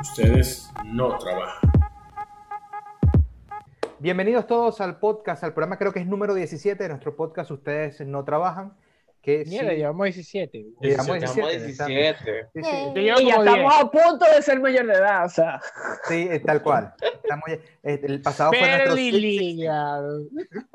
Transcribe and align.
Ustedes 0.00 0.72
no 0.84 1.18
trabajan. 1.18 1.70
Bienvenidos 3.98 4.46
todos 4.46 4.80
al 4.80 4.98
podcast, 4.98 5.44
al 5.44 5.52
programa 5.52 5.76
creo 5.76 5.92
que 5.92 6.00
es 6.00 6.06
número 6.06 6.34
17 6.34 6.82
de 6.82 6.88
nuestro 6.88 7.16
podcast 7.16 7.50
Ustedes 7.50 8.00
no 8.00 8.24
trabajan. 8.24 8.72
Que 9.22 9.44
Mierda, 9.46 9.70
sí, 9.72 9.76
llevamos 9.76 10.04
17. 10.04 10.66
llevamos 10.80 11.06
Llevamos 11.18 11.50
17. 11.50 11.66
17. 11.66 12.46
Sí, 12.54 13.04
ya 13.04 13.14
estamos 13.14 13.44
10. 13.44 13.66
a 13.80 13.90
punto 13.90 14.24
de 14.34 14.42
ser 14.42 14.60
mayor 14.60 14.86
de 14.86 14.94
edad, 14.94 15.26
o 15.26 15.28
sea. 15.28 15.60
sí, 16.08 16.26
eh, 16.30 16.40
tal 16.40 16.62
cual. 16.62 16.94
Estamos 17.22 17.44
eh, 17.50 17.60
el 17.82 18.22
pasado 18.22 18.50
fue 18.52 18.60
nuestro 18.60 18.92
Fairly 18.94 19.10
Sweet 19.10 19.22
16 19.22 19.56
legal. 19.58 20.28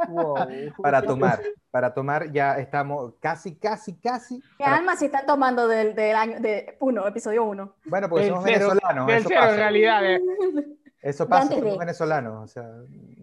Wow. 0.09 0.35
para 0.81 1.01
tomar. 1.01 1.41
Para 1.71 1.93
tomar 1.93 2.31
ya 2.31 2.59
estamos 2.59 3.13
casi, 3.19 3.55
casi, 3.55 3.95
casi. 3.95 4.39
¿Qué 4.39 4.63
para- 4.63 4.77
alma 4.77 4.95
se 4.95 5.05
están 5.07 5.25
tomando 5.25 5.67
del, 5.67 5.95
del 5.95 6.15
año 6.15 6.39
de 6.39 6.77
uno, 6.79 7.07
episodio 7.07 7.43
1? 7.45 7.75
Bueno, 7.85 8.07
porque 8.09 8.27
somos 8.27 8.43
cero, 8.45 8.69
venezolanos. 8.69 9.07
del 9.07 9.17
Eso 9.17 9.27
cero, 9.29 9.41
en 9.41 9.47
pasa. 9.47 9.57
realidad. 9.57 10.05
eh. 10.13 10.21
Eso 11.01 11.27
pasa, 11.27 11.49
de. 11.49 11.61
somos 11.61 11.77
venezolanos. 11.79 12.43
O 12.43 12.47
sea, 12.47 12.63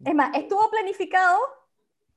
Es 0.05 0.15
más, 0.15 0.37
estuvo 0.37 0.69
planificado 0.71 1.39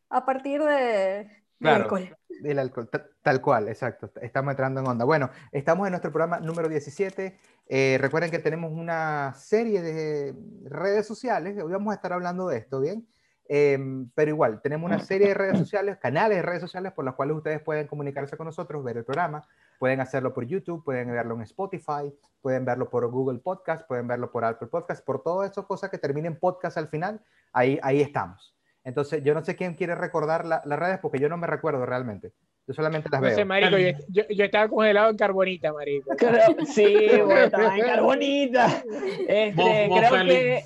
a 0.09 0.25
partir 0.25 0.61
de 0.63 1.27
Claro. 1.59 1.83
alcohol. 1.83 2.17
del 2.41 2.59
alcohol, 2.59 2.89
ta- 2.89 3.05
tal 3.21 3.41
cual, 3.41 3.69
exacto. 3.69 4.11
Estamos 4.21 4.51
entrando 4.51 4.81
en 4.81 4.87
onda. 4.87 5.05
Bueno, 5.05 5.29
estamos 5.53 5.87
en 5.87 5.91
nuestro 5.91 6.11
programa 6.11 6.39
número 6.39 6.67
17. 6.67 7.37
Eh, 7.67 7.97
recuerden 8.01 8.29
que 8.29 8.39
tenemos 8.39 8.73
una 8.73 9.33
serie 9.35 9.81
de 9.81 10.35
redes 10.65 11.07
sociales. 11.07 11.57
Hoy 11.63 11.71
vamos 11.71 11.91
a 11.91 11.95
estar 11.95 12.11
hablando 12.11 12.47
de 12.49 12.57
esto, 12.57 12.81
¿bien? 12.81 13.07
Em, 13.47 14.09
pero 14.15 14.31
igual, 14.31 14.59
tenemos 14.61 14.85
una 14.89 14.99
serie 14.99 15.27
de 15.29 15.33
redes 15.35 15.59
sociales, 15.59 15.97
canales 15.97 16.37
de 16.37 16.41
redes 16.41 16.61
sociales 16.61 16.91
por 16.93 17.05
las 17.05 17.13
cuales 17.13 17.37
ustedes 17.37 17.61
pueden 17.61 17.87
comunicarse 17.87 18.35
con 18.35 18.47
nosotros, 18.47 18.83
ver 18.83 18.97
el 18.97 19.05
programa. 19.05 19.47
Pueden 19.79 20.01
hacerlo 20.01 20.33
por 20.33 20.45
YouTube, 20.45 20.83
pueden 20.83 21.11
verlo 21.11 21.35
en 21.35 21.41
Spotify, 21.41 22.13
pueden 22.41 22.65
verlo 22.65 22.89
por 22.89 23.07
Google 23.09 23.39
Podcast, 23.39 23.87
pueden 23.87 24.07
verlo 24.07 24.31
por 24.31 24.43
Apple 24.43 24.67
Podcast, 24.67 25.05
por 25.05 25.21
todas 25.23 25.51
esas 25.51 25.65
cosas 25.65 25.89
que 25.89 25.99
terminen 25.99 26.37
podcast 26.39 26.77
al 26.77 26.87
final, 26.89 27.21
ahí, 27.53 27.79
ahí 27.83 28.01
estamos. 28.01 28.55
Entonces, 28.85 29.21
yo 29.23 29.33
no 29.33 29.43
sé 29.43 29.55
quién 29.57 29.73
quiere 29.73 29.95
recordar 29.95 30.45
la- 30.45 30.61
las 30.63 30.79
redes 30.79 30.99
porque 31.01 31.19
yo 31.19 31.27
no 31.27 31.35
me 31.37 31.47
recuerdo 31.47 31.85
realmente. 31.85 32.31
Yo 32.67 32.73
solamente 32.73 33.09
las 33.11 33.19
No 33.21 33.27
veo. 33.27 33.35
sé, 33.35 33.43
marico, 33.45 33.77
yo, 33.77 33.89
yo, 34.09 34.23
yo 34.29 34.45
estaba 34.45 34.67
congelado 34.69 35.09
en 35.09 35.17
carbonita, 35.17 35.73
marico. 35.73 36.09
Creo- 36.17 36.55
sí, 36.65 37.09
güey, 37.23 37.43
estaba 37.45 37.75
en 37.77 37.83
carbonita. 37.85 38.83
Este, 39.27 39.53
Vos- 39.55 39.87
vos, 39.89 39.99
creo 39.99 40.09
Félix. 40.11 40.39
que. 40.39 40.63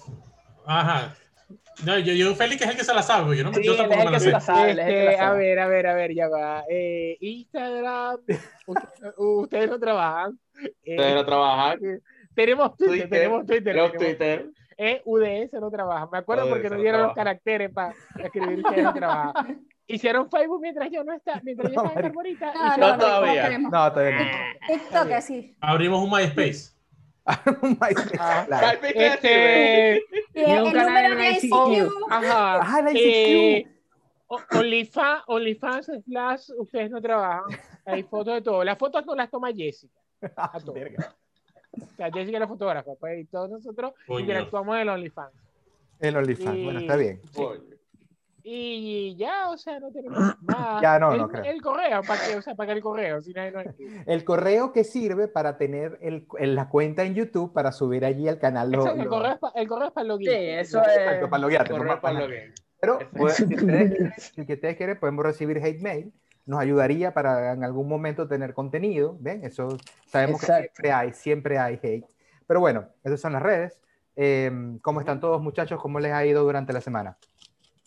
Ajá. 0.65 1.15
No, 1.85 1.97
yo, 1.97 2.11
yo 2.13 2.35
Félix 2.35 2.61
es 2.61 2.69
el 2.71 2.75
que 2.77 2.83
se 2.83 2.93
la 2.93 3.01
sabe, 3.01 3.37
yo, 3.37 3.43
no, 3.45 3.53
Sí, 3.53 3.63
yo 3.63 3.77
tampoco 3.77 3.99
es 4.01 4.05
me 4.05 4.05
el 4.05 4.11
la 4.11 4.17
que 4.17 4.19
se 4.19 4.25
sé. 4.25 4.31
la 4.31 4.39
sabe. 4.41 4.71
Este, 4.71 5.17
a 5.17 5.31
ver, 5.31 5.59
a 5.59 5.67
ver, 5.69 5.87
a 5.87 5.93
ver, 5.93 6.13
ya 6.13 6.27
va. 6.27 6.63
Eh, 6.69 7.15
Instagram, 7.21 8.17
ustedes 9.17 9.69
no 9.69 9.79
trabajan. 9.79 10.37
Eh, 10.83 10.95
Ustedes 10.97 11.15
no 11.15 11.25
trabajan. 11.25 11.79
tenemos 12.35 12.75
Twitter, 12.75 12.91
Twitter, 12.91 13.09
tenemos 13.09 13.45
Twitter. 13.45 13.75
Los 13.75 13.91
tenemos- 13.93 14.17
Twitter. 14.17 14.45
Eh, 14.81 15.01
UDS 15.03 15.53
no 15.59 15.69
trabaja. 15.69 16.07
Me 16.11 16.19
acuerdo 16.19 16.45
UDS 16.45 16.51
porque 16.51 16.69
no 16.69 16.75
no 16.77 16.81
dieron 16.81 17.01
los 17.01 17.13
trabaja. 17.13 17.23
caracteres 17.23 17.71
para 17.73 17.93
escribir 18.23 18.59
ustedes 18.65 18.83
no 18.83 18.93
trabajan. 18.93 19.67
Hicieron 19.87 20.29
Facebook 20.29 20.61
mientras 20.61 20.89
yo 20.91 21.03
no 21.03 21.13
estaba, 21.13 21.41
mientras 21.43 21.71
yo 21.71 21.75
No, 21.75 21.83
estaba 21.87 21.99
en. 21.99 22.07
Carbonita. 22.07 22.53
No, 22.53 22.77
no, 22.77 22.87
no, 22.91 22.97
todavía. 22.97 23.57
no. 23.59 23.69
No, 23.69 23.91
todavía 23.91 24.19
no. 24.19 24.67
TikTok, 24.73 25.11
así. 25.11 25.57
Abrimos 25.59 26.01
un 26.03 26.09
MySpace. 26.11 26.71
MySpace, 27.61 28.17
Ah, 28.19 28.43
claro. 28.47 28.79
Este, 28.83 30.01
Y 30.33 30.39
el, 30.41 30.63
número 30.63 31.15
de 31.15 31.31
ICQ. 31.31 31.91
Ajá. 32.09 32.59
Ah, 32.61 32.81
la 32.81 32.91
Eh, 32.93 33.57
ICQ. 33.65 33.79
OnlyFans, 34.55 35.23
OnlyFans 35.27 35.91
slash, 36.05 36.49
ustedes 36.57 36.91
no 36.91 37.01
trabajan. 37.01 37.45
Hay 37.85 38.03
fotos 38.03 38.35
de 38.35 38.41
todo. 38.43 38.63
Las 38.63 38.77
fotos 38.77 39.03
no 39.05 39.15
las 39.15 39.29
toma 39.29 39.49
Jessica. 39.51 39.99
Ah, 40.37 40.51
a 40.53 40.59
todo. 40.59 40.75
O 41.71 41.85
sea, 41.97 42.11
Jessica 42.11 42.37
es 42.37 42.41
la 42.41 42.47
fotógrafa. 42.47 42.91
Pues, 42.99 43.19
y 43.19 43.25
todos 43.25 43.49
nosotros 43.49 43.93
Coño. 44.07 44.19
interactuamos 44.21 44.75
en 44.75 44.81
el 44.81 44.89
OnlyFans. 44.89 45.33
El 45.99 46.17
OnlyFans. 46.17 46.63
Bueno, 46.63 46.79
está 46.79 46.95
bien. 46.95 47.21
Coño. 47.35 47.61
Y 48.41 49.15
ya, 49.17 49.49
o 49.49 49.57
sea, 49.57 49.79
no 49.79 49.91
tenemos 49.91 50.17
nada. 50.41 50.81
Ya 50.81 50.97
no, 50.97 51.11
el, 51.13 51.17
no 51.19 51.27
creo. 51.29 51.43
El 51.43 51.61
correo, 51.61 52.01
¿para 52.07 52.25
qué? 52.25 52.35
O 52.37 52.41
sea, 52.41 52.55
¿para 52.55 52.67
qué 52.67 52.77
el 52.77 52.81
correo? 52.81 53.21
Si 53.21 53.33
no 53.33 53.41
hay, 53.41 53.51
no 53.51 53.59
hay- 53.59 53.67
El 54.07 54.23
correo 54.23 54.71
que 54.71 54.83
sirve 54.83 55.27
para 55.27 55.57
tener 55.57 55.99
el, 56.01 56.25
el- 56.39 56.55
la 56.55 56.69
cuenta 56.69 57.03
en 57.03 57.13
YouTube 57.15 57.53
para 57.53 57.71
subir 57.71 58.05
allí 58.05 58.27
al 58.27 58.39
canal. 58.39 58.71
lo- 58.71 58.79
Exacto, 58.79 58.99
el, 59.01 59.05
lo- 59.05 59.09
correo 59.11 59.31
es 59.33 59.39
pa- 59.39 59.51
el 59.55 59.67
correo 59.67 59.87
es 59.89 59.93
para 59.93 60.01
el 60.03 60.07
login. 60.07 60.27
Sí, 60.29 60.35
eso 60.35 60.79
Exacto, 60.79 61.25
es. 61.25 61.29
para 61.29 61.41
loguearte, 61.41 61.69
Correo 61.71 61.83
normal, 61.85 62.01
para 62.01 62.19
login. 62.21 62.53
Pero 62.81 62.93
Exacto. 62.93 63.17
pues, 63.19 63.35
si, 63.35 63.43
ustedes, 63.43 64.23
si 64.33 64.41
ustedes 64.41 64.77
quieren, 64.77 64.99
podemos 64.99 65.25
recibir 65.25 65.57
hate 65.63 65.81
mail. 65.81 66.13
Nos 66.45 66.59
ayudaría 66.59 67.13
para 67.13 67.53
en 67.53 67.63
algún 67.63 67.87
momento 67.87 68.27
tener 68.27 68.53
contenido. 68.53 69.17
¿Ven? 69.19 69.43
Eso 69.43 69.77
sabemos 70.07 70.41
Exacto. 70.41 70.61
que 70.63 70.67
siempre 70.73 70.91
hay, 70.91 71.13
siempre 71.13 71.57
hay 71.59 71.79
hate. 71.81 72.05
Pero 72.47 72.59
bueno, 72.59 72.87
esas 73.03 73.21
son 73.21 73.33
las 73.33 73.43
redes. 73.43 73.79
Eh, 74.15 74.51
¿Cómo 74.81 74.99
están 74.99 75.19
todos, 75.19 75.41
muchachos? 75.41 75.79
¿Cómo 75.81 75.99
les 75.99 76.11
ha 76.11 76.25
ido 76.25 76.43
durante 76.43 76.73
la 76.73 76.81
semana? 76.81 77.17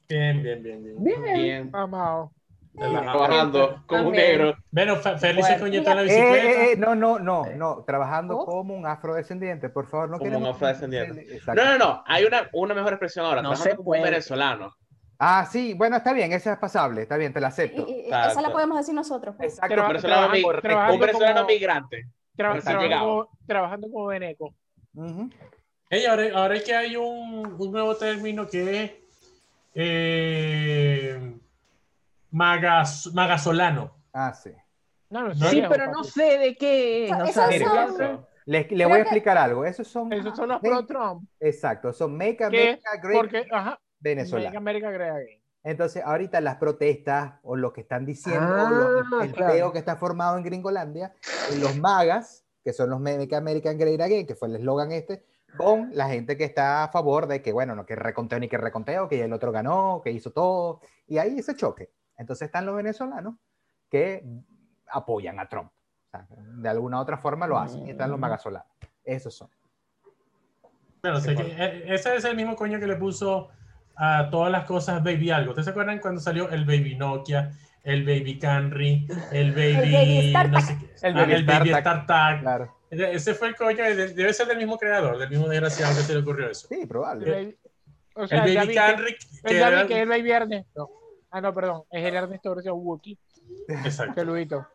Bien, 0.09 0.43
bien, 0.43 0.63
bien, 0.63 0.83
bien. 0.85 0.97
Bien. 1.03 1.23
Bien. 1.23 1.71
Amado. 1.73 2.31
Trabajando 2.75 3.83
como 3.87 4.09
un 4.09 4.13
negro. 4.13 4.55
Bueno, 4.71 4.97
Fe- 4.97 5.19
Félix 5.19 5.47
se 5.47 5.53
Bueno. 5.59 5.65
coñetó 5.67 5.91
en 5.91 5.97
la 5.97 6.03
Eh, 6.03 6.05
bicicleta. 6.07 6.37
eh, 6.65 6.73
eh, 6.73 6.77
no, 6.79 6.95
no, 6.95 7.19
no, 7.19 7.45
no. 7.55 7.85
Trabajando 7.87 8.39
¿Oh? 8.39 8.47
como 8.47 8.75
un 8.75 8.87
afrodescendiente, 8.87 9.69
por 9.69 9.87
favor. 9.87 10.09
No 10.11 10.19
Como 10.19 10.31
un 10.31 10.37
queremos- 10.39 10.57
afrodescendiente. 10.57 11.35
Exacto. 11.35 11.63
No, 11.63 11.73
no, 11.73 11.79
no. 11.79 12.05
Hay 12.07 12.25
una, 12.25 12.49
una 12.55 12.75
mejor 12.75 12.93
expresión 12.95 13.27
ahora. 13.27 13.43
No 13.43 13.51
Trabajando 13.51 13.71
se 13.71 13.77
como 13.77 13.91
un 13.91 13.99
puede. 13.99 14.03
venezolano. 14.05 14.75
Ah, 15.25 15.47
sí, 15.49 15.73
bueno, 15.75 15.97
está 15.99 16.13
bien, 16.13 16.33
esa 16.33 16.55
es 16.55 16.59
pasable, 16.59 17.03
está 17.03 17.17
bien, 17.17 17.33
te 17.33 17.41
la 17.41 17.47
acepto. 17.49 17.87
y- 17.89 18.07
esa 18.09 18.41
la 18.43 18.51
podemos 18.51 18.77
decir 18.77 18.93
nosotros. 18.93 19.37
pues. 19.39 19.53
Exacto, 19.53 19.75
Traba- 19.75 19.89
pero 19.89 20.01
venezolano 20.01 20.33
trabajando- 20.33 20.53
mi- 20.57 20.61
trabajando 20.63 20.95
Un 20.95 21.01
venezolano 21.01 21.35
como- 21.43 21.47
migrante. 21.47 22.07
Trabajando, 22.37 22.99
como, 22.99 23.29
trabajando 23.47 23.91
como 23.93 24.07
Beneco. 24.07 24.55
Ujú. 24.95 25.31
Ey, 25.91 26.07
ahora, 26.07 26.25
ahora 26.35 26.57
es 26.57 26.65
que 26.65 26.75
hay 26.75 26.97
un, 26.97 27.55
un 27.59 27.71
nuevo 27.73 27.95
término 27.97 28.49
que 28.49 28.83
es 28.85 28.91
eh, 29.75 31.33
magas, 32.31 33.09
magasolano. 33.15 33.95
Ah, 34.13 34.33
sí. 34.35 34.51
No, 35.11 35.29
no, 35.29 35.35
Sí, 35.35 35.63
pero 35.69 35.91
no 35.93 36.03
sé 36.05 36.39
de 36.39 36.57
qué 36.57 37.07
es. 37.07 37.13
o 37.13 37.27
sea, 37.27 37.51
son- 37.97 38.27
Le, 38.47 38.67
le 38.71 38.85
voy 38.87 38.95
a 38.95 38.97
que- 38.97 39.01
explicar 39.03 39.39
algo. 39.39 39.65
Esos 39.65 39.87
son. 39.87 40.13
Esos 40.13 40.35
son 40.37 40.49
los 40.49 40.61
pro 40.61 40.85
Trump. 40.85 41.29
Exacto, 41.39 41.93
son 41.93 42.17
Make 42.17 42.39
¿Qué? 42.39 42.45
America 42.45 42.91
Great 43.01 43.21
Porque, 43.21 43.47
ajá, 43.53 43.79
Make 44.03 44.15
Venezuela. 44.17 44.53
America 44.57 44.91
Great 44.91 45.13
Again. 45.13 45.43
Entonces, 45.65 46.03
ahorita 46.05 46.41
las 46.41 46.57
protestas 46.57 47.35
o 47.45 47.55
lo 47.57 47.73
que 47.73 47.83
están 47.83 48.05
diciendo, 48.05 48.41
Ah, 48.49 48.67
o 48.67 49.01
lo- 49.03 49.23
el 49.23 49.33
claro. 49.33 49.53
peo 49.53 49.73
que 49.73 49.79
está 49.79 49.97
formado 49.97 50.37
en 50.37 50.43
Gringolandia, 50.43 51.15
en 51.53 51.61
los 51.61 51.77
magas, 51.77 52.45
que 52.65 52.73
son 52.73 52.91
los 52.91 53.01
Make 53.01 53.35
American 53.37 53.79
Great 53.79 54.01
Again, 54.01 54.27
que 54.27 54.35
fue 54.35 54.49
el 54.49 54.57
eslogan 54.57 54.91
este, 54.91 55.25
con 55.57 55.91
la 55.95 56.09
gente 56.09 56.37
que 56.37 56.45
está 56.45 56.83
a 56.85 56.89
favor 56.89 57.27
de 57.29 57.43
que, 57.43 57.53
bueno, 57.53 57.77
no 57.77 57.87
que 57.87 57.95
reconteo 57.95 58.41
ni 58.41 58.49
que 58.49 58.59
reconteo, 58.59 59.09
que 59.09 59.23
el 59.23 59.33
otro 59.33 59.53
ganó, 59.53 60.01
que 60.03 60.11
hizo 60.11 60.33
todo, 60.33 60.81
y 61.07 61.19
ahí 61.19 61.39
ese 61.39 61.55
choque. 61.55 61.93
Entonces 62.17 62.47
están 62.47 62.67
los 62.67 62.75
venezolanos 62.75 63.35
que 63.89 64.25
apoyan 64.89 65.39
a 65.39 65.49
Trump. 65.49 65.71
O 65.71 66.11
sea, 66.11 66.27
de 66.29 66.69
alguna 66.69 67.01
otra 67.01 67.19
forma 67.19 67.47
lo 67.47 67.59
hacen, 67.59 67.87
y 67.87 67.91
están 67.91 68.11
los 68.11 68.19
magasolanos. 68.19 68.67
Esos 69.05 69.35
son. 69.35 69.49
Bueno, 71.03 71.21
sé 71.21 71.35
que, 71.35 71.43
eh, 71.43 71.85
ese 71.95 72.17
es 72.17 72.25
el 72.25 72.37
mismo 72.37 72.55
coño 72.57 72.79
que 72.81 72.87
le 72.87 72.97
puso 72.97 73.49
a 73.97 74.29
todas 74.31 74.51
las 74.51 74.65
cosas 74.65 75.03
Baby 75.03 75.31
algo. 75.31 75.51
¿Ustedes 75.51 75.67
se 75.67 75.71
acuerdan 75.71 75.99
cuando 75.99 76.21
salió 76.21 76.49
el 76.51 76.65
Baby 76.65 76.97
Nokia, 76.97 77.51
el 77.85 78.05
Baby 78.05 78.39
Camry, 78.39 79.07
el 79.33 79.53
Baby, 79.53 80.33
Baby 80.33 80.51
no 80.51 80.61
sé 80.61 80.79
qué, 80.79 81.07
El 81.07 81.17
ah, 81.17 81.21
Baby 81.21 81.33
el 81.33 81.45
Baby? 81.45 81.71
Claro. 82.41 82.77
Ese 82.91 83.13
ese 83.15 83.35
fue 83.35 83.49
el 83.49 83.57
coño, 83.57 83.83
de- 83.85 84.15
debe 84.15 84.33
ser 84.35 84.47
del 84.47 84.59
mismo 84.59 84.77
creador, 84.77 85.19
del 85.19 85.31
mismo 85.31 85.49
desgraciado 85.49 85.97
que 85.97 86.03
se 86.03 86.13
le 86.13 86.21
ocurrió 86.21 86.51
eso. 86.51 86.69
Sí, 86.69 86.81
El 86.83 86.89
probable. 86.89 87.31
baby- 87.31 87.57
o 88.15 88.23
El 88.25 88.41
Baby 88.41 88.55
que 88.69 89.51
el 89.51 89.57
era- 89.57 89.87
que 89.87 89.95
es 89.95 90.01
el 90.01 90.09
Baby 90.09 90.31
Ernesto. 90.31 90.91
Ah, 91.31 91.41
no, 91.41 91.55
perdón. 91.55 91.85
Es 91.91 92.05
el 92.05 92.15
Ernesto 92.15 92.55
versión 92.55 92.75
Wookiee. 92.77 93.17
Exacto. 93.69 94.15
Peludito. 94.15 94.67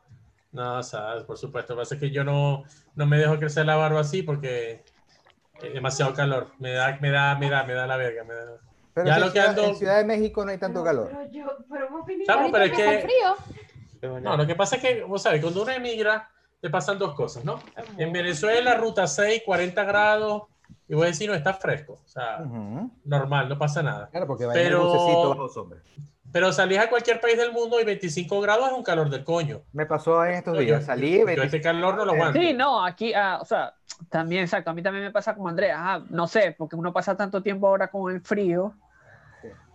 No, 0.52 0.80
o 0.80 0.84
sea, 0.84 1.24
por 1.28 1.38
supuesto. 1.38 1.74
Lo 1.74 1.78
que 1.78 1.82
pasa 1.84 1.96
es 1.96 2.02
que 2.02 2.10
yo 2.10 2.24
no, 2.24 2.64
no 2.96 3.06
me 3.06 3.20
dejo 3.20 3.38
crecer 3.38 3.68
la 3.68 3.76
barba 3.76 4.00
así 4.00 4.24
porque 4.24 4.84
es 5.62 5.74
demasiado 5.74 6.16
calor. 6.16 6.52
Me 6.58 6.72
da, 6.72 6.98
me 7.00 7.12
da, 7.12 7.36
me 7.38 7.50
da, 7.50 7.64
me 7.64 7.74
da 7.74 7.86
la 7.86 7.98
verga. 7.98 8.24
Me 8.24 8.34
da... 8.34 8.58
Pero 8.98 9.10
Ya 9.10 9.14
si 9.14 9.20
lo 9.20 9.26
en 9.28 9.32
que 9.34 9.40
Ciudad- 9.40 9.56
ando- 9.56 9.68
en 9.70 9.76
Ciudad 9.76 9.98
de 9.98 10.06
México 10.06 10.44
no 10.44 10.50
hay 10.52 10.58
tanto 10.58 10.84
calor. 10.84 11.10
Pero 11.12 11.32
yo, 11.32 11.46
pero 11.72 11.90
vos 11.92 12.02
Ahorita 12.02 12.50
pero 12.52 12.64
es 12.64 12.72
que- 12.72 13.08
frío. 14.00 14.20
No, 14.22 14.36
lo 14.36 14.48
que 14.48 14.56
pasa 14.56 14.78
es 14.78 14.82
que, 14.82 15.04
vos 15.04 15.22
sabes, 15.22 15.40
cuando 15.40 15.62
uno 15.62 15.72
emigra, 15.72 16.28
te 16.60 16.68
pasan 16.72 16.98
dos 16.98 17.14
cosas, 17.14 17.46
¿no? 17.46 17.60
En 18.00 18.12
Venezuela, 18.12 18.74
ruta 18.74 19.06
6, 19.06 19.44
40 19.46 19.84
grados, 19.84 20.44
y 20.88 20.96
vos 20.96 21.06
decís, 21.06 21.28
no, 21.28 21.36
está 21.36 21.54
fresco. 21.54 22.00
O 22.04 22.08
sea, 22.08 22.40
Ujú. 22.44 22.90
normal, 23.06 23.48
no 23.50 23.60
pasa 23.60 23.84
nada. 23.84 24.10
Claro, 24.10 24.26
porque 24.26 24.48
va 24.48 24.54
Pero- 24.54 25.30
bajo 25.30 25.48
sombra. 25.48 25.80
Pero 26.32 26.52
salís 26.52 26.80
a 26.80 26.90
cualquier 26.90 27.22
país 27.22 27.38
del 27.38 27.52
mundo 27.54 27.80
y 27.80 27.84
25 27.86 28.42
grados 28.42 28.68
es 28.70 28.74
un 28.76 28.84
calor 28.84 29.10
del 29.12 29.24
coño. 29.24 29.62
Me 29.74 29.86
pasó 29.86 30.26
en 30.26 30.34
estos 30.34 30.56
Yo- 30.56 30.60
días. 30.62 30.82
yo- 30.82 30.86
Salí, 30.88 31.20
yo 31.20 31.26
25 31.26 31.44
este 31.46 31.62
calor 31.62 31.96
no 31.96 32.04
lo 32.04 32.14
aguanto. 32.14 32.40
Sí, 32.40 32.54
no, 32.54 32.84
aquí, 32.84 33.14
ah, 33.14 33.38
o 33.42 33.46
sea, 33.46 33.74
también, 34.10 34.42
exacto, 34.44 34.72
a 34.72 34.74
mí 34.74 34.82
también 34.82 35.06
me 35.06 35.12
pasa 35.12 35.36
como 35.36 35.48
Andrea, 35.50 35.80
ajá, 35.80 36.06
no 36.10 36.28
sé, 36.28 36.54
porque 36.58 36.76
uno 36.76 36.92
pasa 36.92 37.16
tanto 37.16 37.42
tiempo 37.44 37.68
ahora 37.68 37.88
con 37.90 38.12
el 38.14 38.22
frío, 38.22 38.74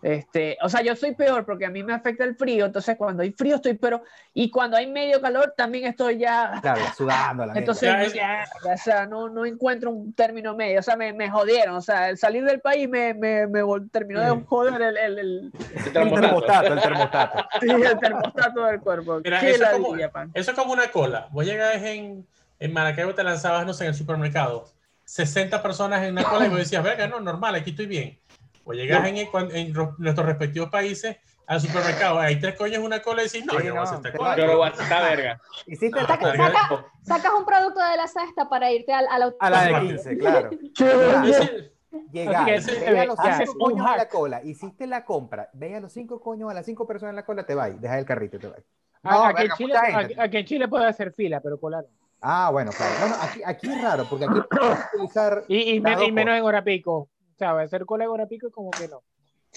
Este, 0.03 0.59
o 0.63 0.69
sea, 0.69 0.83
yo 0.83 0.97
soy 0.97 1.15
peor 1.15 1.45
porque 1.47 1.65
a 1.65 1.71
mí 1.71 1.85
me 1.85 1.93
afecta 1.95 2.25
el 2.25 2.35
frío, 2.35 2.67
entonces 2.67 2.97
cuando 2.97 3.23
hay 3.23 3.31
frío 3.31 3.55
estoy 3.55 3.75
pero 3.75 4.03
y 4.35 4.51
cuando 4.51 4.77
hay 4.77 4.89
medio 4.91 5.21
calor 5.21 5.55
también 5.57 5.85
estoy 5.87 6.19
ya 6.19 6.59
Claro, 6.61 6.81
sudando 6.97 7.47
la 7.47 7.53
entonces 7.57 7.89
Ya, 7.89 8.03
es- 8.03 8.13
ya, 8.13 8.45
o 8.75 8.77
sea, 8.79 9.07
no, 9.07 9.29
no 9.29 9.47
encuentro 9.47 9.93
un 9.93 10.13
término 10.13 10.57
medio, 10.57 10.81
o 10.81 10.83
sea, 10.83 10.97
me, 10.97 11.13
me 11.13 11.31
jodieron, 11.31 11.77
o 11.77 11.81
sea, 11.81 12.11
el 12.11 12.19
salir 12.19 12.43
del 12.45 12.61
país 12.61 12.89
me, 12.89 13.15
me, 13.15 13.47
me 13.47 13.61
terminó 13.93 14.21
de 14.23 14.43
joder 14.45 14.83
el, 14.83 14.97
el, 14.97 15.19
el, 15.21 15.53
El 15.73 15.93
termostato. 15.93 16.73
el 16.75 16.81
termostato. 16.81 17.45
sí, 17.61 17.71
el 17.71 17.99
termostato 18.01 18.65
del 18.65 18.81
cuerpo. 18.81 19.21
Mira, 19.23 19.39
eso 19.41 19.63
es 19.65 19.71
como- 19.71 20.11
pan. 20.11 20.31
Eso 20.35 20.51
es 20.51 20.57
como 20.57 20.73
una 20.73 20.89
cola. 20.91 21.29
Vos 21.31 21.47
llegabas 21.47 21.77
en, 21.77 22.27
en 22.59 22.73
Maracaibo, 22.73 23.15
te 23.15 23.23
lanzabas, 23.23 23.65
no 23.65 23.73
sé, 23.73 23.85
en 23.85 23.91
el 23.91 23.95
supermercado. 23.95 24.69
60 25.05 25.63
personas 25.63 26.03
en 26.05 26.13
una 26.13 26.25
cola 26.25 26.47
y 26.47 26.49
vos 26.49 26.59
decías, 26.59 26.83
venga, 26.83 27.07
no, 27.07 27.21
normal, 27.21 27.55
aquí 27.57 27.71
estoy 27.71 27.87
bien. 27.87 28.19
O 28.65 28.73
llegas 28.73 29.07
en, 29.07 29.73
nuestros 29.99 30.27
respectivos 30.27 30.71
países 30.71 31.17
al 31.47 31.61
supermercado, 31.61 32.21
hay 32.21 32.39
tres 32.39 32.55
coños 32.57 32.77
en 32.77 32.85
una 32.85 33.03
cola 33.03 33.23
y 33.23 33.27
decís, 33.27 33.45
no, 33.45 33.59
Sí, 33.59 33.67
yo 33.67 33.73
voy 33.75 33.81
a 33.81 33.83
hacer 33.83 33.95
no, 33.95 33.99
esta 33.99 34.13
te 34.13 34.19
cola. 34.19 34.37
Yo 34.37 34.47
lo 34.47 34.57
voy 34.59 34.67
a 34.69 34.71
hacer 34.71 34.83
esta 34.85 35.01
verga. 35.11 35.41
Hiciste 35.67 35.99
Ah, 36.01 36.07
Saca- 36.07 36.87
sacas 37.03 37.33
un 37.37 37.45
producto 37.45 37.81
de 37.81 37.97
la 37.97 38.07
cesta 38.07 38.49
para 38.49 38.71
irte 38.71 38.93
al, 38.93 39.07
al 39.11 39.35
a 39.41 39.51
la 39.51 39.65
de 39.65 39.73
Rápido. 39.73 39.97
15, 40.03 40.19
claro. 40.19 40.51
Llegar, 42.11 42.49
a 42.49 42.55
eh, 42.55 43.07
los 43.07 43.19
cinco 43.21 43.53
un 43.53 43.59
coños 43.59 43.87
a 43.87 43.91
la 43.97 44.03
hack. 44.05 44.11
cola, 44.11 44.43
hiciste 44.43 44.87
la 44.87 45.05
compra, 45.05 45.51
ve 45.53 45.77
a 45.77 45.81
los 45.81 45.93
cinco 45.93 46.21
coños, 46.23 46.51
a 46.51 46.55
las 46.55 46.65
cinco 46.65 46.87
personas 46.87 47.11
en 47.11 47.17
la 47.17 47.25
cola, 47.27 47.45
te 47.45 47.55
vas, 47.55 47.79
deja 47.79 47.99
el 47.99 48.07
carrito, 48.07 48.39
te 48.39 48.47
vas. 48.49 48.61
A- 49.03 49.11
No, 49.11 49.25
aquí, 49.25 49.43
en 49.43 49.51
Chile, 49.53 49.75
aquí- 49.77 50.15
aquí 50.19 50.37
en 50.39 50.47
Chile 50.47 50.69
puede 50.69 50.87
hacer 50.87 51.13
fila, 51.13 51.41
pero 51.41 51.61
colar 51.61 51.85
no. 51.85 51.99
Ah, 52.23 52.49
bueno, 52.51 52.71
claro. 52.71 52.95
Bueno, 53.01 53.17
aquí, 53.21 53.43
aquí 53.45 53.71
es 53.71 53.83
raro, 53.83 54.07
porque 54.09 54.25
aquí 54.25 54.35
puedes 54.51 54.79
utilizar 54.95 55.45
Y, 55.49 55.57
y, 55.57 55.71
y 55.77 55.81
menos 55.81 56.35
en 56.35 56.45
hora 56.45 56.65
pico. 56.65 57.11
O 57.35 57.39
sea, 57.39 57.59
hacer 57.59 57.85
cola 57.87 58.05
en 58.05 58.11
hora 58.11 58.27
pico 58.27 58.51
como 58.51 58.71
que 58.71 58.89
no. 58.89 59.03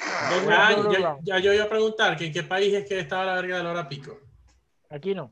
Ah, 0.02 0.74
No, 0.76 0.84
no, 0.84 1.00
no. 1.00 1.20
ya 1.24 1.40
yo 1.40 1.54
iba 1.54 1.64
a 1.66 1.70
preguntar 1.70 2.18
que 2.18 2.26
en 2.28 2.34
qué 2.34 2.44
país 2.44 2.74
es 2.74 2.88
que 2.88 3.00
estaba 3.00 3.26
la 3.26 3.36
verga 3.36 3.58
de 3.58 3.64
la 3.64 3.72
hora 3.72 3.90
pico. 3.90 4.18
Aquí 4.90 5.14
no. 5.16 5.32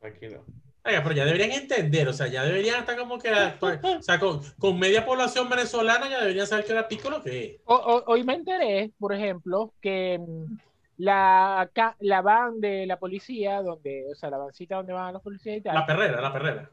Tranquilo. 0.00 0.44
Oiga, 0.84 1.00
pero 1.02 1.14
ya 1.14 1.24
deberían 1.24 1.52
entender, 1.52 2.08
o 2.08 2.12
sea, 2.12 2.26
ya 2.26 2.42
deberían 2.42 2.80
estar 2.80 2.96
como 2.98 3.16
que, 3.18 3.30
o 3.32 4.02
sea, 4.02 4.18
con, 4.18 4.40
con 4.58 4.78
media 4.78 5.06
población 5.06 5.48
venezolana 5.48 6.08
ya 6.10 6.20
deberían 6.20 6.46
saber 6.46 6.64
que 6.64 6.72
hora 6.72 6.88
pico 6.88 7.08
lo 7.08 7.22
que 7.22 7.44
es. 7.44 7.60
O- 7.66 7.74
o- 7.74 8.04
hoy 8.12 8.24
me 8.24 8.34
enteré, 8.34 8.90
por 8.98 9.14
ejemplo, 9.14 9.72
que 9.80 10.18
mm, 10.18 10.56
la, 10.98 11.70
la 12.00 12.20
van 12.22 12.60
de 12.60 12.84
la 12.86 12.98
policía, 12.98 13.62
donde, 13.62 14.06
o 14.10 14.14
sea, 14.16 14.28
la 14.30 14.38
vancita 14.38 14.74
donde 14.76 14.92
van 14.92 15.12
los 15.12 15.22
policías 15.22 15.58
y 15.58 15.60
tal. 15.60 15.74
La 15.74 15.86
perrera, 15.86 16.20
la 16.20 16.32
perrera. 16.32 16.70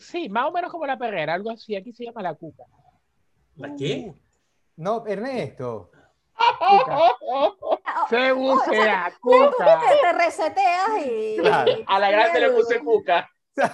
Sí, 0.00 0.28
más 0.28 0.46
o 0.46 0.52
menos 0.52 0.70
como 0.72 0.84
la 0.86 0.98
perrera, 0.98 1.34
algo 1.34 1.50
así. 1.50 1.76
Aquí 1.76 1.92
se 1.92 2.04
llama 2.04 2.22
la 2.22 2.34
cuca. 2.34 2.64
¿La 3.56 3.76
qué? 3.76 4.12
No, 4.76 5.04
Ernesto. 5.06 5.90
Cuca. 6.58 7.08
Se 8.08 8.16
te, 8.16 8.34
cuca. 9.20 9.80
te 10.00 10.12
reseteas 10.12 10.88
y. 11.04 11.36
Claro. 11.38 11.72
A 11.86 11.98
la 11.98 12.10
grande 12.10 12.40
le 12.40 12.50
puse 12.50 12.78
cuca. 12.80 13.28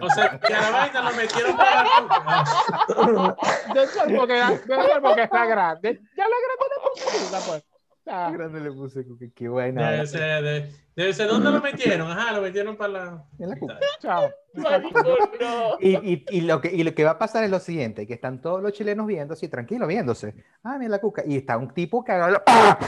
O 0.00 0.10
sea, 0.10 0.38
que 0.40 0.54
a 0.54 0.60
la 0.62 0.70
vaina 0.70 1.02
lo 1.02 1.12
metieron 1.16 1.56
para 1.56 1.84
la 1.84 1.90
cuca. 2.00 3.36
Del 3.74 3.90
cuerpo 3.90 4.26
que, 4.26 4.32
del 4.32 4.66
cuerpo 4.66 5.14
que 5.14 5.22
está 5.22 5.44
grande. 5.46 6.00
Ya 6.16 6.24
la 6.24 6.36
grande 6.44 6.66
no 6.74 6.90
funciona, 6.90 7.38
pues. 7.46 7.75
Sea, 8.06 8.30
grande 8.30 8.60
le 8.60 8.70
puse, 8.70 9.04
qué, 9.18 9.32
qué 9.34 9.48
buena. 9.48 9.90
Debe 9.90 10.06
ser, 10.06 10.44
debe, 10.44 10.70
debe 10.94 11.12
ser, 11.12 11.26
¿dónde 11.26 11.50
lo 11.50 11.60
metieron? 11.60 12.08
Ajá, 12.08 12.32
lo 12.34 12.40
metieron 12.40 12.76
para 12.76 12.92
la... 12.92 13.24
En 13.40 13.50
la 13.50 13.56
cuca. 13.58 13.80
chao. 14.00 14.30
no. 14.54 15.76
Y, 15.80 15.96
y, 16.12 16.24
y, 16.30 16.40
lo 16.42 16.60
que, 16.60 16.72
y 16.72 16.84
lo 16.84 16.94
que 16.94 17.02
va 17.02 17.10
a 17.10 17.18
pasar 17.18 17.42
es 17.42 17.50
lo 17.50 17.58
siguiente, 17.58 18.06
que 18.06 18.14
están 18.14 18.40
todos 18.40 18.62
los 18.62 18.72
chilenos 18.74 19.08
viendo 19.08 19.34
así, 19.34 19.48
tranquilo, 19.48 19.88
viéndose. 19.88 20.36
Ah, 20.62 20.76
mira 20.78 20.90
la 20.90 21.00
cuca. 21.00 21.24
Y 21.26 21.36
está 21.36 21.56
un 21.56 21.74
tipo 21.74 22.04
cagado, 22.04 22.30
la- 22.30 22.78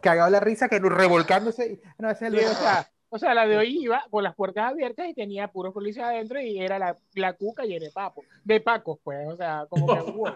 cagado 0.00 0.30
la 0.30 0.38
risa, 0.38 0.68
que 0.68 0.78
revolcándose. 0.78 1.80
No, 1.98 2.08
ese 2.08 2.28
es 2.28 2.32
el 2.32 2.38
Sí, 2.38 2.46
o 2.46 2.54
sea, 2.54 2.88
o 3.14 3.18
sea, 3.18 3.34
la 3.34 3.46
de 3.46 3.58
hoy 3.58 3.78
iba 3.82 4.02
con 4.10 4.24
las 4.24 4.34
puertas 4.34 4.70
abiertas 4.70 5.06
y 5.06 5.12
tenía 5.12 5.46
puros 5.48 5.74
policías 5.74 6.06
adentro 6.06 6.40
y 6.40 6.58
era 6.58 6.78
la, 6.78 6.96
la 7.14 7.34
cuca 7.34 7.64
llena 7.64 7.84
de 7.84 7.90
papos, 7.90 8.24
de 8.42 8.58
pacos, 8.60 8.98
pues, 9.04 9.28
o 9.28 9.36
sea, 9.36 9.66
como 9.68 9.86
que 9.86 10.00
wow, 10.12 10.34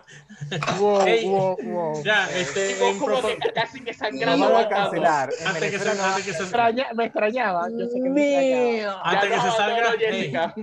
wow, 0.78 1.00
Ey, 1.06 1.26
wow, 1.26 1.56
wow. 1.62 2.02
Ya, 2.04 2.28
este, 2.36 2.74
Tipo 2.74 2.84
en 2.88 2.98
como 2.98 3.22
que 3.22 3.38
casi 3.54 3.80
que 3.80 3.92
Nos 3.92 3.96
sangrando. 3.96 4.52
van 4.52 4.64
a 4.64 4.68
cancelar. 4.68 5.30
Antes 5.46 5.70
que 5.70 5.78
se, 5.78 5.88
antes 5.90 6.24
que 6.26 6.32
se, 6.34 6.42
Extraña- 6.42 6.92
me 6.94 7.04
extrañaba, 7.06 7.66
yo 7.70 7.86
sé 7.88 8.00
que 8.02 8.10
me 8.10 8.76
extrañaba. 8.80 9.00
Antes 9.04 9.30
que 9.30 9.40
se 9.40 9.46
no, 9.46 9.52
salga, 9.56 9.80
no, 9.82 9.88
no, 9.88 9.96
hey, 9.98 10.06
Jessica. 10.12 10.54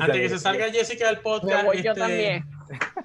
antes 0.00 0.20
que 0.20 0.28
se 0.28 0.38
salga 0.38 0.70
Jessica 0.70 1.06
del 1.06 1.16
Me 1.16 1.22
podcast, 1.22 1.64
voy 1.64 1.82
yo 1.82 1.90
este, 1.92 2.00
también. 2.00 2.44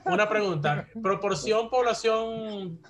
una 0.05 0.27
pregunta. 0.27 0.85
Proporción 1.01 1.69
población 1.69 2.81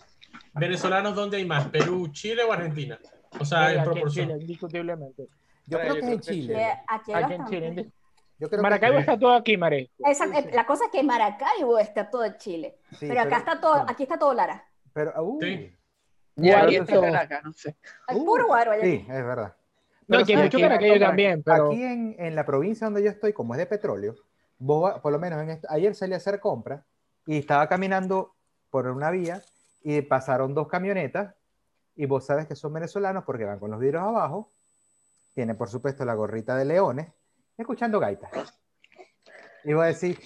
venezolanos, 0.53 1.13
¿dónde 1.13 1.37
hay 1.37 1.45
más? 1.45 1.67
¿Perú, 1.67 2.07
Chile 2.11 2.43
o 2.43 2.51
Argentina? 2.51 2.97
O 3.39 3.45
sea, 3.45 3.71
en 3.73 3.83
proporción. 3.83 4.27
Chile, 4.29 4.39
indiscutiblemente. 4.41 5.27
Yo 5.69 5.79
creo 5.79 5.93
que 5.93 5.99
es 5.99 6.05
en 6.07 6.19
que 6.19 6.19
Chile. 6.19 6.79
aquí 6.87 7.11
en 7.13 7.45
Chile. 7.45 7.91
Yo 8.39 8.49
creo 8.49 8.61
Maracaibo 8.61 8.95
que, 8.95 8.99
está 9.01 9.19
todo 9.19 9.33
aquí, 9.33 9.57
Mare. 9.57 9.91
Esa- 9.99 10.25
la 10.25 10.65
cosa 10.65 10.85
es 10.85 10.91
que 10.91 11.03
Maracaibo 11.03 11.77
está 11.77 12.09
todo 12.09 12.23
en 12.25 12.37
Chile. 12.37 12.77
sí, 12.97 13.07
pero 13.07 13.21
acá 13.21 13.37
está 13.39 13.59
todo, 13.59 13.85
aquí 13.87 14.03
está 14.03 14.17
todo 14.17 14.33
Lara. 14.33 14.63
Pero, 14.93 15.23
uh, 15.23 15.39
Sí. 15.41 15.75
Y 16.37 16.49
aquí 16.51 16.75
está 16.77 17.01
Caracas, 17.01 17.43
no 17.43 17.51
sé. 17.53 17.75
Hay 18.07 18.15
Uh, 18.17 18.25
puro 18.25 18.47
guaro 18.47 18.71
allá. 18.71 18.83
sí, 18.83 19.05
es 19.09 19.25
verdad. 19.25 19.55
No, 19.57 20.05
Pero 20.07 20.21
aquí 20.23 20.31
hay 20.31 20.37
¿sabes 20.37 20.53
mucho 20.53 20.65
caraqueño 20.65 20.99
también, 20.99 21.43
pero 21.43 21.67
Aquí 21.67 21.83
en, 21.83 22.15
en 22.17 22.33
la 22.35 22.45
provincia 22.45 22.87
donde 22.87 23.03
yo 23.03 23.09
estoy, 23.09 23.33
como 23.33 23.53
es 23.53 23.57
de 23.59 23.65
petróleo, 23.65 24.15
vos, 24.57 24.99
por 25.01 25.11
lo 25.11 25.19
menos 25.19 25.41
en 25.43 25.49
esto- 25.49 25.67
ayer 25.69 25.93
salí 25.93 26.13
a 26.13 26.17
hacer 26.17 26.39
compras 26.39 26.81
y 27.27 27.37
estaba 27.37 27.67
caminando 27.67 28.33
por 28.69 28.87
una 28.87 29.11
vía 29.11 29.41
y 29.83 30.01
pasaron 30.01 30.53
dos 30.55 30.67
camionetas 30.69 31.35
y 31.95 32.05
vos 32.05 32.25
sabes 32.25 32.47
que 32.47 32.55
son 32.55 32.71
venezolanos 32.73 33.23
porque 33.25 33.43
van 33.43 33.59
con 33.59 33.69
los 33.69 33.79
vidrios 33.79 34.01
abajo, 34.03 34.49
tienen 35.39 35.55
por 35.55 35.69
supuesto 35.69 36.03
la 36.03 36.15
gorrita 36.15 36.53
de 36.57 36.65
leones, 36.65 37.07
escuchando 37.57 37.97
gaitas. 37.97 38.29
Y 39.63 39.71
vos 39.71 39.85
decís, 39.85 40.19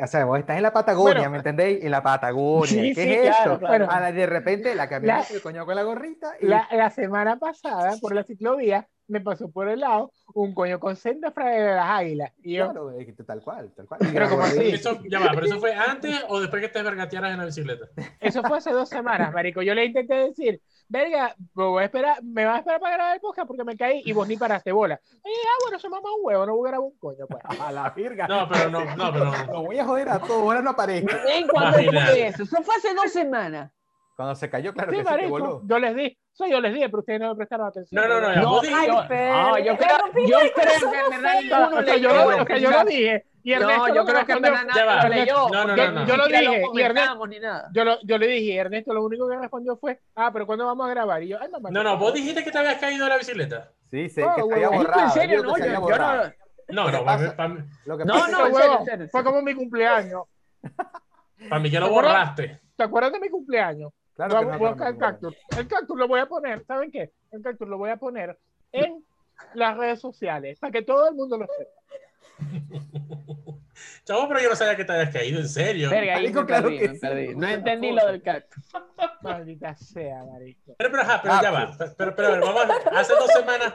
o 0.00 0.06
sea, 0.06 0.24
vos 0.24 0.38
estás 0.38 0.56
en 0.56 0.62
la 0.62 0.72
Patagonia, 0.72 1.14
Bueno. 1.14 1.30
¿me 1.30 1.36
entendéis? 1.38 1.82
En 1.84 1.90
la 1.90 2.00
Patagonia, 2.00 2.66
Sí, 2.68 2.94
¿qué 2.94 3.02
sí, 3.02 3.12
es 3.12 3.22
claro, 3.36 3.54
esto? 3.54 3.66
claro. 3.66 3.90
A 3.90 3.98
la- 3.98 4.12
de 4.12 4.24
repente 4.26 4.72
la 4.76 4.88
camioneta, 4.88 5.26
el 5.34 5.42
coño 5.42 5.66
con 5.66 5.74
la 5.74 5.82
gorrita 5.82 6.34
y 6.40 6.46
la, 6.46 6.68
la 6.70 6.90
semana 6.90 7.40
pasada, 7.40 7.96
por 8.00 8.14
la 8.14 8.22
ciclovía, 8.22 8.88
me 9.12 9.20
pasó 9.20 9.50
por 9.50 9.68
el 9.68 9.80
lado 9.80 10.10
un 10.34 10.54
coño 10.54 10.80
con 10.80 10.96
senda 10.96 11.30
fraile 11.30 11.62
de 11.62 11.74
las 11.74 11.90
águilas. 11.90 12.32
Y 12.42 12.54
yo, 12.54 12.64
claro, 12.70 12.90
es 12.92 13.06
que 13.06 13.12
tal 13.22 13.42
cual, 13.42 13.70
tal 13.76 13.86
cual. 13.86 14.00
Pero 14.12 14.28
como 14.30 14.42
así. 14.42 14.70
Eso, 14.70 14.98
ya 15.08 15.20
va, 15.20 15.30
pero 15.34 15.46
eso 15.46 15.60
fue 15.60 15.74
antes 15.74 16.24
o 16.28 16.40
después 16.40 16.62
que 16.62 16.68
te 16.68 16.82
vergatearas 16.82 17.32
en 17.32 17.38
la 17.38 17.44
bicicleta. 17.44 17.86
Eso 18.18 18.42
fue 18.42 18.58
hace 18.58 18.72
dos 18.72 18.88
semanas, 18.88 19.32
marico. 19.32 19.60
Yo 19.62 19.74
le 19.74 19.84
intenté 19.84 20.14
decir, 20.14 20.60
verga, 20.88 21.34
me, 21.54 21.64
voy 21.64 21.82
a 21.82 21.84
esperar, 21.86 22.22
me 22.22 22.44
vas 22.46 22.56
a 22.56 22.58
esperar 22.60 22.80
para 22.80 22.96
grabar 22.96 23.14
el 23.14 23.20
podcast 23.20 23.46
porque 23.46 23.64
me 23.64 23.76
caí 23.76 24.02
y 24.04 24.12
vos 24.12 24.26
ni 24.26 24.36
paraste 24.36 24.72
bola. 24.72 24.98
Y, 25.12 25.28
ah, 25.28 25.58
bueno, 25.62 25.78
se 25.78 25.88
mamá 25.88 26.08
un 26.16 26.20
huevo, 26.22 26.46
no 26.46 26.56
voy 26.56 26.68
a 26.68 26.70
grabar 26.70 26.88
un 26.88 26.98
coño, 26.98 27.26
pues. 27.28 27.42
A 27.60 27.70
la 27.70 27.90
virga. 27.90 28.26
No, 28.26 28.48
pero 28.48 28.70
no, 28.70 28.96
no, 28.96 29.12
pero 29.12 29.52
Lo 29.52 29.62
voy 29.64 29.78
a 29.78 29.84
joder 29.84 30.08
a 30.08 30.18
todos, 30.18 30.42
ahora 30.42 30.62
no 30.62 30.70
aparezca. 30.70 31.20
¿En 31.28 31.46
cuándo 31.46 31.78
fue 31.78 32.28
eso? 32.28 32.42
Eso 32.44 32.62
fue 32.62 32.74
hace 32.76 32.94
dos 32.94 33.12
semanas. 33.12 33.70
Cuando 34.16 34.34
se 34.34 34.48
cayó, 34.50 34.72
claro 34.72 34.90
Sí, 34.90 34.98
que 34.98 35.02
sí, 35.02 35.08
que 35.08 35.10
marico, 35.10 35.30
voló. 35.30 35.62
yo 35.64 35.78
les 35.78 35.94
di, 35.96 36.18
sea, 36.34 36.48
yo 36.48 36.60
les 36.60 36.72
di, 36.74 36.80
pero 36.80 36.98
ustedes 37.00 37.20
no 37.20 37.28
me 37.30 37.34
prestaron 37.36 37.66
atención. 37.66 38.02
No, 38.02 38.08
no, 38.08 38.20
no, 38.20 38.42
No, 38.42 38.50
vos 38.50 38.66
ay, 38.66 38.86
yo, 38.86 38.94
no, 38.94 39.58
yo 39.58 39.76
creo, 39.76 40.26
yo 40.26 40.38
creo 40.54 40.90
que 40.90 40.98
en 40.98 41.10
verdad 41.10 41.32
feo. 41.32 41.42
ninguno 41.42 41.66
O 41.66 41.82
sea, 41.84 41.94
leyó 41.94 42.10
yo, 42.10 42.30
lo 42.30 42.56
yo 42.58 42.84
dije. 42.84 43.26
Y 43.44 43.52
Ernesto 43.52 43.88
No, 43.88 43.94
yo 43.94 44.04
creo 44.04 44.24
que 44.26 44.32
en 44.32 44.42
verdad 44.42 44.64
nadie 44.66 44.84
lo 45.02 45.08
leyó. 45.14 45.48
No, 45.50 45.64
no, 45.64 45.76
no, 45.76 45.90
no. 45.92 46.06
Yo 46.06 46.16
lo 46.16 46.26
dije, 46.28 46.60
y 46.60 46.62
comentamos 46.62 47.28
ni 47.28 47.40
nada. 47.40 47.68
Yo, 47.74 47.84
lo, 47.84 47.98
yo 48.02 48.18
le 48.18 48.26
dije, 48.28 48.56
Ernesto 48.56 48.94
lo 48.94 49.04
único 49.04 49.28
que 49.28 49.36
respondió 49.36 49.76
fue, 49.76 50.00
ah, 50.14 50.30
pero 50.32 50.46
¿cuándo 50.46 50.64
vamos 50.64 50.86
a 50.86 50.90
grabar? 50.90 51.22
Y 51.22 51.28
yo, 51.28 51.38
ay, 51.40 51.48
mamá. 51.50 51.70
No, 51.70 51.82
no, 51.82 51.98
vos 51.98 52.14
dijiste 52.14 52.44
que 52.44 52.50
te 52.50 52.58
habías 52.58 52.76
caído 52.78 53.04
de 53.04 53.10
la 53.10 53.18
bicicleta. 53.18 53.72
Sí, 53.90 54.08
sí, 54.08 54.20
No, 54.20 54.34
que 54.34 54.42
se 54.42 54.54
había 54.54 54.68
borrado. 54.70 55.00
en 55.04 55.10
serio, 55.10 55.42
no, 55.42 55.58
yo, 55.58 55.64
yo. 55.66 55.98
No, 56.68 56.90
no, 56.90 56.98
No, 56.98 57.04
pasa 57.04 57.34
no, 58.30 58.84
en 58.88 59.10
Fue 59.10 59.24
como 59.24 59.42
mi 59.42 59.54
cumpleaños. 59.54 60.22
para 61.48 61.60
mí 61.60 61.70
que 61.70 61.80
lo 61.80 61.90
borraste. 61.90 62.60
¿Te 62.76 62.84
acuerdas 62.84 63.12
de 63.12 63.20
mi 63.20 63.28
cumpleaños? 63.28 63.92
Claro 64.14 64.34
Voy 64.36 64.44
no, 64.44 64.46
voy 64.46 64.54
a 64.54 64.58
claro 64.58 64.74
buscar 64.74 64.86
que 64.88 64.92
el 64.92 64.98
cactus. 64.98 65.36
El 65.58 65.68
cactus 65.68 65.96
lo 65.98 66.08
voy 66.08 66.20
a 66.20 66.26
poner, 66.26 66.64
¿saben 66.64 66.90
qué? 66.90 67.12
El 67.30 67.42
cactus 67.42 67.68
lo 67.68 67.78
voy 67.78 67.90
a 67.90 67.96
poner 67.96 68.38
en 68.72 69.04
las 69.54 69.76
redes 69.76 70.00
sociales 70.00 70.58
para 70.58 70.70
que 70.70 70.82
todo 70.82 71.08
el 71.08 71.14
mundo 71.14 71.38
lo 71.38 71.46
sepa. 71.46 71.70
Chavo, 74.04 74.28
pero 74.28 74.40
yo 74.40 74.48
no 74.50 74.56
sabía 74.56 74.76
que 74.76 74.84
te 74.84 74.92
habías 74.92 75.10
caído, 75.12 75.40
en 75.40 75.48
serio. 75.48 75.90
Verga, 75.90 76.14
Marico, 76.14 76.40
me 76.40 76.46
claro 76.46 76.62
perdí, 76.68 76.78
que 76.78 76.88
me 76.88 76.94
sí. 76.94 77.00
perdí. 77.00 77.34
No 77.36 77.48
entendí 77.48 77.92
lo 77.92 78.06
del 78.06 78.22
cactus. 78.22 78.64
Maldita 79.22 79.74
sea, 79.76 80.24
marico. 80.24 80.74
Pero, 80.76 80.90
pero, 80.90 81.02
ajá, 81.02 81.20
pero 81.22 81.34
ya 81.42 81.50
va. 81.50 81.76
Pero, 81.96 82.16
pero, 82.16 82.30
ver, 82.32 82.40
vamos 82.40 82.64
a- 82.64 83.00
hace 83.00 83.12
dos 83.14 83.30
semanas 83.32 83.74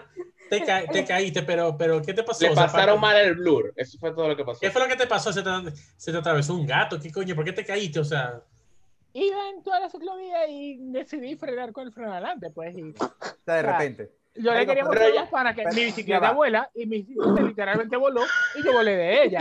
te, 0.50 0.64
ca- 0.66 0.86
te 0.88 1.06
caíste, 1.06 1.44
pero, 1.44 1.78
pero, 1.78 2.02
¿qué 2.02 2.14
te 2.14 2.24
pasó? 2.24 2.44
Le 2.46 2.52
O 2.52 2.56
sea, 2.56 2.66
pasaron 2.66 3.00
mal 3.00 3.16
el 3.18 3.36
blur. 3.36 3.74
Eso 3.76 3.98
fue 3.98 4.12
todo 4.12 4.28
lo 4.28 4.36
que 4.36 4.44
pasó. 4.44 4.60
¿Qué 4.60 4.70
fue 4.72 4.82
lo 4.82 4.88
que 4.88 4.96
te 4.98 5.08
pasó? 5.08 5.32
¿Se 5.32 5.42
te, 5.42 5.50
se 5.96 6.12
te 6.12 6.18
atravesó 6.18 6.54
un 6.56 6.66
gato? 6.68 7.00
¿Qué 7.00 7.12
coño? 7.12 7.34
¿Por 7.36 7.46
qué 7.46 7.54
te 7.54 7.66
caíste? 7.66 8.00
O 8.00 8.06
sea, 8.06 8.42
Iba 9.20 9.50
en 9.50 9.64
toda 9.64 9.80
la 9.80 9.90
ciclovía 9.90 10.48
y 10.48 10.78
decidí 10.92 11.36
frenar 11.36 11.72
con 11.72 11.88
el 11.88 11.92
freno 11.94 12.12
adelante, 12.12 12.50
pues. 12.52 12.78
Y 12.78 12.82
O 13.00 13.46
sea, 13.46 13.56
de 13.56 13.62
repente. 13.64 14.12
yo 14.36 14.54
le 14.54 14.66
quería 14.66 14.84
mostrar 14.86 15.08
a 15.10 15.14
ya- 15.14 15.22
los 15.22 15.30
panas 15.30 15.56
que 15.56 15.64
pero 15.64 15.76
mi 15.76 15.86
bicicleta 15.86 16.32
vuela 16.34 16.70
y 16.76 16.86
mi 16.86 16.98
bicicleta 17.02 17.42
literalmente 17.42 17.98
voló 17.98 18.22
y 18.56 18.64
yo 18.64 18.74
volé 18.74 18.96
de 18.96 19.24
ella. 19.24 19.40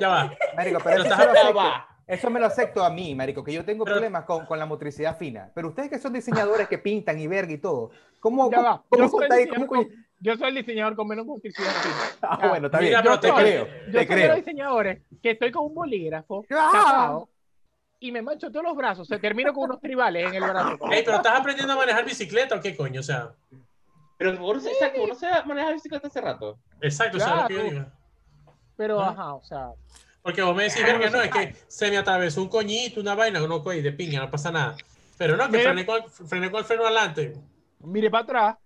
Ya 0.00 0.08
va. 0.08 0.32
Marico, 0.56 0.78
pero 0.84 0.96
Pero 0.96 1.02
eso 1.02 1.08
Ya 1.08 1.14
afecta- 1.16 1.52
va. 1.52 1.88
eso 2.06 2.30
me 2.30 2.38
lo 2.40 2.46
acepto 2.46 2.84
a 2.84 2.90
mí, 2.90 3.14
marico, 3.14 3.42
que 3.42 3.52
yo 3.52 3.64
tengo 3.64 3.84
Pero- 3.84 3.96
problemas 3.96 4.24
con, 4.24 4.44
con 4.46 4.58
la 4.58 4.66
motricidad 4.66 5.16
fina. 5.18 5.50
Pero 5.54 5.68
ustedes 5.68 5.88
que 5.90 5.98
son 5.98 6.12
diseñadores 6.12 6.68
que 6.68 6.78
pintan 6.78 7.18
y 7.18 7.26
verga 7.26 7.52
y 7.52 7.58
todo, 7.58 7.90
¿cómo, 8.20 8.50
Ya 8.50 8.56
cómo, 8.58 8.84
cómo 8.88 9.02
yo 9.04 9.08
soy 9.08 9.22
ahí? 9.30 9.44
diseñador 9.44 9.54
¿Cómo 9.54 9.66
con- 9.66 9.84
coño? 9.88 10.02
Yo 10.24 10.36
soy 10.36 10.48
el 10.50 10.54
diseñador 10.54 10.94
con 10.94 11.08
menos 11.08 11.26
motricidad 11.26 11.68
fina. 11.68 11.94
Ah, 12.22 12.48
bueno, 12.48 12.66
está 12.66 12.78
bien. 12.78 12.90
Mira, 12.92 13.02
Yo 13.02 13.18
te 13.18 13.26
te- 13.28 13.34
creo, 13.34 13.66
Yo 13.66 13.72
te 13.72 13.82
soy 13.90 13.92
de 13.92 14.06
creo. 14.06 14.28
los 14.28 14.36
diseñadores 14.36 15.02
que 15.20 15.30
estoy 15.32 15.50
con 15.50 15.64
un 15.64 15.74
bolígrafo 15.74 16.44
Ah. 16.50 16.70
tapado 16.72 17.28
y 18.02 18.10
me 18.10 18.20
mancho 18.20 18.50
todos 18.50 18.64
los 18.64 18.76
brazos. 18.76 19.06
Se 19.06 19.18
termino 19.18 19.54
con 19.54 19.64
unos 19.64 19.80
tribales 19.80 20.26
en 20.26 20.34
el 20.34 20.42
brazo. 20.42 20.76
Ey, 20.90 21.02
pero 21.04 21.18
estás 21.18 21.38
aprendiendo 21.38 21.72
a 21.72 21.76
manejar 21.76 22.04
bicicleta 22.04 22.56
o 22.56 22.60
qué 22.60 22.76
coño, 22.76 22.98
o 23.00 23.02
sea. 23.02 23.32
Pero 24.18 24.44
uno 24.44 24.60
se, 24.60 24.70
exacto, 24.70 25.02
uno 25.04 25.14
se 25.14 25.26
maneja 25.46 25.70
bicicleta 25.72 26.08
hace 26.08 26.20
rato. 26.20 26.58
Exacto, 26.80 27.18
o 27.18 27.20
sea, 27.20 27.42
lo 27.42 27.48
que 27.48 27.54
yo 27.54 27.60
Claro. 27.60 27.74
digo. 27.76 27.86
Pero, 28.76 29.00
¿Ah? 29.00 29.10
ajá, 29.10 29.34
o 29.34 29.42
sea, 29.44 29.68
Porque 30.20 30.42
vos 30.42 30.54
me 30.54 30.64
decís, 30.64 30.82
verga, 30.82 31.10
no, 31.10 31.22
es 31.22 31.30
que 31.30 31.54
se 31.68 31.90
me 31.90 31.96
atravesó 31.96 32.42
un 32.42 32.48
coñito, 32.48 33.00
una 33.00 33.14
vaina, 33.14 33.38
no, 33.40 33.62
coño, 33.62 33.82
de 33.82 33.92
piña, 33.92 34.20
no 34.20 34.30
pasa 34.30 34.50
nada. 34.50 34.76
Pero 35.16 35.36
no, 35.36 35.48
que 35.48 35.60
frené 35.60 35.86
con, 35.86 36.02
frené 36.10 36.50
con 36.50 36.58
el 36.60 36.64
freno 36.64 36.84
adelante. 36.84 37.34
mire 37.80 38.10
para 38.10 38.24
atrás, 38.24 38.56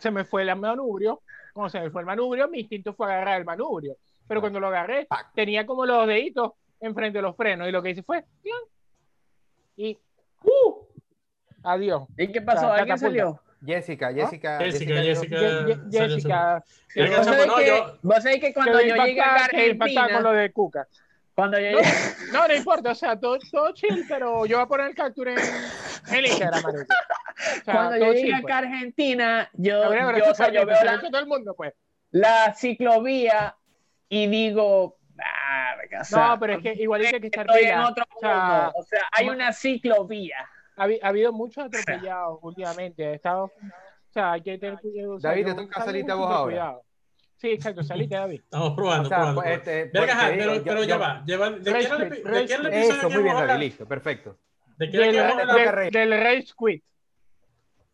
se 0.00 0.10
me 0.10 0.24
fue 0.24 0.42
el 0.42 0.54
manubrio. 0.56 1.22
Cuando 1.54 1.70
se 1.70 1.80
me 1.80 1.90
fue 1.90 2.02
el 2.02 2.06
manubrio, 2.06 2.48
mi 2.48 2.60
instinto 2.60 2.92
fue 2.92 3.06
agarrar 3.06 3.38
el 3.40 3.46
manubrio. 3.46 3.96
Pero 4.28 4.40
cuando 4.42 4.60
lo 4.60 4.66
agarré, 4.66 5.06
tenía 5.34 5.64
como 5.64 5.86
los 5.86 6.06
deditos 6.06 6.52
enfrente 6.80 7.18
de 7.18 7.22
los 7.22 7.36
frenos 7.36 7.68
y 7.68 7.72
lo 7.72 7.82
que 7.82 7.90
hice 7.90 8.02
fue, 8.02 8.24
y 9.76 9.98
¡uh! 10.42 10.86
adiós. 11.62 12.04
¿Y 12.16 12.28
qué 12.28 12.40
pasó? 12.42 12.68
La 12.68 12.74
¿Alguien 12.76 12.96
catapulta. 12.96 13.06
salió? 13.22 13.40
¿Ah? 13.40 13.42
Jessica, 13.64 14.12
Jessica, 14.12 14.58
Jessica, 14.58 14.94
yo- 14.94 15.02
Jessica. 15.02 15.36
Ye- 15.40 15.66
Ye- 15.66 15.98
salió 15.98 16.14
Jessica, 16.16 16.64
el 16.94 17.08
Vos 17.16 17.24
sabés 17.24 17.46
no, 17.46 17.56
que, 17.56 17.66
yo- 17.66 17.98
vos 18.02 18.22
sabés 18.22 18.40
que 18.40 18.54
cuando 18.54 18.78
que 18.78 18.88
yo 18.88 18.94
llegué 18.96 19.20
a 19.20 19.66
impactaba 19.66 20.08
con 20.12 20.22
lo 20.22 20.28
Argentina, 20.28 20.32
de 20.42 20.52
Cuca. 20.52 20.88
cuando 21.34 21.58
yo 21.58 21.70
No, 21.72 21.78
llegué, 21.78 21.90
no, 22.32 22.48
no 22.48 22.54
importa, 22.54 22.90
o 22.90 22.94
sea, 22.94 23.18
todo, 23.18 23.38
todo 23.50 23.72
chill, 23.72 24.04
pero 24.08 24.46
yo 24.46 24.56
voy 24.58 24.64
a 24.64 24.68
poner 24.68 24.86
el 24.88 24.94
captura 24.94 25.32
en, 25.32 25.38
en 26.14 26.24
Instagram. 26.26 26.62
O 26.64 27.64
sea, 27.64 27.74
cuando 27.74 27.96
yo 27.96 28.12
llegué 28.12 28.20
chill, 28.22 28.34
acá 28.34 28.42
pues. 28.42 28.52
a 28.54 28.58
Argentina, 28.58 29.50
yo, 29.54 29.94
yo, 30.16 30.30
o 30.30 30.34
sea, 30.34 30.50
yo 30.52 30.60
el 30.60 30.66
veo 30.66 30.84
la, 30.84 31.00
todo 31.00 31.18
el 31.18 31.26
mundo, 31.26 31.54
pues. 31.56 31.74
la 32.12 32.54
ciclovía 32.54 33.56
y 34.08 34.26
digo, 34.28 34.96
ah, 35.00 35.05
verga, 35.76 36.00
o 36.00 36.04
sea, 36.04 36.28
No, 36.28 36.40
pero 36.40 36.52
es 36.54 36.62
que 36.62 36.72
igualito 36.82 37.14
hay 37.14 37.20
que 37.20 37.26
estar 37.26 37.46
estoy 37.46 37.64
en 37.64 37.78
otro 37.80 38.04
O 38.14 38.20
sea, 38.20 38.34
mundo. 38.36 38.72
O 38.76 38.82
sea, 38.82 39.00
hay 39.12 39.28
una 39.28 39.52
ciclovía. 39.52 40.36
Ha, 40.76 40.84
habi- 40.86 40.98
ha 41.02 41.08
habido 41.08 41.32
muchos 41.32 41.64
atropellados 41.64 42.38
últimamente. 42.42 43.04
He 43.04 43.14
estado, 43.14 43.44
o 43.44 43.50
sea, 44.12 44.32
hay 44.32 44.42
que 44.42 44.58
tener 44.58 44.78
cuidado. 44.78 45.14
o 45.14 45.20
sea, 45.20 45.30
David, 45.30 45.46
te 45.46 45.54
toca 45.54 45.84
salirte 45.84 46.12
vos 46.12 46.30
ahora. 46.30 46.44
cuidado. 46.44 46.82
Sí, 47.36 47.50
exacto, 47.50 47.82
salite, 47.82 48.14
David. 48.14 48.40
Estamos 48.44 48.74
probando, 48.74 49.06
o 49.06 49.08
sea, 49.08 49.18
probando. 49.18 49.42
pues, 49.42 49.60
probando. 49.60 49.70
este, 49.72 49.98
Verga, 49.98 50.14
pero, 50.28 50.52
digo, 50.52 50.64
pero 50.64 50.80
yo- 50.82 50.88
ya 50.88 50.96
va. 50.96 51.22
Lleva, 51.26 51.50
¿De 51.50 51.62
qué 51.62 51.70
era 51.70 51.80
el 51.80 51.98
de 51.98 52.06
episodio 52.16 52.68
Eso, 52.70 53.10
muy 53.10 53.22
bien, 53.22 53.36
a 53.36 53.44
David, 53.46 53.60
listo, 53.60 53.86
perfecto. 53.86 54.38
¿De 54.78 54.90
qué 54.90 54.98
Del, 54.98 55.18
a 55.18 55.26
del, 55.46 56.44
Quit. 56.44 56.84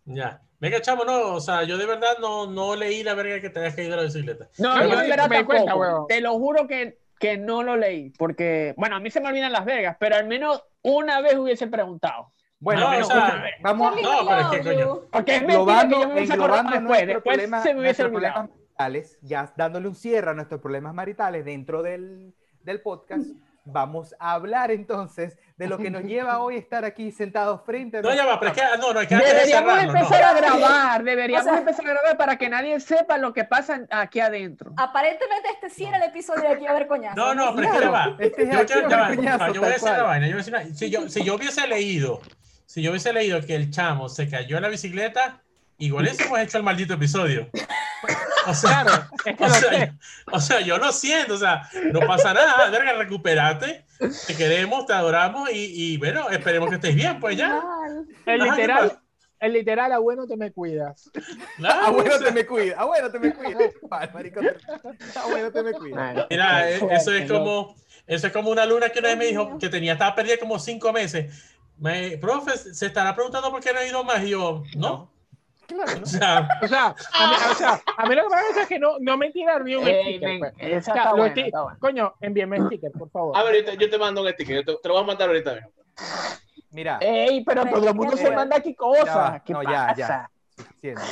Ya. 0.05 0.41
Venga, 0.59 0.81
chamo, 0.81 1.05
no, 1.05 1.35
o 1.35 1.41
sea, 1.41 1.65
yo 1.65 1.77
de 1.77 1.87
verdad 1.87 2.19
no, 2.21 2.47
no 2.47 2.77
leí 2.77 3.03
la 3.03 3.15
verga 3.15 3.41
que 3.41 3.51
te 3.51 3.59
habías 3.59 3.75
caído 3.75 3.91
de 3.93 3.97
la 3.97 4.03
bicicleta. 4.05 4.49
No, 4.59 4.77
No, 4.77 4.83
yo 4.85 4.97
verdad 4.97 5.45
cuenta. 5.45 5.75
Te 6.09 6.21
lo 6.21 6.33
juro 6.35 6.69
que, 6.69 6.99
que 7.23 7.39
no 7.39 7.63
lo 7.63 7.77
leí, 7.77 8.11
porque, 8.19 8.75
bueno, 8.77 8.97
a 8.97 9.01
mí 9.01 9.09
se 9.09 9.21
me 9.21 9.29
olvidan 9.29 9.53
Las 9.53 9.65
Vegas, 9.65 9.97
pero 10.01 10.17
al 10.17 10.27
menos 10.27 10.65
una 10.83 11.21
vez 11.21 11.37
hubiese 11.37 11.69
preguntado. 11.69 12.33
Bueno, 12.59 12.81
No, 12.81 12.91
menos 12.91 13.09
o 13.09 13.13
sea, 13.13 13.25
una 13.27 13.43
vez. 13.45 13.53
vamos 13.61 13.95
no, 14.03 14.27
pero 14.27 14.41
es 14.41 14.47
que, 14.49 14.63
coño. 14.63 15.03
Porque 15.13 15.37
es 15.37 15.43
mentira 15.47 15.87
que 15.89 15.95
yo 16.01 16.09
me 16.09 16.15
hubiese 16.15 16.33
acordado 16.33 16.69
después, 16.69 17.07
después 17.07 17.23
problemas, 17.37 17.63
se 17.63 17.75
me 17.75 17.81
hubiese 17.81 18.03
olvidado. 18.03 18.35
problemas 18.35 18.59
maritales, 18.71 19.19
ya 19.23 19.53
dándole 19.57 19.87
un 19.87 19.95
cierre 19.95 20.31
a 20.33 20.35
nuestros 20.35 20.61
problemas 20.61 20.95
maritales 20.95 21.45
dentro 21.45 21.85
del, 21.85 22.35
del 22.65 22.81
podcast, 22.83 23.25
vamos 23.65 24.15
a 24.19 24.33
hablar 24.33 24.71
entonces 24.71 25.37
de 25.57 25.69
lo 25.69 25.79
que 25.79 25.91
nos 25.91 26.03
lleva 26.03 26.41
hoy 26.41 26.57
a 26.57 26.59
estar 26.59 26.85
aquí 26.85 27.13
sentados 27.13 27.61
frente 27.65 27.99
a 27.99 28.03
No, 28.03 28.13
ya 28.15 28.27
va, 28.27 28.41
pero 28.41 28.51
es 28.53 28.59
que, 28.59 28.79
no, 28.79 28.93
no, 28.93 29.01
es 29.01 29.07
que 29.07 29.15
Deberíamos 29.17 29.73
cerrarnos, 29.75 29.95
empezar 29.95 30.21
no. 30.21 30.27
a 30.27 30.35
grabar, 30.59 31.05
deberíamos 31.05 31.47
O 31.47 31.51
sea- 31.51 31.59
empezar 31.59 31.87
a 31.87 31.91
grabar 31.91 32.17
para 32.17 32.37
que 32.37 32.49
nadie 32.49 32.81
sepa 32.81 33.19
lo 33.19 33.33
que 33.33 33.45
pasa 33.45 33.87
aquí 33.91 34.19
adentro. 34.21 34.73
Aparentemente 34.77 35.49
este 35.55 35.71
sí 35.71 35.85
era 35.85 35.99
el 35.99 36.03
episodio 36.05 36.43
de 36.43 36.49
aquí 36.49 36.67
a 36.67 36.73
ver 36.73 36.87
coñazo. 36.89 37.15
No, 37.17 37.35
no, 37.35 37.55
pero 37.55 37.69
es 37.69 37.75
que 37.75 37.81
ya 37.85 37.91
va. 37.91 38.17
Este 38.19 38.43
es 38.43 38.51
Yo, 38.51 38.59
aquí 38.59 38.73
quiero- 38.73 38.89
coñazo, 39.17 39.53
yo 39.53 39.61
voy 39.61 39.71
a 39.71 39.73
decir 39.73 39.89
la 39.89 39.95
cual. 39.95 40.07
vaina. 40.07 40.27
yo 40.27 40.33
voy 40.33 40.41
a 40.41 40.45
decir 40.45 40.55
una- 40.55 40.75
si, 40.75 40.91
yo, 40.91 41.09
si 41.09 41.25
yo 41.25 41.35
hubiese 41.37 41.67
leído, 41.69 42.21
si 42.67 42.83
yo 42.83 42.91
hubiese 42.91 43.13
leído 43.13 43.41
que 43.43 43.55
el 43.55 43.71
chamo 43.71 44.09
se 44.09 44.29
cayó 44.29 44.57
en 44.57 44.63
la 44.63 44.69
bicicleta, 44.69 45.41
igual 45.87 46.07
eso 46.07 46.25
hemos 46.25 46.39
hecho 46.41 46.59
el 46.59 46.65
maldito 46.65 46.95
episodio. 46.95 47.49
O 48.45 48.55
sea, 48.55 48.83
Claro, 48.83 49.07
es 49.25 49.37
que 49.37 49.45
o 49.45 49.49
sea, 49.49 49.95
o 50.33 50.41
sea, 50.41 50.61
yo 50.63 50.77
lo 50.77 50.91
siento, 50.91 51.35
o 51.35 51.39
sea, 51.39 51.63
no 51.93 52.01
pasa 52.01 52.35
nada, 52.35 52.71
verga, 52.71 52.95
recuperate, 52.95 53.85
te 54.27 54.37
queremos, 54.37 54.85
te 54.85 54.93
adoramos 54.95 55.49
y, 55.53 55.93
y 55.93 55.97
bueno, 55.97 56.29
esperemos 56.29 56.69
que 56.69 56.75
estés 56.75 56.97
bien, 56.97 57.21
pues 57.21 57.37
ya. 57.37 57.63
El 58.27 58.41
Ajá, 58.41 58.57
¿qué 58.57 58.63
literal, 58.63 59.03
el 59.43 59.53
literal, 59.55 59.91
a 59.91 59.99
bueno 59.99 60.25
te 60.29 60.37
me 60.37 60.53
cuidas. 60.53 61.11
Claro, 61.57 61.93
bueno, 61.95 62.15
o 62.15 62.19
sea, 62.19 62.29
te 62.29 62.33
me 62.33 62.47
cuida. 62.47 62.77
Ah, 62.79 62.85
bueno, 62.85 63.11
te 63.11 63.19
me 63.19 63.35
cuida. 63.35 63.59
Vale, 63.83 64.13
marico. 64.13 64.41
Ah, 65.17 65.25
bueno, 65.29 65.51
te 65.51 65.63
me 65.65 65.73
cuida. 65.73 66.27
Mira, 66.31 66.71
eh, 66.71 66.81
eso 66.93 67.13
es 67.13 67.29
como, 67.29 67.75
eso 68.07 68.29
es 68.29 68.33
como 68.33 68.51
una 68.51 68.65
luna 68.67 68.91
que 68.91 69.01
una 69.01 69.09
vez 69.09 69.19
me 69.19 69.27
dijo 69.27 69.59
que 69.59 69.69
tenía, 69.69 69.95
estaba 69.95 70.15
perdida 70.15 70.37
como 70.39 70.61
cinco 70.61 70.93
meses. 70.93 71.55
Me, 71.77 72.17
profe, 72.19 72.57
se 72.57 72.87
estará 72.87 73.17
preguntando 73.17 73.51
por 73.51 73.61
qué 73.61 73.73
no 73.73 73.81
he 73.81 73.89
ido 73.89 74.05
más. 74.05 74.23
Y 74.23 74.31
yo, 74.31 74.63
no. 74.77 75.12
O 76.03 76.07
sea, 76.07 76.49
O 76.63 76.67
sea, 76.69 76.87
a 76.87 77.27
mí, 77.31 77.35
o 77.51 77.55
sea, 77.55 77.81
a 77.97 78.07
mí 78.07 78.15
lo 78.15 78.23
que 78.23 78.29
me 78.29 78.35
pasa 78.35 78.63
es 78.63 78.69
que 78.69 78.79
no, 78.79 78.99
no 79.01 79.17
me 79.17 79.31
tiraron 79.31 79.65
ni 79.67 79.75
un 79.77 79.87
Ey, 79.87 80.03
sticker. 80.17 80.29
ven, 80.29 80.39
pues. 80.41 80.53
esa 80.59 80.93
O 80.93 80.95
sea, 80.95 81.27
está 81.27 81.41
está 81.41 81.63
buena. 81.63 81.79
Coño, 81.79 82.15
envíame 82.21 82.61
sticker, 82.67 82.93
por 82.93 83.11
favor. 83.11 83.37
A 83.37 83.43
ver, 83.45 83.57
yo 83.65 83.65
te, 83.73 83.77
yo 83.77 83.91
te 83.91 83.99
mando 83.99 84.23
un 84.23 84.29
sticker, 84.29 84.57
yo 84.57 84.65
te, 84.65 84.77
te 84.83 84.89
lo 84.89 84.95
voy 84.95 85.03
a 85.03 85.07
mandar 85.07 85.29
ahorita 85.29 85.55
mismo. 85.55 85.71
Mira, 86.71 86.99
Ey, 87.01 87.45
pero 87.45 87.65
todo 87.67 87.89
el 87.89 87.95
mundo 87.95 88.17
se 88.17 88.31
manda 88.31 88.57
aquí 88.57 88.71
Ya 88.71 88.77
cosas. 88.77 89.43
¿Qué 89.45 89.53
no, 89.53 89.63
ya, 89.63 89.87
pasa? 89.89 89.95
ya. 89.97 90.31
suficiente. 90.57 91.03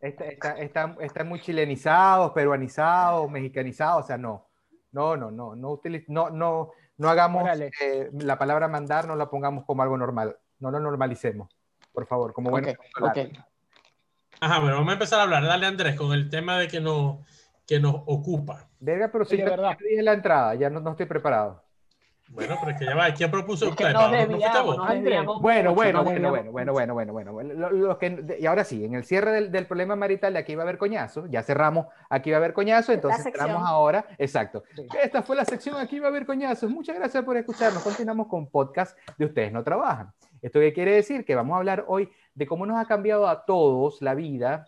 Está- 0.00 0.24
está- 0.26 0.58
Están 0.58 0.96
están 1.00 1.28
muy 1.28 1.40
chilenizados, 1.40 2.32
peruanizados, 2.32 3.30
mexicanizados, 3.30 4.04
o 4.04 4.06
sea, 4.06 4.18
no. 4.18 4.46
No, 4.92 5.16
no, 5.16 5.30
no, 5.30 5.56
no, 5.56 5.70
utiliz- 5.70 6.04
no, 6.08 6.30
no, 6.30 6.70
no 6.98 7.08
hagamos 7.08 7.48
eh, 7.80 8.10
la 8.12 8.38
palabra 8.38 8.68
mandar, 8.68 9.06
no 9.08 9.16
la 9.16 9.28
pongamos 9.28 9.64
como 9.64 9.82
algo 9.82 9.96
normal. 9.98 10.36
No 10.60 10.70
lo 10.70 10.78
normalicemos, 10.78 11.48
por 11.92 12.06
favor, 12.06 12.32
como 12.32 12.50
bueno. 12.50 12.68
Ok, 12.68 13.02
ok. 13.02 13.18
Ajá, 14.44 14.58
bueno, 14.60 14.76
vamos 14.76 14.90
a 14.90 14.92
empezar 14.94 15.20
a 15.20 15.22
hablar. 15.24 15.44
Dale, 15.44 15.66
Andrés, 15.66 15.96
con 15.96 16.12
el 16.12 16.28
tema 16.30 16.58
de 16.58 16.68
que 16.68 16.80
nos, 16.80 17.18
que 17.66 17.80
nos 17.80 17.94
ocupa. 18.06 18.68
Verga, 18.80 19.08
pero 19.12 19.24
si 19.24 19.36
Sí, 19.36 19.42
verdad. 19.42 19.76
dije 19.78 20.02
la 20.02 20.12
entrada, 20.12 20.54
ya 20.54 20.70
no, 20.70 20.80
no 20.80 20.90
estoy 20.92 21.06
preparado. 21.06 21.62
Bueno, 22.30 22.56
pero 22.58 22.72
es 22.72 22.78
que 22.78 22.86
ya 22.86 22.94
va. 22.94 23.12
¿Quién 23.12 23.30
propuso 23.30 23.66
Es 23.66 23.70
usted? 23.72 23.92
¿No 23.92 24.08
Bueno, 25.40 25.74
bueno, 25.74 25.74
bueno, 25.74 26.02
bueno, 26.02 26.72
bueno, 26.72 26.72
bueno, 26.72 26.94
bueno, 27.12 27.32
bueno. 27.32 27.52
Lo- 27.54 27.70
lo 27.70 27.98
que- 27.98 28.38
y 28.40 28.46
ahora 28.46 28.64
sí, 28.64 28.82
en 28.84 28.94
el 28.94 29.04
cierre 29.04 29.30
del, 29.32 29.52
del 29.52 29.66
problema 29.66 29.94
marital 29.94 30.32
de 30.32 30.38
aquí 30.38 30.54
va 30.54 30.62
a 30.62 30.64
haber 30.64 30.78
coñazo, 30.78 31.26
ya 31.26 31.42
cerramos, 31.42 31.86
aquí 32.08 32.30
va 32.30 32.36
a 32.36 32.40
haber 32.40 32.54
coñazo, 32.54 32.92
entonces 32.92 33.26
entramos 33.26 33.62
ahora, 33.66 34.06
exacto. 34.18 34.64
Sí. 34.74 34.86
Esta 35.02 35.22
fue 35.22 35.36
la 35.36 35.44
sección, 35.44 35.76
aquí 35.76 36.00
va 36.00 36.06
a 36.06 36.10
haber 36.10 36.24
coñazos. 36.24 36.70
Muchas 36.70 36.96
gracias 36.96 37.22
por 37.24 37.36
escucharnos. 37.36 37.82
Continuamos 37.82 38.26
con 38.26 38.46
podcast 38.48 38.96
de 39.18 39.26
Ustedes 39.26 39.52
No 39.52 39.62
Trabajan. 39.62 40.10
¿Esto 40.44 40.60
qué 40.60 40.72
quiere 40.74 40.92
decir? 40.92 41.24
Que 41.24 41.34
vamos 41.34 41.54
a 41.54 41.58
hablar 41.58 41.86
hoy 41.88 42.10
de 42.34 42.46
cómo 42.46 42.66
nos 42.66 42.78
ha 42.78 42.86
cambiado 42.86 43.26
a 43.28 43.44
todos 43.46 44.02
la 44.02 44.14
vida 44.14 44.66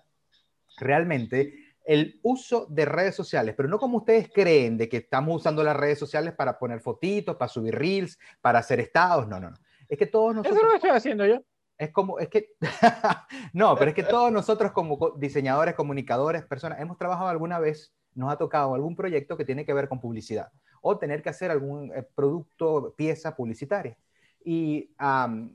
realmente 0.78 1.54
el 1.84 2.18
uso 2.22 2.66
de 2.70 2.84
redes 2.84 3.14
sociales, 3.14 3.54
pero 3.56 3.68
no 3.68 3.78
como 3.78 3.98
ustedes 3.98 4.30
creen 4.32 4.76
de 4.78 4.88
que 4.88 4.96
estamos 4.96 5.36
usando 5.36 5.62
las 5.62 5.76
redes 5.76 5.98
sociales 5.98 6.34
para 6.34 6.58
poner 6.58 6.80
fotitos, 6.80 7.36
para 7.36 7.48
subir 7.48 7.74
reels, 7.76 8.18
para 8.40 8.58
hacer 8.58 8.80
estados. 8.80 9.28
No, 9.28 9.38
no, 9.38 9.50
no. 9.50 9.56
Es 9.88 9.98
que 9.98 10.06
todos 10.06 10.30
Eso 10.30 10.38
nosotros 10.38 10.62
es 10.64 10.68
lo 10.70 10.74
estoy 10.76 10.90
haciendo 10.90 11.26
yo. 11.26 11.42
es 11.78 11.92
como, 11.92 12.18
es 12.18 12.28
que, 12.28 12.54
no, 13.52 13.76
pero 13.76 13.90
es 13.90 13.94
que 13.94 14.02
todos 14.02 14.32
nosotros 14.32 14.72
como 14.72 14.98
co- 14.98 15.14
diseñadores, 15.18 15.74
comunicadores, 15.74 16.44
personas, 16.44 16.80
hemos 16.80 16.96
trabajado 16.98 17.28
alguna 17.28 17.58
vez, 17.58 17.94
nos 18.14 18.32
ha 18.32 18.38
tocado 18.38 18.74
algún 18.74 18.96
proyecto 18.96 19.36
que 19.36 19.44
tiene 19.44 19.64
que 19.66 19.74
ver 19.74 19.88
con 19.88 20.00
publicidad 20.00 20.50
o 20.80 20.98
tener 20.98 21.22
que 21.22 21.28
hacer 21.28 21.50
algún 21.50 21.92
eh, 21.94 22.02
producto, 22.14 22.94
pieza 22.96 23.36
publicitaria. 23.36 23.98
Y 24.48 24.94
am, 24.98 25.50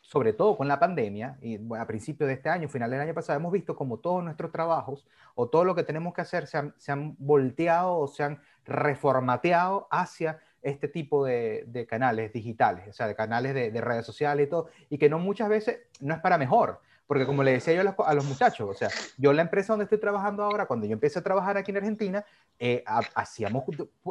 sobre 0.00 0.32
todo 0.32 0.56
con 0.56 0.68
la 0.68 0.78
pandemia, 0.78 1.36
y 1.42 1.58
a 1.76 1.86
principios 1.86 2.28
de 2.28 2.34
este 2.34 2.48
año, 2.48 2.68
final 2.68 2.88
del 2.88 3.00
año 3.00 3.14
pasado, 3.14 3.36
hemos 3.36 3.52
visto 3.52 3.74
como 3.74 3.98
todos 3.98 4.22
nuestros 4.22 4.52
trabajos 4.52 5.06
o 5.34 5.48
todo 5.48 5.64
lo 5.64 5.74
que 5.74 5.82
tenemos 5.82 6.14
que 6.14 6.20
hacer 6.20 6.46
se 6.46 6.56
han, 6.56 6.72
se 6.78 6.92
han 6.92 7.16
volteado 7.18 7.98
o 7.98 8.06
se 8.06 8.22
han 8.22 8.40
reformateado 8.64 9.88
hacia 9.90 10.38
este 10.62 10.86
tipo 10.86 11.24
de, 11.24 11.64
de 11.66 11.84
canales 11.84 12.32
digitales, 12.32 12.86
o 12.88 12.92
sea, 12.92 13.08
de 13.08 13.16
canales 13.16 13.54
de, 13.54 13.72
de 13.72 13.80
redes 13.80 14.06
sociales 14.06 14.46
y 14.46 14.50
todo, 14.50 14.68
y 14.88 14.98
que 14.98 15.10
no 15.10 15.18
muchas 15.18 15.48
veces 15.48 15.80
no 16.00 16.14
es 16.14 16.20
para 16.20 16.38
mejor, 16.38 16.80
porque 17.08 17.26
como 17.26 17.42
le 17.42 17.52
decía 17.52 17.74
yo 17.74 17.80
a 17.80 17.84
los, 17.84 17.94
a 18.06 18.14
los 18.14 18.24
muchachos, 18.26 18.68
o 18.70 18.74
sea, 18.74 18.88
yo 19.16 19.32
la 19.32 19.42
empresa 19.42 19.72
donde 19.72 19.84
estoy 19.84 19.98
trabajando 19.98 20.44
ahora, 20.44 20.66
cuando 20.66 20.86
yo 20.86 20.92
empecé 20.92 21.18
a 21.18 21.22
trabajar 21.22 21.56
aquí 21.56 21.72
en 21.72 21.78
Argentina, 21.78 22.24
eh, 22.58 22.84
ha- 22.86 23.00
hacíamos 23.14 23.64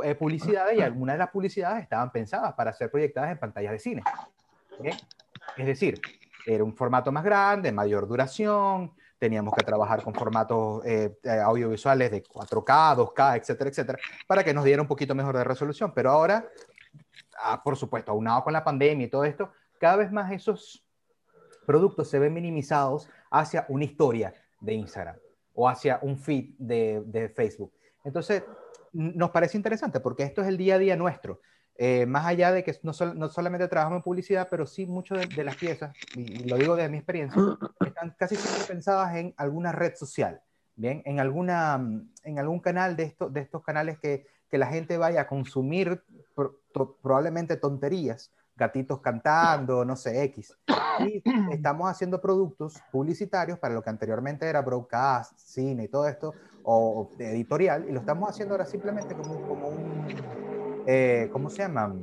eh, 0.04 0.16
publicidades 0.16 0.78
y 0.78 0.82
algunas 0.82 1.14
de 1.14 1.20
las 1.20 1.30
publicidades 1.30 1.84
estaban 1.84 2.12
pensadas 2.12 2.54
para 2.56 2.74
ser 2.74 2.90
proyectadas 2.92 3.32
en 3.32 3.38
pantallas 3.38 3.72
de 3.72 3.80
cine. 3.80 4.04
Es 5.56 5.66
decir, 5.66 6.02
era 6.46 6.64
un 6.64 6.76
formato 6.76 7.12
más 7.12 7.24
grande, 7.24 7.72
mayor 7.72 8.08
duración, 8.08 8.92
teníamos 9.20 9.54
que 9.54 9.64
trabajar 9.64 10.02
con 10.04 10.14
formatos 10.14 10.84
eh, 10.86 11.18
eh, 11.24 11.30
audiovisuales 11.30 12.10
de 12.12 12.24
4K, 12.24 12.96
2K, 12.96 13.38
etcétera, 13.38 13.70
etcétera, 13.70 14.00
para 14.28 14.44
que 14.44 14.54
nos 14.54 14.64
diera 14.66 14.82
un 14.82 14.88
poquito 14.88 15.14
mejor 15.16 15.38
de 15.38 15.44
resolución. 15.44 15.92
Pero 15.94 16.10
ahora 16.12 16.46
ah, 17.44 17.62
por 17.64 17.76
supuesto, 17.78 18.12
aunado 18.12 18.44
con 18.44 18.54
la 18.54 18.64
pandemia 18.64 19.06
y 19.06 19.10
todo 19.10 19.24
esto, 19.24 19.52
cada 19.80 19.98
vez 19.98 20.12
más 20.12 20.32
esos 20.32 20.84
productos 21.68 22.10
se 22.10 22.18
ven 22.18 22.34
minimizados 22.34 23.10
hacia 23.30 23.66
una 23.68 23.84
historia 23.84 24.34
de 24.62 24.74
Instagram 24.74 25.18
o 25.54 25.68
hacia 25.68 26.00
un 26.02 26.18
feed 26.18 26.56
de, 26.58 27.04
de 27.06 27.30
Facebook. 27.30 27.74
Entonces, 28.06 28.44
nos 28.94 29.32
parece 29.32 29.58
interesante 29.58 30.00
porque 30.00 30.24
esto 30.24 30.42
es 30.42 30.48
el 30.48 30.56
día 30.58 30.76
a 30.76 30.80
día 30.80 30.96
nuestro. 30.96 31.42
Eh, 31.76 32.06
más 32.08 32.26
allá 32.26 32.52
de 32.52 32.64
que 32.64 32.74
no, 32.84 32.94
sol- 32.94 33.20
no 33.20 33.28
solamente 33.30 33.68
trabajamos 33.68 33.98
en 33.98 34.04
publicidad, 34.04 34.48
pero 34.50 34.66
sí 34.66 34.86
muchas 34.88 35.20
de, 35.20 35.36
de 35.36 35.44
las 35.44 35.58
piezas, 35.58 35.96
y, 36.16 36.44
lo 36.48 36.56
digo 36.56 36.76
de 36.76 36.90
mi 36.90 36.98
experiencia, 36.98 37.40
están 37.86 38.16
casi 38.18 38.36
siempre 38.36 38.64
pensadas 38.66 39.16
en 39.16 39.34
alguna 39.38 39.72
red 39.74 39.94
social, 39.96 40.42
¿bien? 40.76 41.04
En, 41.06 41.20
alguna, 41.20 41.78
mm, 41.78 42.10
en 42.24 42.40
algún 42.40 42.62
canal 42.62 42.96
de, 42.96 43.04
esto, 43.04 43.30
de 43.30 43.42
estos 43.42 43.62
canales 43.62 44.00
que, 44.00 44.26
que 44.50 44.58
la 44.58 44.68
gente 44.68 44.98
vaya 44.98 45.22
a 45.22 45.28
consumir 45.28 46.02
pro- 46.34 46.62
to- 46.74 46.98
probablemente 47.04 47.58
tonterías, 47.58 48.32
gatitos 48.58 49.00
cantando, 49.02 49.86
no 49.86 49.96
sé, 49.96 50.24
X. 50.24 50.58
Y 51.00 51.22
estamos 51.52 51.90
haciendo 51.90 52.20
productos 52.20 52.82
publicitarios 52.92 53.60
para 53.60 53.74
lo 53.74 53.82
que 53.84 53.90
anteriormente 53.90 54.48
era 54.48 54.62
broadcast, 54.62 55.38
cine 55.38 55.84
y 55.86 55.88
todo 55.88 56.08
esto, 56.08 56.34
o 56.64 57.10
editorial, 57.20 57.86
y 57.88 57.94
lo 57.94 58.00
estamos 58.00 58.30
haciendo 58.30 58.56
ahora 58.56 58.66
simplemente 58.66 59.16
como, 59.16 59.42
como 59.48 59.68
un, 59.70 60.08
eh, 60.88 61.30
¿cómo 61.32 61.50
se 61.50 61.60
llama? 61.60 61.96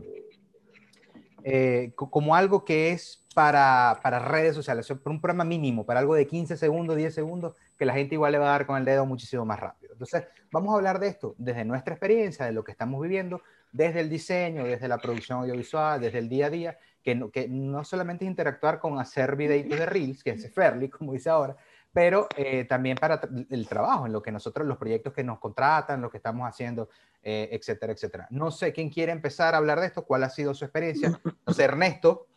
Eh, 1.43 1.93
co- 1.95 2.11
como 2.11 2.35
algo 2.35 2.65
que 2.65 2.93
es 2.93 3.27
para, 3.35 3.99
para 4.03 4.19
redes 4.21 4.55
sociales, 4.55 4.87
por 4.87 5.13
un 5.13 5.21
programa 5.21 5.45
mínimo, 5.45 5.85
para 5.85 6.01
algo 6.01 6.15
de 6.15 6.27
15 6.27 6.57
segundos, 6.57 6.97
10 6.97 7.13
segundos, 7.15 7.55
que 7.77 7.85
la 7.85 7.93
gente 7.93 8.15
igual 8.15 8.33
le 8.33 8.39
va 8.39 8.47
a 8.47 8.51
dar 8.53 8.67
con 8.67 8.79
el 8.79 8.85
dedo 8.85 9.05
muchísimo 9.05 9.45
más 9.45 9.61
rápido. 9.61 9.93
Entonces, 9.93 10.25
vamos 10.51 10.73
a 10.73 10.77
hablar 10.77 10.99
de 11.01 11.09
esto 11.09 11.35
desde 11.37 11.65
nuestra 11.65 11.93
experiencia, 11.95 12.47
de 12.47 12.53
lo 12.53 12.65
que 12.65 12.71
estamos 12.73 13.03
viviendo, 13.03 13.43
desde 13.75 14.01
el 14.01 14.09
diseño, 14.09 14.65
desde 14.65 14.87
la 14.87 14.99
producción 14.99 15.41
audiovisual, 15.41 16.01
desde 16.01 16.19
el 16.21 16.29
día 16.29 16.47
a 16.47 16.51
día, 16.51 16.79
que 17.03 17.17
no, 17.17 17.31
que 17.31 17.49
no 17.49 17.85
solamente 17.85 18.25
es 18.25 18.31
interactuar 18.31 18.79
con 18.79 19.01
hacer 19.01 19.35
videitos 19.35 19.77
de 19.77 19.85
Reels, 19.85 20.23
que 20.23 20.31
es 20.31 20.55
Fairly, 20.55 20.89
como 20.89 21.13
dice 21.13 21.29
ahora, 21.29 21.57
pero 21.93 22.29
eh, 22.37 22.65
también 22.67 22.97
para 22.97 23.21
el 23.51 23.67
trabajo, 23.67 24.07
en 24.07 24.13
lo 24.13 24.23
que 24.23 24.31
nosotros, 24.31 24.65
los 24.65 24.79
proyectos 24.79 25.13
que 25.13 25.25
nos 25.25 25.41
contratan, 25.41 26.01
lo 26.01 26.09
que 26.09 26.19
estamos 26.19 26.49
haciendo, 26.49 26.89
eh, 27.21 27.49
etcétera, 27.51 27.93
etcétera. 27.93 28.29
No 28.31 28.53
sé 28.53 28.73
quién 28.73 28.91
quiere 28.91 29.11
empezar 29.11 29.55
a 29.55 29.59
hablar 29.59 29.81
de 29.81 29.87
esto, 29.87 30.05
cuál 30.05 30.23
ha 30.23 30.31
sido 30.31 30.55
su 30.55 30.65
experiencia. 30.65 31.21
No 31.45 31.53
sé, 31.53 31.65
Ernesto. 31.65 32.29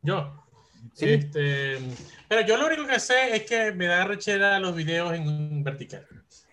Yo. 0.00 0.44
Sí. 0.94 1.10
Este, 1.10 1.78
pero 2.28 2.42
yo 2.42 2.56
lo 2.56 2.66
único 2.66 2.86
que 2.86 3.00
sé 3.00 3.34
es 3.34 3.42
que 3.42 3.72
me 3.72 3.86
da 3.86 4.04
rechera 4.04 4.60
los 4.60 4.76
videos 4.76 5.12
en 5.12 5.64
vertical. 5.64 6.06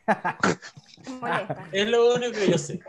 Es 1.71 1.87
lo 1.87 2.15
único 2.15 2.31
que 2.31 2.49
yo 2.49 2.57
sé. 2.57 2.79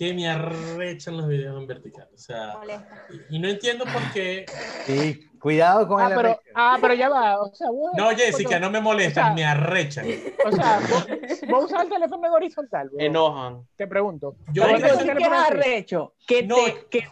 Que 0.00 0.14
me 0.14 0.26
arrechan 0.30 1.18
los 1.18 1.28
videos 1.28 1.60
en 1.60 1.66
vertical. 1.66 2.08
O 2.14 2.16
sea, 2.16 2.58
y, 3.28 3.36
y 3.36 3.38
no 3.38 3.48
entiendo 3.48 3.84
por 3.84 4.00
qué. 4.14 4.46
Sí, 4.86 5.28
cuidado 5.38 5.86
con 5.86 6.00
Ah, 6.00 6.08
el 6.08 6.14
pero, 6.16 6.40
ah, 6.54 6.78
pero 6.80 6.94
ya 6.94 7.10
va. 7.10 7.38
O 7.42 7.54
sea, 7.54 7.68
vos, 7.68 7.90
No, 7.98 8.08
Jessica, 8.16 8.58
no 8.58 8.70
me 8.70 8.80
molestan, 8.80 9.24
o 9.24 9.26
sea- 9.26 9.34
me 9.34 9.44
arrechan. 9.44 10.06
O 10.46 10.52
sea, 10.52 10.80
vos, 10.88 11.06
vos 11.50 11.64
usas 11.66 11.82
el 11.82 11.90
teléfono 11.90 12.26
en 12.26 12.32
horizontal. 12.32 12.88
bro? 12.88 12.98
Enojan. 12.98 13.68
Te 13.76 13.86
pregunto. 13.86 14.36
Yo 14.54 14.66
no 14.66 14.78
que- 14.78 14.88
sé 14.88 15.04
¿Qué 15.04 15.12
qué 15.18 15.22
es 15.22 15.28
arrecho? 15.32 16.14
Que, 16.26 16.42
No. 16.44 16.54
te- 16.54 16.86
que, 16.90 17.06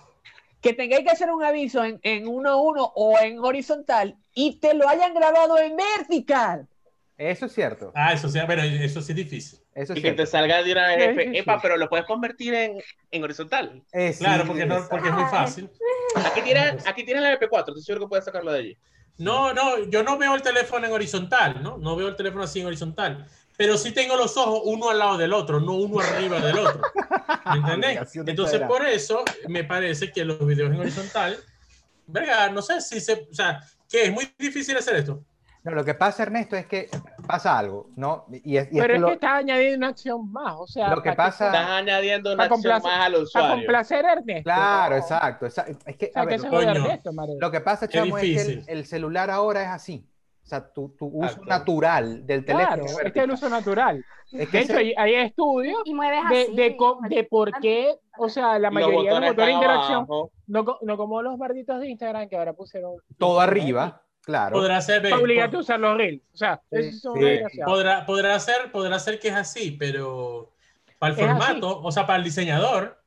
que 0.62 0.72
tengáis 0.72 1.04
que 1.04 1.10
hacer 1.10 1.30
un 1.30 1.44
aviso 1.44 1.84
en, 1.84 2.00
en 2.02 2.24
1-1 2.26 2.90
o 2.94 3.18
en 3.18 3.38
horizontal 3.40 4.16
y 4.32 4.58
te 4.60 4.72
lo 4.72 4.88
hayan 4.88 5.12
grabado 5.12 5.58
en 5.58 5.76
vertical. 5.76 6.66
Eso 7.18 7.46
es 7.46 7.52
cierto. 7.52 7.90
Ah, 7.94 8.12
eso 8.12 8.28
sí, 8.28 8.38
pero 8.46 8.62
eso 8.62 9.02
sí 9.02 9.12
es 9.12 9.16
difícil. 9.16 9.58
Eso 9.74 9.92
es 9.92 9.98
Y 9.98 10.02
que 10.02 10.08
cierto. 10.08 10.22
te 10.22 10.26
salga 10.26 10.62
de 10.62 10.72
una 10.72 10.86
vez, 10.96 11.16
epa, 11.34 11.60
pero 11.60 11.76
lo 11.76 11.88
puedes 11.88 12.06
convertir 12.06 12.54
en, 12.54 12.78
en 13.10 13.24
horizontal. 13.24 13.82
Eh, 13.92 14.12
sí, 14.12 14.20
Claro, 14.20 14.46
porque, 14.46 14.64
no, 14.66 14.86
porque 14.88 15.08
es 15.08 15.14
muy 15.14 15.24
fácil. 15.24 15.68
Aquí 16.14 16.42
tienes, 16.42 16.86
aquí 16.86 17.04
tienes 17.04 17.22
la 17.24 17.32
MP4, 17.38 17.68
estoy 17.68 17.82
seguro 17.82 18.06
que 18.06 18.08
puedes 18.10 18.24
sacarlo 18.24 18.52
de 18.52 18.58
allí. 18.60 18.78
No, 19.18 19.52
no, 19.52 19.84
yo 19.90 20.04
no 20.04 20.16
veo 20.16 20.34
el 20.36 20.42
teléfono 20.42 20.86
en 20.86 20.92
horizontal, 20.92 21.60
¿no? 21.62 21.76
No 21.78 21.96
veo 21.96 22.08
el 22.08 22.16
teléfono 22.16 22.44
así 22.44 22.60
en 22.60 22.66
horizontal. 22.66 23.26
Pero 23.56 23.76
sí 23.76 23.90
tengo 23.90 24.16
los 24.16 24.36
ojos 24.36 24.60
uno 24.66 24.88
al 24.90 24.98
lado 25.00 25.18
del 25.18 25.32
otro, 25.32 25.58
no 25.58 25.72
uno 25.74 25.98
arriba 25.98 26.38
del 26.40 26.58
otro. 26.58 26.80
¿Me 27.52 27.58
entendés? 27.58 28.14
Entonces, 28.14 28.60
por 28.62 28.86
eso 28.86 29.24
me 29.48 29.64
parece 29.64 30.12
que 30.12 30.24
los 30.24 30.46
videos 30.46 30.70
en 30.72 30.78
horizontal, 30.78 31.36
verga, 32.06 32.48
no 32.50 32.62
sé 32.62 32.80
si 32.80 33.00
se. 33.00 33.26
O 33.28 33.34
sea, 33.34 33.60
que 33.88 34.04
es 34.04 34.12
muy 34.12 34.32
difícil 34.38 34.76
hacer 34.76 34.94
esto. 34.96 35.24
No, 35.70 35.76
lo 35.76 35.84
que 35.84 35.94
pasa, 35.94 36.22
Ernesto, 36.22 36.56
es 36.56 36.66
que 36.66 36.88
pasa 37.26 37.58
algo, 37.58 37.88
¿no? 37.96 38.24
Y, 38.44 38.56
es, 38.56 38.68
y 38.72 38.78
Pero 38.80 38.94
es 38.94 39.00
lo- 39.00 39.06
que 39.08 39.12
estás 39.14 39.30
añadiendo 39.32 39.76
una 39.78 39.88
acción 39.88 40.32
más. 40.32 40.54
O 40.58 40.66
sea, 40.66 40.88
Lo 40.94 41.02
que 41.02 41.10
para 41.12 41.30
pasa- 41.30 41.46
Estás 41.46 41.68
añadiendo 41.70 42.32
una 42.32 42.44
Para 42.44 42.54
acción 42.54 42.72
más 42.74 42.84
al 42.84 43.12
Para 43.12 43.22
usuario. 43.22 43.50
complacer 43.56 44.06
a 44.06 44.12
Ernesto. 44.12 44.42
Claro, 44.44 44.94
No. 44.96 45.00
exacto, 45.02 45.46
exacto. 45.46 45.78
Es 45.86 45.96
que, 45.96 46.06
O 46.06 46.08
a 46.08 46.12
sea, 46.12 46.26
que 46.36 46.42
ver, 46.42 46.50
coño. 46.50 46.60
de 46.60 46.78
Ernesto, 46.80 47.10
lo 47.40 47.50
que 47.50 47.60
pasa, 47.60 47.88
chamo, 47.88 48.18
es 48.18 48.22
que 48.22 48.40
el, 48.52 48.64
el 48.66 48.86
celular 48.86 49.30
ahora 49.30 49.62
es 49.62 49.68
así. 49.68 50.04
O 50.44 50.46
sea, 50.48 50.72
tu, 50.72 50.88
tu 50.96 51.04
uso 51.08 51.44
natural 51.44 52.24
del 52.26 52.42
teléfono. 52.42 52.66
Claro, 52.68 52.84
es 52.86 52.98
este 53.04 53.18
es 53.18 53.24
el 53.24 53.30
uso 53.32 53.48
natural. 53.50 54.02
Es 54.32 54.48
que 54.48 54.56
De 54.58 54.64
hecho, 54.64 54.78
ese- 54.78 54.94
hay, 54.96 55.14
estudios 55.14 55.82
Y 55.84 55.94
de, 55.94 56.48
de, 56.54 56.76
co- 56.78 56.98
de 57.06 57.24
por 57.24 57.52
qué, 57.60 57.94
o 58.16 58.30
sea, 58.30 58.58
la 58.58 58.70
Los 58.70 58.72
mayoría 58.72 59.12
de 59.14 59.20
los 59.20 59.28
motores 59.28 59.46
de 59.46 59.52
interacción, 59.52 60.06
no, 60.46 60.78
no 60.80 60.96
como 60.96 61.20
los 61.20 61.36
barditos 61.36 61.78
de 61.80 61.88
Instagram 61.88 62.30
que 62.30 62.36
ahora 62.38 62.54
pusieron. 62.54 62.92
todo 63.18 63.40
arriba, 63.40 64.00
claro. 64.28 64.56
Podrá 64.56 64.80
ser. 64.82 65.12
obligarte 65.14 65.56
a 65.56 65.60
usar 65.60 65.80
los 65.80 65.96
reels. 65.96 66.22
O 66.34 66.36
sea, 66.36 66.60
Sí, 66.70 66.92
sí. 66.92 67.08
podrá, 67.64 68.04
podrá 68.04 68.38
ser, 68.38 68.70
podrá 68.70 68.98
ser 68.98 69.18
que 69.18 69.28
es 69.28 69.34
así, 69.34 69.72
pero 69.72 70.52
para 70.98 71.14
el 71.14 71.18
Es 71.18 71.24
así. 71.26 71.34
formato, 71.38 71.80
o 71.82 71.90
sea, 71.90 72.06
para 72.06 72.18
el 72.18 72.24
diseñador, 72.24 73.00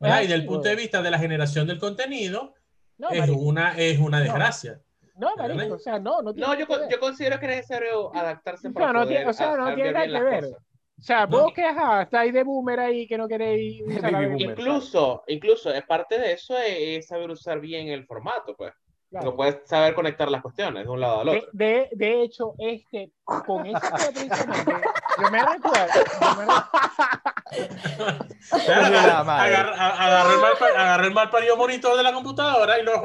¿verdad? 0.00 0.20
Es 0.22 0.26
y 0.26 0.30
del 0.32 0.40
así, 0.40 0.48
punto 0.48 0.68
de 0.68 0.74
güey. 0.74 0.84
vista 0.84 1.00
de 1.02 1.10
la 1.10 1.18
generación 1.18 1.66
del 1.68 1.78
contenido, 1.78 2.54
No, 2.98 3.10
es 3.10 3.20
marico. 3.20 3.38
una, 3.38 3.76
es 3.78 3.98
una 4.00 4.20
desgracia. 4.20 4.80
No, 5.16 5.36
marico, 5.36 5.74
o 5.74 5.78
sea, 5.78 6.00
no, 6.00 6.22
no 6.22 6.34
tiene 6.34 6.46
No, 6.48 6.54
yo, 6.58 6.66
yo 6.90 6.98
considero 6.98 7.38
que 7.38 7.46
es 7.46 7.52
necesario 7.56 8.12
adaptarse 8.16 8.68
No, 8.68 8.74
para 8.74 8.92
no 8.92 9.02
poder 9.02 9.08
tiene- 9.16 9.30
o 9.30 9.32
sea, 9.32 9.56
no 9.56 9.74
tiene 9.74 9.92
nada 9.92 10.06
que 10.06 10.24
ver. 10.24 10.44
cosas. 10.44 10.58
O 10.98 11.02
sea, 11.02 11.26
No. 11.26 11.38
vos 11.42 11.52
que 11.54 11.62
ajá, 11.64 12.02
estáis 12.02 12.32
de 12.32 12.42
boomer 12.44 12.80
ahí 12.80 13.06
que 13.06 13.16
no 13.18 13.28
queréis 13.28 13.82
usar 13.86 14.10
la. 14.12 14.24
Incluso, 14.38 15.22
incluso, 15.28 15.72
es 15.72 15.84
parte 15.84 16.18
de 16.18 16.32
eso 16.32 16.56
es, 16.58 16.74
es 16.98 17.06
saber 17.08 17.30
usar 17.30 17.60
bien 17.60 17.88
el 17.88 18.06
formato, 18.06 18.54
pues. 18.56 18.72
Claro. 19.14 19.30
No 19.30 19.36
puedes 19.36 19.58
saber 19.68 19.94
conectar 19.94 20.28
las 20.28 20.42
cuestiones 20.42 20.82
de 20.84 20.90
un 20.90 20.98
lado 20.98 21.20
al 21.20 21.28
otro. 21.28 21.48
de, 21.52 21.88
de 21.92 22.22
hecho, 22.22 22.54
este, 22.58 23.12
con 23.46 23.64
este 23.64 23.88
precisamente, 23.88 24.72
yo 25.22 25.30
me 25.30 25.38
recuerdo, 25.38 25.86
yo 26.20 26.36
me 26.36 26.46
recuerdo- 26.46 26.70
Claro, 28.64 28.84
de 29.00 29.06
la 29.06 29.22
madre. 29.24 29.54
agarra- 29.56 29.76
a- 29.76 30.04
agarró 30.06 30.32
el 30.34 30.40
mal, 30.40 31.04
el 31.04 31.14
mal 31.14 31.30
parido 31.30 31.56
monitor 31.56 31.96
de 31.96 32.02
la 32.02 32.12
computadora 32.12 32.78
y 32.80 32.82
lo, 32.82 32.94
lo, 32.94 33.02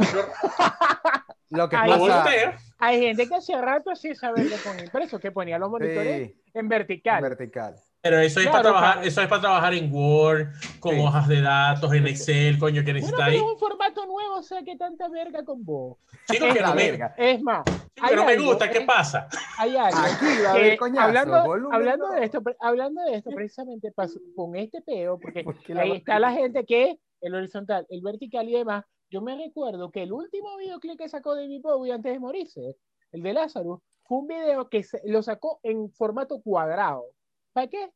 Lo 1.52 1.69
que 1.69 1.78
lo 1.78 2.00
pasa. 2.00 2.58
hay 2.80 3.00
gente 3.02 3.28
que 3.28 3.36
hacía 3.36 3.62
rato 3.62 3.91
así 3.91 4.15
saber 4.15 4.50
que 4.50 4.58
con 4.58 4.80
impreso, 4.80 5.19
que 5.19 5.32
ponía 5.32 5.60
los 5.60 5.69
monitores 5.69 6.30
Sí, 6.32 6.41
en 6.56 6.67
vertical. 6.69 7.22
vertical. 7.22 7.76
Pero 8.01 8.17
eso 8.19 8.39
es 8.39 8.45
Claro, 8.45 8.51
para 8.51 8.63
trabajar, 8.63 8.93
claro. 8.93 9.07
eso 9.09 9.21
es 9.21 9.27
para 9.27 9.41
trabajar 9.41 9.73
en 9.73 9.93
Word, 9.93 10.47
con 10.79 10.95
Sí. 10.95 11.01
hojas 11.01 11.27
de 11.27 11.41
datos, 11.41 11.93
en 11.93 12.07
Excel, 12.07 12.57
coño, 12.57 12.83
que 12.85 12.93
Bueno, 12.93 13.07
pero 13.12 13.23
ahí. 13.23 13.35
es 13.35 13.41
un 13.41 13.57
formato 13.59 14.05
nuevo, 14.05 14.35
o 14.38 14.41
sea, 14.43 14.63
que 14.63 14.77
tanta 14.77 15.09
verga 15.09 15.43
con 15.43 15.65
vos. 15.65 15.97
Chico, 16.31 16.45
es 16.45 16.53
que 16.53 16.62
la 16.62 16.69
no 16.69 16.75
me, 16.75 16.91
verga. 16.91 17.13
Es 17.17 17.41
más, 17.41 17.65
chico, 17.65 17.81
hay 18.01 18.09
que 18.12 18.15
no 18.15 18.25
me 18.25 18.38
gusta, 18.38 18.69
¿qué 18.71 18.77
eh, 18.77 18.85
pasa? 18.85 19.27
hay 19.57 19.75
algo. 19.75 19.97
Aquí 19.99 20.25
va 20.43 20.49
a 20.49 20.53
haber 20.53 20.77
coñazo. 20.77 21.07
hablando, 21.07 21.43
volumen 21.45 21.73
hablando 21.75 22.09
de 22.12 22.23
esto, 22.23 22.41
hablando 22.62 23.01
de 23.03 23.15
esto, 23.17 23.31
precisamente 23.31 23.91
pasó 23.91 24.19
con 24.33 24.55
este 24.55 24.81
peo, 24.81 25.19
porque 25.19 25.43
Porque 25.43 25.73
la 25.73 25.81
ahí 25.81 25.89
va- 25.89 25.97
está 25.97 26.19
la 26.19 26.31
gente 26.31 26.65
que 26.65 26.97
el 27.19 27.35
horizontal, 27.35 27.85
el 27.89 28.01
vertical 28.01 28.47
y 28.47 28.53
demás. 28.53 28.85
Yo 29.09 29.21
me 29.21 29.35
recuerdo 29.35 29.91
que 29.91 30.03
el 30.03 30.13
último 30.13 30.55
videoclip 30.55 30.97
que 30.97 31.09
sacó 31.09 31.35
David 31.35 31.62
Bowie 31.62 31.91
antes 31.91 32.13
de 32.13 32.19
morirse, 32.19 32.77
el 33.12 33.23
de 33.23 33.33
Lázaro, 33.33 33.81
fue 34.05 34.19
un 34.19 34.27
video 34.27 34.69
que 34.69 34.83
se- 34.83 35.01
lo 35.03 35.21
sacó 35.21 35.59
en 35.63 35.91
formato 35.91 36.39
cuadrado. 36.41 37.03
¿Para 37.53 37.67
qué? 37.67 37.89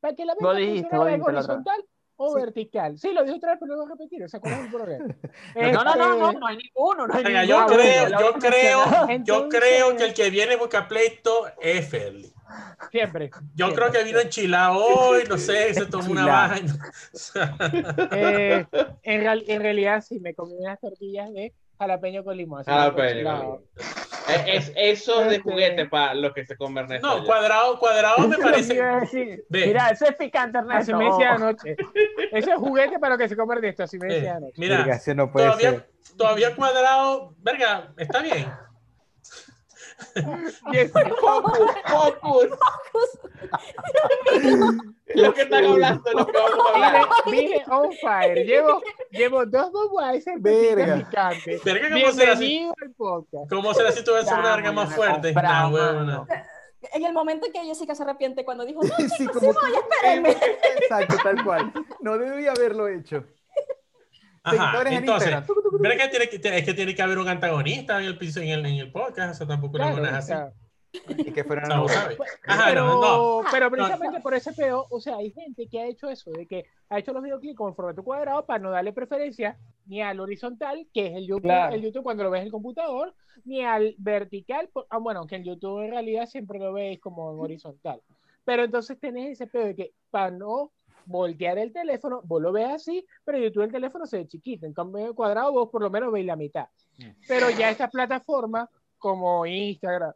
Para 0.00 0.14
que 0.14 0.24
la 0.24 0.34
venta 0.34 0.54
dijiste, 0.54 0.88
en 0.88 1.02
dijiste 1.02 1.26
horizontal 1.26 1.84
o 2.16 2.34
Sí. 2.34 2.40
vertical. 2.40 2.98
Sí, 2.98 3.12
lo 3.12 3.22
dije 3.22 3.36
otra 3.36 3.50
vez, 3.52 3.60
pero 3.60 3.74
lo 3.76 3.82
voy 3.82 3.92
a 3.92 3.94
repetir. 3.94 4.24
O 4.24 4.28
sea, 4.28 4.40
¿cuál 4.40 4.52
es 4.54 4.60
el 4.60 4.70
problema? 4.70 5.04
No, 5.54 5.84
no, 5.84 5.96
no, 5.96 5.96
no, 5.96 6.26
Este, 6.28 6.38
no 6.40 6.46
hay 6.46 6.56
ninguno, 6.56 7.06
no 7.06 7.14
hay 7.14 7.24
Venga, 7.24 7.42
ninguno. 7.44 7.66
yo 7.68 7.76
creo, 7.76 8.08
yo 8.18 8.32
creo, 8.34 8.84
yo 9.24 9.48
creo 9.48 9.96
que 9.96 10.04
el 10.04 10.14
que 10.14 10.30
viene 10.30 10.56
busca 10.56 10.86
pleito 10.88 11.46
es 11.60 11.88
Ferli. 11.88 12.32
Siempre. 12.90 13.30
Yo 13.54 13.66
siempre. 13.66 13.74
creo 13.76 13.92
que 13.92 14.04
vino 14.04 14.18
enchilado 14.20 14.84
hoy, 14.84 15.24
no 15.28 15.38
sé, 15.38 15.72
se 15.74 15.86
tomó 15.86 16.10
una 16.12 16.26
vaina. 16.26 16.92
Eh, 18.12 18.66
en, 19.02 19.20
real- 19.20 19.44
en 19.46 19.62
realidad 19.62 20.02
sí, 20.02 20.18
me 20.20 20.34
comí 20.34 20.54
unas 20.58 20.80
tortillas 20.80 21.32
de 21.32 21.54
jalapeño 21.80 22.22
con 22.22 22.36
limón. 22.36 22.60
así 22.60 22.70
Jalapeño 22.70 22.94
con 22.94 23.08
enchilado. 23.08 23.62
Es, 24.28 24.68
es 24.68 24.72
eso 24.76 25.24
de 25.24 25.36
Este- 25.36 25.40
juguete 25.50 25.86
para 25.86 26.14
los 26.14 26.32
que 26.34 26.44
se 26.44 26.56
comen 26.56 26.84
Ernesto. 26.84 27.06
No, 27.18 27.24
cuadrado, 27.24 27.78
cuadrado 27.78 28.28
me 28.28 28.34
Eso 28.36 28.42
parece. 28.42 29.42
Mira, 29.48 29.88
ese 29.90 30.08
es 30.08 30.14
picante, 30.16 30.58
Así 30.58 30.90
Ernesto. 30.92 30.96
me 30.98 31.04
decía 31.06 31.32
anoche. 31.34 31.76
Ese 32.32 32.50
es 32.50 32.56
juguete 32.56 32.98
para 32.98 33.14
lo 33.14 33.18
que 33.18 33.28
se 33.28 33.36
come 33.36 33.58
de 33.60 33.68
esto, 33.70 33.82
así 33.84 33.98
me 33.98 34.06
decía 34.14 34.36
anoche. 34.36 34.54
Mira, 34.56 35.00
no 35.14 35.32
puede 35.32 35.46
todavía, 35.46 35.70
ser. 35.70 35.90
todavía 36.16 36.54
cuadrado, 36.54 37.34
verga, 37.38 37.92
está 37.96 38.20
bien. 38.20 38.46
Yes, 40.72 40.92
Focus, 40.92 41.70
focus. 41.86 42.48
Lo 45.14 45.34
que 45.34 45.42
están 45.42 45.64
hablando, 45.64 46.12
lo 46.12 46.26
que 46.26 46.32
vamos 46.32 46.66
a 46.66 46.74
hablar. 46.74 47.08
Vine, 47.26 47.64
on 47.68 47.92
fire. 47.92 48.46
Llevo, 48.46 48.82
llevo 49.10 49.46
dos 49.46 49.72
Budweiser 49.72 50.38
Verga. 50.38 51.08
Verga, 51.64 51.88
¿cómo 51.90 52.12
será 52.12 52.38
podcast. 52.96 53.50
cómo 53.50 53.74
será 53.74 53.92
si 53.92 54.04
tú 54.04 54.12
ves 54.14 54.26
una 54.30 54.56
verga 54.56 54.72
más 54.72 54.94
fuerte? 54.94 55.32
Nah, 55.32 55.68
huevona. 55.68 56.26
En 56.92 57.04
el 57.04 57.12
momento 57.12 57.46
en 57.46 57.52
que 57.52 57.60
Jessica 57.60 57.94
se 57.94 58.02
arrepiente 58.02 58.44
cuando 58.44 58.64
dijo, 58.64 58.82
no, 58.82 58.96
Sí, 58.96 59.08
chicos, 59.18 59.38
como 59.38 59.52
sí 59.52 59.58
voy, 59.60 59.72
espérenme. 59.74 60.30
Exacto, 60.80 61.16
tal 61.22 61.44
cual. 61.44 61.72
No 62.00 62.16
debía 62.16 62.52
haberlo 62.52 62.88
hecho. 62.88 63.24
Ajá, 64.58 64.82
entonces, 64.96 65.46
tucu. 65.46 65.78
¿verdad 65.78 65.96
que 66.04 66.08
tiene 66.08 66.28
que, 66.28 66.58
es 66.58 66.64
que 66.64 66.74
tiene 66.74 66.94
que 66.94 67.02
haber 67.02 67.18
un 67.18 67.28
antagonista 67.28 67.98
en 68.00 68.06
el, 68.06 68.18
piso- 68.18 68.40
en 68.40 68.48
el, 68.48 68.66
en 68.66 68.74
el 68.76 68.90
podcast? 68.92 69.34
O 69.34 69.34
sea, 69.38 69.46
tampoco 69.46 69.78
la 69.78 69.92
Claro, 69.92 70.04
es 70.18 70.30
o 70.30 70.34
así. 70.34 70.54
Y 71.18 71.30
que 71.32 71.44
fueran 71.44 71.66
O 71.66 71.68
sea, 71.68 71.78
vos 71.80 71.92
sabes. 71.92 72.18
Ajá, 72.46 72.64
pero, 72.68 72.86
no, 72.86 73.00
no. 73.42 73.48
pero 73.52 73.70
precisamente 73.70 74.20
por 74.20 74.34
ese 74.34 74.52
peo, 74.52 74.86
o 74.90 75.00
sea, 75.00 75.16
hay 75.18 75.30
gente 75.30 75.68
que 75.68 75.80
ha 75.80 75.86
hecho 75.86 76.08
eso, 76.08 76.32
de 76.32 76.46
que 76.46 76.64
ha 76.88 76.98
hecho 76.98 77.12
los 77.12 77.22
videoclips 77.22 77.56
con 77.56 77.76
formato 77.76 78.02
cuadrado 78.02 78.44
para 78.44 78.58
no 78.58 78.70
darle 78.72 78.92
preferencia 78.92 79.56
ni 79.86 80.02
al 80.02 80.18
horizontal, 80.18 80.88
que 80.92 81.06
es 81.06 81.14
el 81.14 81.26
YouTube, 81.28 81.42
Claro. 81.42 81.74
el 81.76 81.82
YouTube 81.82 82.02
cuando 82.02 82.24
lo 82.24 82.30
ves 82.30 82.40
en 82.40 82.46
el 82.46 82.52
computador, 82.52 83.14
ni 83.44 83.64
al 83.64 83.94
vertical, 83.98 84.68
por- 84.72 84.86
ah, 84.90 84.98
bueno, 84.98 85.20
aunque 85.20 85.36
en 85.36 85.44
YouTube 85.44 85.80
en 85.84 85.90
realidad 85.92 86.26
siempre 86.26 86.58
lo 86.58 86.72
ves 86.72 86.98
como 86.98 87.32
en 87.32 87.38
horizontal. 87.38 88.02
Pero 88.44 88.64
entonces 88.64 88.98
tenés 88.98 89.30
ese 89.32 89.46
peo 89.46 89.66
de 89.66 89.76
que 89.76 89.92
para 90.10 90.32
no 90.32 90.72
voltear 91.06 91.58
el 91.58 91.72
teléfono, 91.72 92.20
vos 92.24 92.40
lo 92.40 92.52
ves 92.52 92.68
así, 92.70 93.06
pero 93.24 93.38
YouTube 93.38 93.64
el 93.64 93.72
teléfono 93.72 94.06
se 94.06 94.18
ve 94.18 94.26
chiquito, 94.28 94.66
en 94.66 94.72
cambio 94.72 95.14
cuadrado 95.14 95.52
vos 95.52 95.68
por 95.70 95.82
lo 95.82 95.90
menos 95.90 96.12
veis 96.12 96.26
la 96.26 96.36
mitad. 96.36 96.66
Pero 97.26 97.50
ya 97.50 97.70
estas 97.70 97.90
plataformas 97.90 98.68
como 98.98 99.46
Instagram, 99.46 100.12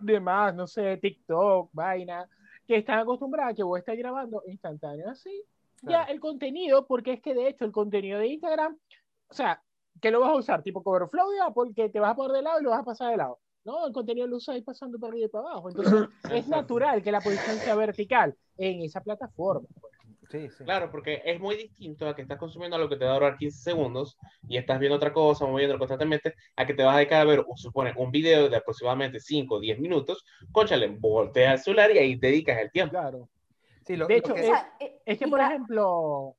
demás, 0.00 0.54
no 0.54 0.66
sé, 0.66 0.96
TikTok, 0.96 1.70
vaina, 1.72 2.28
que 2.66 2.76
están 2.76 2.98
acostumbradas 2.98 3.52
a 3.52 3.54
que 3.56 3.62
vos 3.62 3.78
estés 3.78 3.96
grabando 3.98 4.42
instantáneo 4.46 5.08
así, 5.08 5.42
ya 5.82 5.88
Claro. 5.88 6.12
el 6.12 6.20
contenido, 6.20 6.86
porque 6.86 7.12
es 7.14 7.22
que 7.22 7.34
de 7.34 7.48
hecho 7.48 7.64
el 7.64 7.72
contenido 7.72 8.18
de 8.18 8.28
Instagram, 8.28 8.76
o 9.28 9.34
sea, 9.34 9.62
que 10.00 10.10
lo 10.10 10.20
vas 10.20 10.30
a 10.30 10.36
usar 10.36 10.62
tipo 10.62 10.82
Coverflow 10.82 11.30
de 11.30 11.40
Apple, 11.40 11.72
que 11.74 11.88
te 11.88 12.00
vas 12.00 12.12
a 12.12 12.16
poner 12.16 12.36
de 12.36 12.42
lado 12.42 12.60
y 12.60 12.64
lo 12.64 12.70
vas 12.70 12.80
a 12.80 12.84
pasar 12.84 13.10
de 13.10 13.16
lado. 13.18 13.38
No, 13.64 13.84
el 13.86 13.92
contenido 13.92 14.28
lo 14.28 14.38
ahí 14.46 14.62
pasando 14.62 14.98
para 14.98 15.10
arriba 15.12 15.26
y 15.26 15.28
para 15.28 15.48
abajo. 15.48 15.68
Entonces, 15.68 16.08
es 16.32 16.48
natural 16.48 17.02
que 17.02 17.10
la 17.10 17.20
posición 17.20 17.56
sea 17.56 17.74
vertical 17.74 18.36
en 18.58 18.82
esa 18.82 19.00
plataforma. 19.00 19.66
pues. 19.80 19.92
Sí, 20.30 20.48
sí. 20.50 20.64
Claro, 20.64 20.90
porque 20.90 21.22
es 21.24 21.38
muy 21.40 21.56
distinto 21.56 22.08
a 22.08 22.14
que 22.16 22.22
estás 22.22 22.38
consumiendo 22.38 22.76
algo 22.76 22.88
que 22.88 22.96
te 22.96 23.04
va 23.04 23.12
a 23.12 23.14
durar 23.14 23.36
15 23.36 23.62
segundos 23.62 24.18
y 24.48 24.56
estás 24.56 24.78
viendo 24.80 24.96
otra 24.96 25.12
cosa, 25.12 25.46
moviéndolo 25.46 25.78
constantemente, 25.78 26.34
a 26.56 26.66
que 26.66 26.74
te 26.74 26.82
vas 26.82 26.94
a 26.94 26.98
dedicar 26.98 27.20
a 27.20 27.24
ver, 27.24 27.44
o 27.46 27.56
supone, 27.56 27.92
un 27.96 28.10
video 28.10 28.48
de 28.48 28.56
aproximadamente 28.56 29.20
5 29.20 29.56
o 29.56 29.60
10 29.60 29.78
minutos, 29.78 30.24
conchale, 30.52 30.88
voltea 30.88 31.52
el 31.52 31.58
celular 31.58 31.90
y 31.92 31.98
ahí 31.98 32.18
te 32.18 32.26
dedicas 32.28 32.58
el 32.60 32.70
tiempo. 32.70 32.90
Claro. 32.92 33.28
Sí, 33.86 33.96
lo- 33.96 34.06
De 34.08 34.14
lo 34.14 34.18
hecho, 34.18 34.34
que- 34.34 34.52
Es 35.06 35.18
que, 35.18 35.28
por 35.28 35.38
la- 35.38 35.46
ejemplo, 35.48 36.36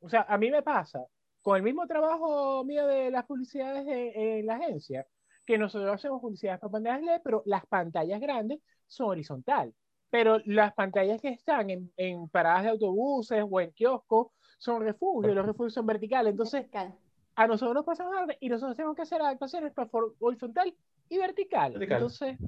o 0.00 0.08
sea, 0.08 0.24
a 0.28 0.38
mí 0.38 0.50
me 0.50 0.62
pasa, 0.62 1.04
con 1.42 1.56
el 1.56 1.62
mismo 1.62 1.86
trabajo 1.86 2.64
mío 2.64 2.86
de 2.86 3.10
las 3.10 3.24
publicidades 3.26 3.84
de- 3.86 4.38
en 4.38 4.46
la 4.46 4.54
agencia, 4.56 5.06
que 5.44 5.58
nosotros 5.58 5.92
hacemos 5.94 6.20
publicidades 6.20 6.60
para 6.60 6.70
pantallas 6.72 7.02
LED, 7.02 7.20
pero 7.24 7.42
las 7.46 7.66
pantallas 7.66 8.20
grandes 8.20 8.60
son 8.86 9.08
horizontal. 9.10 9.72
Pero 10.10 10.38
las 10.44 10.72
pantallas 10.74 11.20
que 11.20 11.28
están 11.28 11.68
en, 11.70 11.92
en 11.96 12.28
paradas 12.28 12.62
de 12.64 12.68
autobuses 12.70 13.44
o 13.48 13.60
en 13.60 13.72
kioscos 13.72 14.28
son 14.58 14.82
refugios, 14.82 15.34
los 15.34 15.44
refugios 15.44 15.74
son 15.74 15.86
verticales. 15.86 16.30
Entonces, 16.30 16.62
vertical. 16.62 16.94
a 17.34 17.46
nosotros 17.46 17.74
nos 17.74 17.84
pasa 17.84 18.08
nada 18.08 18.34
y 18.40 18.48
nosotros 18.48 18.76
tenemos 18.76 18.96
que 18.96 19.02
hacer 19.02 19.20
adaptaciones 19.20 19.72
para 19.72 19.88
for- 19.88 20.14
horizontal 20.20 20.74
y 21.08 21.18
vertical. 21.18 21.72
Vertical. 21.72 21.96
Entonces, 21.98 22.38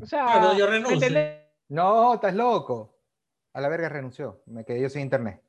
o 0.00 0.06
sea, 0.06 0.24
Claro, 0.24 0.54
yo 0.54 0.64
¿me 0.66 0.72
renuncio. 0.72 0.94
entendés? 0.96 1.40
No, 1.68 2.14
estás 2.14 2.34
loco. 2.34 2.96
A 3.52 3.60
la 3.60 3.68
verga 3.68 3.88
renunció. 3.88 4.42
Me 4.46 4.64
quedé 4.64 4.80
yo 4.82 4.88
sin 4.88 5.02
internet. 5.02 5.40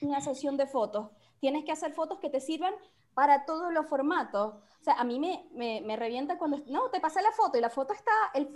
una 0.00 0.20
sesión 0.20 0.56
de 0.56 0.66
fotos. 0.66 1.10
Tienes 1.40 1.64
que 1.64 1.72
hacer 1.72 1.92
fotos 1.92 2.18
que 2.18 2.30
te 2.30 2.40
sirvan 2.40 2.74
para 3.14 3.44
todos 3.44 3.72
los 3.72 3.86
formatos. 3.86 4.54
O 4.80 4.84
sea, 4.84 4.94
a 4.94 5.04
mí 5.04 5.20
me, 5.20 5.48
me, 5.52 5.80
me 5.82 5.96
revienta 5.96 6.38
cuando, 6.38 6.58
no, 6.66 6.90
te 6.90 7.00
pasé 7.00 7.22
la 7.22 7.30
foto 7.32 7.56
y 7.58 7.60
la 7.60 7.70
foto 7.70 7.92
está, 7.92 8.12
el, 8.34 8.50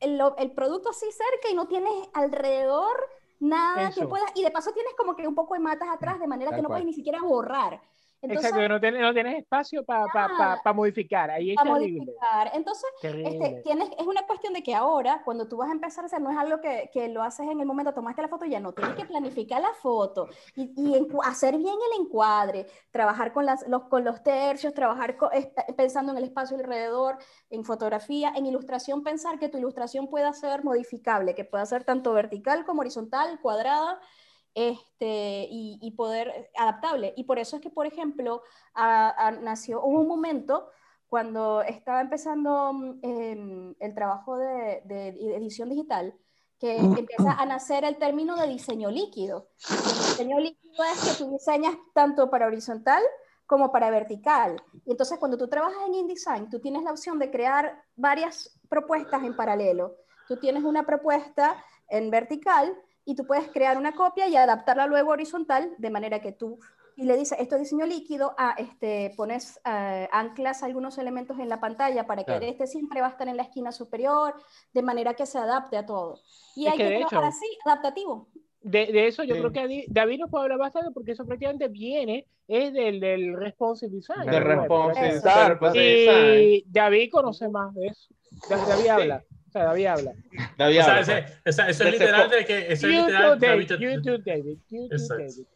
el, 0.00 0.20
el- 0.36 0.52
producto 0.52 0.90
así 0.90 1.06
cerca 1.10 1.48
y 1.50 1.54
no 1.54 1.66
tienes 1.66 1.92
alrededor 2.12 3.08
nada 3.40 3.92
que 3.94 4.06
puedas, 4.06 4.30
y 4.34 4.42
de 4.44 4.50
paso 4.50 4.72
tienes 4.72 4.92
como 4.96 5.16
que 5.16 5.26
un 5.26 5.34
poco 5.34 5.54
de 5.54 5.60
matas 5.60 5.88
atrás, 5.90 6.20
de 6.20 6.26
manera 6.28 6.50
Tal 6.50 6.56
que 6.56 6.62
no 6.62 6.68
cual. 6.68 6.72
puedes 6.72 6.86
ni 6.86 6.92
siquiera 6.92 7.20
borrar. 7.22 7.80
Entonces, 8.22 8.50
Exacto, 8.52 8.68
no 8.68 8.80
tienes, 8.80 9.00
no 9.00 9.12
tienes 9.12 9.38
espacio 9.38 9.84
para 9.84 10.62
modificar. 10.72 11.28
Ahí 11.28 11.50
es 11.50 11.56
terrible. 11.56 12.04
modificar. 12.04 12.52
Entonces, 12.54 12.88
terrible. 13.00 13.30
este, 13.30 13.62
tienes, 13.62 13.90
es 13.98 14.06
una 14.06 14.24
cuestión 14.28 14.52
de 14.52 14.62
que 14.62 14.76
ahora, 14.76 15.22
cuando 15.24 15.48
tú 15.48 15.56
vas 15.56 15.68
a 15.68 15.72
empezar 15.72 16.04
a 16.04 16.06
hacer, 16.06 16.20
no 16.20 16.30
es 16.30 16.38
algo 16.38 16.60
que, 16.60 16.88
que 16.92 17.08
lo 17.08 17.24
haces 17.24 17.48
en 17.48 17.58
el 17.58 17.66
momento, 17.66 17.92
tomaste 17.92 18.22
la 18.22 18.28
foto 18.28 18.44
y 18.44 18.50
ya 18.50 18.60
no, 18.60 18.72
tienes 18.72 18.94
que 18.94 19.04
planificar 19.04 19.60
la 19.60 19.74
foto 19.74 20.28
y, 20.54 20.72
hacer 21.24 21.56
bien 21.56 21.74
el 21.74 22.00
encuadre, 22.00 22.66
trabajar 22.92 23.32
con, 23.32 23.44
las, 23.44 23.66
los, 23.66 23.88
con 23.88 24.04
los 24.04 24.22
tercios, 24.22 24.72
trabajar 24.72 25.16
est- 25.32 25.58
pensando 25.76 26.12
en 26.12 26.18
el 26.18 26.24
espacio 26.24 26.56
alrededor, 26.56 27.18
en 27.50 27.64
fotografía, 27.64 28.32
en 28.36 28.46
ilustración, 28.46 29.02
pensar 29.02 29.40
que 29.40 29.48
tu 29.48 29.58
ilustración 29.58 30.06
pueda 30.08 30.32
ser 30.32 30.62
modificable, 30.62 31.34
que 31.34 31.44
pueda 31.44 31.66
ser 31.66 31.82
tanto 31.82 32.12
vertical 32.12 32.64
como 32.64 32.82
horizontal, 32.82 33.40
cuadrada. 33.40 33.98
Este, 34.54 35.46
y, 35.50 35.78
y 35.80 35.90
poder 35.92 36.50
adaptable. 36.56 37.14
Y 37.16 37.24
por 37.24 37.38
eso 37.38 37.56
es 37.56 37.62
que, 37.62 37.70
por 37.70 37.86
ejemplo, 37.86 38.42
a- 38.74 39.26
a- 39.28 39.30
nació, 39.32 39.82
hubo 39.82 40.00
un 40.00 40.08
momento 40.08 40.68
cuando 41.08 41.62
estaba 41.62 42.00
empezando 42.00 42.72
mm, 42.72 42.98
em, 43.02 43.74
el 43.80 43.94
trabajo 43.94 44.36
de, 44.36 44.82
de 44.84 45.08
edición 45.36 45.68
digital, 45.70 46.14
que 46.58 46.76
empieza 46.76 47.32
a 47.32 47.44
nacer 47.44 47.84
el 47.84 47.96
término 47.98 48.36
de 48.36 48.46
diseño 48.46 48.90
líquido. 48.90 49.48
El 49.68 49.98
diseño 49.98 50.38
líquido 50.38 50.84
es 50.84 51.04
que 51.18 51.24
tú 51.24 51.30
diseñas 51.32 51.74
tanto 51.92 52.30
para 52.30 52.46
horizontal 52.46 53.02
como 53.46 53.72
para 53.72 53.90
vertical. 53.90 54.62
Y 54.86 54.92
entonces 54.92 55.18
cuando 55.18 55.36
tú 55.36 55.48
trabajas 55.48 55.82
en 55.88 55.94
InDesign, 55.94 56.48
tú 56.50 56.60
tienes 56.60 56.84
la 56.84 56.92
opción 56.92 57.18
de 57.18 57.30
crear 57.30 57.82
varias 57.96 58.58
propuestas 58.68 59.24
en 59.24 59.34
paralelo. 59.34 59.96
Tú 60.28 60.36
tienes 60.38 60.62
una 60.62 60.86
propuesta 60.86 61.62
en 61.88 62.10
vertical 62.10 62.74
y 63.04 63.14
tú 63.14 63.26
puedes 63.26 63.48
crear 63.48 63.76
una 63.78 63.92
copia 63.92 64.28
y 64.28 64.36
adaptarla 64.36 64.86
luego 64.86 65.10
a 65.10 65.14
horizontal, 65.14 65.74
de 65.78 65.90
manera 65.90 66.20
que 66.20 66.32
tú 66.32 66.58
y 66.94 67.04
le 67.04 67.16
dices, 67.16 67.38
esto 67.40 67.54
es 67.56 67.62
diseño 67.62 67.86
líquido, 67.86 68.34
ah, 68.36 68.54
este, 68.58 69.14
pones, 69.16 69.58
eh, 69.64 70.08
anclas 70.12 70.62
algunos 70.62 70.98
elementos 70.98 71.38
en 71.38 71.48
la 71.48 71.58
pantalla 71.58 72.06
para 72.06 72.20
que 72.22 72.26
Claro. 72.32 72.44
este 72.44 72.66
siempre 72.66 73.00
va 73.00 73.06
a 73.06 73.10
estar 73.10 73.26
en 73.28 73.38
la 73.38 73.44
esquina 73.44 73.72
superior, 73.72 74.34
de 74.74 74.82
manera 74.82 75.14
que 75.14 75.24
se 75.24 75.38
adapte 75.38 75.78
a 75.78 75.86
todo. 75.86 76.20
Y 76.54 76.66
Es 76.66 76.72
hay 76.72 76.78
que 76.78 76.84
que, 76.84 76.90
trabajar 76.98 77.18
hecho- 77.20 77.28
así, 77.28 77.46
adaptativo. 77.64 78.28
De, 78.60 78.86
de 78.92 79.06
eso 79.08 79.24
yo 79.24 79.34
Sí. 79.34 79.40
creo 79.40 79.52
que 79.52 79.86
David 79.88 80.20
nos 80.20 80.30
puede 80.30 80.42
hablar 80.44 80.58
bastante 80.58 80.90
porque 80.92 81.12
eso 81.12 81.24
prácticamente 81.24 81.66
viene, 81.68 82.26
es 82.46 82.72
del, 82.74 83.00
del 83.00 83.36
responsive 83.38 83.90
design. 83.90 84.30
Del 84.30 84.44
responsive, 84.44 85.12
design. 85.82 86.40
Y 86.42 86.64
David 86.68 87.10
conoce 87.10 87.48
más 87.48 87.74
de 87.74 87.86
eso. 87.86 88.14
Da- 88.50 88.56
David 88.66 88.86
habla. 88.88 89.24
O 89.52 89.58
sea, 89.58 89.64
David 89.64 89.86
habla. 89.86 90.12
David 90.56 90.80
O 90.80 90.82
sea, 90.82 90.90
habla, 90.96 91.00
ese- 91.02 91.22
pues. 91.44 91.58
eso 91.58 91.84
es 91.84 91.92
literal 91.92 92.30
de 92.30 92.44
que 92.46 92.58
eso 92.72 92.86
es 92.86 92.94
YouTube, 92.94 93.06
literal 93.06 93.38
David. 93.38 93.68
David- 93.68 93.84
YouTube, 93.96 94.22
David. 94.24 94.58
YouTube, 94.70 94.92
Exacto. 94.92 95.24
David. 95.24 95.46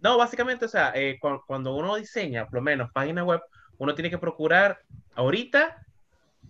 No, 0.00 0.18
básicamente, 0.18 0.64
o 0.64 0.68
sea, 0.68 0.92
eh, 0.96 1.18
cu- 1.20 1.42
cuando 1.46 1.76
uno 1.76 1.94
diseña, 1.94 2.46
por 2.46 2.54
lo 2.54 2.62
menos, 2.62 2.90
página 2.92 3.22
web, 3.22 3.40
uno 3.78 3.94
tiene 3.94 4.10
que 4.10 4.18
procurar 4.18 4.80
ahorita, 5.14 5.76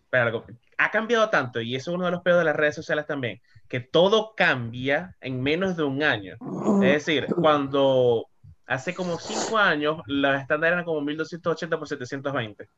pero 0.09 0.25
algo- 0.25 0.47
ha 0.79 0.91
cambiado 0.91 1.29
tanto, 1.29 1.61
y 1.61 1.77
eso 1.77 1.91
es 1.91 1.95
uno 1.97 2.07
de 2.07 2.13
los 2.13 2.23
peores 2.23 2.39
de 2.41 2.45
las 2.47 2.57
redes 2.57 2.75
sociales 2.77 3.07
también, 3.07 3.43
que 3.69 3.81
todo 3.81 4.33
cambia 4.35 5.15
en 5.21 5.43
menos 5.43 5.77
de 5.77 5.83
un 5.83 6.03
año. 6.03 6.37
Es 6.83 7.05
decir, 7.05 7.27
cuando 7.35 8.27
hace 8.67 8.95
como 8.95 9.19
cinco 9.19 9.59
años, 9.59 9.99
los 10.07 10.41
estándares 10.41 10.73
eran 10.75 10.85
como 10.87 11.03
1280 11.03 11.79
por 11.79 11.87
720. 11.89 12.69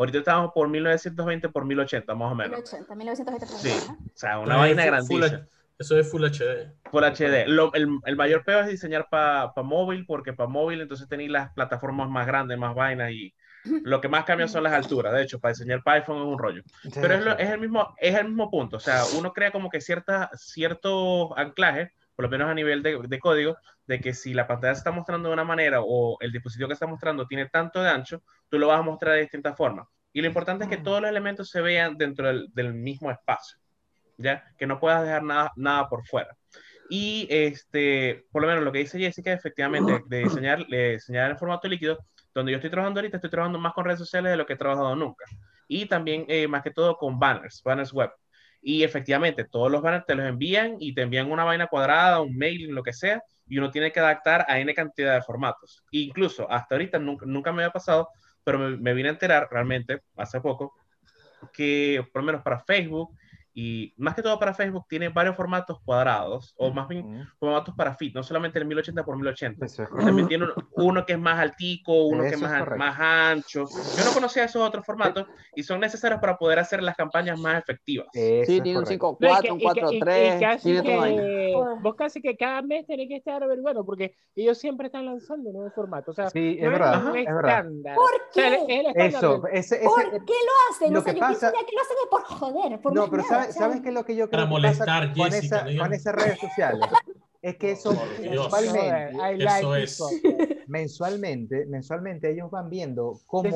Ahorita 0.00 0.18
estamos 0.18 0.52
por 0.54 0.66
1920 0.68 1.48
por 1.50 1.64
1080, 1.66 2.14
más 2.14 2.32
o 2.32 2.34
menos. 2.34 2.58
1980, 2.58 2.94
1980. 2.94 3.46
Sí, 3.58 3.92
o 3.98 4.10
sea, 4.18 4.38
una 4.38 4.56
vaina 4.56 4.84
grandísima. 4.86 5.46
Eso 5.78 5.98
es 5.98 6.10
Full 6.10 6.24
HD. 6.24 6.72
Full 6.90 7.04
HD. 7.04 7.46
Lo- 7.48 7.72
el, 7.74 7.86
el 8.04 8.16
mayor 8.16 8.44
peor 8.44 8.64
es 8.64 8.70
diseñar 8.70 9.08
para 9.10 9.52
móvil, 9.62 10.04
porque 10.06 10.32
para 10.32 10.48
móvil 10.48 10.80
entonces 10.80 11.06
tenéis 11.08 11.30
las 11.30 11.52
plataformas 11.52 12.08
más 12.08 12.26
grandes, 12.26 12.58
más 12.58 12.74
vainas 12.74 13.10
y 13.12 13.34
lo 13.84 14.00
que 14.00 14.08
más 14.08 14.24
cambia 14.24 14.48
son 14.48 14.62
las 14.62 14.72
alturas. 14.72 15.12
De 15.12 15.22
hecho, 15.22 15.38
para 15.38 15.52
diseñar 15.52 15.82
para 15.82 15.98
iPhone 16.00 16.16
es 16.18 16.24
un 16.24 16.38
rollo. 16.38 16.62
Pero 16.94 17.14
es, 17.14 17.24
lo- 17.24 17.38
es 17.38 17.48
el 17.50 17.60
mismo, 17.60 17.94
es 17.98 18.14
el 18.14 18.24
mismo 18.28 18.50
punto. 18.50 18.76
O 18.78 18.80
sea, 18.80 19.02
uno 19.18 19.32
crea 19.34 19.52
como 19.52 19.68
que 19.68 19.80
cierta, 19.82 20.30
ciertos 20.34 21.28
anclajes, 21.36 21.90
por 22.20 22.24
lo 22.24 22.36
menos 22.36 22.50
a 22.50 22.54
nivel 22.54 22.82
de, 22.82 22.98
de 23.08 23.18
código, 23.18 23.56
de 23.86 23.98
que 23.98 24.12
si 24.12 24.34
la 24.34 24.46
pantalla 24.46 24.74
se 24.74 24.80
está 24.80 24.90
mostrando 24.90 25.30
de 25.30 25.32
una 25.32 25.44
manera 25.44 25.78
o 25.80 26.18
el 26.20 26.30
dispositivo 26.30 26.68
que 26.68 26.74
está 26.74 26.86
mostrando 26.86 27.26
tiene 27.26 27.46
tanto 27.46 27.82
de 27.82 27.88
ancho, 27.88 28.22
tú 28.50 28.58
lo 28.58 28.66
vas 28.66 28.78
a 28.78 28.82
mostrar 28.82 29.14
de 29.14 29.22
distintas 29.22 29.56
formas. 29.56 29.88
Y 30.12 30.20
lo 30.20 30.26
importante 30.26 30.64
es 30.64 30.70
que 30.70 30.76
todos 30.76 31.00
los 31.00 31.08
elementos 31.08 31.48
se 31.48 31.62
vean 31.62 31.96
dentro 31.96 32.26
del, 32.26 32.48
del 32.52 32.74
mismo 32.74 33.10
espacio. 33.10 33.56
¿ya? 34.18 34.44
Que 34.58 34.66
no 34.66 34.78
puedas 34.78 35.02
dejar 35.02 35.22
nada, 35.22 35.50
nada 35.56 35.88
por 35.88 36.06
fuera. 36.06 36.36
Y 36.90 37.26
este, 37.30 38.26
por 38.30 38.42
lo 38.42 38.48
menos 38.48 38.64
lo 38.64 38.70
que 38.70 38.80
dice 38.80 38.98
Jessica, 38.98 39.32
efectivamente, 39.32 40.02
de 40.06 40.18
diseñar, 40.24 40.66
de 40.66 40.92
diseñar 40.92 41.30
en 41.30 41.38
formato 41.38 41.68
líquido, 41.68 42.00
Donde 42.34 42.52
yo 42.52 42.56
estoy 42.56 42.70
trabajando 42.70 43.00
ahorita, 43.00 43.16
estoy 43.16 43.30
trabajando 43.30 43.58
más 43.58 43.72
con 43.72 43.86
redes 43.86 43.98
sociales 43.98 44.30
de 44.30 44.36
lo 44.36 44.44
que 44.44 44.52
he 44.52 44.58
trabajado 44.58 44.94
nunca. 44.94 45.24
Y 45.68 45.86
también, 45.86 46.26
eh, 46.28 46.46
más 46.46 46.62
que 46.62 46.70
todo, 46.70 46.98
con 46.98 47.18
banners, 47.18 47.62
banners 47.64 47.94
web. 47.94 48.10
Y 48.62 48.82
efectivamente, 48.82 49.44
todos 49.44 49.70
los 49.70 49.82
banners 49.82 50.06
te 50.06 50.14
los 50.14 50.26
envían 50.26 50.76
y 50.78 50.94
te 50.94 51.02
envían 51.02 51.30
una 51.30 51.44
vaina 51.44 51.66
cuadrada, 51.66 52.20
un 52.20 52.36
mail, 52.36 52.68
lo 52.68 52.82
que 52.82 52.92
sea, 52.92 53.22
y 53.46 53.58
uno 53.58 53.70
tiene 53.70 53.90
que 53.90 54.00
adaptar 54.00 54.44
a 54.48 54.60
N 54.60 54.72
cantidad 54.74 55.14
de 55.14 55.22
formatos. 55.22 55.82
incluso 55.90 56.50
hasta 56.50 56.74
ahorita 56.74 56.98
nunca, 56.98 57.26
nunca 57.26 57.52
me 57.52 57.62
había 57.62 57.72
pasado, 57.72 58.08
pero 58.44 58.58
me, 58.58 58.76
me 58.76 58.94
vine 58.94 59.08
a 59.08 59.12
enterar 59.12 59.48
realmente 59.50 60.00
hace 60.16 60.40
poco 60.40 60.74
que, 61.52 62.06
por 62.12 62.22
lo 62.22 62.26
menos 62.26 62.42
para 62.42 62.60
Facebook, 62.60 63.16
y 63.52 63.92
más 63.96 64.14
que 64.14 64.22
todo 64.22 64.38
para 64.38 64.54
Facebook 64.54 64.86
tiene 64.88 65.08
varios 65.08 65.36
formatos 65.36 65.78
cuadrados, 65.84 66.54
o 66.56 66.70
más 66.72 66.86
bien 66.88 67.26
formatos 67.38 67.74
para 67.74 67.94
fit, 67.96 68.14
no 68.14 68.22
solamente 68.22 68.58
el 68.58 68.64
1080 68.66 69.04
por 69.04 69.16
1080. 69.16 69.66
Eso 69.66 69.82
es 69.82 69.88
También 69.90 70.28
tiene 70.28 70.44
uno, 70.44 70.54
uno 70.76 71.04
que 71.06 71.14
es 71.14 71.18
más 71.18 71.38
altico, 71.38 72.04
uno 72.06 72.22
que 72.22 72.28
es 72.28 72.32
Eso 72.34 72.42
más, 72.42 72.58
correcto. 72.60 72.78
más 72.78 72.96
ancho. 73.00 73.64
Yo 73.96 74.04
no 74.04 74.12
conocía 74.12 74.44
esos 74.44 74.62
otros 74.62 74.86
formatos 74.86 75.26
y 75.54 75.62
son 75.62 75.80
necesarios 75.80 76.20
para 76.20 76.36
poder 76.38 76.58
hacer 76.60 76.82
las 76.82 76.96
campañas 76.96 77.38
más 77.40 77.58
efectivas. 77.60 78.06
Eso 78.12 78.52
Sí, 78.52 78.60
tiene 78.60 78.78
un 78.78 78.84
correcto. 78.84 79.16
5.4, 79.18 79.18
un 79.20 79.28
No, 79.30 79.34
y 79.38 79.40
que- 79.40 79.48
y 79.48 79.58
que- 79.58 79.94
y- 79.94 79.96
y 79.96 80.00
4.3, 80.00 80.40
casi 80.40 80.80
tiene 80.82 81.54
vos 81.82 81.94
casi 81.96 82.20
que 82.22 82.36
cada 82.36 82.62
mes 82.62 82.86
tenés 82.86 83.08
que 83.08 83.16
estar 83.16 83.42
averiguando 83.42 83.84
porque 83.84 84.14
ellos 84.36 84.56
siempre 84.58 84.86
están 84.86 85.06
lanzando 85.06 85.50
nuevos 85.52 85.72
formatos. 85.74 86.12
O 86.12 86.14
sea, 86.22 86.30
Sí, 86.30 86.56
es 86.58 86.64
no 86.64 86.70
verdad, 86.70 87.04
un 87.06 87.16
es 87.16 87.26
estándar. 87.28 87.94
¿Por 87.96 88.04
O 88.12 88.32
sea, 88.32 88.48
el- 88.48 88.66
qué? 88.66 88.80
el 88.80 88.86
estándar 88.86 89.06
Eso, 89.08 89.46
ese, 89.48 89.76
ese- 89.76 89.84
¿Por 89.84 90.02
qué 90.10 90.32
lo 90.32 90.70
hacen? 90.70 90.92
lo 90.92 90.98
o 91.00 91.02
sea, 91.02 91.12
que 91.14 91.20
yo 91.20 91.26
pienso 91.26 91.46
pasa- 91.46 91.64
que 91.66 91.74
lo 91.74 91.82
hacen 91.82 91.96
es 92.02 92.08
por 92.10 92.22
joder, 92.24 92.80
por 92.80 92.94
No, 92.94 93.08
pero 93.10 93.22
¿sabes, 93.42 93.56
o 93.56 93.58
sea, 93.58 93.66
¿sabes 93.68 93.80
qué 93.82 93.88
es 93.88 93.94
lo 93.94 94.04
que 94.04 94.16
yo 94.16 94.28
creo 94.28 94.38
Para 94.38 94.44
que 94.44 94.50
molestar, 94.50 94.86
pasa 94.86 95.14
con, 95.14 95.30
Jessica, 95.30 95.56
esa, 95.56 95.64
dígame. 95.66 95.88
con 95.88 95.94
esas 95.94 96.14
redes 96.14 96.38
sociales? 96.40 96.88
Es 97.42 97.56
que 97.56 97.70
eso 97.70 97.92
mensualmente, 98.20 99.12
I 99.14 99.42
Eso 99.42 99.70
like 99.72 99.82
es. 99.82 100.00
mensualmente, 100.68 101.66
mensualmente 101.66 102.30
ellos 102.30 102.50
van 102.50 102.68
viendo 102.68 103.18
cómo, 103.26 103.48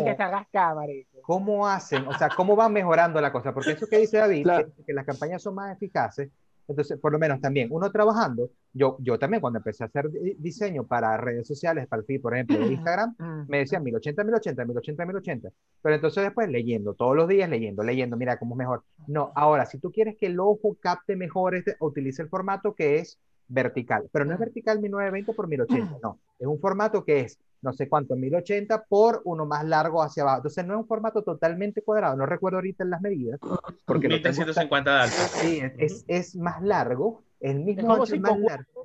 cómo 1.23 1.69
hacen, 1.69 2.07
o 2.09 2.17
sea, 2.19 2.29
cómo 2.31 2.57
van 2.57 2.73
mejorando 2.73 3.21
la 3.21 3.31
cosa, 3.33 3.53
porque 3.53 3.73
eso 3.73 3.87
que 3.87 3.99
dice 3.99 4.19
David, 4.19 4.43
Claro. 4.45 4.73
que, 4.77 4.85
que 4.85 4.93
las 4.95 5.05
campañas 5.05 5.43
son 5.43 5.55
más 5.55 5.75
eficaces, 5.75 6.31
entonces, 6.69 6.99
por 6.99 7.13
lo 7.13 7.19
menos 7.19 7.41
también, 7.41 7.69
uno 7.71 7.91
trabajando, 7.91 8.51
yo, 8.73 8.97
yo 9.01 9.19
también 9.19 9.41
cuando 9.41 9.59
empecé 9.59 9.85
a 9.85 9.87
hacer 9.87 10.11
di- 10.11 10.35
diseño 10.39 10.87
para 10.87 11.17
redes 11.17 11.47
sociales, 11.47 11.87
para 11.89 12.01
el 12.01 12.07
feed, 12.07 12.21
por 12.21 12.35
ejemplo, 12.35 12.59
de 12.59 12.73
Instagram, 12.73 13.15
me 13.49 13.59
decían 13.59 13.83
1080, 13.85 14.25
1080, 14.25 14.65
1080, 14.65 15.05
1080. 15.07 15.49
Pero 15.83 15.95
entonces 15.95 16.25
después 16.25 16.49
leyendo, 16.49 16.95
todos 16.95 17.15
los 17.17 17.29
días 17.29 17.49
leyendo, 17.51 17.83
leyendo, 17.83 18.17
mira 18.17 18.39
cómo 18.39 18.55
es 18.55 18.59
mejor. 18.59 18.83
No, 19.07 19.33
ahora, 19.35 19.67
si 19.67 19.79
tú 19.79 19.93
quieres 19.93 20.17
que 20.19 20.27
el 20.27 20.41
ojo 20.41 20.77
capte 20.81 21.17
mejor, 21.17 21.55
este, 21.55 21.77
utiliza 21.81 22.23
el 22.23 22.29
formato 22.31 22.75
que 22.75 22.97
es 22.99 23.19
vertical. 23.49 24.09
Pero 24.13 24.25
no 24.25 24.33
es 24.35 24.39
vertical 24.39 24.81
1920 24.81 25.33
por 25.35 25.49
1080, 25.49 25.99
no. 26.03 26.19
Es 26.39 26.47
un 26.47 26.59
formato 26.61 27.05
que 27.05 27.21
es 27.21 27.39
no 27.63 27.73
sé 27.73 27.89
cuánto, 27.89 28.15
1080 28.15 28.85
por 28.85 29.23
uno 29.25 29.47
más 29.47 29.65
largo 29.65 30.03
hacia 30.03 30.23
abajo. 30.23 30.39
Entonces 30.39 30.67
no 30.67 30.75
es 30.75 30.81
un 30.81 30.87
formato 30.87 31.23
totalmente 31.23 31.81
cuadrado. 31.81 32.15
No 32.15 32.27
recuerdo 32.27 32.59
ahorita 32.59 32.85
las 32.85 33.01
medidas. 33.01 33.41
Porque 33.87 34.07
lo 34.09 34.17
tengo 34.21 34.23
tan- 34.23 34.33
1350 34.35 34.91
de 34.95 35.01
alto. 35.01 35.17
Sí, 35.41 35.63
es, 35.79 36.05
es, 36.07 36.37
más 36.37 36.63
largo, 36.63 37.23
el 37.41 37.61
mismo 37.61 37.97
es 38.05 38.11
si 38.11 38.19
más 38.19 38.33
largo. 38.51 38.85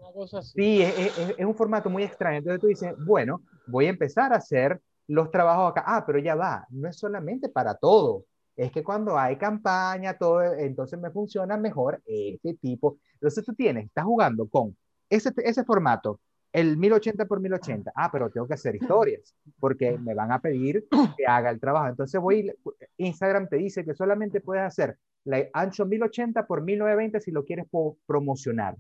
Sí, 0.54 0.82
es, 0.82 1.18
es- 1.18 1.36
es 1.38 1.46
un 1.46 1.56
formato 1.56 1.90
muy 1.90 2.04
extraño. 2.04 2.38
Entonces 2.38 2.62
tú 2.62 2.68
dices, 2.68 2.94
bueno, 3.06 3.42
voy 3.68 3.88
a 3.88 3.90
empezar 3.90 4.32
a 4.32 4.38
hacer 4.38 4.80
los 5.08 5.30
trabajos 5.30 5.72
acá. 5.72 5.84
Ah, 5.86 6.06
pero 6.06 6.20
ya 6.20 6.36
va, 6.36 6.66
no 6.70 6.88
es 6.88 6.98
solamente 6.98 7.50
para 7.50 7.76
todo. 7.76 8.24
Es 8.60 8.74
que 8.74 8.84
cuando 8.84 9.18
hay 9.18 9.38
campaña, 9.38 10.18
todo, 10.18 10.44
entonces 10.44 11.00
me 11.00 11.12
funciona 11.12 11.56
mejor 11.56 12.02
este 12.06 12.56
tipo. 12.56 12.98
Entonces 13.14 13.46
tú 13.46 13.54
tienes, 13.54 13.86
estás 13.86 14.04
jugando 14.04 14.50
con 14.50 14.76
ese, 15.10 15.32
ese 15.38 15.64
formato, 15.64 16.20
el 16.52 16.76
1080 16.76 17.26
por 17.26 17.40
1080. 17.40 17.94
Ah, 17.96 18.10
pero 18.12 18.30
tengo 18.30 18.46
que 18.48 18.56
hacer 18.56 18.76
historias 18.76 19.34
porque 19.62 19.98
me 19.98 20.14
van 20.14 20.34
a 20.34 20.42
pedir 20.42 20.86
que 21.16 21.26
haga 21.26 21.52
el 21.52 21.60
trabajo. 21.62 21.88
Entonces 21.88 22.20
voy, 22.20 22.54
Instagram 22.98 23.48
te 23.48 23.56
dice 23.56 23.86
que 23.86 23.94
solamente 23.94 24.42
puedes 24.42 24.64
hacer 24.64 24.98
la 25.24 25.48
ancho 25.54 25.86
1080 25.86 26.46
por 26.46 26.62
1920 26.62 27.22
si 27.22 27.32
lo 27.32 27.46
quieres 27.46 27.66
promocionar. 28.06 28.76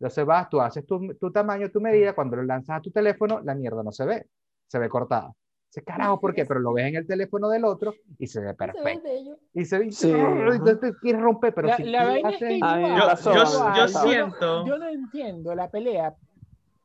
Entonces 0.00 0.26
vas, 0.26 0.50
tú 0.50 0.60
haces 0.60 0.84
tu, 0.84 1.14
tu 1.14 1.32
tamaño, 1.32 1.70
tu 1.70 1.80
medida, 1.80 2.14
cuando 2.14 2.36
lo 2.36 2.42
lanzas 2.42 2.76
a 2.76 2.82
tu 2.82 2.90
teléfono, 2.90 3.40
la 3.42 3.54
mierda 3.54 3.82
no 3.82 3.90
se 3.90 4.04
ve, 4.04 4.26
se 4.66 4.78
ve 4.78 4.90
cortada. 4.90 5.32
Dice, 5.74 5.84
carajo, 5.84 6.20
¿por 6.20 6.32
qué? 6.32 6.46
Pero 6.46 6.60
lo 6.60 6.72
ves 6.72 6.86
en 6.86 6.94
el 6.94 7.04
teléfono 7.04 7.48
del 7.48 7.64
otro 7.64 7.94
y 8.16 8.28
se 8.28 8.40
ve 8.40 8.54
perfecto. 8.54 9.08
Y 9.54 9.64
se 9.64 9.78
ve, 9.80 9.90
Sí, 9.90 10.08
entonces 10.08 10.78
te 10.80 10.94
quieres 11.00 11.20
romper, 11.20 11.52
pero 11.52 11.66
La, 11.66 11.76
si 11.76 11.82
la 11.82 12.04
vaina 12.04 12.28
es 12.30 12.36
haces- 12.36 12.48
que 12.60 12.64
A 12.64 12.76
mí 12.76 12.82
me 12.82 12.88
igual, 12.90 13.18
Yo, 13.24 13.32
yo, 13.32 13.74
yo 13.74 13.82
no- 13.82 13.88
siento. 13.88 14.66
yo 14.66 14.78
no 14.78 14.88
entiendo 14.88 15.52
la 15.56 15.68
pelea 15.68 16.14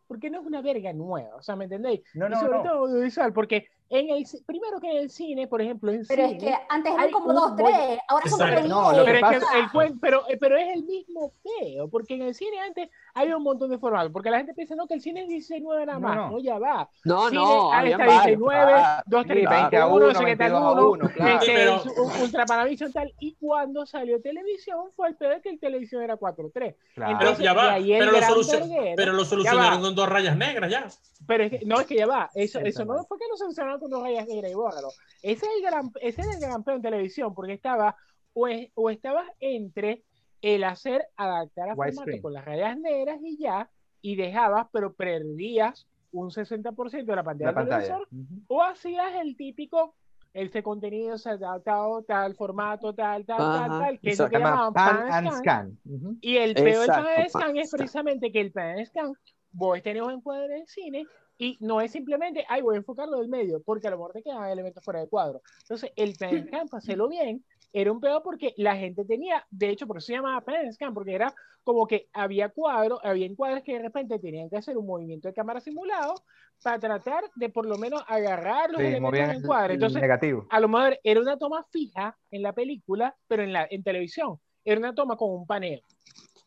porque 0.07 0.31
no 0.31 0.39
es 0.41 0.47
una 0.47 0.63
verga 0.63 0.91
nueva, 0.91 1.35
o 1.35 1.41
sea, 1.43 1.55
¿me 1.55 1.65
entendéis? 1.65 2.01
No, 2.15 2.25
y 2.25 2.29
no, 2.31 2.39
sobre 2.39 2.57
no. 2.57 2.63
todo 2.63 2.73
audiovisual, 2.87 3.31
porque 3.31 3.67
en 3.91 4.09
el, 4.09 4.25
primero 4.47 4.79
que 4.79 4.89
en 4.89 4.97
el 4.97 5.09
cine, 5.11 5.47
por 5.47 5.61
ejemplo, 5.61 5.91
en 5.91 6.03
Pero 6.07 6.23
es 6.23 6.29
cine, 6.31 6.39
que 6.45 6.55
antes 6.69 6.91
eran 6.93 7.05
hay 7.05 7.11
como 7.11 7.31
dos, 7.31 7.55
tres, 7.55 7.99
ahora 8.07 8.27
son 8.27 8.39
como 8.39 8.49
No, 8.49 8.89
que 8.89 9.03
pero, 9.05 9.27
es 9.27 9.29
que 9.29 9.59
el 9.59 9.99
pero, 10.01 10.27
eh, 10.29 10.37
pero 10.39 10.57
es 10.57 10.67
el 10.75 10.83
mismo 10.83 11.33
peo, 11.43 11.87
porque 11.89 12.15
en 12.15 12.23
el 12.23 12.33
cine 12.33 12.59
antes 12.59 12.89
había 13.13 13.37
un 13.37 13.43
montón 13.43 13.69
de 13.69 13.77
formatos, 13.77 14.11
porque 14.11 14.29
la 14.29 14.37
gente 14.37 14.53
piensa, 14.53 14.75
no, 14.75 14.87
que 14.87 14.93
el 14.93 15.01
cine 15.01 15.23
es 15.23 15.27
19 15.29 15.85
nada 15.85 15.99
No, 15.99 16.07
más, 16.07 16.15
no. 16.17 16.29
no, 16.31 16.39
ya 16.39 16.57
va. 16.59 16.89
No, 17.05 17.29
Cine, 17.29 17.41
no, 17.41 17.71
ahí 17.73 17.91
está 17.91 18.05
varios, 18.05 18.25
19, 18.25 18.65
claro. 18.71 19.03
2, 19.07 19.25
3, 19.27 19.39
Sí, 19.39 19.45
20 19.55 19.55
a 19.55 19.59
21, 19.85 19.95
uno, 19.95 20.05
no 20.07 20.13
sé 20.19 20.25
qué 20.25 20.35
tal 20.35 20.51
22 20.51 20.61
a 20.61 20.71
uno, 20.71 20.89
uno, 20.91 21.09
claro. 21.09 21.39
Pero- 21.45 21.83
Ultra 22.23 22.45
Panavision 22.45 22.91
tal, 22.93 23.13
y 23.19 23.35
cuando 23.35 23.85
salió 23.85 24.21
televisión 24.21 24.91
fue 24.95 25.09
el 25.09 25.15
peor 25.15 25.41
que 25.41 25.49
el 25.49 25.59
televisión 25.59 26.01
era 26.03 26.17
4.3. 26.17 26.75
Claro. 26.95 27.17
Pero 27.19 27.37
ya 27.39 27.53
va, 27.53 27.75
pero 27.77 28.05
lo, 28.11 28.19
verguero. 28.19 28.93
pero 28.95 29.13
lo 29.13 29.25
solucionaron 29.25 29.81
con 29.81 29.95
dos 29.95 30.07
rayas 30.09 30.37
negras 30.37 30.71
ya. 30.71 30.87
Pero 31.27 31.43
es 31.43 31.51
que, 31.51 31.65
no, 31.65 31.79
es 31.79 31.87
que 31.87 31.95
ya 31.95 32.07
va, 32.07 32.29
eso, 32.33 32.59
eso 32.59 32.85
no 32.85 33.03
fue 33.05 33.17
que 33.17 33.25
lo 33.29 33.37
solucionaron 33.37 33.79
con 33.79 33.89
dos 33.89 34.01
rayas 34.03 34.27
negras 34.27 34.51
y 34.51 34.55
bórralo. 34.55 34.89
Ese 35.21 35.45
es 35.45 35.51
el 35.57 35.61
gran, 35.63 35.91
ese 36.01 36.21
era 36.21 36.31
el 36.33 36.39
gran 36.39 36.63
peo 36.63 36.75
en 36.75 36.81
televisión, 36.81 37.33
porque 37.35 37.53
estaba, 37.53 37.95
o, 38.33 38.47
es- 38.47 38.69
o 38.75 38.89
estabas 38.89 39.25
entre 39.39 40.03
el 40.41 40.63
hacer, 40.63 41.05
adaptar 41.17 41.69
a 41.69 41.75
formato 41.75 41.91
Widescreen. 41.91 42.21
con 42.21 42.33
las 42.33 42.45
rayas 42.45 42.77
negras 42.77 43.19
y 43.21 43.37
ya, 43.37 43.69
y 44.01 44.15
dejabas, 44.15 44.67
pero 44.71 44.93
perdías 44.93 45.87
un 46.11 46.31
60% 46.31 47.11
de 47.11 47.15
la 47.15 47.23
pantalla 47.23 47.51
la 47.51 47.59
del 47.59 47.67
pantalla. 47.69 47.85
televisor, 47.85 48.07
Ujú. 48.11 48.41
o 48.47 48.63
hacías 48.63 49.15
el 49.21 49.35
típico, 49.35 49.95
este 50.33 50.63
contenido 50.63 51.17
se 51.17 51.29
ha 51.29 51.33
adaptado, 51.33 52.03
tal 52.03 52.35
formato, 52.35 52.93
tal, 52.93 53.25
tal, 53.25 53.37
tal, 53.37 53.71
Ajá, 53.71 53.79
tal, 53.79 53.99
que 53.99 54.09
es 54.09 54.13
eso 54.13 54.23
lo 54.23 54.29
que 54.29 54.37
llamaban 54.37 54.73
Pan 54.73 54.97
pan 55.07 55.27
and 55.27 55.37
scan. 55.37 55.79
Y 56.21 56.37
el 56.37 56.53
peor 56.53 56.79
del 56.81 56.87
pan 56.87 57.05
and 57.17 57.29
scan 57.29 57.57
es 57.57 57.71
precisamente 57.71 58.31
que 58.31 58.41
el 58.41 58.51
pan 58.51 58.77
and 58.77 58.85
scan, 58.85 59.13
vos 59.51 59.81
tenés 59.81 60.03
un 60.03 60.11
encuadre 60.11 60.59
en 60.59 60.67
cine 60.67 61.05
y 61.37 61.57
no 61.61 61.79
es 61.81 61.91
simplemente, 61.91 62.45
ay, 62.49 62.61
voy 62.61 62.75
a 62.75 62.79
enfocarlo 62.79 63.17
del 63.17 63.29
medio, 63.29 63.61
porque 63.63 63.87
a 63.87 63.91
lo 63.91 63.97
mejor 63.97 64.13
te 64.13 64.21
quedan 64.23 64.49
elementos 64.49 64.83
fuera 64.83 64.99
de 64.99 65.07
cuadro. 65.07 65.41
Entonces, 65.61 65.91
el 65.95 66.15
pan 66.15 66.35
and 66.35 66.47
scan, 66.47 66.67
para 66.69 66.77
hacerlo 66.79 67.07
bien, 67.07 67.43
era 67.71 67.91
un 67.91 67.99
peor 67.99 68.21
porque 68.23 68.53
la 68.57 68.75
gente 68.75 69.05
tenía, 69.05 69.45
de 69.49 69.69
hecho, 69.69 69.85
por 69.87 69.97
eso 69.97 70.07
se 70.07 70.13
llamaba 70.13 70.41
pan 70.41 70.55
and 70.55 70.73
scan, 70.73 70.93
porque 70.93 71.13
era 71.13 71.33
como 71.63 71.85
que 71.85 72.07
había 72.13 72.49
cuadros, 72.49 72.99
había 73.03 73.25
encuadres 73.27 73.63
que 73.63 73.73
de 73.73 73.79
repente 73.79 74.17
tenían 74.19 74.49
que 74.49 74.57
hacer 74.57 74.77
un 74.77 74.87
movimiento 74.87 75.27
de 75.27 75.33
cámara 75.33 75.59
simulado 75.59 76.15
para 76.63 76.79
tratar 76.79 77.23
de 77.35 77.49
por 77.49 77.65
lo 77.65 77.77
menos 77.77 78.03
agarrar 78.07 78.71
los 78.71 78.81
Sí, 78.81 78.87
elementos 78.87 79.19
del 79.19 79.29
el, 79.29 79.37
encuadre. 79.37 79.73
el 79.73 79.73
Entonces, 79.75 80.01
negativo. 80.01 80.47
a 80.49 80.59
lo 80.59 80.67
mejor 80.67 80.99
era 81.03 81.21
una 81.21 81.37
toma 81.37 81.63
fija 81.71 82.17
en 82.31 82.41
la 82.41 82.53
película, 82.53 83.15
pero 83.27 83.43
en 83.43 83.53
la 83.53 83.67
en 83.69 83.83
televisión. 83.83 84.39
Era 84.65 84.79
una 84.79 84.93
toma 84.95 85.15
con 85.15 85.29
un 85.31 85.45
paneo. 85.45 85.79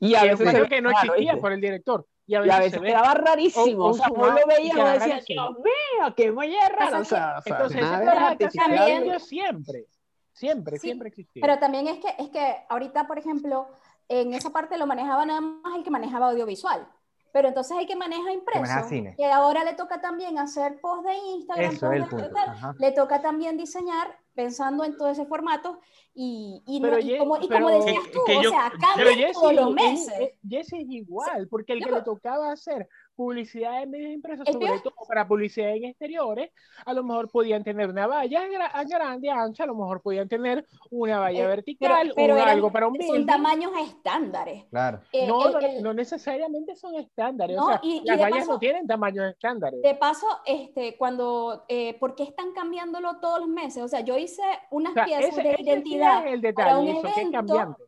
Y 0.01 0.15
a 0.17 0.25
Y 0.27 0.29
veces 0.31 0.51
se 0.51 0.59
lo 0.59 0.67
que 0.69 0.81
no 0.83 0.91
existía 0.91 1.17
¿viste? 1.33 1.37
por 1.37 1.53
el 1.53 1.61
director. 1.61 2.07
Y 2.27 2.35
a 2.35 2.39
Y 2.39 2.43
veces, 2.43 2.53
a 2.53 2.57
se 2.57 2.63
veces 2.65 2.81
ve. 2.81 2.89
quedaba 2.89 3.15
rarísimo. 3.15 3.85
O- 3.85 3.87
o 3.87 3.91
O, 3.91 3.95
sea, 3.95 4.09
vos 4.09 4.29
lo 4.29 4.41
y 4.41 4.49
veías 4.49 4.77
y 4.77 4.81
decías, 4.81 4.99
rarísimo. 5.09 5.43
Dios 5.43 5.59
mío, 5.59 6.15
qué 6.17 6.33
muelle 6.33 6.69
raro. 6.69 7.01
O 7.01 7.05
sea, 7.05 7.37
o 7.39 7.43
sea, 7.43 7.57
Entonces, 7.57 7.81
pedo 7.81 7.91
de 7.91 8.45
es. 8.45 8.53
También- 8.55 9.03
existió 9.13 9.19
siempre. 9.21 9.87
Siempre, 10.33 10.79
Sí, 10.79 10.88
siempre 10.88 11.09
existió. 11.09 11.40
Pero 11.40 11.59
también 11.59 11.87
es 11.88 11.99
que, 11.99 12.09
es 12.18 12.29
que 12.31 12.57
ahorita, 12.68 13.07
por 13.07 13.18
ejemplo, 13.18 13.68
en 14.09 14.35
esa 14.35 14.51
parte 14.51 14.79
lo 14.79 14.87
manejaba 14.87 15.25
nada 15.27 15.40
más 15.40 15.77
el 15.77 15.85
que 15.85 15.90
manejaba 15.90 16.31
audiovisual. 16.31 16.87
Pero 17.33 17.49
entonces 17.49 17.79
el 17.79 17.87
que 17.87 17.97
maneja 17.97 18.31
impreso, 18.31 18.61
maneja 18.61 18.83
cine. 18.88 19.14
que 19.16 19.25
ahora 19.25 19.64
le 19.64 19.73
toca 19.73 20.03
también 20.03 20.37
hacer 20.38 20.79
post 20.83 21.07
de 21.07 21.14
Instagram, 21.16 21.73
Eso 21.73 21.87
post 22.11 22.12
de 22.33 22.38
Ajá. 22.40 22.75
le 22.79 22.92
toca 22.92 23.23
también 23.23 23.57
diseñar 23.57 24.18
pensando 24.35 24.85
en 24.85 24.97
todo 24.99 25.09
ese 25.09 25.25
formato 25.25 25.81
y, 26.14 26.62
y, 26.66 26.81
no- 26.81 26.88
Pero 26.88 26.99
y 26.99 27.05
Ye- 27.05 27.18
como, 27.18 27.38
y 27.38 27.49
pero- 27.49 27.66
como 27.66 27.85
decías 27.85 28.05
Que- 28.05 28.11
tú, 28.12 28.21
que 28.27 28.37
o 28.37 28.42
yo- 28.42 28.51
sea, 28.51 28.71
Jesse, 29.14 29.33
todos 29.33 29.55
los 29.55 29.68
es- 29.68 29.75
meses. 29.75 30.14
es- 30.21 30.31
Jesse 30.47 30.73
es 30.75 30.87
igual, 30.90 31.49
porque 31.49 31.73
el 31.73 31.83
que 31.83 31.90
no. 31.90 31.97
le 31.97 32.03
tocaba 32.03 32.53
hacer 32.53 32.87
publicidad 33.14 33.83
en 33.83 33.90
medios 33.90 34.11
impresos, 34.12 34.46
sobre 34.51 34.81
todo 34.81 34.94
para 35.07 35.27
publicidad 35.29 35.70
en 35.77 35.85
exteriores, 35.85 36.51
a 36.85 36.92
lo 36.92 37.05
mejor 37.05 37.31
podían 37.31 37.62
tener 37.62 37.88
una 37.90 38.07
valla 38.07 38.42
gra- 38.48 38.88
grande, 38.88 39.31
ancha, 39.31 39.64
a 39.64 39.66
lo 39.66 39.75
mejor 39.75 40.01
podían 40.03 40.29
tener 40.29 40.66
una 40.90 41.18
valla 41.20 41.44
Eh, 41.44 41.46
vertical, 41.46 42.12
pero 42.16 42.35
un 42.35 42.40
eran- 42.40 42.51
algo 42.53 42.70
para 42.72 42.88
un 42.88 42.96
son 42.96 43.07
building. 43.07 43.27
tamaños 43.27 43.72
estándares. 43.81 44.64
Claro. 44.70 45.01
Eh, 45.12 45.27
No, 45.27 45.46
el- 45.46 45.53
no, 45.53 45.59
el- 45.61 45.83
no 45.83 45.94
necesariamente 45.94 46.75
son 46.75 46.94
estándares. 46.96 47.57
No, 47.57 47.66
o 47.66 47.68
sea, 47.68 47.81
y- 47.83 48.03
las 48.05 48.18
vallas 48.18 48.38
paso- 48.40 48.53
no 48.53 48.59
tienen 48.59 48.87
tamaños 48.87 49.31
estándares. 49.31 49.83
De 49.83 49.94
paso, 49.94 50.27
este, 50.46 50.96
cuando, 50.96 51.64
eh, 51.68 51.94
¿por 51.98 52.14
qué 52.14 52.22
están 52.25 52.53
cambiándolo 52.53 53.18
todos 53.20 53.40
los 53.40 53.48
meses? 53.48 53.83
O 53.83 53.88
sea, 53.88 54.01
yo 54.01 54.16
hice 54.16 54.42
unas 54.70 54.92
O 54.92 54.94
sea, 54.94 55.05
piezas 55.05 55.29
ese- 55.33 55.42
de 55.42 55.51
ese 55.53 55.62
identidad 55.62 56.27
es 56.27 56.33
el 56.44 56.55
para 56.55 56.79
un 56.79 56.87
detalle, 56.87 57.03
que 57.03 57.09
es 57.09 57.16
evento. 57.18 57.37
cambiante. 57.37 57.83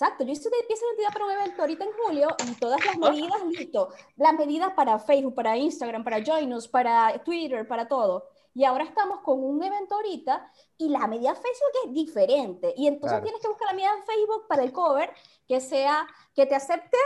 Exacto, 0.00 0.24
yo 0.24 0.32
hice 0.32 0.48
de 0.48 0.56
piezas 0.66 0.80
de 0.80 1.02
identidad 1.02 1.12
para 1.12 1.24
un 1.26 1.30
evento 1.32 1.60
ahorita 1.60 1.84
en 1.84 1.90
julio 1.92 2.28
y 2.48 2.54
todas 2.58 2.82
las 2.86 2.94
Ah. 2.96 3.10
medidas, 3.10 3.42
listo. 3.44 3.88
Las 4.16 4.32
medidas 4.32 4.72
para 4.72 4.98
Facebook, 4.98 5.34
para 5.34 5.58
Instagram, 5.58 6.02
para 6.04 6.24
Join 6.24 6.54
Us, 6.54 6.66
para 6.68 7.18
Twitter, 7.22 7.68
para 7.68 7.86
todo. 7.86 8.26
Y 8.54 8.64
ahora 8.64 8.84
estamos 8.84 9.20
con 9.20 9.44
un 9.44 9.62
evento 9.62 9.94
ahorita 9.96 10.50
y 10.78 10.88
la 10.88 11.06
medida 11.06 11.34
Facebook 11.34 11.72
es 11.84 11.92
diferente. 11.92 12.72
Y 12.78 12.86
entonces 12.88 13.10
Claro. 13.10 13.24
tienes 13.24 13.42
que 13.42 13.48
buscar 13.48 13.66
la 13.68 13.74
medida 13.74 13.90
en 13.94 14.02
Facebook 14.04 14.46
para 14.48 14.62
el 14.62 14.72
cover 14.72 15.12
que 15.46 15.60
sea, 15.60 16.06
que 16.34 16.46
te 16.46 16.54
acepte 16.54 16.96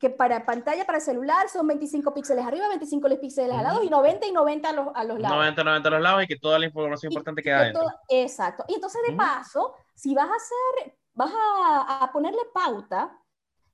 que 0.00 0.08
para 0.08 0.46
pantalla, 0.46 0.86
para 0.86 1.00
celular 1.00 1.50
son 1.50 1.66
25 1.66 2.14
píxeles 2.14 2.46
arriba, 2.46 2.66
25 2.68 3.08
píxeles 3.20 3.52
al 3.56 3.64
lado 3.64 3.82
y 3.82 3.90
90 3.90 4.26
y 4.26 4.32
90 4.32 4.70
a 4.70 4.72
los, 4.72 4.88
a 4.94 5.04
los 5.04 5.20
lados. 5.20 5.36
90, 5.36 5.64
90 5.64 5.88
a 5.88 5.92
los 5.92 6.00
lados 6.00 6.24
y 6.24 6.26
que 6.26 6.36
toda 6.36 6.58
la 6.58 6.64
información 6.64 7.12
Y- 7.12 7.14
importante 7.14 7.42
queda 7.42 7.58
que 7.58 7.64
dentro. 7.66 7.82
todo- 7.82 7.94
exacto. 8.08 8.64
Y 8.68 8.74
entonces, 8.74 9.02
de 9.02 9.10
Ujú. 9.10 9.18
paso, 9.18 9.74
si 9.94 10.14
vas 10.14 10.28
a 10.28 10.34
hacer, 10.34 10.97
vas 11.18 11.32
a, 11.34 12.04
a 12.04 12.12
ponerle 12.12 12.40
pauta 12.54 13.18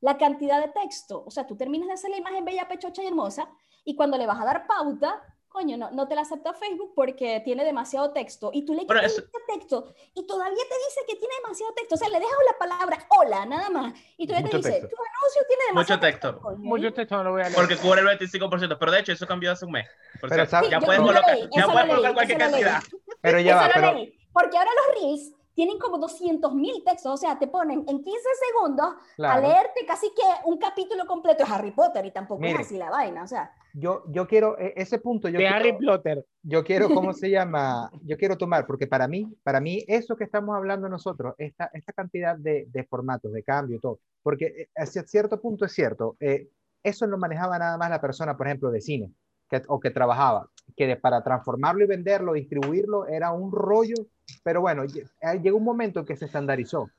la 0.01 0.17
cantidad 0.19 0.61
de 0.61 0.69
texto, 0.73 1.23
o 1.27 1.31
sea, 1.31 1.47
tú 1.47 1.57
terminas 1.57 1.89
de 1.89 1.95
hacer 1.95 2.11
la 2.11 2.17
imagen 2.19 2.45
bella, 2.45 2.69
pechocha 2.69 3.03
y 3.03 3.07
hermosa, 3.07 3.49
y 3.85 3.95
cuando 3.97 4.17
le 4.19 4.27
vas 4.27 4.41
a 4.41 4.45
dar 4.45 4.67
pauta, 4.67 5.23
coño, 5.49 5.77
no, 5.77 5.91
no 5.93 6.09
te 6.09 6.15
la 6.15 6.23
acepta 6.23 6.53
Facebook 6.53 6.93
porque 6.97 7.41
tiene 7.45 7.65
demasiado 7.65 8.13
texto, 8.13 8.51
y 8.53 8.65
tú 8.67 8.75
le 8.75 8.81
quitas 8.83 9.05
eso- 9.05 9.23
ese 9.23 9.39
texto, 9.47 9.95
y 10.15 10.27
todavía 10.27 10.63
te 10.69 10.77
dice 10.87 11.01
que 11.09 11.17
tiene 11.17 11.35
demasiado 11.43 11.73
texto, 11.75 11.95
o 11.95 11.99
sea, 11.99 12.09
le 12.09 12.19
dejas 12.19 12.35
la 12.53 12.59
palabra 12.59 12.99
hola, 13.19 13.47
nada 13.47 13.71
más, 13.71 13.95
y 14.19 14.27
todavía 14.27 14.51
te 14.51 14.57
Mucho 14.57 14.69
dice, 14.69 14.81
texto. 14.81 14.97
tu 14.97 15.03
anuncio 15.03 15.43
tiene 15.49 15.63
Mucho 15.65 15.95
demasiado 15.95 16.01
texto. 16.01 16.41
coño". 16.43 16.59
Mucho 16.59 16.93
texto 16.93 17.17
no 17.17 17.25
lo 17.25 17.31
voy 17.33 17.41
a 17.43 17.45
leer. 17.45 17.55
Porque 17.57 17.77
cubre 17.77 18.01
el 18.01 18.07
25%, 18.09 18.77
pero 18.79 18.91
de 18.93 19.01
hecho 19.01 19.13
eso 19.13 19.27
cambió 19.27 19.53
hace 19.53 19.65
un 19.65 19.73
mes. 19.73 19.87
Por 20.21 20.29
Pero 20.31 20.45
ya 20.45 20.61
Sí, 20.61 20.71
yo- 20.71 20.81
puedes 20.81 21.01
colocar, 21.01 21.35
leí, 21.37 21.49
ya 21.57 21.65
puedes 21.67 21.87
lo 21.87 21.93
colocar 21.95 22.15
cualquier 22.15 22.39
cantidad. 22.39 22.81
Pero 23.23 23.41
ya 23.41 23.57
va, 23.57 23.67
Eso 23.67 23.69
lo 23.69 23.75
pero 23.87 23.93
leí, 23.99 24.19
porque 24.33 24.59
ahora 24.59 24.71
los 24.77 25.01
reels 25.03 25.33
tienen 25.55 25.79
como 25.79 25.99
200 25.99 26.55
mil 26.55 26.83
textos, 26.85 27.13
o 27.13 27.17
sea, 27.17 27.39
te 27.39 27.47
ponen 27.47 27.85
en 27.87 28.03
15 28.03 28.21
segundos 28.53 28.87
a 28.87 29.15
claro. 29.17 29.43
leerte 29.49 29.87
casi 29.87 30.09
que 30.09 30.23
un 30.49 30.59
capítulo 30.59 31.07
completo 31.07 31.45
de 31.45 31.53
Harry 31.53 31.71
Potter 31.71 32.05
y 32.07 32.11
tampoco 32.11 32.41
Mire. 32.43 32.55
es 32.55 32.61
así 32.61 32.77
la 32.77 32.91
vaina, 32.91 33.23
o 33.23 33.27
sea, 33.27 33.53
yo, 33.73 34.05
yo 34.09 34.27
quiero, 34.27 34.59
e- 34.59 34.73
ese 34.77 34.99
punto 34.99 35.29
yo 35.29 35.39
de 35.39 35.47
quiero, 35.47 35.55
Harry 35.57 35.73
Potter. 35.87 36.27
yo 36.43 36.63
quiero, 36.65 36.89
¿cómo 36.91 37.13
se 37.13 37.31
llama? 37.31 37.91
Yo 38.03 38.17
quiero 38.17 38.37
tomar, 38.37 38.67
porque 38.67 38.87
para 38.87 39.07
mí, 39.09 39.33
para 39.43 39.61
mí, 39.61 39.85
eso 39.89 40.17
que 40.17 40.25
estamos 40.25 40.55
hablando 40.57 40.89
nosotros, 40.89 41.35
esta, 41.39 41.71
esta 41.73 41.93
cantidad 41.93 42.37
de, 42.37 42.67
de 42.69 42.85
formatos, 42.85 43.33
de 43.33 43.43
cambio, 43.43 43.79
todo, 43.81 44.01
porque 44.23 44.47
eh, 44.47 44.69
hacia 44.77 45.03
cierto 45.05 45.41
punto 45.41 45.65
es 45.65 45.73
cierto, 45.73 46.17
eh, 46.21 46.49
eso 46.83 47.07
lo 47.07 47.17
manejaba 47.19 47.59
nada 47.59 47.79
más 47.79 47.91
la 47.91 48.01
persona, 48.01 48.37
por 48.37 48.47
ejemplo, 48.47 48.71
de 48.71 48.81
cine, 48.81 49.11
que, 49.49 49.63
o 49.69 49.79
que 49.81 49.91
trabajaba, 49.91 50.49
que 50.77 50.87
de- 50.87 50.97
para 50.97 51.23
transformarlo 51.23 51.85
y 51.85 51.87
venderlo, 51.87 52.33
distribuirlo, 52.33 53.07
era 53.07 53.33
un 53.33 53.51
rollo, 53.53 53.95
pero 54.43 54.61
bueno, 54.61 54.85
lle- 54.85 55.09
llegó 55.43 55.57
un 55.59 55.65
momento 55.65 56.01
en 56.01 56.07
que 56.07 56.17
se 56.17 56.27
estandarizó. 56.27 56.91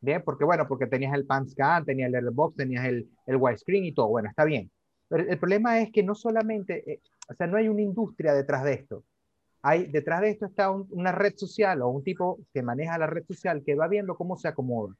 Bien, 0.00 0.22
porque 0.22 0.44
bueno, 0.44 0.68
porque 0.68 0.86
tenías 0.86 1.14
el 1.14 1.24
pan 1.26 1.48
scan, 1.48 1.84
tenías 1.84 2.12
el 2.12 2.30
box, 2.30 2.56
tenías 2.56 2.84
el, 2.84 3.08
el 3.26 3.36
widescreen 3.36 3.84
y 3.84 3.92
todo, 3.92 4.08
bueno, 4.08 4.28
está 4.28 4.44
bien. 4.44 4.70
Pero 5.08 5.22
el 5.30 5.38
problema 5.38 5.80
es 5.80 5.90
que 5.92 6.02
no 6.02 6.14
solamente, 6.14 6.92
eh, 6.92 7.00
o 7.28 7.34
sea, 7.34 7.46
no 7.46 7.56
hay 7.56 7.68
una 7.68 7.82
industria 7.82 8.34
detrás 8.34 8.64
de 8.64 8.74
esto. 8.74 9.04
Hay, 9.62 9.86
detrás 9.86 10.20
de 10.20 10.30
esto 10.30 10.44
está 10.46 10.70
un- 10.70 10.86
una 10.90 11.10
red 11.12 11.32
social 11.36 11.80
o 11.82 11.88
un 11.88 12.04
tipo 12.04 12.38
que 12.52 12.62
maneja 12.62 12.98
la 12.98 13.06
red 13.06 13.24
social 13.24 13.62
que 13.64 13.74
va 13.74 13.88
viendo 13.88 14.14
cómo 14.16 14.36
se 14.36 14.48
acomoda. 14.48 14.94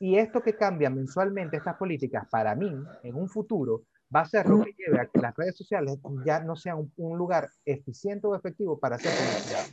Y 0.00 0.16
esto 0.16 0.42
que 0.42 0.54
cambia 0.56 0.90
mensualmente 0.90 1.56
estas 1.56 1.76
políticas, 1.76 2.26
para 2.28 2.54
mí, 2.56 2.74
en 3.04 3.14
un 3.14 3.28
futuro, 3.28 3.82
va 4.14 4.20
a 4.22 4.26
ser 4.26 4.46
lo 4.48 4.62
que 4.64 4.72
lleve 4.76 5.00
a 5.00 5.06
que 5.06 5.20
las 5.20 5.34
redes 5.36 5.56
sociales 5.56 5.96
ya 6.24 6.40
no 6.40 6.56
sean 6.56 6.78
un, 6.78 6.92
un 6.96 7.16
lugar 7.16 7.48
eficiente 7.64 8.26
o 8.26 8.34
efectivo 8.34 8.78
para 8.78 8.96
hacer 8.96 9.12
publicidad. 9.16 9.64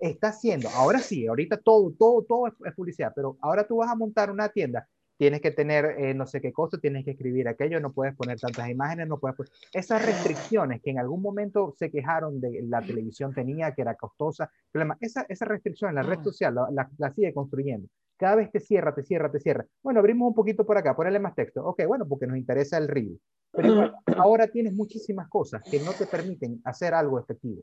Está 0.00 0.28
haciendo, 0.28 0.68
ahora 0.70 0.98
sí, 1.00 1.26
ahorita 1.26 1.58
todo, 1.58 1.92
todo, 1.98 2.22
todo 2.22 2.46
es, 2.46 2.74
publicidad, 2.74 3.12
pero 3.14 3.36
ahora 3.40 3.66
tú 3.66 3.76
vas 3.76 3.90
a 3.90 3.94
montar 3.94 4.30
una 4.30 4.48
tienda, 4.48 4.88
tienes 5.18 5.42
que 5.42 5.50
tener 5.50 5.84
eh, 5.98 6.14
no 6.14 6.26
sé 6.26 6.40
qué 6.40 6.52
cosa, 6.52 6.78
tienes 6.78 7.04
que 7.04 7.10
escribir 7.10 7.46
aquello, 7.48 7.80
no 7.80 7.92
puedes 7.92 8.16
poner 8.16 8.40
tantas 8.40 8.70
imágenes, 8.70 9.06
no 9.08 9.18
puedes 9.18 9.36
poner... 9.36 9.52
Esas 9.72 10.04
restricciones 10.04 10.80
que 10.82 10.90
en 10.90 10.98
algún 10.98 11.20
momento 11.20 11.74
se 11.76 11.90
quejaron 11.90 12.40
de 12.40 12.62
la 12.66 12.80
televisión 12.80 13.34
tenía, 13.34 13.74
que 13.74 13.82
era 13.82 13.94
costosa, 13.94 14.50
problema, 14.72 14.96
esa, 15.00 15.26
esa 15.28 15.44
restricción 15.44 15.90
en 15.90 15.96
la 15.96 16.02
red 16.02 16.22
social 16.22 16.54
la, 16.54 16.68
la, 16.70 16.90
la 16.96 17.12
sigue 17.12 17.34
construyendo. 17.34 17.86
Cada 18.16 18.36
vez 18.36 18.50
te 18.50 18.60
cierra, 18.60 18.94
te 18.94 19.02
cierra, 19.02 19.30
te 19.30 19.40
cierra. 19.40 19.66
Bueno, 19.82 20.00
abrimos 20.00 20.28
un 20.28 20.34
poquito 20.34 20.64
por 20.66 20.76
acá, 20.76 20.94
ponele 20.94 21.18
más 21.18 21.34
texto. 21.34 21.64
Ok, 21.64 21.86
bueno, 21.86 22.06
porque 22.06 22.26
nos 22.26 22.36
interesa 22.36 22.76
el 22.76 22.88
reel. 22.88 23.18
Pero 23.52 23.68
igual, 23.68 23.94
ahora 24.16 24.46
tienes 24.46 24.74
muchísimas 24.74 25.28
cosas 25.28 25.62
que 25.62 25.80
no 25.80 25.92
te 25.92 26.06
permiten 26.06 26.60
hacer 26.64 26.94
algo 26.94 27.18
efectivo. 27.18 27.62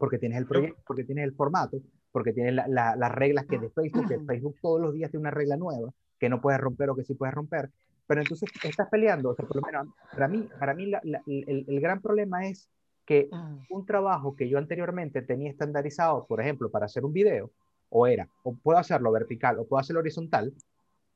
Porque 0.00 0.18
tienes 0.18 0.38
el 0.38 0.46
proyecto, 0.46 0.82
porque 0.86 1.04
tienes 1.04 1.24
el 1.24 1.34
formato, 1.34 1.78
porque 2.10 2.32
tienes 2.32 2.54
la- 2.54 2.66
la- 2.66 2.96
las 2.96 3.12
reglas 3.12 3.44
que 3.44 3.58
de 3.58 3.68
Facebook, 3.68 4.08
que 4.08 4.18
Facebook 4.26 4.56
todos 4.62 4.80
los 4.80 4.94
días 4.94 5.10
tiene 5.10 5.20
una 5.20 5.30
regla 5.30 5.56
nueva, 5.58 5.90
que 6.18 6.28
no 6.30 6.40
puedes 6.40 6.58
romper 6.58 6.88
o 6.90 6.96
que 6.96 7.04
sí 7.04 7.14
puedes 7.14 7.34
romper. 7.34 7.70
Pero 8.06 8.22
entonces 8.22 8.50
estás 8.64 8.88
peleando, 8.88 9.28
o 9.30 9.34
sea, 9.34 9.46
por 9.46 9.56
lo 9.56 9.62
menos 9.62 9.86
para 10.10 10.26
mí, 10.26 10.48
para 10.58 10.74
mí 10.74 10.86
la- 10.86 11.00
el, 11.04 11.64
el 11.68 11.80
gran 11.80 12.00
problema 12.00 12.46
es 12.48 12.68
que 13.04 13.28
un 13.68 13.84
trabajo 13.86 14.34
que 14.34 14.48
yo 14.48 14.56
anteriormente 14.58 15.20
tenía 15.22 15.50
estandarizado, 15.50 16.24
por 16.26 16.40
ejemplo, 16.40 16.70
para 16.70 16.86
hacer 16.86 17.04
un 17.04 17.12
video, 17.12 17.50
o 17.90 18.06
era, 18.06 18.26
o 18.42 18.54
puedo 18.54 18.78
hacerlo 18.78 19.12
vertical, 19.12 19.58
o 19.58 19.64
puedo 19.66 19.80
hacerlo 19.80 20.00
horizontal, 20.00 20.52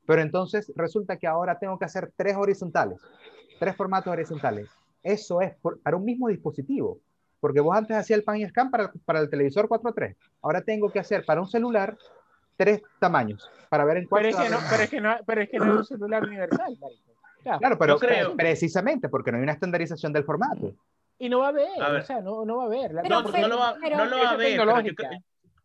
pero 0.05 0.21
entonces 0.21 0.71
resulta 0.75 1.17
que 1.17 1.25
ahora 1.27 1.57
tengo 1.57 1.79
que 1.79 1.85
hacer 1.85 2.11
tres 2.15 2.35
horizontales, 2.37 2.99
tres 3.59 3.75
formatos 3.75 4.13
horizontales. 4.13 4.69
Eso 5.03 5.41
es 5.41 5.55
por- 5.55 5.79
para 5.81 5.97
un 5.97 6.05
mismo 6.05 6.27
dispositivo, 6.29 6.99
porque 7.45 7.59
vos 7.59 7.77
antes 7.77 7.95
hacías 7.95 8.17
el 8.17 8.23
pan 8.23 8.37
y 8.37 8.47
scan 8.49 8.71
para, 8.71 8.91
para 9.05 9.19
el 9.19 9.29
televisor 9.29 9.67
4.3, 9.69 10.15
ahora 10.41 10.61
tengo 10.61 10.91
que 10.91 10.97
hacer 10.97 11.23
para 11.23 11.39
un 11.41 11.47
celular 11.47 11.95
tres 12.57 12.81
tamaños, 12.97 13.47
para 13.69 13.85
ver 13.85 13.97
en 13.97 14.07
cuál 14.07 14.23
Pero 14.23 14.35
es, 14.39 14.43
que 14.43 14.49
no, 14.49 14.57
a 14.57 14.67
pero, 14.67 14.81
es 14.83 14.89
que 14.89 14.99
no, 15.01 15.15
pero 15.27 15.41
es 15.43 15.49
que 15.49 15.59
no 15.59 15.65
es 15.65 15.77
un 15.77 15.85
celular 15.85 16.23
universal, 16.23 16.75
marico. 16.81 17.11
Claro. 17.43 17.59
Claro, 17.59 17.77
pero 17.77 17.99
creo- 17.99 18.35
precisamente 18.35 19.09
porque 19.09 19.31
no 19.31 19.37
hay 19.37 19.43
una 19.43 19.51
estandarización 19.51 20.11
del 20.11 20.23
formato. 20.23 20.73
Y 21.19 21.29
no 21.29 21.37
va 21.41 21.45
a 21.45 21.49
haber, 21.49 21.83
A 21.83 21.89
ver. 21.89 22.01
o 22.01 22.05
sea, 22.05 22.19
no, 22.21 22.45
no 22.45 22.57
va 22.57 22.63
a 22.63 22.65
haber. 22.65 22.91
La- 22.95 23.03
No, 23.03 23.21
no 23.21 23.47
lo 23.47 23.59
va, 23.59 23.75
no 23.77 24.05
lo 24.05 24.17
va 24.17 24.31
a 24.31 24.35
ver, 24.37 24.57
pero 24.57 24.81
yo 24.81 24.95
creo- 24.95 25.09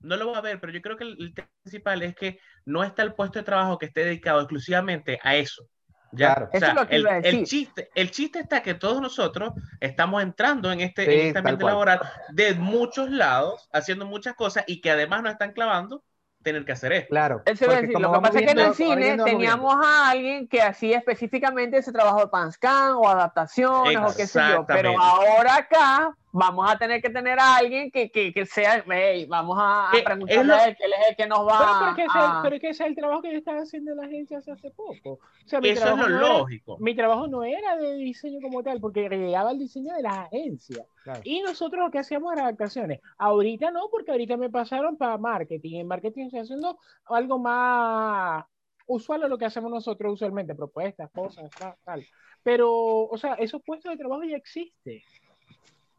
no 0.01 0.17
lo 0.19 0.33
va 0.33 0.37
a 0.39 0.43
ver, 0.43 0.61
pero 0.61 0.73
yo 0.75 0.83
creo 0.83 0.99
que 0.99 1.05
el, 1.05 1.17
el 1.19 1.33
tema 1.35 1.49
principal 1.63 2.03
es 2.03 2.15
que 2.15 2.39
no 2.67 2.85
está 2.85 3.03
el 3.03 3.15
puesto 3.15 3.39
de 3.39 3.45
trabajo 3.47 3.79
que 3.79 3.87
esté 3.87 4.05
dedicado 4.05 4.41
exclusivamente 4.41 5.19
a 5.23 5.37
eso. 5.37 5.65
¿Ya? 6.13 6.35
Claro. 6.35 6.51
O 6.53 6.57
Eso 6.57 6.67
es 6.67 6.75
lo 6.75 6.89
que 6.89 6.97
el, 6.97 7.03
iba 7.03 7.11
a 7.13 7.17
el 7.17 7.23
decir. 7.23 7.45
chiste, 7.45 7.91
el 7.95 8.11
chiste 8.11 8.41
está 8.41 8.63
que 8.63 8.75
todos 8.75 9.01
nosotros 9.01 9.53
estamos 9.81 10.23
entrando 10.23 10.71
en 10.73 10.81
este, 10.81 11.05
Sí, 11.05 11.13
en 11.13 11.27
este 11.29 11.39
ambiente 11.39 11.65
laboral 11.65 12.01
de 12.31 12.55
muchos 12.55 13.11
lados, 13.11 13.69
haciendo 13.73 14.07
muchas 14.07 14.35
cosas 14.35 14.65
y 14.67 14.81
que 14.81 14.91
además 14.91 15.23
nos 15.23 15.33
están 15.33 15.53
clavando 15.53 16.03
tener 16.43 16.65
que 16.65 16.73
hacer 16.73 16.93
esto. 16.93 17.11
Claro. 17.11 17.43
Eso 17.45 17.65
iba 17.67 17.75
a 17.75 17.81
decir, 17.83 18.01
lo 18.01 18.13
que 18.13 18.21
pasa 18.21 18.39
es 18.39 18.45
que 18.47 18.53
en 18.53 18.59
el 18.59 18.75
cine 18.75 18.97
viendo, 18.97 19.25
teníamos 19.25 19.75
a 19.85 20.11
alguien 20.11 20.49
que 20.49 20.63
hacía 20.63 20.99
específicamente 20.99 21.77
ese 21.77 21.93
trabajo 21.93 22.21
de 22.21 22.29
panscan 22.29 22.93
o 22.93 23.09
adaptaciones 23.09 23.99
o 23.99 24.17
qué 24.17 24.27
sé 24.27 24.41
yo, 24.51 24.65
pero 24.67 24.99
ahora 24.99 25.57
acá 25.57 26.17
vamos 26.33 26.71
a 26.71 26.79
tener 26.79 27.03
que 27.03 27.11
tener 27.11 27.39
a 27.41 27.57
alguien 27.57 27.91
que, 27.91 28.11
que, 28.11 28.33
que 28.33 28.47
sea, 28.47 28.85
hey, 28.89 29.27
vamos 29.29 29.57
a, 29.61 29.89
a 29.91 29.93
preguntarle 29.93 30.41
es 30.43 30.47
lo- 30.47 30.55
a 30.55 30.65
él, 30.67 30.77
que 30.77 30.85
él 30.85 30.93
es 31.01 31.09
el 31.11 31.17
que 31.17 31.27
nos 31.27 31.41
va 31.47 31.59
Pero, 31.59 31.73
pero, 31.79 31.91
es 31.91 31.97
que 31.97 32.03
ese, 32.05 32.19
a... 32.19 32.41
pero 32.43 32.55
es 32.57 32.61
que 32.61 32.69
ese 32.71 32.83
es 32.85 32.89
el 32.91 32.97
trabajo 32.97 33.23
que 33.23 33.33
yo 33.33 33.39
estaba 33.39 33.61
haciendo 33.61 33.91
en 33.93 33.97
la 33.97 34.05
agencia 34.07 34.39
hace 34.39 34.53
hace 34.53 34.71
poco. 34.71 35.11
O 35.13 35.19
sea, 35.47 35.61
mi 35.61 35.69
Eso 35.71 35.81
es 35.81 35.85
trabajo 35.87 36.09
lo 36.09 36.19
no 36.19 36.27
era- 36.27 36.39
lógico. 36.39 36.77
mi 36.79 36.95
trabajo 36.95 37.27
no 37.27 37.45
era 37.45 37.77
de 37.77 37.95
diseño 37.97 38.39
como 38.41 38.63
tal, 38.63 38.81
porque 38.81 39.09
llegaba 39.09 39.51
el 39.51 39.59
diseño 39.59 39.95
de 39.95 40.03
las 40.03 40.19
agencias. 40.19 40.87
Claro. 41.03 41.21
Y 41.25 41.41
nosotros 41.43 41.85
lo 41.85 41.91
que 41.91 41.99
hacíamos 41.99 42.33
era 42.33 42.43
adaptaciones. 42.43 43.01
Ahorita 43.19 43.71
no, 43.71 43.89
porque 43.91 44.11
ahorita 44.13 44.37
me 44.37 44.51
pasaron 44.51 44.97
para 44.97 45.19
marketing. 45.19 45.81
En 45.81 45.87
marketing 45.89 46.27
estoy 46.27 46.41
haciendo 46.41 46.79
algo 47.07 47.39
más 47.39 48.45
usual 48.87 49.23
a 49.25 49.29
lo 49.29 49.39
que 49.39 49.45
hacemos 49.45 49.71
nosotros 49.71 50.13
usualmente, 50.15 50.55
propuestas, 50.55 51.11
cosas, 51.13 51.49
tal, 51.59 51.75
tal. 51.85 52.07
Pero, 52.43 52.71
o 53.05 53.19
sea, 53.19 53.35
esos 53.35 53.63
puestos 53.63 53.91
de 53.93 53.99
trabajo 53.99 54.23
ya 54.25 54.37
existen. 54.37 55.01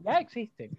Ya 0.03 0.19
existen. 0.19 0.71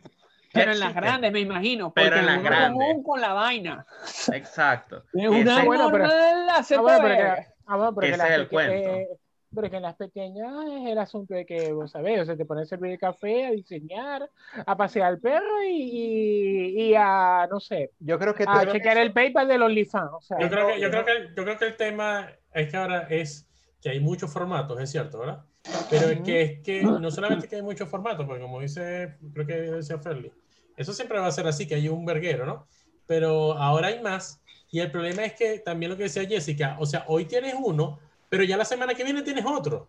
Pero 0.54 0.72
en 0.72 0.80
las 0.80 0.94
grandes, 0.94 1.32
me 1.32 1.40
imagino. 1.40 1.92
Pero 1.94 2.16
en 2.16 2.26
las 2.26 2.42
grandes. 2.42 2.72
común 2.72 3.02
con 3.02 3.20
la 3.20 3.32
vaina. 3.32 3.86
Exacto. 4.32 5.04
Es 5.14 5.24
Ese- 5.24 5.28
una 5.42 5.64
bueno, 5.64 5.90
pero- 5.90 6.06
normal, 6.06 6.46
la 6.46 6.54
Ah, 6.56 6.64
bueno, 6.80 6.98
pero 7.02 7.14
CTV. 7.14 7.16
que, 7.36 7.46
ah, 7.66 7.76
bueno, 7.76 7.94
pero 7.94 8.00
que 8.00 8.08
Ese 8.08 8.16
las 8.18 8.30
es 8.30 8.34
el 8.36 8.48
cuento. 8.48 8.72
eh, 8.74 9.08
pero 9.54 9.70
que 9.70 9.76
en 9.76 9.82
las 9.82 9.96
pequeñas 9.96 10.52
es 10.80 10.88
el 10.90 10.98
asunto 10.98 11.34
de 11.34 11.44
que, 11.44 11.72
vos 11.72 11.90
sabés, 11.90 12.20
o 12.22 12.24
sea, 12.24 12.36
te 12.36 12.44
pones 12.46 12.64
a 12.64 12.68
servir 12.76 12.98
café, 12.98 13.46
a 13.46 13.50
diseñar, 13.50 14.28
a 14.66 14.76
pasear 14.76 15.06
al 15.08 15.20
perro 15.20 15.62
y, 15.62 15.72
y, 15.74 16.82
y 16.90 16.94
a, 16.96 17.46
no 17.50 17.60
sé, 17.60 17.90
Yo 17.98 18.18
creo 18.18 18.34
que 18.34 18.44
a 18.46 18.66
chequear 18.70 18.96
el 18.98 19.12
PayPal 19.12 19.48
del 19.48 19.62
OnlyFans. 19.62 20.10
O 20.12 20.20
sea, 20.22 20.38
Yo 20.40 20.48
creo, 20.48 20.68
que, 20.68 20.80
yo, 20.80 20.90
creo 20.90 21.04
que, 21.04 21.12
yo 21.36 21.44
creo 21.44 21.58
que 21.58 21.64
el 21.66 21.76
tema 21.76 22.30
es 22.54 22.70
que 22.70 22.76
ahora 22.78 23.06
es 23.10 23.46
que 23.82 23.90
hay 23.90 24.00
muchos 24.00 24.32
formatos, 24.32 24.80
es 24.80 24.90
cierto, 24.90 25.18
¿verdad? 25.18 25.44
Pero 25.90 26.08
es 26.08 26.20
que 26.22 26.42
es 26.42 26.60
que 26.60 26.82
no 26.82 27.10
solamente 27.10 27.48
que 27.48 27.56
hay 27.56 27.62
muchos 27.62 27.88
formatos, 27.88 28.26
porque 28.26 28.42
como 28.42 28.60
dice, 28.60 29.16
creo 29.32 29.46
que 29.46 29.54
decía 29.54 29.98
Ferli, 29.98 30.32
eso 30.76 30.92
siempre 30.92 31.18
va 31.18 31.26
a 31.26 31.32
ser 31.32 31.46
así, 31.46 31.66
que 31.66 31.74
hay 31.74 31.88
un 31.88 32.04
verguero, 32.04 32.46
¿no? 32.46 32.66
Pero 33.06 33.52
ahora 33.54 33.88
hay 33.88 34.00
más. 34.02 34.40
Y 34.70 34.80
el 34.80 34.90
problema 34.90 35.24
es 35.24 35.34
que 35.34 35.58
también 35.58 35.90
lo 35.90 35.96
que 35.96 36.04
decía 36.04 36.26
Jessica, 36.26 36.76
o 36.80 36.86
sea, 36.86 37.04
hoy 37.08 37.26
tienes 37.26 37.54
uno, 37.62 37.98
pero 38.28 38.42
ya 38.42 38.56
la 38.56 38.64
semana 38.64 38.94
que 38.94 39.04
viene 39.04 39.22
tienes 39.22 39.44
otro. 39.44 39.88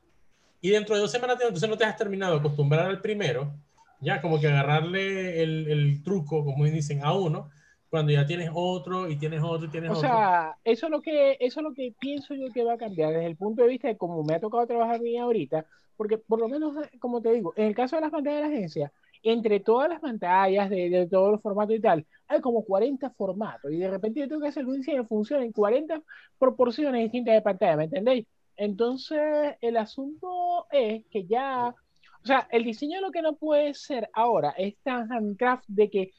Y 0.62 0.70
dentro 0.70 0.96
de 0.96 1.02
dos 1.02 1.12
semanas, 1.12 1.38
tienes- 1.38 1.50
entonces 1.50 1.70
no 1.70 1.78
te 1.78 1.86
has 1.86 1.96
terminado 1.96 2.34
de 2.34 2.40
acostumbrar 2.40 2.86
al 2.88 3.02
primero, 3.02 3.54
ya 4.02 4.22
como 4.22 4.40
que 4.40 4.48
agarrarle 4.48 5.42
el, 5.42 5.68
el 5.70 6.04
truco, 6.04 6.44
como 6.44 6.66
dicen, 6.66 7.04
a 7.04 7.14
uno, 7.14 7.50
cuando 7.94 8.12
ya 8.12 8.26
tienes 8.26 8.50
otro 8.52 9.08
y 9.08 9.18
tienes 9.20 9.42
otro 9.44 9.68
y 9.68 9.70
tienes 9.70 9.92
O 9.92 9.98
otro. 10.00 10.10
sea, 10.10 10.58
eso 10.64 10.88
es 10.88 10.92
lo 10.92 11.00
que 11.04 11.38
eso 11.40 11.60
es 11.60 11.64
lo 11.64 11.74
que 11.76 11.94
pienso 12.00 12.34
yo 12.34 12.52
que 12.52 12.64
va 12.64 12.74
a 12.74 12.78
cambiar 12.80 13.14
desde 13.14 13.28
el 13.28 13.38
punto 13.38 13.62
de 13.62 13.68
vista 13.70 13.88
de 13.88 13.98
cómo 13.98 14.24
me 14.24 14.34
ha 14.34 14.40
tocado 14.40 14.66
trabajar 14.66 14.96
a 14.96 15.00
mí 15.00 15.16
ahorita, 15.16 15.68
porque 15.96 16.18
por 16.18 16.40
lo 16.40 16.50
menos, 16.50 16.76
como 17.00 17.22
te 17.22 17.32
digo, 17.34 17.54
en 17.56 17.68
el 17.68 17.76
caso 17.76 17.96
de 17.96 18.02
las 18.02 18.10
pantallas 18.10 18.42
de 18.42 18.50
la 18.50 18.56
agencia, 18.56 18.92
entre 19.22 19.60
todas 19.60 19.90
las 19.90 20.00
pantallas 20.02 20.72
de, 20.72 20.90
de 20.90 21.08
todos 21.08 21.34
los 21.34 21.42
formatos 21.44 21.76
y 21.76 21.82
tal, 21.82 22.08
hay 22.28 22.42
como 22.42 22.66
40 22.66 23.12
formatos 23.12 23.72
y 23.72 23.78
de 23.78 23.92
repente 23.92 24.22
yo 24.22 24.28
tengo 24.28 24.42
que 24.42 24.48
hacer 24.48 24.66
un 24.66 24.78
diseño 24.78 25.04
que 25.04 25.08
funcione 25.10 25.46
en 25.46 25.52
40 25.52 26.02
proporciones 26.40 27.04
distintas 27.04 27.36
de 27.36 27.42
pantalla, 27.44 27.78
¿me 27.78 27.84
entendéis? 27.84 28.26
Entonces, 28.58 29.56
el 29.62 29.78
asunto 29.78 30.66
es 30.72 31.06
que 31.12 31.26
ya, 31.28 31.76
o 32.24 32.26
sea, 32.26 32.48
el 32.52 32.64
diseño 32.64 33.02
lo 33.02 33.12
que 33.12 33.22
no 33.22 33.36
puede 33.36 33.76
ser 33.76 34.10
ahora 34.14 34.50
es 34.58 34.78
tan 34.84 35.12
handcraft 35.12 35.66
de 35.68 35.90
que 35.92 36.12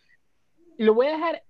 lo 0.78 0.94
voy 0.94 1.06
a 1.08 1.12
dejar 1.12 1.42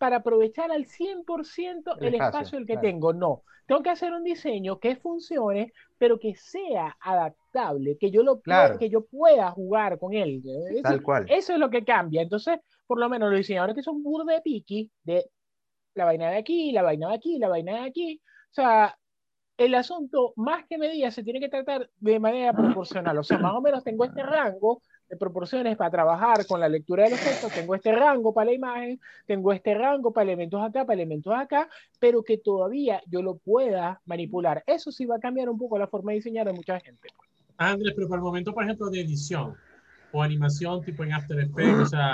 para 0.00 0.16
aprovechar 0.16 0.72
al 0.72 0.86
100% 0.86 1.96
el, 2.00 2.06
El 2.06 2.14
espacio, 2.14 2.38
espacio 2.40 2.58
el 2.58 2.66
que 2.66 2.72
claro. 2.72 2.88
tengo. 2.88 3.12
No, 3.12 3.42
tengo 3.66 3.82
que 3.82 3.90
hacer 3.90 4.12
un 4.14 4.24
diseño 4.24 4.80
que 4.80 4.96
funcione, 4.96 5.72
pero 5.98 6.18
que 6.18 6.34
sea 6.34 6.96
adaptable, 7.00 7.98
que 7.98 8.10
yo, 8.10 8.22
lo 8.22 8.40
pueda- 8.40 8.64
Claro. 8.64 8.78
que 8.78 8.88
yo 8.88 9.04
pueda 9.04 9.50
jugar 9.50 9.98
con 9.98 10.14
él. 10.14 10.40
Eso, 10.70 10.82
Tal 10.82 11.02
cual. 11.02 11.26
eso 11.28 11.52
es 11.52 11.58
lo 11.58 11.68
que 11.68 11.84
cambia. 11.84 12.22
Entonces, 12.22 12.58
por 12.86 12.98
lo 12.98 13.10
menos 13.10 13.28
los 13.30 13.38
diseñadores 13.38 13.76
que 13.76 13.82
son 13.82 14.02
burda 14.02 14.32
de 14.32 14.40
piqui, 14.40 14.90
de 15.04 15.26
la 15.94 16.06
vaina 16.06 16.30
de 16.30 16.38
aquí, 16.38 16.72
la 16.72 16.82
vaina 16.82 17.08
de 17.10 17.14
aquí, 17.16 17.38
la 17.38 17.48
vaina 17.48 17.72
de 17.82 17.88
aquí, 17.88 18.20
o 18.50 18.54
sea, 18.54 18.96
el 19.58 19.74
asunto, 19.74 20.32
más 20.36 20.64
que 20.66 20.78
medida, 20.78 21.10
se 21.10 21.22
tiene 21.22 21.40
que 21.40 21.50
tratar 21.50 21.90
de 21.98 22.18
manera 22.18 22.54
proporcional. 22.54 23.18
O 23.18 23.22
sea, 23.22 23.36
más 23.36 23.52
o 23.54 23.60
menos 23.60 23.84
tengo 23.84 24.06
este 24.06 24.22
rango 24.22 24.80
de 25.10 25.16
proporciones 25.16 25.76
para 25.76 25.90
trabajar 25.90 26.46
con 26.46 26.60
la 26.60 26.68
lectura 26.68 27.04
de 27.04 27.10
los 27.10 27.18
textos, 27.20 27.52
tengo 27.52 27.74
este 27.74 27.92
rango 27.92 28.32
para 28.32 28.46
la 28.46 28.52
imagen, 28.52 29.00
tengo 29.26 29.52
este 29.52 29.74
rango 29.74 30.12
para 30.12 30.24
elementos 30.24 30.62
acá, 30.62 30.84
para 30.86 30.94
elementos 30.94 31.34
acá, 31.34 31.68
pero 31.98 32.22
que 32.22 32.38
todavía 32.38 33.02
yo 33.10 33.20
lo 33.20 33.36
pueda 33.36 34.00
manipular. 34.06 34.62
Eso 34.66 34.92
sí 34.92 35.04
va 35.04 35.16
a 35.16 35.20
cambiar 35.20 35.48
un 35.50 35.58
poco 35.58 35.78
la 35.78 35.88
forma 35.88 36.12
de 36.12 36.16
diseñar 36.18 36.46
de 36.46 36.52
mucha 36.52 36.78
gente. 36.78 37.08
Andrés, 37.58 37.92
pero 37.94 38.08
para 38.08 38.20
el 38.20 38.24
momento, 38.24 38.54
por 38.54 38.64
ejemplo, 38.64 38.88
de 38.88 39.00
edición 39.00 39.54
o 40.12 40.22
animación 40.22 40.84
tipo 40.84 41.04
en 41.04 41.12
After 41.12 41.38
Effects, 41.40 41.80
o 41.80 41.86
sea, 41.86 42.12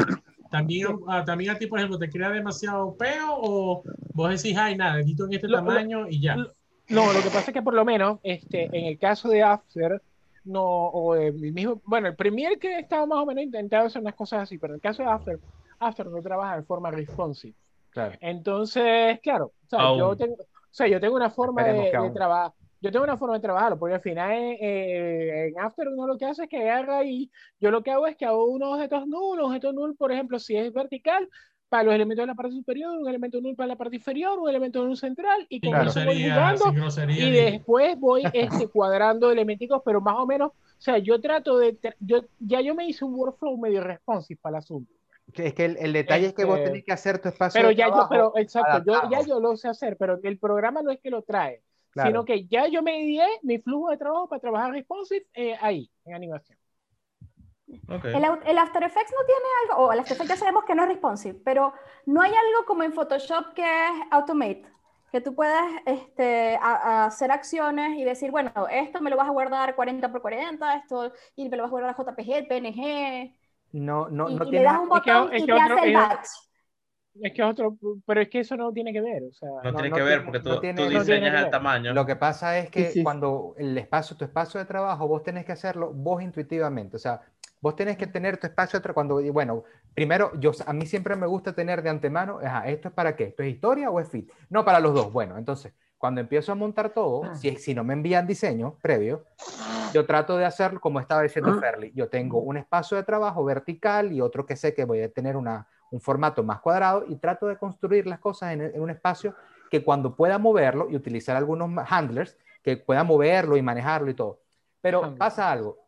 también, 0.51 0.89
también 1.27 1.51
a 1.51 1.59
ti, 1.59 1.67
por 1.67 1.79
ejemplo, 1.79 1.99
¿te 1.99 2.09
crea 2.09 2.31
demasiado 2.31 2.97
peo 2.97 3.37
o 3.37 3.83
vos 4.15 4.31
decís, 4.31 4.57
ay, 4.59 4.77
nada, 4.77 5.01
edito 5.01 5.27
en 5.27 5.35
este 5.35 5.49
Lo- 5.49 5.59
lo- 5.59 5.67
tamaño 5.67 6.09
y 6.09 6.21
ya? 6.21 6.37
lo- 6.37 6.53
No, 6.89 7.13
lo 7.13 7.23
que 7.23 7.31
pasa 7.31 7.51
es 7.51 7.55
que 7.55 7.63
por 7.63 7.75
lo 7.75 7.85
menos 7.85 8.21
este, 8.23 8.65
en 8.73 8.87
el 8.87 8.99
caso 8.99 9.29
de 9.29 9.43
After, 9.43 10.01
no, 10.47 10.63
o 10.65 11.15
de 11.15 11.33
mi 11.33 11.53
mismo, 11.53 11.81
bueno, 11.85 12.09
el 12.09 12.17
Premiere 12.17 12.59
que 12.59 12.79
estaba 12.79 13.07
más 13.07 13.19
o 13.19 13.27
menos 13.27 13.45
intentado 13.45 13.87
hacer 13.87 14.01
unas 14.01 14.15
cosas 14.15 14.43
así, 14.43 14.59
pero 14.59 14.73
en 14.73 14.77
el 14.77 14.81
caso 14.81 15.03
de 15.03 15.09
After, 15.09 15.39
After 15.79 16.07
no 16.07 16.23
trabaja 16.23 16.57
de 16.57 16.63
forma 16.63 16.91
responsive. 16.91 17.55
Claro. 17.91 18.17
Entonces, 18.21 19.21
claro, 19.21 19.47
o 19.47 19.69
sea, 19.69 19.97
yo 19.97 20.17
tengo, 20.17 20.35
o 20.35 20.47
sea, 20.71 20.87
yo 20.87 21.01
tengo 21.01 21.17
una 21.17 21.31
forma 21.31 21.63
Esperemos 21.63 21.93
de, 21.93 22.09
de 22.09 22.15
trabajar. 22.15 22.53
Yo 22.81 22.93
tengo 22.93 23.05
una 23.05 23.17
forma 23.17 23.37
de 23.37 23.41
trabajarlo, 23.41 23.79
porque 23.79 23.95
al 23.95 24.01
final 24.03 24.31
eh, 24.31 24.59
eh, 24.61 25.49
en 25.49 25.59
After 25.59 25.89
uno 25.89 26.07
lo 26.07 26.19
que 26.19 26.27
hace 26.27 26.45
es 26.45 26.49
que 26.49 26.59
agarra 26.59 27.05
y 27.05 27.31
yo 27.59 27.71
lo 27.71 27.83
que 27.83 27.91
hago 27.91 28.07
es 28.07 28.17
que 28.17 28.27
hago 28.27 28.47
unos 28.47 28.75
objetos 28.75 29.07
null, 29.07 29.41
un 29.41 29.47
objeto 29.47 29.73
null, 29.73 29.97
por 29.97 30.13
ejemplo, 30.13 30.39
si 30.39 30.57
es 30.57 30.73
vertical, 30.73 31.29
para 31.69 31.83
los 31.83 31.95
elementos 31.95 32.23
de 32.23 32.27
la 32.29 32.35
parte 32.35 32.53
superior, 32.53 32.97
un 32.97 33.09
elemento 33.09 33.41
null 33.41 33.57
para 33.57 33.69
la 33.69 33.77
parte 33.77 33.97
inferior, 33.97 34.39
un 34.39 34.49
elemento 34.49 34.85
null 34.85 34.97
central, 34.97 35.47
y 35.49 35.61
con 35.61 35.87
eso 35.87 36.05
voy 36.05 36.23
jugando 36.23 36.67
y 37.09 37.25
ni- 37.25 37.31
después 37.33 37.99
voy 37.99 38.23
este, 38.33 38.69
cuadrando 38.69 39.31
elementicos, 39.31 39.83
pero 39.85 40.01
más 40.01 40.17
o 40.19 40.27
menos, 40.27 40.53
o 40.53 40.81
sea, 40.81 40.99
yo 40.99 41.21
trato 41.21 41.59
de, 41.59 41.77
yo, 42.01 42.25
ya 42.39 42.61
yo 42.61 42.75
me 42.75 42.87
hice 42.87 43.05
un 43.05 43.14
workflow 43.14 43.57
medio 43.59 43.83
responsive 43.83 44.39
para 44.41 44.57
el 44.57 44.59
asunto, 44.59 44.93
Es 45.35 45.55
que 45.55 45.64
el, 45.64 45.77
el 45.79 45.93
detalle 45.93 46.27
es 46.27 46.35
que 46.35 46.45
vos 46.45 46.59
Este, 46.59 46.71
tenés 46.71 46.85
que 46.85 46.93
hacer 46.93 47.19
tu 47.21 47.29
espacio 47.29 47.59
pero 47.59 47.69
de 47.71 47.75
ya 47.75 47.89
yo, 47.89 48.07
pero 48.09 48.33
exacto, 48.37 48.83
yo, 48.87 49.11
ya 49.11 49.23
yo 49.27 49.41
lo 49.41 49.57
sé 49.57 49.69
hacer, 49.69 49.97
pero 49.97 50.21
el 50.23 50.39
programa 50.39 50.83
no 50.83 50.91
es 50.91 51.01
que 51.01 51.11
lo 51.11 51.23
trae, 51.23 51.62
Claro. 51.91 52.11
sino 52.11 52.25
que 52.27 52.45
ya 52.47 52.69
yo 52.69 52.83
me 52.83 52.93
di 53.01 53.19
mi 53.43 53.59
flujo 53.59 53.91
de 53.91 53.97
trabajo 53.97 54.29
para 54.29 54.39
trabajar 54.39 54.71
responsive 54.71 55.27
eh, 55.33 55.57
ahí, 55.61 55.91
en 56.05 56.14
animación. 56.14 56.59
Ok. 57.89 58.05
El, 58.07 58.25
el 58.47 58.59
After 58.59 58.83
Effects 58.83 59.12
no 59.12 59.25
tiene 59.27 59.41
algo, 59.71 59.87
o 59.87 59.93
el 59.93 59.99
After 60.01 60.14
Effects 60.14 60.31
ya 60.31 60.37
sabemos 60.37 60.64
que 60.64 60.75
no 60.75 60.83
es 60.85 60.89
responsive, 60.89 61.39
pero 61.45 61.73
no 62.07 62.23
hay 62.23 62.31
algo 62.31 62.64
como 62.67 62.83
en 62.85 62.93
Photoshop 62.93 63.55
que 63.55 63.62
es 63.62 63.91
automate, 64.11 64.64
que 65.11 65.21
tú 65.21 65.35
puedes 65.35 65.62
este, 65.85 66.57
a- 66.57 67.03
a 67.03 67.05
hacer 67.07 67.31
acciones 67.33 67.99
y 67.99 68.05
decir, 68.05 68.31
bueno, 68.31 68.53
esto 68.71 69.01
me 69.01 69.11
lo 69.11 69.17
vas 69.17 69.29
a 69.29 69.33
guardar 69.33 69.75
40 69.75 70.12
por 70.12 70.23
40, 70.23 70.77
esto, 70.77 71.12
y 71.35 71.49
me 71.49 71.57
lo 71.57 71.64
vas 71.64 71.71
a 71.71 71.73
guardar 71.73 71.91
a 71.91 71.97
JPG, 71.97 72.47
PNG, 72.49 73.35
No, 73.73 74.09
no, 74.09 74.31
y, 74.31 74.35
no 74.37 74.43
y 74.45 74.47
le 74.47 74.51
tiene. 74.51 74.64
das 74.64 74.79
un 74.79 74.97
Es 74.97 75.03
que- 75.03 75.12
botón 75.12 75.35
es 75.35 75.43
y 75.43 75.47
te 75.47 75.53
otro- 75.53 75.75
hace 75.77 75.87
el 75.89 75.95
batch. 75.95 76.27
Es 77.19 77.33
que 77.33 77.41
es 77.41 77.49
otro, 77.49 77.77
pero 78.05 78.21
es 78.21 78.29
que 78.29 78.41
eso 78.41 78.57
no 78.59 78.71
tiene 78.73 78.93
que 78.93 79.01
ver, 79.01 79.23
o 79.23 79.33
sea, 79.33 79.49
No, 79.64 79.71
no- 79.71 79.73
tiene 79.73 79.89
no 79.89 79.97
que 79.97 80.03
ver 80.03 80.23
porque 80.23 80.41
tú, 80.41 80.51
no 80.51 80.61
tiene- 80.61 80.83
tú 80.85 80.91
diseñas 80.91 81.45
el 81.45 81.51
tamaño. 81.51 81.95
Lo 81.95 82.05
que 82.05 82.14
pasa 82.14 82.59
es 82.59 82.69
que 82.71 82.89
Sí, 82.89 82.93
sí. 82.99 83.03
cuando 83.03 83.55
el 83.57 83.77
espacio, 83.79 84.19
tu 84.19 84.27
espacio 84.27 84.61
de 84.61 84.67
trabajo, 84.67 85.09
vos 85.09 85.23
tenés 85.23 85.47
que 85.47 85.53
hacerlo 85.53 85.93
vos 85.95 86.21
intuitivamente. 86.23 86.97
O 86.97 86.99
sea, 86.99 87.23
vos 87.61 87.77
tenés 87.77 87.97
que 87.97 88.07
tener 88.07 88.37
tu 88.39 88.47
espacio 88.47 88.81
cuando 88.95 89.21
bueno, 89.33 89.65
primero 89.95 90.33
yo 90.39 90.53
a 90.67 90.73
mí 90.73 90.87
siempre 90.87 91.17
me 91.17 91.27
gusta 91.27 91.53
tener 91.53 91.83
de 91.83 91.91
antemano, 91.91 92.39
ajá, 92.43 92.69
esto 92.69 92.89
es 92.89 92.95
para 92.95 93.17
qué? 93.17 93.25
¿Esto 93.25 93.43
es 93.43 93.51
historia 93.51 93.91
o 93.91 94.01
es 94.01 94.09
fit? 94.09 94.31
No 94.51 94.65
para 94.65 94.81
los 94.81 94.95
dos. 94.95 95.13
Bueno, 95.13 95.37
entonces, 95.39 95.73
cuando 95.99 96.21
empiezo 96.21 96.53
a 96.53 96.55
montar 96.55 96.91
todo, 96.91 97.35
si, 97.35 97.57
si 97.57 97.75
no 97.75 97.83
me 97.83 97.95
envían 97.95 98.27
diseño 98.27 98.77
previo, 98.83 99.25
yo 99.93 100.05
trato 100.05 100.37
de 100.37 100.45
hacerlo 100.45 100.81
como 100.81 101.01
estaba 101.01 101.23
diciendo 101.23 101.59
Ferli. 101.59 101.93
Yo 101.95 102.09
tengo 102.09 102.41
un 102.41 102.57
espacio 102.57 102.97
de 102.97 103.03
trabajo 103.03 103.45
vertical 103.45 104.13
y 104.13 104.21
otro 104.21 104.45
que 104.45 104.57
sé 104.57 104.75
que 104.75 104.85
voy 104.85 105.01
a 105.01 105.11
tener 105.11 105.37
una, 105.37 105.67
un 105.91 106.01
formato 106.01 106.43
más 106.43 106.61
cuadrado 106.61 107.05
y 107.09 107.17
trato 107.17 107.47
de 107.47 107.57
construir 107.57 108.07
las 108.07 108.19
cosas 108.19 108.53
en, 108.53 108.61
en 108.61 108.81
un 108.81 108.91
espacio 108.91 109.35
que 109.71 109.83
cuando 109.83 110.15
pueda 110.15 110.39
moverlo 110.39 110.89
y 110.91 110.97
utilizar 110.97 111.37
algunos 111.37 111.71
handlers 111.89 112.37
que 112.63 112.77
pueda 112.77 113.05
moverlo 113.05 113.57
y 113.57 113.63
manejarlo 113.63 114.11
y 114.11 114.15
todo. 114.15 114.41
Pero 114.81 115.17
pasa 115.17 115.51
algo, 115.51 115.86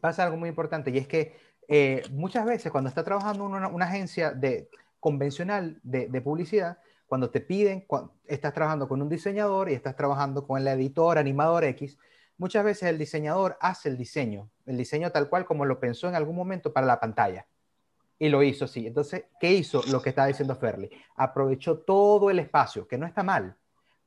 pasa 0.00 0.24
algo 0.24 0.36
muy 0.36 0.48
importante 0.48 0.90
y 0.90 0.98
es 0.98 1.06
que 1.06 1.36
eh, 1.68 2.02
muchas 2.10 2.44
veces 2.44 2.72
cuando 2.72 2.88
está 2.88 3.04
trabajando 3.04 3.44
una, 3.44 3.68
una 3.68 3.84
agencia 3.84 4.32
de, 4.32 4.68
convencional 4.98 5.78
de, 5.82 6.20
publicidad, 6.20 6.78
cuando 7.06 7.30
te 7.30 7.40
piden, 7.40 7.86
cua- 7.86 8.10
estás 8.26 8.52
trabajando 8.52 8.88
con 8.88 9.00
un 9.02 9.08
diseñador 9.08 9.70
y 9.70 9.74
estás 9.74 9.96
trabajando 9.96 10.46
con 10.46 10.60
el 10.60 10.68
editor, 10.68 11.18
animador 11.18 11.64
X, 11.64 11.98
muchas 12.38 12.64
veces 12.64 12.88
el 12.88 12.98
diseñador 12.98 13.56
hace 13.60 13.88
el 13.88 13.96
diseño, 13.96 14.50
el 14.66 14.76
diseño 14.76 15.10
tal 15.10 15.28
cual 15.28 15.44
como 15.44 15.64
lo 15.64 15.78
pensó 15.78 16.08
en 16.08 16.14
algún 16.14 16.36
momento 16.36 16.72
para 16.72 16.86
la 16.86 16.98
pantalla. 16.98 17.46
Y 18.18 18.28
lo 18.28 18.42
hizo 18.42 18.66
así. 18.66 18.86
Entonces, 18.86 19.24
¿qué 19.40 19.52
hizo 19.52 19.80
lo 19.90 20.02
que 20.02 20.10
estaba 20.10 20.28
diciendo 20.28 20.54
Ferli? 20.54 20.90
Aprovechó 21.16 21.78
todo 21.78 22.28
el 22.28 22.38
espacio, 22.38 22.86
que 22.86 22.98
no 22.98 23.06
está 23.06 23.22
mal. 23.22 23.56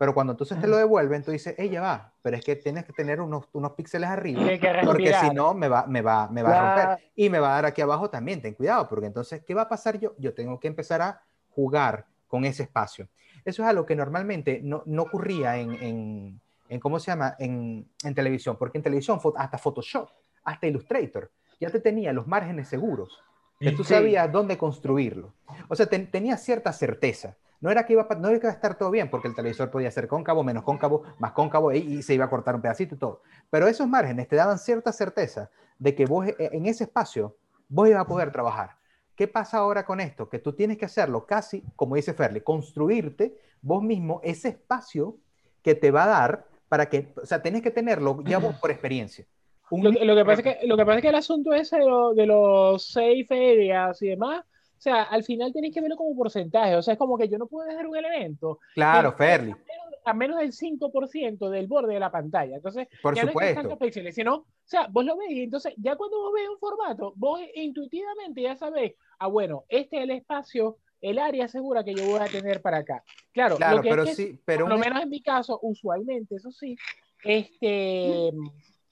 Pero 0.04 0.14
cuando 0.14 0.34
entonces 0.34 0.60
te 0.60 0.68
lo 0.68 0.76
devuelven, 0.76 1.24
tú 1.24 1.32
dices, 1.32 1.56
ella 1.58 1.80
va, 1.80 2.12
pero 2.22 2.36
es 2.36 2.44
que 2.44 2.58
tienes 2.58 2.84
que 2.84 2.92
tener 2.92 3.22
unos, 3.22 3.46
unos 3.54 3.72
píxeles 3.72 4.10
arriba, 4.10 4.42
porque 4.84 5.14
si 5.14 5.30
no 5.34 5.54
me 5.54 5.70
va, 5.70 5.86
me 5.88 6.02
va, 6.02 6.28
me 6.28 6.44
va 6.44 6.50
a 6.50 6.62
romper. 6.62 7.06
Y 7.16 7.30
me 7.30 7.40
va 7.40 7.52
a 7.52 7.56
dar 7.56 7.66
aquí 7.68 7.82
abajo 7.82 8.10
también, 8.10 8.42
ten 8.42 8.54
cuidado, 8.54 8.90
porque 8.90 9.06
entonces, 9.06 9.42
¿qué 9.46 9.54
va 9.54 9.62
a 9.62 9.70
pasar 9.70 9.98
yo? 9.98 10.14
Yo 10.18 10.34
tengo 10.34 10.60
que 10.60 10.68
empezar 10.68 11.02
a 11.02 11.22
jugar 11.52 12.06
con 12.28 12.44
ese 12.44 12.64
espacio. 12.64 13.08
Eso 13.46 13.64
es 13.64 13.70
algo 13.70 13.86
que 13.86 13.96
normalmente 13.96 14.60
no, 14.62 14.84
no 14.86 15.04
ocurría 15.04 15.56
en, 15.56 15.72
en, 15.82 16.42
en, 16.68 16.80
¿cómo 16.82 17.00
se 17.00 17.12
llama? 17.12 17.38
En, 17.40 17.88
en 18.04 18.14
televisión, 18.14 18.58
porque 18.60 18.80
en 18.80 18.84
televisión, 18.84 19.22
hasta 19.38 19.58
Photoshop, 19.58 20.10
hasta 20.44 20.68
Illustrator, 20.68 21.32
ya 21.62 21.70
te 21.70 21.80
tenía 21.80 22.12
los 22.12 22.28
márgenes 22.28 22.68
seguros, 22.68 23.24
que 23.58 23.72
tú 23.72 23.86
Sí. 23.86 23.94
sabías 23.94 24.30
dónde 24.30 24.58
construirlo. 24.58 25.34
O 25.70 25.76
sea, 25.78 25.86
ten- 25.86 26.12
tenías 26.12 26.44
cierta 26.44 26.74
certeza. 26.74 27.38
No 27.64 27.72
era, 27.72 27.86
que 27.86 27.94
iba 27.94 28.06
a, 28.10 28.16
no 28.16 28.28
era 28.28 28.40
que 28.40 28.46
iba 28.48 28.52
a 28.52 28.56
estar 28.56 28.78
todo 28.78 28.92
bien, 28.92 29.10
porque 29.10 29.30
el 29.30 29.36
televisor 29.36 29.72
podía 29.72 29.90
ser 29.90 30.10
cóncavo, 30.10 30.44
menos 30.44 30.64
cóncavo, 30.64 31.04
más 31.18 31.32
cóncavo, 31.32 31.72
y, 31.72 31.78
y 31.78 32.02
se 32.04 32.14
iba 32.14 32.26
a 32.26 32.30
cortar 32.30 32.56
un 32.56 32.62
pedacito 32.62 32.96
y 32.96 32.98
todo. 32.98 33.22
Pero 33.50 33.70
esos 33.70 33.88
márgenes 33.88 34.28
te 34.28 34.36
daban 34.36 34.60
cierta 34.60 34.92
certeza 34.92 35.50
de 35.80 35.96
que 35.96 36.06
vos 36.06 36.28
eh, 36.28 36.36
en 36.52 36.66
ese 36.66 36.84
espacio 36.84 37.38
vos 37.70 37.88
ibas 37.88 38.02
a 38.02 38.06
poder 38.06 38.32
trabajar. 38.34 38.72
¿Qué 39.16 39.30
pasa 39.30 39.60
ahora 39.60 39.86
con 39.86 40.02
esto? 40.02 40.28
Que 40.28 40.40
tú 40.40 40.52
tienes 40.52 40.78
que 40.78 40.84
hacerlo 40.86 41.26
casi, 41.26 41.64
como 41.78 41.96
dice 41.96 42.14
Ferli, 42.14 42.42
construirte 42.42 43.38
vos 43.62 43.82
mismo 43.82 44.20
ese 44.26 44.50
espacio 44.50 45.16
que 45.62 45.74
te 45.74 45.90
va 45.90 46.04
a 46.04 46.08
dar 46.08 46.46
para 46.68 46.90
que, 46.90 47.14
o 47.22 47.26
sea, 47.26 47.42
tenés 47.42 47.62
que 47.62 47.72
tenerlo 47.72 48.22
ya 48.26 48.40
vos 48.40 48.56
por 48.56 48.72
experiencia. 48.72 49.26
Lo, 49.72 49.90
que- 49.92 50.04
lo 50.04 50.16
que 50.16 50.26
pasa 50.26 50.42
es 50.42 50.58
que, 50.58 50.68
lo 50.68 50.76
que 50.76 50.86
pasa 50.86 50.98
es 50.98 51.02
que 51.02 51.10
el 51.10 51.16
asunto 51.16 51.54
ese 51.54 51.78
de, 51.78 51.86
lo- 51.86 52.14
de 52.14 52.26
los 52.26 52.86
safe 52.92 53.28
areas 53.32 54.02
y 54.02 54.10
demás, 54.10 54.44
o 54.78 54.82
sea, 54.84 55.04
al 55.04 55.24
final 55.24 55.54
tienes 55.54 55.74
que 55.74 55.80
verlo 55.82 55.96
como 55.96 56.16
porcentaje. 56.16 56.76
O 56.76 56.82
sea, 56.82 56.94
es 56.94 56.98
como 56.98 57.18
que 57.18 57.30
yo 57.30 57.38
no 57.38 57.48
puedo 57.48 57.68
dejar 57.68 57.88
un 57.88 57.96
elemento 57.96 58.60
Claro, 58.76 59.14
Ferli, 59.14 59.52
a 59.52 59.56
menos, 59.56 59.94
a 60.06 60.14
menos 60.14 60.40
del 60.40 60.52
5% 60.54 61.50
del 61.50 61.68
borde 61.68 61.94
de 61.94 62.00
la 62.00 62.12
pantalla. 62.12 62.58
Entonces, 62.58 62.88
por 63.02 63.16
ya 63.16 63.24
no 63.24 63.30
es 63.32 63.36
que 63.38 63.44
es 63.46 63.50
supuesto. 63.52 63.62
tantos 63.70 63.80
píxeles, 63.80 64.16
sino, 64.16 64.36
o 64.36 64.46
sea, 64.66 64.88
vos 64.92 65.06
lo 65.06 65.16
ves 65.18 65.30
y 65.32 65.44
entonces 65.44 65.74
ya 65.78 65.96
cuando 65.96 66.18
vos 66.20 66.34
ves 66.34 66.50
un 66.50 66.60
formato, 66.60 67.14
vos 67.16 67.40
intuitivamente 67.56 68.42
ya 68.42 68.56
sabés, 68.58 68.96
ah, 69.20 69.28
bueno, 69.28 69.64
este 69.70 69.98
es 69.98 70.04
el 70.04 70.12
espacio, 70.12 70.78
el 71.00 71.20
área 71.20 71.48
segura 71.48 71.84
que 71.84 71.96
yo 71.96 72.06
voy 72.06 72.20
a 72.22 72.28
tener 72.28 72.62
para 72.62 72.78
acá. 72.80 73.04
Claro, 73.32 73.58
Claro, 73.58 73.78
lo 73.78 73.82
que 73.84 73.90
pero 73.90 74.04
es 74.04 74.10
que 74.10 74.16
sí, 74.16 74.40
pero 74.46 74.66
por 74.66 74.70
lo 74.70 74.76
un- 74.76 74.82
menos 74.82 75.02
en 75.02 75.10
mi 75.10 75.22
caso, 75.22 75.60
usualmente, 75.64 76.36
eso 76.36 76.52
sí, 76.52 76.76
este, 77.24 78.32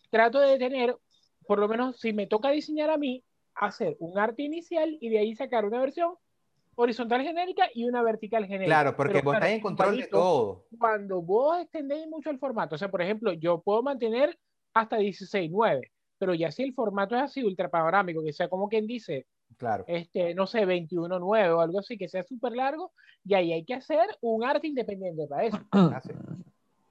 trato 0.09 0.39
de 0.39 0.57
tener, 0.57 0.95
por 1.45 1.59
lo 1.59 1.67
menos 1.67 1.99
si 1.99 2.13
me 2.13 2.27
toca 2.27 2.49
diseñar 2.51 2.89
a 2.89 2.97
mí, 2.97 3.23
hacer 3.55 3.95
un 3.99 4.17
arte 4.17 4.43
inicial 4.43 4.97
y 4.99 5.09
de 5.09 5.19
ahí 5.19 5.35
sacar 5.35 5.65
una 5.65 5.79
versión 5.79 6.15
horizontal 6.75 7.21
genérica 7.21 7.67
y 7.73 7.85
una 7.85 8.01
vertical 8.01 8.45
genérica. 8.45 8.67
Claro, 8.67 8.95
porque 8.95 9.13
Pero 9.13 9.25
vos 9.25 9.31
claro, 9.33 9.45
estás 9.45 9.55
en 9.57 9.61
control 9.61 9.89
de 9.91 9.95
igualito, 9.97 10.17
todo. 10.17 10.65
Cuando 10.79 11.21
vos 11.21 11.59
extendéis 11.59 12.07
mucho 12.07 12.29
el 12.29 12.39
formato, 12.39 12.75
o 12.75 12.77
sea, 12.77 12.89
por 12.89 13.01
ejemplo, 13.01 13.33
yo 13.33 13.61
puedo 13.61 13.83
mantener 13.83 14.37
hasta 14.73 14.97
16.9, 14.97 15.91
pero 16.17 16.33
ya 16.33 16.51
si 16.51 16.63
el 16.63 16.73
formato 16.73 17.15
es 17.15 17.21
así 17.23 17.43
ultra 17.43 17.69
panorámico, 17.69 18.23
que 18.23 18.33
sea 18.33 18.47
como 18.47 18.69
quien 18.69 18.87
dice, 18.87 19.25
Claro. 19.57 19.83
este, 19.87 20.33
no 20.33 20.47
sé, 20.47 20.65
21 20.65 21.19
nuevo 21.19 21.57
o 21.57 21.61
algo 21.61 21.79
así, 21.79 21.97
que 21.97 22.07
sea 22.07 22.23
súper 22.23 22.53
largo, 22.53 22.93
y 23.25 23.33
ahí 23.33 23.51
hay 23.51 23.65
que 23.65 23.73
hacer 23.73 24.07
un 24.21 24.43
arte 24.43 24.67
independiente 24.67 25.27
para 25.27 25.43
eso. 25.43 25.59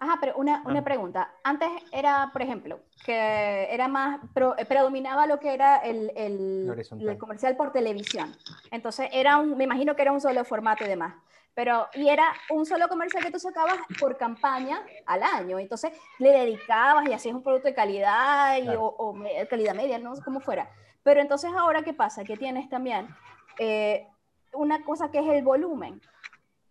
Ajá, 0.03 0.17
pero 0.19 0.35
una, 0.37 0.63
una 0.65 0.83
pregunta. 0.83 1.31
Antes 1.45 1.69
era, 1.93 2.31
por 2.33 2.41
ejemplo, 2.41 2.81
que 3.05 3.69
era 3.71 3.87
más, 3.87 4.19
pro- 4.33 4.57
eh, 4.57 4.65
predominaba 4.65 5.27
lo 5.27 5.39
que 5.39 5.53
era 5.53 5.77
el, 5.77 6.11
el- 6.17 7.19
comercial 7.19 7.55
por 7.55 7.71
televisión. 7.71 8.35
Entonces, 8.71 9.11
era 9.13 9.37
un, 9.37 9.57
me 9.59 9.65
imagino 9.65 9.95
que 9.95 10.01
era 10.03 10.13
un 10.13 10.21
solo 10.21 10.43
formato 10.45 10.85
y 10.85 10.89
demás. 10.89 11.15
Pero, 11.53 11.89
y 11.95 12.09
era 12.09 12.33
un 12.49 12.65
solo 12.65 12.89
comercial 12.89 13.23
que 13.23 13.31
tú 13.31 13.39
sacabas 13.39 13.77
por 13.99 14.17
campaña 14.17 14.83
al 15.05 15.23
año. 15.23 15.59
Entonces, 15.59 15.93
le 16.19 16.31
dedicabas 16.31 17.07
y 17.07 17.13
hacías 17.13 17.35
un 17.35 17.43
producto 17.43 17.69
de 17.69 17.75
calidad 17.75 18.57
y, 18.57 18.63
Claro. 18.63 18.85
o, 18.87 19.09
o 19.09 19.13
me- 19.13 19.47
calidad 19.49 19.75
media, 19.75 19.99
no 19.99 20.17
sé 20.17 20.23
cómo 20.23 20.41
fuera. 20.41 20.71
Pero 21.03 21.21
entonces, 21.21 21.51
ahora, 21.55 21.83
¿qué 21.83 21.93
pasa? 21.93 22.25
Que 22.25 22.39
tienes 22.39 22.71
también 22.71 23.07
eh, 23.59 24.07
una 24.55 24.83
cosa 24.83 25.11
que 25.11 25.19
es 25.19 25.27
el 25.27 25.43
volumen 25.43 26.01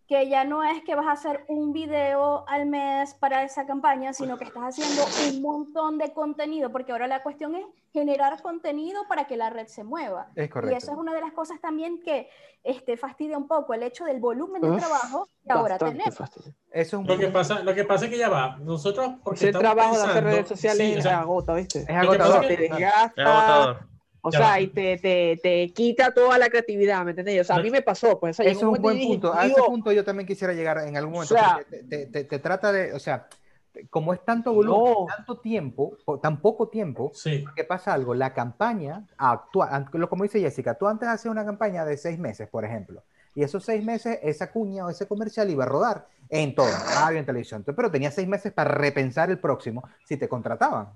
que 0.10 0.28
ya 0.28 0.44
no 0.44 0.64
es 0.64 0.84
que 0.84 0.96
vas 0.96 1.06
a 1.06 1.12
hacer 1.12 1.46
un 1.48 1.72
video 1.72 2.44
al 2.48 2.66
mes 2.66 3.14
para 3.14 3.44
esa 3.44 3.68
campaña, 3.68 4.12
sino 4.12 4.40
que 4.40 4.44
estás 4.44 4.64
haciendo 4.64 5.04
un 5.30 5.42
montón 5.44 6.00
de 6.00 6.12
contenido, 6.14 6.72
porque 6.72 6.92
ahora 6.92 7.06
la 7.06 7.22
cuestión 7.22 7.54
es 7.56 7.64
generar 7.94 8.42
contenido 8.42 9.04
para 9.08 9.26
que 9.28 9.38
la 9.38 9.52
red 9.52 9.68
se 9.68 9.84
mueva. 9.84 10.30
Es 10.34 10.38
Y 10.38 10.44
eso 10.46 10.54
correcto. 10.54 10.78
es 10.92 10.98
una 10.98 11.14
de 11.14 11.22
las 11.22 11.32
cosas 11.34 11.62
también 11.62 12.02
que 12.02 12.28
este, 12.64 12.98
fastidia 12.98 13.38
un 13.38 13.48
poco 13.48 13.76
el 13.76 13.84
hecho 13.84 14.04
del 14.04 14.20
volumen 14.20 14.64
de 14.64 14.72
Uf, 14.72 14.78
trabajo 14.80 15.28
que 15.46 15.54
ahora 15.54 15.78
tenemos. 15.78 16.16
fastidio. 16.16 16.54
Eso 16.72 16.98
es 16.98 17.02
un 17.02 17.06
Lo 17.06 17.18
que 17.20 17.28
pasa, 17.28 17.60
lo 17.60 17.76
que 17.76 17.84
pasa 17.86 18.06
es 18.06 18.12
que 18.12 18.18
ya 18.18 18.30
va. 18.30 18.58
Nosotros, 18.62 19.12
porque 19.24 19.38
Ese 19.42 19.50
estamos 19.50 19.62
trabajo 19.76 19.96
de 19.96 20.04
hacer 20.06 20.24
redes 20.24 20.48
sociales 20.48 20.88
sí, 20.88 21.00
es 21.00 21.06
agota, 21.06 21.54
¿viste? 21.54 21.82
es 21.82 21.90
agotador. 21.90 22.46
es 22.46 22.48
Te 22.48 22.58
desgasta, 22.58 23.22
agotador. 23.22 23.89
O 24.22 24.32
Ya 24.32 24.40
sea, 24.40 24.48
va. 24.50 24.60
y 24.60 24.68
te, 24.68 24.98
te, 24.98 25.40
te 25.42 25.70
quita 25.74 26.14
toda 26.14 26.38
la 26.38 26.50
creatividad, 26.50 27.04
¿me 27.06 27.12
entendés? 27.12 27.42
O 27.42 27.44
sea, 27.44 27.56
a 27.58 27.62
mí 27.62 27.70
me 27.72 27.82
pasó, 27.82 28.20
pues, 28.20 28.40
o 28.40 28.44
sea, 28.44 28.52
Eso 28.52 28.72
es 28.72 28.78
un 28.78 28.82
buen 28.82 28.98
y 29.00 29.08
punto. 29.08 29.28
dije, 29.32 29.40
A 29.40 29.46
ese 29.46 29.56
"Dios, 29.56 29.68
punto 29.68 29.92
yo 29.92 30.04
también 30.04 30.28
quisiera 30.28 30.54
llegar 30.54 30.78
en 30.88 30.98
algún 30.98 31.14
momento. 31.14 31.34
O 31.34 31.38
sea- 31.38 31.60
te, 31.70 31.84
te- 31.84 32.06
te- 32.08 32.24
te 32.26 32.40
trata 32.40 32.72
de, 32.72 32.94
o 32.94 33.00
sea, 33.00 33.28
como 33.90 34.14
es 34.14 34.26
tanto 34.26 34.52
volumen, 34.54 34.94
No. 35.00 35.06
tanto 35.16 35.40
tiempo, 35.40 35.96
o 36.06 36.20
tan 36.20 36.42
poco 36.42 36.68
tiempo, 36.70 37.12
Sí, 37.14 37.46
que 37.56 37.64
pasa 37.64 37.94
algo, 37.94 38.14
la 38.14 38.34
campaña 38.34 39.06
actual, 39.18 39.88
como 40.10 40.24
dice 40.24 40.40
Jessica, 40.42 40.76
tú 40.76 40.88
antes 40.88 41.08
hacías 41.08 41.32
una 41.32 41.46
campaña 41.46 41.86
de 41.86 41.96
seis 41.96 42.20
meses, 42.20 42.50
por 42.50 42.66
ejemplo, 42.66 43.04
y 43.36 43.44
esos 43.44 43.64
seis 43.64 43.86
meses, 43.86 44.20
esa 44.24 44.52
cuña 44.52 44.86
o 44.86 44.90
ese 44.90 45.08
comercial 45.08 45.50
iba 45.50 45.64
a 45.64 45.68
rodar 45.68 46.08
en 46.30 46.56
todo, 46.56 46.68
radio, 46.96 47.20
en 47.20 47.26
televisión, 47.26 47.64
pero 47.64 47.90
tenías 47.90 48.14
seis 48.16 48.28
meses 48.28 48.52
para 48.52 48.72
repensar 48.72 49.30
el 49.30 49.40
próximo 49.40 49.84
si 50.04 50.18
te 50.18 50.28
contrataban. 50.28 50.90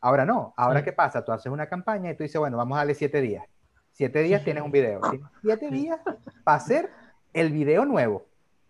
Ahora 0.00 0.24
no, 0.24 0.54
ahora 0.56 0.80
Sí. 0.80 0.86
qué 0.86 0.92
pasa, 0.92 1.24
tú 1.24 1.32
haces 1.32 1.52
una 1.52 1.68
campaña 1.68 2.10
y 2.10 2.16
tú 2.16 2.22
dices, 2.22 2.38
bueno, 2.38 2.56
vamos 2.56 2.76
a 2.76 2.80
darle 2.80 2.94
siete 2.94 3.20
días. 3.20 3.44
Siete 3.92 4.22
días 4.22 4.42
tienes 4.44 4.62
un 4.62 4.70
video. 4.70 5.00
Tienes 5.10 5.28
siete 5.42 5.70
días 5.70 6.00
para 6.44 6.56
hacer 6.56 6.90
el 7.32 7.52
video 7.52 7.84
nuevo 7.84 8.26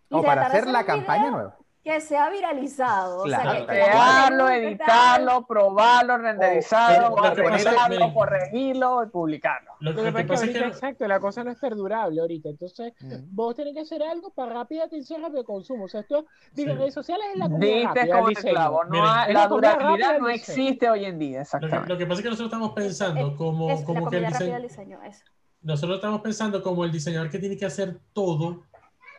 Y 0.09 0.15
o 0.15 0.23
para 0.23 0.47
hacer 0.47 0.67
la 0.67 0.83
campaña 0.85 1.23
video 1.23 1.31
nueva. 1.31 1.57
Que 1.83 1.99
sea 1.99 2.29
viralizado. 2.29 3.23
Claro. 3.23 3.49
O 3.49 3.53
sea, 3.53 3.59
que 3.61 3.65
crearlo, 3.65 4.49
editarlo, 4.49 5.45
probarlo, 5.47 6.17
renderizarlo, 6.19 7.09
Lo 7.09 7.15
que 7.15 7.21
pasa 7.21 7.29
es 7.31 7.35
que- 7.35 7.41
actualizarlo, 7.41 8.13
corregirlo 8.13 9.03
y 9.03 9.07
publicarlo. 9.07 9.71
lo, 9.79 9.89
Lo 9.91 9.95
que 9.97 10.11
lo 10.11 10.15
que 10.17 10.23
pasa 10.25 10.33
es 10.33 10.39
ahorita, 10.41 10.59
que 10.59 10.67
exacto, 10.67 11.07
la 11.07 11.19
cosa 11.19 11.43
no 11.43 11.49
es 11.51 11.57
perdurable 11.59 12.21
ahorita. 12.21 12.49
Entonces, 12.49 12.93
Ujú. 13.03 13.15
vos 13.31 13.55
tenés 13.55 13.73
que 13.73 13.79
hacer 13.81 14.03
algo 14.03 14.29
para 14.29 14.53
rápida 14.53 14.83
atención, 14.83 15.23
rápido 15.23 15.43
consumo. 15.43 15.85
O 15.85 15.87
sea, 15.87 16.01
esto, 16.01 16.25
digo, 16.53 16.71
Sí. 16.73 16.77
redes 16.77 16.93
sociales 16.93 17.25
es 17.33 17.39
la 17.39 17.49
comida 17.49 17.65
Diste 17.67 17.87
rápida, 17.87 18.03
el 18.03 18.09
con 18.11 18.19
el 18.19 18.35
diseño. 18.35 18.53
clavo, 18.53 18.83
no 18.83 18.89
Miren, 18.91 19.33
la 19.33 19.47
durabilidad 19.47 20.19
no 20.19 20.29
existe 20.29 20.87
hoy 20.89 21.05
en 21.05 21.17
día, 21.17 21.29
lo 21.29 21.35
que, 21.37 21.41
exactamente. 21.41 21.89
lo 21.89 21.97
que 21.97 22.05
pasa 22.05 22.19
es 22.19 22.23
que 22.23 22.29
nosotros 22.29 22.47
estamos 22.53 22.71
pensando 22.73 23.27
es, 23.31 23.35
como, 23.37 23.69
es 23.71 23.79
la 23.79 23.85
como 23.87 24.09
que 24.09 24.17
el 24.17 24.25
diseño, 24.27 24.59
diseño. 24.61 24.99
Eso. 25.03 25.23
nosotros 25.63 25.95
estamos 25.97 26.21
pensando 26.21 26.61
como 26.63 26.83
el 26.85 26.91
diseñador 26.91 27.29
que 27.29 27.37
tiene 27.39 27.55
que 27.57 27.65
hacer 27.65 27.99
todo 28.13 28.63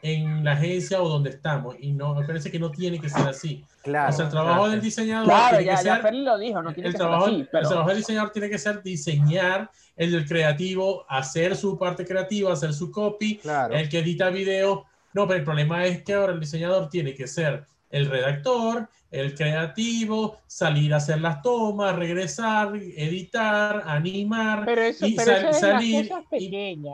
en 0.02 0.44
la 0.44 0.52
agencia 0.52 1.00
o 1.00 1.08
donde 1.08 1.30
estamos 1.30 1.76
y 1.78 1.92
no 1.92 2.14
me 2.14 2.26
parece 2.26 2.50
que 2.50 2.58
no 2.58 2.72
tiene 2.72 3.00
que 3.00 3.08
ser 3.08 3.26
así. 3.28 3.64
Claro. 3.82 4.10
o 4.10 4.12
sea, 4.12 4.24
el 4.26 4.30
trabajo 4.30 4.56
claro. 4.58 4.70
del 4.72 4.80
diseñador 4.80 5.24
Claro, 5.26 5.56
tiene 5.56 5.64
ya, 5.64 5.76
que 5.78 5.84
ya 5.84 6.02
ser 6.02 6.14
lo 6.14 6.38
dijo, 6.38 6.62
no 6.62 6.72
tiene 6.74 6.88
el 6.88 6.94
que 6.94 6.98
trabajo, 6.98 7.24
ser 7.24 7.34
así, 7.34 7.40
el 7.40 7.48
pero 7.48 7.68
trabajo 7.68 7.88
del 7.88 7.98
diseñador 7.98 8.30
tiene 8.32 8.50
que 8.50 8.58
ser 8.58 8.82
diseñar, 8.82 9.70
el 9.96 10.12
del 10.12 10.26
creativo, 10.26 11.06
hacer 11.08 11.56
su 11.56 11.78
parte 11.78 12.04
creativa, 12.04 12.52
hacer 12.52 12.74
su 12.74 12.90
copy, 12.90 13.38
Claro. 13.38 13.74
el 13.74 13.88
que 13.88 14.00
edita 14.00 14.28
video. 14.30 14.84
No, 15.14 15.26
pero 15.26 15.38
el 15.38 15.44
problema 15.44 15.84
es 15.84 16.02
que 16.02 16.14
ahora 16.14 16.32
el 16.32 16.40
diseñador 16.40 16.88
tiene 16.88 17.14
que 17.14 17.26
ser 17.28 17.64
el 17.90 18.06
redactor, 18.06 18.88
el 19.12 19.34
creativo, 19.34 20.38
salir 20.46 20.92
a 20.94 20.96
hacer 20.96 21.20
las 21.20 21.42
tomas, 21.42 21.94
regresar, 21.94 22.74
editar, 22.74 23.82
animar, 23.86 24.64
Pero 24.64 24.80
eso, 24.80 25.06
y 25.06 25.14
pero 25.14 25.32
sal- 25.32 25.40
eso 25.40 25.48
es 25.50 25.60
salir, 25.60 26.10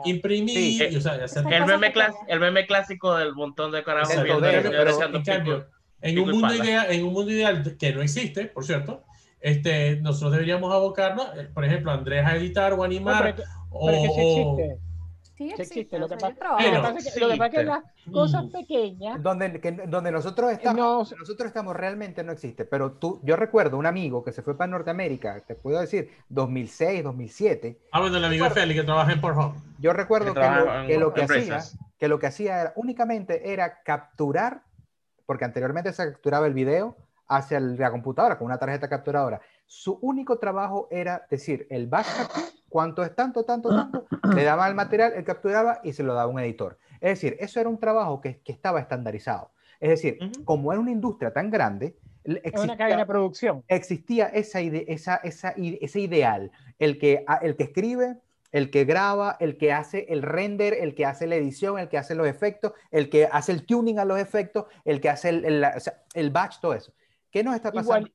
imprimir, 0.03 0.49
Sí, 0.53 0.87
y, 0.91 0.95
o 0.97 1.01
sea, 1.01 1.13
hacer 1.13 1.45
El 1.51 1.65
meme, 1.65 1.93
clas- 1.93 2.15
el 2.27 2.39
meme 2.41 2.67
clásico 2.67 3.15
del 3.15 3.33
montón 3.33 3.71
de 3.71 3.83
carajos 3.83 4.13
pero 4.15 5.65
en 6.01 6.19
un, 6.19 6.31
mundo 6.31 6.55
ideal, 6.55 6.87
en 6.91 7.05
un 7.05 7.13
mundo 7.13 7.31
ideal 7.31 7.77
que 7.77 7.93
no 7.93 8.01
existe, 8.01 8.45
por 8.45 8.65
cierto, 8.65 9.03
este, 9.39 9.97
nosotros 10.01 10.33
deberíamos 10.33 10.73
abocarnos, 10.73 11.27
eh, 11.37 11.49
por 11.53 11.63
ejemplo, 11.63 11.91
Andrés 11.91 12.25
a 12.25 12.35
editar 12.35 12.73
o 12.73 12.77
No, 12.77 12.83
animar, 12.83 13.23
pero, 13.23 13.35
que, 13.37 13.43
o, 13.69 13.85
pero 13.85 14.01
que 14.01 14.07
sí 14.09 14.79
existe. 15.45 15.55
Sí 15.65 15.79
existe. 15.79 15.99
lo 15.99 16.07
que 16.07 16.19
sea, 16.19 16.29
pasa- 16.29 16.51
Lo 16.51 16.57
que 16.57 16.63
Pero- 16.63 16.81
pasa 16.81 16.97
es 16.97 17.13
que, 17.13 17.19
lo 17.19 17.29
que, 17.29 17.37
pasa 17.37 17.45
es 17.47 17.53
que 17.55 17.63
las 17.63 17.83
cosas 18.11 18.45
pequeñas 18.51 19.23
donde, 19.23 19.61
que- 19.61 19.71
donde 19.71 20.11
nosotros 20.11 20.51
estamos, 20.51 21.11
no, 21.11 21.17
nosotros 21.17 21.47
estamos 21.47 21.75
realmente 21.75 22.23
no 22.23 22.31
existe, 22.31 22.65
pero 22.65 22.93
tú, 22.93 23.19
yo 23.23 23.35
recuerdo 23.35 23.77
un 23.77 23.85
amigo 23.85 24.23
que 24.23 24.31
se 24.31 24.41
fue 24.41 24.57
para 24.57 24.69
Norteamérica, 24.71 25.39
te 25.41 25.55
puedo 25.55 25.79
decir, 25.79 26.09
2006, 26.29 27.03
2007, 27.03 27.79
Ah, 27.91 27.99
bueno, 28.01 28.17
el 28.17 28.25
amigo 28.25 28.45
de 28.45 28.51
Félix 28.51 28.79
que 28.81 28.85
trabaja 28.85 29.11
en 29.11 29.21
Pornhub. 29.21 29.53
yo 29.79 29.93
recuerdo 29.93 30.33
Que 30.33 30.39
que 30.41 30.47
lo 30.49 30.87
que, 30.87 30.97
lo 30.99 31.13
que 31.13 31.21
hacía, 31.23 31.59
que 31.97 32.07
lo 32.07 32.19
que 32.19 32.27
hacía 32.27 32.61
era 32.61 32.73
únicamente 32.75 33.51
era 33.53 33.81
capturar, 33.83 34.61
porque 35.25 35.45
anteriormente 35.45 35.93
se 35.93 36.11
capturaba 36.11 36.47
el 36.47 36.53
video 36.53 36.95
hacia 37.27 37.57
el- 37.59 37.77
la 37.77 37.91
computadora 37.91 38.37
con 38.37 38.45
una 38.45 38.57
tarjeta 38.57 38.89
capturadora. 38.89 39.39
Su 39.71 39.99
único 40.01 40.39
trabajo 40.39 40.87
era 40.89 41.27
decir 41.29 41.67
el 41.69 41.85
batch 41.85 42.07
capture, 42.17 42.45
cuánto 42.69 43.03
es 43.03 43.15
tanto, 43.15 43.43
tanto, 43.45 43.69
tanto, 43.69 44.05
le 44.35 44.43
daba 44.43 44.67
el 44.67 44.73
material, 44.73 45.13
él 45.15 45.23
capturaba 45.23 45.79
y 45.83 45.93
se 45.93 46.01
lo 46.01 46.15
daba 46.15 46.23
a 46.23 46.27
un 46.33 46.39
editor. 46.39 46.79
Es 46.99 47.11
decir, 47.21 47.37
eso 47.39 47.59
era 47.59 47.69
un 47.69 47.79
trabajo 47.79 48.19
que, 48.19 48.39
que 48.41 48.51
estaba 48.51 48.79
estandarizado. 48.79 49.51
Es 49.79 49.89
decir, 49.91 50.17
como 50.43 50.71
era 50.73 50.81
una 50.81 50.89
industria 50.89 51.31
tan 51.31 51.51
grande, 51.51 51.95
es 52.23 52.33
una 52.33 52.39
existía- 52.43 52.77
cadena 52.77 52.97
de 53.01 53.05
producción. 53.05 53.63
existía 53.67 54.25
esa 54.25 54.59
ide- 54.59 54.85
esa, 54.87 55.17
ese 55.23 55.99
ideal, 55.99 56.51
el 56.79 56.97
que, 56.97 57.23
el 57.43 57.55
que 57.55 57.63
escribe, 57.63 58.17
el 58.51 58.71
que 58.71 58.85
graba, 58.85 59.37
el 59.39 59.55
que 59.59 59.71
hace 59.71 60.07
el 60.09 60.23
render, 60.23 60.73
el 60.73 60.95
que 60.95 61.05
hace 61.05 61.27
la 61.27 61.35
edición, 61.35 61.77
el 61.77 61.89
que 61.89 61.99
hace 61.99 62.15
los 62.15 62.25
efectos, 62.27 62.73
el 62.89 63.11
que 63.11 63.29
hace 63.31 63.51
el 63.51 63.67
tuning 63.67 63.99
a 63.99 64.05
los 64.05 64.17
efectos, 64.19 64.65
el 64.83 64.99
que 64.99 65.09
hace 65.09 65.29
el, 65.29 66.31
batch, 66.31 66.59
todo 66.59 66.73
eso. 66.73 66.91
¿Qué 67.29 67.43
nos 67.43 67.55
está 67.55 67.71
pasando? 67.71 67.99
Igual, 68.07 68.13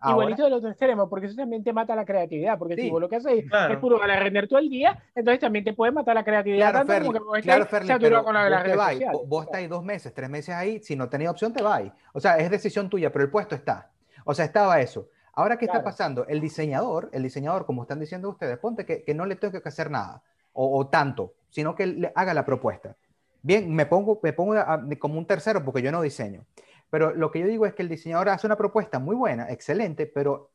ahora? 0.00 0.14
igualito 0.16 0.44
del 0.44 0.52
otro 0.52 0.68
extremo, 0.70 1.08
porque 1.08 1.26
eso 1.26 1.36
también 1.36 1.62
te 1.64 1.72
mata 1.72 1.94
la 1.96 2.04
creatividad, 2.04 2.58
porque 2.58 2.74
Sí. 2.76 2.82
si 2.82 2.90
vos 2.90 3.00
lo 3.00 3.08
que 3.08 3.16
haces 3.16 3.44
Claro. 3.48 3.74
es 3.74 3.80
puro 3.80 4.02
a 4.02 4.06
render 4.06 4.48
todo 4.48 4.58
el 4.58 4.68
día, 4.68 5.02
entonces 5.14 5.40
también 5.40 5.64
te 5.64 5.72
puede 5.72 5.92
matar 5.92 6.14
la 6.14 6.24
creatividad 6.24 6.70
Claro, 6.70 6.78
tanto 6.78 6.92
Ferli, 6.92 7.06
como 7.08 7.18
que 7.18 7.24
vos 7.24 7.38
claro, 7.40 7.66
Ferli, 7.66 7.92
pero 8.00 8.24
con 8.24 8.34
la, 8.34 8.42
vos 8.48 8.62
te 8.62 8.70
sociales. 8.70 9.18
vos- 9.26 9.44
estáis 9.46 9.68
dos 9.68 9.84
meses, 9.84 10.14
tres 10.14 10.28
meses 10.30 10.54
ahí, 10.54 10.80
si 10.82 10.96
no 10.96 11.08
tenéis 11.08 11.30
opción 11.30 11.52
te 11.52 11.62
vais. 11.62 11.92
O 12.12 12.20
sea, 12.20 12.36
es 12.38 12.50
decisión 12.50 12.88
tuya, 12.88 13.10
pero 13.12 13.24
el 13.24 13.30
puesto 13.30 13.54
está. 13.54 13.90
O 14.24 14.34
sea, 14.34 14.44
estaba 14.44 14.80
eso. 14.80 15.08
Ahora, 15.34 15.56
¿qué 15.56 15.66
está 15.66 15.78
Claro. 15.78 15.84
pasando? 15.84 16.26
El 16.26 16.40
diseñador, 16.40 17.08
el 17.12 17.22
diseñador, 17.22 17.64
como 17.64 17.82
están 17.82 18.00
diciendo 18.00 18.28
ustedes, 18.28 18.58
ponte 18.58 18.84
que, 18.84 19.04
que 19.04 19.14
no 19.14 19.24
le 19.24 19.36
tengo 19.36 19.60
que 19.62 19.68
hacer 19.68 19.90
nada, 19.90 20.22
o, 20.52 20.78
o 20.78 20.86
tanto, 20.88 21.34
sino 21.48 21.74
que 21.76 21.86
le 21.86 22.12
haga 22.14 22.34
la 22.34 22.44
propuesta. 22.44 22.96
Bien, 23.40 23.72
me 23.72 23.86
pongo, 23.86 24.18
me 24.20 24.32
pongo 24.32 24.54
a- 24.54 24.82
como 24.98 25.16
un 25.16 25.24
tercero 25.26 25.64
porque 25.64 25.80
yo 25.80 25.92
no 25.92 26.02
diseño. 26.02 26.44
Pero 26.90 27.14
lo 27.14 27.30
que 27.30 27.40
yo 27.40 27.46
digo 27.46 27.66
es 27.66 27.74
que 27.74 27.82
el 27.82 27.88
diseñador 27.88 28.28
hace 28.30 28.46
una 28.46 28.56
propuesta 28.56 28.98
muy 28.98 29.16
buena, 29.16 29.50
excelente, 29.50 30.06
pero 30.06 30.50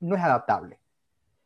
no 0.00 0.16
es 0.16 0.22
adaptable. 0.22 0.78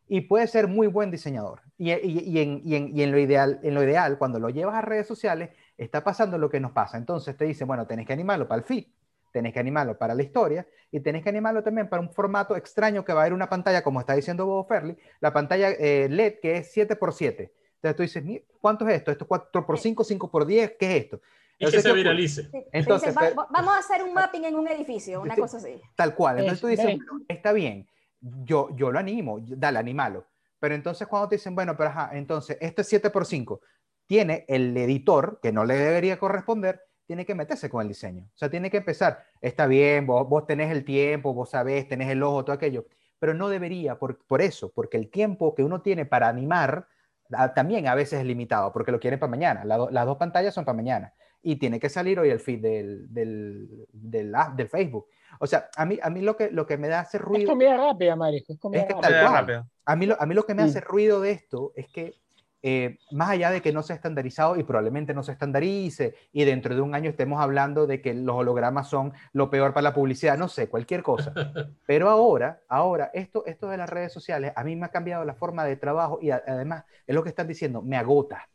Y 0.08 0.22
puede 0.22 0.46
ser 0.46 0.68
muy 0.68 0.86
buen 0.86 1.10
diseñador. 1.10 1.60
Y, 1.76 1.92
y- 1.92 2.20
y 2.30 2.38
en, 2.40 2.62
y 2.64 2.74
en- 2.76 2.96
y 2.96 3.02
en 3.02 3.12
lo 3.12 3.18
ideal, 3.18 3.60
en 3.62 3.74
lo 3.74 3.82
ideal, 3.82 4.18
cuando 4.18 4.38
lo 4.38 4.48
llevas 4.50 4.74
a 4.76 4.80
redes 4.82 5.06
sociales, 5.06 5.50
está 5.76 6.02
pasando 6.02 6.38
lo 6.38 6.48
que 6.50 6.60
nos 6.60 6.72
pasa. 6.72 6.96
Entonces 6.96 7.36
te 7.36 7.44
dicen, 7.44 7.66
bueno, 7.68 7.86
tenés 7.86 8.06
que 8.06 8.12
animarlo 8.14 8.48
para 8.48 8.60
el 8.60 8.64
feed, 8.64 8.86
tenés 9.32 9.52
que 9.52 9.60
animarlo 9.60 9.98
para 9.98 10.14
la 10.14 10.22
historia 10.22 10.66
y 10.90 11.00
tenés 11.00 11.22
que 11.22 11.28
animarlo 11.28 11.62
también 11.62 11.88
para 11.88 12.00
un 12.02 12.10
formato 12.10 12.56
extraño 12.56 13.04
que 13.04 13.12
va 13.12 13.20
a 13.20 13.22
haber 13.24 13.34
una 13.34 13.48
pantalla, 13.50 13.82
como 13.82 14.00
está 14.00 14.14
diciendo 14.14 14.46
Bobo 14.46 14.64
Ferli, 14.64 14.96
la 15.20 15.32
pantalla 15.32 15.70
eh, 15.70 16.08
LED 16.10 16.40
que 16.40 16.56
es 16.58 16.72
7x7. 16.72 17.52
Entonces 17.76 17.96
tú 17.96 18.02
dices, 18.02 18.24
"Mi- 18.24 18.42
¿cuánto 18.60 18.88
es 18.88 18.94
esto? 18.96 19.10
¿Esto 19.12 19.24
es 19.24 19.28
4x5, 19.28 20.02
5x10? 20.04 20.72
¿Qué 20.78 20.96
es 20.96 21.04
esto? 21.04 21.20
Y 21.58 21.64
que 21.64 21.66
Entonces, 21.66 21.82
se 21.82 21.92
viralice. 21.92 22.42
Sí, 22.50 22.64
Entonces, 22.72 23.14
dicen, 23.14 23.36
"Va- 23.36 23.48
vamos 23.50 23.74
a 23.74 23.78
hacer 23.78 24.04
un 24.04 24.14
mapping 24.14 24.44
en 24.44 24.54
un 24.54 24.68
edificio, 24.68 25.20
una 25.20 25.34
cosa 25.36 25.56
así. 25.56 25.80
Tal 25.96 26.14
cual. 26.14 26.38
Entonces 26.38 26.54
Es- 26.58 26.60
tú 26.60 26.66
dices, 26.68 26.86
ve. 26.86 26.96
bueno, 26.96 27.24
está 27.26 27.52
bien, 27.52 27.88
yo, 28.20 28.68
yo 28.76 28.92
lo 28.92 28.98
animo, 28.98 29.38
dale, 29.40 29.78
animalo. 29.80 30.24
Pero 30.60 30.74
entonces 30.76 31.08
cuando 31.08 31.28
te 31.28 31.36
dicen, 31.36 31.54
bueno, 31.56 31.76
pero 31.76 31.90
ajá, 31.90 32.10
entonces 32.12 32.58
este 32.60 32.82
7x5 32.84 33.60
tiene 34.06 34.44
el 34.48 34.76
editor, 34.76 35.40
que 35.42 35.52
no 35.52 35.64
le 35.64 35.74
debería 35.74 36.18
corresponder, 36.18 36.80
tiene 37.06 37.24
que 37.26 37.34
meterse 37.34 37.68
con 37.68 37.82
el 37.82 37.88
diseño. 37.88 38.24
O 38.34 38.36
sea, 38.38 38.48
tiene 38.50 38.70
que 38.70 38.76
empezar, 38.78 39.24
está 39.40 39.66
bien, 39.66 40.06
vos, 40.06 40.28
vos 40.28 40.46
tenés 40.46 40.70
el 40.70 40.84
tiempo, 40.84 41.34
vos 41.34 41.50
sabés, 41.50 41.88
tenés 41.88 42.08
el 42.08 42.22
ojo, 42.22 42.44
todo 42.44 42.54
aquello, 42.54 42.86
pero 43.18 43.34
no 43.34 43.48
debería 43.48 43.98
por, 43.98 44.18
por 44.26 44.42
eso, 44.42 44.70
porque 44.72 44.96
el 44.96 45.10
tiempo 45.10 45.54
que 45.54 45.64
uno 45.64 45.80
tiene 45.82 46.06
para 46.06 46.28
animar 46.28 46.86
ah, 47.32 47.52
también 47.52 47.86
a 47.88 47.94
veces 47.94 48.20
es 48.20 48.24
limitado, 48.26 48.72
porque 48.72 48.90
lo 48.92 48.98
quieren 49.00 49.18
para 49.18 49.28
mañana. 49.30 49.64
La 49.64 49.76
do- 49.76 49.90
las 49.90 50.06
dos 50.06 50.16
pantallas 50.18 50.54
son 50.54 50.64
para 50.64 50.76
mañana 50.76 51.12
y 51.42 51.56
tiene 51.56 51.78
que 51.80 51.88
salir 51.88 52.18
hoy 52.18 52.30
el 52.30 52.40
feed 52.40 52.60
del, 52.60 53.12
del, 53.12 53.86
del, 53.92 54.34
Facebook. 54.68 55.06
O 55.40 55.46
sea, 55.46 55.68
a 55.76 55.84
mí, 55.86 55.98
a 56.02 56.10
mí 56.10 56.20
lo, 56.20 56.36
que, 56.36 56.50
lo 56.50 56.66
que 56.66 56.76
me 56.76 56.88
da 56.88 57.00
hace 57.00 57.18
Es 57.18 57.22
ruido... 57.22 57.48
comida 57.50 57.76
rápida, 57.76 58.16
Marisco. 58.16 58.52
Es 58.52 58.58
comida 58.58 58.80
Es 58.82 58.86
que 58.88 58.94
rápida. 58.94 59.08
tal 59.10 59.22
cual. 59.26 59.40
rápido. 59.40 59.66
A 59.84 59.96
mí, 59.96 60.06
lo, 60.06 60.20
a 60.20 60.26
mí 60.26 60.34
lo 60.34 60.44
que 60.44 60.54
me 60.54 60.62
Mm. 60.62 60.66
hace 60.66 60.80
ruido 60.80 61.20
de 61.20 61.30
esto 61.30 61.72
es 61.76 61.86
que, 61.88 62.14
eh, 62.62 62.98
más 63.12 63.30
allá 63.30 63.50
de 63.52 63.62
que 63.62 63.72
no 63.72 63.84
se 63.84 63.92
ha 63.92 63.96
estandarizado 63.96 64.56
y 64.56 64.64
probablemente 64.64 65.14
no 65.14 65.22
se 65.22 65.30
estandarice, 65.30 66.14
y 66.32 66.44
dentro 66.44 66.74
de 66.74 66.80
un 66.80 66.92
año 66.94 67.08
estemos 67.08 67.40
hablando 67.40 67.86
de 67.86 68.02
que 68.02 68.14
los 68.14 68.34
hologramas 68.34 68.88
son 68.88 69.12
lo 69.32 69.48
peor 69.48 69.72
para 69.72 69.84
la 69.84 69.94
publicidad, 69.94 70.36
no 70.36 70.48
sé, 70.48 70.68
cualquier 70.68 71.02
cosa. 71.04 71.32
Pero 71.86 72.08
ahora, 72.10 72.60
ahora, 72.68 73.10
esto, 73.14 73.44
esto 73.46 73.68
de 73.68 73.76
las 73.76 73.88
redes 73.88 74.12
sociales, 74.12 74.52
a 74.56 74.64
mí 74.64 74.74
me 74.74 74.86
ha 74.86 74.90
cambiado 74.90 75.24
la 75.24 75.34
forma 75.34 75.64
de 75.64 75.76
trabajo 75.76 76.18
y 76.20 76.30
a- 76.30 76.42
además, 76.46 76.84
es 77.06 77.14
lo 77.14 77.22
que 77.22 77.28
están 77.28 77.46
diciendo, 77.46 77.80
me 77.80 77.96
agota. 77.96 78.48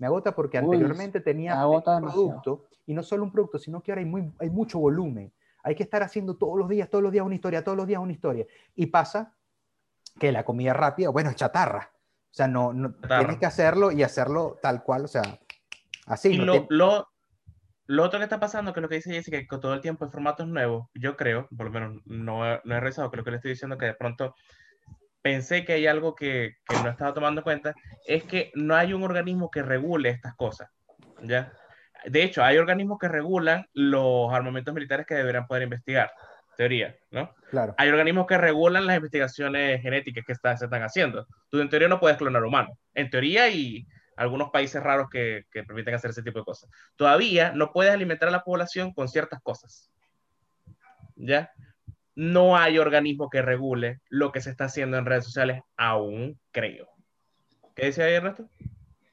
Me 0.00 0.06
agota 0.06 0.34
porque 0.34 0.58
Uy, 0.58 0.64
anteriormente 0.64 1.20
tenía 1.20 1.52
un 1.66 2.00
demasiado. 2.00 2.10
producto, 2.40 2.66
y 2.86 2.94
no 2.94 3.02
solo 3.02 3.22
un 3.22 3.30
producto, 3.30 3.58
sino 3.58 3.82
que 3.82 3.92
ahora 3.92 4.00
hay, 4.00 4.06
muy, 4.06 4.32
hay 4.40 4.50
mucho 4.50 4.78
volumen. 4.78 5.30
Hay 5.62 5.74
que 5.74 5.82
estar 5.82 6.02
haciendo 6.02 6.36
todos 6.36 6.58
los 6.58 6.68
días, 6.70 6.88
todos 6.88 7.02
los 7.04 7.12
días 7.12 7.24
una 7.24 7.34
historia, 7.34 7.62
todos 7.62 7.76
los 7.76 7.86
días 7.86 8.00
una 8.00 8.12
historia. 8.12 8.46
Y 8.74 8.86
pasa 8.86 9.34
que 10.18 10.32
la 10.32 10.42
comida 10.42 10.72
rápida, 10.72 11.10
bueno, 11.10 11.28
es 11.30 11.36
chatarra. 11.36 11.90
O 11.92 12.32
sea, 12.34 12.48
no, 12.48 12.72
no 12.72 12.94
tienes 12.94 13.36
que 13.38 13.46
hacerlo 13.46 13.92
y 13.92 14.02
hacerlo 14.02 14.58
tal 14.62 14.82
cual, 14.82 15.04
o 15.04 15.08
sea, 15.08 15.22
así. 16.06 16.30
Y 16.32 16.38
no 16.38 16.46
lo, 16.46 16.52
tiene- 16.52 16.66
lo, 16.70 17.08
lo 17.86 18.02
otro 18.04 18.18
que 18.18 18.24
está 18.24 18.40
pasando, 18.40 18.72
que 18.72 18.80
es 18.80 18.82
lo 18.82 18.88
que 18.88 18.94
dice 18.96 19.12
Jessica, 19.12 19.38
que 19.38 19.58
todo 19.58 19.74
el 19.74 19.80
tiempo 19.82 20.06
hay 20.06 20.10
formatos 20.10 20.48
nuevos, 20.48 20.86
yo 20.94 21.16
creo, 21.16 21.46
por 21.54 21.66
lo 21.66 21.72
menos 21.72 22.02
no, 22.06 22.46
he- 22.50 22.60
no 22.64 22.74
he 22.74 22.80
revisado, 22.80 23.10
creo 23.10 23.22
que 23.22 23.32
le 23.32 23.36
estoy 23.36 23.50
diciendo 23.50 23.76
que 23.76 23.84
de 23.86 23.94
pronto 23.94 24.34
pensé 25.22 25.64
que 25.64 25.74
hay 25.74 25.86
algo 25.86 26.14
que, 26.14 26.56
que 26.66 26.76
no 26.82 26.88
estaba 26.90 27.12
tomando 27.14 27.40
en 27.40 27.44
cuenta, 27.44 27.74
es 28.06 28.24
que 28.24 28.50
no 28.54 28.74
hay 28.74 28.92
un 28.92 29.02
organismo 29.02 29.50
que 29.50 29.62
regule 29.62 30.08
estas 30.10 30.34
cosas, 30.34 30.70
¿ya? 31.22 31.52
De 32.06 32.22
hecho, 32.22 32.42
hay 32.42 32.56
organismos 32.56 32.98
que 32.98 33.08
regulan 33.08 33.66
los 33.74 34.32
armamentos 34.32 34.72
militares 34.72 35.06
que 35.06 35.14
deberían 35.14 35.46
poder 35.46 35.64
investigar, 35.64 36.10
teoría, 36.56 36.96
¿no? 37.10 37.34
Claro. 37.50 37.74
Hay 37.76 37.90
organismos 37.90 38.26
que 38.26 38.38
regulan 38.38 38.86
las 38.86 38.96
investigaciones 38.96 39.82
genéticas 39.82 40.24
que 40.26 40.32
está- 40.32 40.56
se 40.56 40.64
están 40.64 40.82
haciendo. 40.82 41.26
Tú 41.50 41.60
en 41.60 41.68
teoría 41.68 41.88
no 41.88 42.00
puedes 42.00 42.16
clonar 42.16 42.42
humanos. 42.44 42.76
En 42.94 43.10
teoría 43.10 43.50
y 43.50 43.86
algunos 44.16 44.50
países 44.50 44.82
raros 44.82 45.08
que, 45.10 45.44
que 45.50 45.62
permiten 45.64 45.94
hacer 45.94 46.10
ese 46.10 46.22
tipo 46.22 46.38
de 46.38 46.44
cosas. 46.46 46.70
Todavía 46.96 47.52
no 47.52 47.72
puedes 47.72 47.92
alimentar 47.92 48.28
a 48.28 48.32
la 48.32 48.42
población 48.44 48.92
con 48.94 49.08
ciertas 49.08 49.40
cosas. 49.42 49.90
¿Ya? 51.16 51.50
No 52.20 52.54
hay 52.54 52.76
organismo 52.76 53.30
que 53.30 53.40
regule 53.40 54.00
lo 54.10 54.30
que 54.30 54.42
se 54.42 54.50
está 54.50 54.64
haciendo 54.64 54.98
en 54.98 55.06
redes 55.06 55.24
sociales 55.24 55.62
aún, 55.78 56.38
creo. 56.52 56.86
¿Qué 57.74 57.86
decía 57.86 58.04
ahí, 58.04 58.12
Ernesto? 58.12 58.44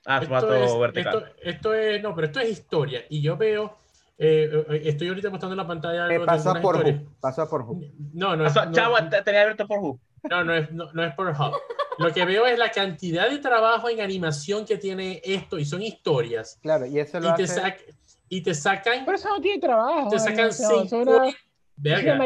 Ah, 0.06 0.20
Esto 0.22 0.54
es, 0.54 0.78
vertical. 0.78 1.16
esto, 1.16 1.36
esto 1.42 1.74
es, 1.74 2.04
no, 2.04 2.14
pero 2.14 2.28
esto 2.28 2.42
es 2.42 2.50
historia. 2.50 3.06
Y 3.10 3.22
yo 3.22 3.38
veo, 3.38 3.78
eh, 4.18 4.50
eh, 4.72 4.82
estoy 4.84 5.08
ahorita 5.08 5.30
mostrando 5.30 5.54
en 5.54 5.58
la 5.58 5.68
pantalla. 5.68 6.00
Eh, 6.10 6.16
algo 6.16 6.20
de 6.20 6.26
pasó 6.26 6.50
algunas 6.50 6.62
por 6.64 6.76
historias. 6.76 7.02
Hub, 7.02 7.20
pasó 7.22 7.50
por 7.50 7.62
Hub. 7.62 7.86
No, 8.14 8.36
no 8.36 8.46
es, 8.46 8.54
no, 8.56 8.72
Chavo, 8.74 8.96
te- 9.10 9.22
tenía 9.22 9.42
abierto 9.44 9.66
por 9.68 9.80
Who. 9.80 10.00
no, 10.30 10.44
no 10.44 10.54
es, 10.54 10.72
no, 10.74 10.92
no 10.92 11.04
es 11.06 11.14
por 11.16 11.28
Hub. 11.30 11.54
Lo 12.00 12.12
que 12.14 12.26
veo 12.26 12.46
es 12.46 12.60
la 12.60 12.72
cantidad 12.72 13.30
de 13.30 13.38
trabajo 13.38 13.88
en 13.90 14.02
animación 14.02 14.66
que 14.66 14.78
tiene 14.78 15.22
esto 15.24 15.58
y 15.58 15.64
son 15.64 15.82
historias. 15.82 16.60
Claro, 16.62 16.86
y 16.86 17.00
eso 17.00 17.22
lo 17.22 17.30
Y 17.30 17.36
te, 17.36 17.44
hace... 17.44 17.62
sac- 17.62 17.96
y 18.28 18.42
te 18.42 18.54
sacan, 18.54 19.06
Pero 19.06 19.16
eso 19.18 19.30
no 19.30 19.40
tiene 19.40 19.62
trabajo. 19.62 20.10
te 20.10 20.20
sacan 20.20 20.50
una- 20.92 21.32
50, 21.78 21.96
eso 21.96 22.00
es 22.00 22.06
verga, 22.06 22.18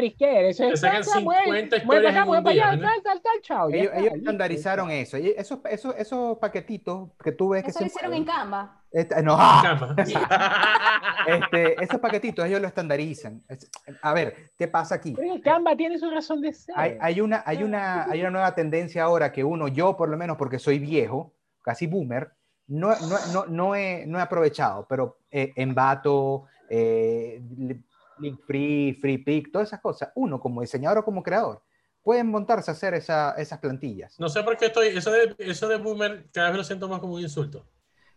te 0.67 0.73
es 0.73 0.79
sacan 0.79 1.01
taca, 1.03 1.19
mueve, 1.19 1.43
50 1.43 1.85
mueve 1.85 2.01
historias 2.07 2.13
para 2.13 2.21
acá, 2.21 2.21
en 2.21 2.37
un 2.37 2.43
para 2.43 2.53
día, 2.53 2.69
allá, 2.69 2.81
tal, 2.81 3.03
tal, 3.03 3.21
tal, 3.21 3.41
chao. 3.41 3.69
Ellos, 3.69 3.91
ellos 3.95 4.13
estandarizaron 4.15 4.91
eso. 4.91 5.17
Esos, 5.17 5.59
esos, 5.69 5.95
esos 5.97 6.37
paquetitos 6.37 7.09
que 7.23 7.31
tú 7.33 7.49
ves 7.49 7.63
que 7.63 7.69
Eso 7.71 7.79
se 7.79 7.85
lo 7.85 7.87
hicieron 7.87 8.13
en 8.13 8.25
Canva. 8.25 8.81
este- 8.91 9.21
no, 9.23 9.37
Canva. 9.61 9.95
este, 11.27 11.83
esos 11.83 11.99
paquetitos 11.99 12.45
ellos 12.45 12.61
lo 12.61 12.67
estandarizan. 12.67 13.41
Es- 13.47 13.69
A 14.01 14.13
ver, 14.13 14.51
¿qué 14.57 14.67
pasa 14.67 14.95
aquí? 14.95 15.13
Pero 15.15 15.33
el 15.33 15.41
Canva 15.41 15.75
tiene 15.75 15.97
su 15.97 16.09
razón 16.09 16.41
de 16.41 16.53
ser. 16.53 16.73
Hay, 16.77 16.97
hay 16.99 17.21
una, 17.21 17.43
hay, 17.45 17.63
una, 17.63 18.05
hay 18.05 18.21
una 18.21 18.31
nueva 18.31 18.55
tendencia 18.55 19.03
ahora 19.03 19.31
que 19.31 19.43
uno, 19.43 19.67
yo 19.67 19.95
por 19.97 20.09
lo 20.09 20.17
menos 20.17 20.37
porque 20.37 20.59
soy 20.59 20.79
viejo, 20.79 21.33
casi 21.61 21.87
boomer, 21.87 22.31
no, 22.67 22.89
no, 23.01 23.17
no, 23.33 23.45
no, 23.47 23.75
he, 23.75 24.05
no 24.07 24.17
he 24.17 24.21
aprovechado, 24.21 24.85
pero 24.87 25.17
eh, 25.29 25.51
Envato, 25.57 26.45
eh, 26.69 27.41
Link 28.21 28.39
Free, 28.45 28.93
Free 28.99 29.17
Pick, 29.17 29.51
todas 29.51 29.69
esas 29.69 29.81
cosas, 29.81 30.11
uno 30.15 30.39
como 30.39 30.61
diseñador 30.61 30.99
o 30.99 31.03
como 31.05 31.23
creador, 31.23 31.61
pueden 32.03 32.27
montarse 32.29 32.71
a 32.71 32.73
hacer 32.73 32.93
esa- 32.93 33.31
esas 33.37 33.59
plantillas. 33.59 34.19
No 34.19 34.29
sé 34.29 34.43
por 34.43 34.57
qué 34.57 34.67
estoy, 34.67 34.87
eso 34.89 35.11
de, 35.11 35.35
eso 35.39 35.67
de 35.67 35.77
boomer 35.77 36.27
cada 36.33 36.49
vez 36.49 36.57
lo 36.57 36.63
siento 36.63 36.87
más 36.87 36.99
como 36.99 37.15
un 37.15 37.21
insulto. 37.21 37.65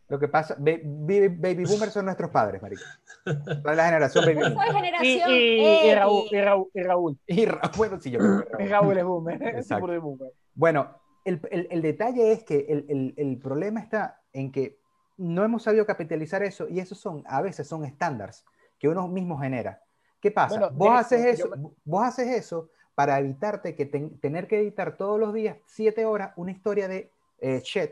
Lo 0.09 0.19
que 0.19 0.29
pasa, 0.29 0.55
ba- 0.59 0.79
baby, 0.85 1.29
baby 1.29 1.65
boomers 1.65 1.93
son 1.95 2.05
nuestros 2.05 2.31
padres, 2.31 2.61
marica. 2.61 2.83
Toda 3.25 3.75
la 3.75 3.87
generación 3.87 4.25
baby 4.27 4.35
boomer. 4.37 4.53
soy 4.55 4.69
Y, 4.69 4.73
generación 4.75 5.31
y, 5.31 5.35
y 5.35 5.67
X. 5.91 5.95
Raúl, 5.97 6.25
y 6.31 6.41
Raúl, 6.43 6.69
y 6.75 6.83
Raúl. 6.83 7.19
Y 7.27 7.47
Ra- 7.47 7.71
bueno, 7.77 7.99
sí, 8.01 8.11
yo 8.11 8.19
creo 8.19 8.45
que 8.59 8.63
Y 8.65 8.69
Raúl. 8.69 8.71
Raúl 8.95 8.99
es 8.99 9.05
boomer. 9.05 9.43
Es 9.43 9.57
Exacto. 9.57 9.87
de 9.87 9.99
boomer. 9.99 10.33
Bueno, 10.55 11.01
el, 11.25 11.41
el- 11.51 11.69
el 11.71 11.81
detalle 11.83 12.33
es 12.33 12.45
que 12.45 12.67
el, 12.69 12.85
el- 12.91 13.15
el 13.17 13.39
problema 13.39 13.81
está 13.81 14.21
en 14.35 14.53
que 14.53 14.79
no 15.17 15.43
hemos 15.45 15.63
sabido 15.63 15.87
capitalizar 15.87 16.43
eso 16.43 16.69
y 16.69 16.81
esos 16.81 16.99
son, 16.99 17.23
a 17.27 17.41
veces 17.41 17.67
son 17.67 17.85
estándares 17.85 18.45
que 18.79 18.89
uno 18.89 19.09
mismo 19.09 19.39
genera. 19.39 19.81
¿Qué 20.25 20.31
pasa? 20.31 20.59
Bueno, 20.59 20.71
vos, 20.75 20.99
haces 20.99 21.23
eso, 21.27 21.51
yo 21.55 21.71
vos 21.85 22.03
haces 22.03 22.29
eso 22.29 22.71
para 22.95 23.19
evitarte 23.19 23.75
que 23.77 23.85
ten- 23.85 24.19
tener 24.21 24.49
que 24.49 24.59
editar 24.59 24.97
todos 24.97 25.21
los 25.21 25.35
días, 25.35 25.59
siete 25.67 26.07
horas, 26.07 26.33
una 26.37 26.51
historia 26.51 26.89
de 26.89 27.11
eh, 27.41 27.61
shit 27.63 27.91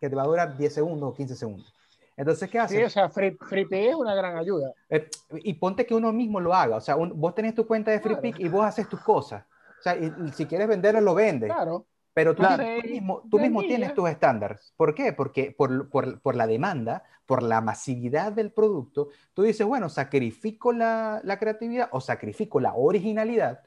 que 0.00 0.08
te 0.08 0.14
va 0.14 0.22
a 0.22 0.26
durar 0.26 0.56
10 0.56 0.72
segundos 0.72 1.10
o 1.10 1.12
15 1.12 1.34
segundos. 1.34 1.74
Entonces, 2.16 2.48
¿qué 2.48 2.60
haces? 2.60 2.78
Sí, 2.78 2.84
o 2.84 2.88
sea, 2.88 3.08
Free, 3.08 3.36
FreePay 3.48 3.88
es 3.88 3.94
una 3.96 4.14
gran 4.14 4.36
ayuda. 4.36 4.72
Eh, 4.90 5.08
y 5.42 5.54
ponte 5.54 5.84
que 5.84 5.92
uno 5.96 6.12
mismo 6.12 6.38
lo 6.38 6.54
haga. 6.54 6.76
O 6.76 6.80
sea, 6.80 6.94
un- 6.94 7.18
vos 7.20 7.34
tenés 7.34 7.52
tu 7.56 7.66
cuenta 7.66 7.90
de 7.90 8.00
Claro. 8.00 8.18
FreePick 8.20 8.44
y 8.44 8.48
vos 8.48 8.64
haces 8.64 8.88
tus 8.88 9.00
cosas. 9.00 9.42
O 9.80 9.82
sea, 9.82 9.96
y, 9.96 10.12
y 10.24 10.28
si 10.30 10.46
quieres 10.46 10.68
venderlo, 10.68 11.00
lo 11.00 11.16
vendes. 11.16 11.50
Claro. 11.52 11.86
Pero 12.14 12.34
tú, 12.34 12.42
Claro. 12.42 12.64
tú 12.82 12.88
mismo, 12.88 13.22
tú 13.30 13.38
mismo 13.38 13.62
tienes 13.62 13.94
tus 13.94 14.08
estándares. 14.08 14.74
¿Por 14.76 14.94
qué? 14.94 15.12
Porque 15.12 15.54
por, 15.56 15.88
por- 15.88 16.20
por 16.20 16.36
la 16.36 16.46
demanda, 16.46 17.04
por 17.24 17.42
la 17.42 17.60
masividad 17.62 18.32
del 18.32 18.52
producto, 18.52 19.08
tú 19.32 19.42
dices, 19.42 19.66
bueno, 19.66 19.88
sacrifico 19.88 20.72
la, 20.72 21.20
la 21.24 21.38
creatividad 21.38 21.88
o 21.92 22.00
sacrifico 22.00 22.60
la 22.60 22.74
originalidad 22.74 23.60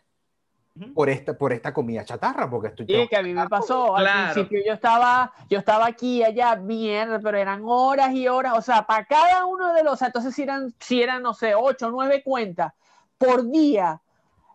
por 0.93 1.09
esta, 1.09 1.37
por 1.37 1.53
esta 1.53 1.73
comida 1.73 2.03
chatarra, 2.03 2.49
porque 2.49 2.67
estoy... 2.67 2.85
Y 2.89 3.07
que 3.07 3.15
a 3.15 3.23
mí 3.23 3.33
me 3.33 3.47
pasó, 3.47 3.93
Claro. 3.95 4.27
al 4.27 4.33
principio 4.33 4.59
yo 4.67 4.73
estaba, 4.73 5.31
yo 5.49 5.57
estaba 5.57 5.85
aquí 5.87 6.21
allá, 6.21 6.57
mierda, 6.57 7.17
pero 7.19 7.37
eran 7.37 7.61
horas 7.65 8.11
y 8.13 8.27
horas, 8.27 8.55
o 8.57 8.61
sea, 8.61 8.85
para 8.85 9.05
cada 9.05 9.45
uno 9.45 9.73
de 9.73 9.83
los, 9.85 10.01
entonces 10.01 10.35
si 10.35 10.43
eran, 10.43 10.73
si 10.79 11.01
eran, 11.01 11.23
no 11.23 11.33
sé, 11.33 11.55
ocho, 11.55 11.89
nueve 11.91 12.21
cuentas 12.23 12.73
por 13.17 13.49
día, 13.49 14.01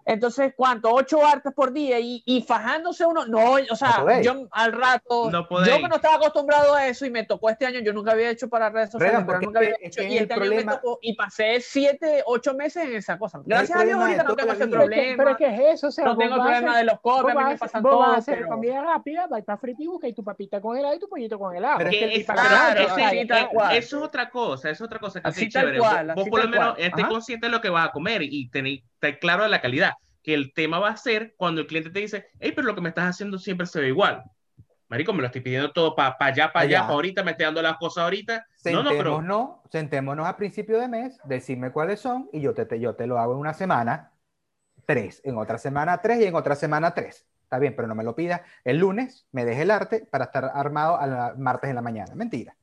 entonces, 0.04 0.52
¿cuánto? 0.56 0.90
Ocho 0.90 1.24
artes 1.24 1.52
por 1.54 1.72
día 1.72 1.98
y, 2.00 2.22
y 2.26 2.42
fajándose 2.42 3.04
uno, 3.06 3.26
no, 3.26 3.54
o 3.70 3.76
sea, 3.76 4.04
No 4.04 4.20
yo 4.22 4.48
al 4.52 4.72
rato, 4.72 5.30
No 5.30 5.46
yo 5.48 5.76
que 5.76 5.88
no 5.88 5.96
estaba 5.96 6.16
acostumbrado 6.16 6.74
a 6.74 6.86
eso 6.86 7.06
y 7.06 7.10
me 7.10 7.24
tocó 7.24 7.50
este 7.50 7.66
año, 7.66 7.80
yo 7.80 7.92
nunca 7.92 8.12
había 8.12 8.30
hecho 8.30 8.48
para 8.48 8.70
redes 8.70 8.90
sociales, 8.90 9.22
pero 9.26 9.40
nunca 9.40 9.58
había 9.60 9.74
hecho, 9.80 10.02
y 10.02 10.16
es 10.16 10.22
este 10.22 10.34
el 10.34 10.40
año 10.42 10.50
problema- 10.50 10.72
me 10.72 10.76
tocó 10.78 10.98
y 11.02 11.14
pasé 11.14 11.60
siete, 11.60 12.22
ocho 12.26 12.54
meses 12.54 12.84
en 12.84 12.94
esa 12.96 13.18
cosa. 13.18 13.40
Gracias 13.44 13.78
a 13.78 13.84
Dios 13.84 13.98
ahorita 14.00 14.22
no 14.24 14.36
tengo 14.36 14.52
ese 14.52 14.66
problema. 14.66 15.16
pero 15.16 15.30
es 15.30 15.36
que 15.36 15.46
es 15.46 15.74
eso, 15.74 15.88
o 15.88 15.90
sea, 15.90 16.04
no 16.04 16.16
tengo 16.16 16.34
el 16.34 16.40
a 16.40 16.44
problema 16.44 16.70
hacer- 16.72 16.78
de 16.78 16.84
los 16.84 16.94
a 16.94 17.22
vas 17.22 17.34
me 17.34 17.54
a 17.54 17.56
pasan 17.56 17.82
vos 17.82 17.92
vas 17.92 18.00
a 18.02 18.06
todo, 18.06 18.16
hacer 18.16 18.34
pero... 18.36 18.48
comida 18.48 18.82
rápida, 18.82 19.26
vas 19.26 19.42
para 19.42 19.58
Free 19.58 19.74
busca 19.86 20.08
y 20.08 20.12
tu 20.12 20.24
papita 20.24 20.60
con 20.60 20.76
helado 20.76 20.94
y 20.94 20.98
tu 20.98 21.08
pollito 21.08 21.38
con 21.38 21.54
helado. 21.54 21.78
Pero 21.78 21.90
es 21.90 22.18
y 22.18 22.24
claro, 22.24 23.48
cual. 23.52 23.76
Eso 23.76 23.98
es 23.98 24.02
otra 24.04 24.30
cosa, 24.30 24.70
es 24.70 24.80
otra 24.80 24.98
cosa 24.98 25.20
que 25.20 25.28
Así 25.28 25.44
es 25.46 25.52
tal 25.52 25.62
chévere. 25.62 25.78
cual, 25.78 26.12
vos, 26.14 26.28
por 26.28 26.42
lo 26.44 26.48
menos 26.48 26.74
estés 26.78 27.06
consciente 27.06 27.46
de 27.46 27.52
lo 27.52 27.60
que 27.60 27.70
vas 27.70 27.88
a 27.88 27.92
comer 27.92 28.22
y 28.22 28.48
tenéis 28.50 28.82
estar 29.00 29.18
claro 29.20 29.42
de 29.44 29.48
la 29.48 29.60
calidad. 29.60 29.92
Que 30.22 30.34
el 30.34 30.52
tema 30.52 30.78
va 30.78 30.90
a 30.90 30.96
ser 30.96 31.34
cuando 31.36 31.60
el 31.62 31.66
cliente 31.66 31.90
te 31.90 32.00
dice, 32.00 32.26
hey, 32.40 32.52
pero 32.54 32.66
lo 32.66 32.74
que 32.74 32.80
me 32.82 32.90
estás 32.90 33.08
haciendo 33.08 33.38
siempre 33.38 33.66
se 33.66 33.80
ve 33.80 33.88
igual. 33.88 34.22
Marico, 34.88 35.12
me 35.12 35.20
lo 35.20 35.26
estoy 35.26 35.40
pidiendo 35.40 35.72
todo 35.72 35.94
para 35.94 36.16
allá, 36.18 36.52
para 36.52 36.64
allá, 36.64 36.78
Allá. 36.78 36.80
para 36.82 36.94
ahorita, 36.94 37.22
me 37.22 37.30
estoy 37.30 37.44
dando 37.46 37.62
las 37.62 37.76
cosas 37.78 38.04
ahorita. 38.04 38.46
No, 38.64 38.82
no, 38.82 38.90
pero 38.90 39.16
Sentémonos, 39.16 39.50
sentémonos 39.70 40.26
a 40.26 40.36
principio 40.36 40.78
de 40.80 40.88
mes, 40.88 41.18
decirme 41.24 41.70
cuáles 41.70 42.00
son 42.00 42.28
y 42.32 42.40
yo 42.40 42.54
te, 42.54 42.66
te- 42.66 42.80
yo 42.80 42.94
te 42.96 43.06
lo 43.06 43.18
hago 43.18 43.32
en 43.34 43.38
una 43.38 43.54
semana, 43.54 44.12
tres, 44.86 45.20
en 45.24 45.38
otra 45.38 45.58
semana 45.58 46.00
tres 46.02 46.20
y 46.20 46.24
en 46.24 46.34
otra 46.34 46.56
semana 46.56 46.92
tres. 46.92 47.26
Está 47.44 47.58
bien, 47.58 47.74
pero 47.76 47.88
no 47.88 47.94
me 47.94 48.04
lo 48.04 48.14
pidas 48.14 48.42
el 48.64 48.78
lunes, 48.78 49.26
me 49.32 49.44
deje 49.44 49.62
el 49.62 49.70
arte 49.70 50.06
para 50.10 50.26
estar 50.26 50.50
armado 50.54 50.98
al 50.98 51.38
martes 51.38 51.70
en 51.70 51.76
la 51.76 51.82
mañana. 51.82 52.14
Mentira. 52.14 52.56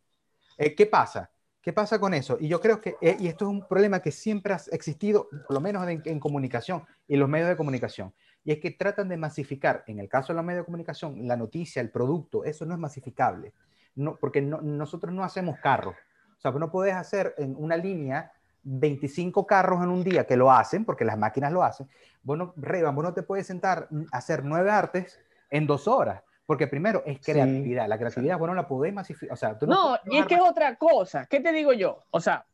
Eh, 0.58 0.76
¿Qué 0.76 0.86
pasa? 0.86 1.32
¿Qué 1.68 1.74
pasa 1.74 1.99
con 1.99 2.13
eso? 2.13 2.38
Y 2.39 2.47
yo 2.47 2.61
creo 2.61 2.80
que, 2.80 2.95
eh, 3.01 3.18
y 3.20 3.28
esto 3.28 3.43
es 3.43 3.51
un 3.51 3.68
problema 3.68 3.99
que 3.99 4.13
siempre 4.13 4.53
ha 4.53 4.61
existido, 4.72 5.28
por 5.30 5.53
lo 5.53 5.59
menos 5.59 5.86
en, 5.86 6.18
comunicación 6.18 6.86
y 7.09 7.18
los 7.18 7.28
medios 7.28 7.49
de 7.49 7.57
comunicación, 7.57 8.13
y 8.45 8.53
es 8.53 8.59
que 8.59 8.72
tratan 8.72 9.09
de 9.09 9.18
masificar, 9.18 9.84
en 9.86 9.99
el 9.99 10.07
caso 10.07 10.32
de 10.32 10.38
los 10.38 10.45
medios 10.45 10.61
de 10.61 10.65
comunicación, 10.65 11.28
la 11.28 11.36
noticia, 11.36 11.82
el 11.82 11.91
producto, 11.91 12.45
eso 12.45 12.65
no 12.65 12.74
es 12.74 12.80
masificable, 12.80 13.53
no, 13.95 14.15
porque 14.15 14.41
no- 14.41 14.61
nosotros 14.61 15.13
no 15.13 15.26
hacemos 15.26 15.59
carros. 15.59 15.97
O 16.38 16.39
sea, 16.39 16.51
no 16.51 16.72
puedes 16.72 16.93
hacer 16.93 17.36
en 17.38 17.53
una 17.57 17.76
línea 17.76 18.32
25 18.63 19.45
carros 19.45 19.84
en 19.84 19.89
un 19.89 20.05
día 20.05 20.26
que 20.26 20.38
lo 20.38 20.49
hacen, 20.49 20.86
porque 20.86 21.03
las 21.03 21.18
máquinas 21.18 21.51
lo 21.51 21.63
hacen. 21.63 21.89
Vos 22.24 22.38
no, 22.38 22.53
Revan, 22.55 22.95
vos 22.95 23.13
te 23.13 23.24
puedes 23.24 23.45
sentar 23.45 23.89
a 24.13 24.18
hacer 24.18 24.45
nueve 24.45 24.72
artes 24.72 25.20
en 25.49 25.68
dos 25.68 25.86
horas. 25.89 26.24
Porque 26.48 26.66
primero 26.66 27.04
es 27.06 27.20
creatividad. 27.20 27.88
La 27.88 28.00
creatividad, 28.00 28.39
bueno, 28.39 28.56
la 28.56 28.68
podés 28.68 28.93
masificar. 28.93 29.34
O 29.34 29.36
sea, 29.36 29.60
tú 29.60 29.68
No, 29.68 30.00
puedes 30.04 30.18
y 30.18 30.18
es 30.18 30.26
que 30.26 30.36
es 30.36 30.41
otra 30.41 30.76
cosa. 30.78 31.28
¿Qué 31.28 31.41
te 31.41 31.52
digo 31.52 31.74
yo? 31.74 32.06
O 32.10 32.22
sea, 32.22 32.45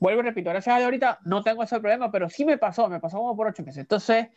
vuelvo 0.00 0.22
y 0.22 0.24
repito, 0.24 0.48
gracias 0.48 0.74
a 0.74 0.78
Dios 0.78 0.86
ahorita 0.86 1.18
no 1.26 1.42
tengo 1.42 1.62
ese 1.62 1.78
problema, 1.78 2.10
pero 2.10 2.30
sí 2.30 2.46
me 2.46 2.56
pasó, 2.56 2.88
me 2.88 2.98
pasó 2.98 3.18
como 3.18 3.36
por 3.36 3.46
ocho 3.46 3.62
meses. 3.62 3.82
Entonces, 3.82 4.28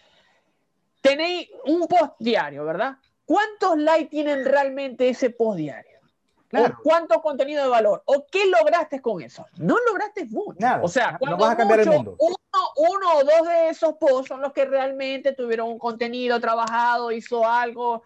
tenéis 1.02 1.50
un 1.66 1.88
post 1.88 2.16
diario, 2.20 2.66
¿verdad? 2.66 2.98
¿Cuántos 3.24 3.78
likes 3.78 4.10
tienen 4.10 4.44
realmente 4.44 5.08
ese 5.08 5.30
post 5.30 5.60
diario? 5.60 5.95
Claro. 6.48 6.76
¿O 6.80 6.84
cuánto 6.84 7.22
contenido 7.22 7.64
de 7.64 7.70
valor? 7.70 8.04
¿O 8.06 8.26
qué 8.32 8.46
lograste 8.46 9.02
con 9.02 9.22
eso? 9.22 9.46
No 9.58 9.78
lograste 9.88 10.26
mucho. 10.26 10.58
Nada. 10.60 10.84
O 10.84 10.88
sea, 10.88 11.14
No 11.14 11.20
cuando 11.20 11.38
vas 11.38 11.52
a 11.52 11.58
cambiar 11.58 11.80
el 11.80 11.88
mucho, 11.88 11.98
mundo. 11.98 12.16
Uno, 12.20 12.36
uno 12.78 13.14
o 13.16 13.24
dos 13.24 13.48
de 13.48 13.70
esos 13.70 13.96
posts 13.96 14.28
son 14.28 14.42
los 14.42 14.54
que 14.54 14.66
realmente 14.66 15.34
tuvieron 15.34 15.70
un 15.70 15.80
contenido 15.80 16.40
trabajado, 16.40 17.12
hizo 17.12 17.46
algo. 17.46 18.04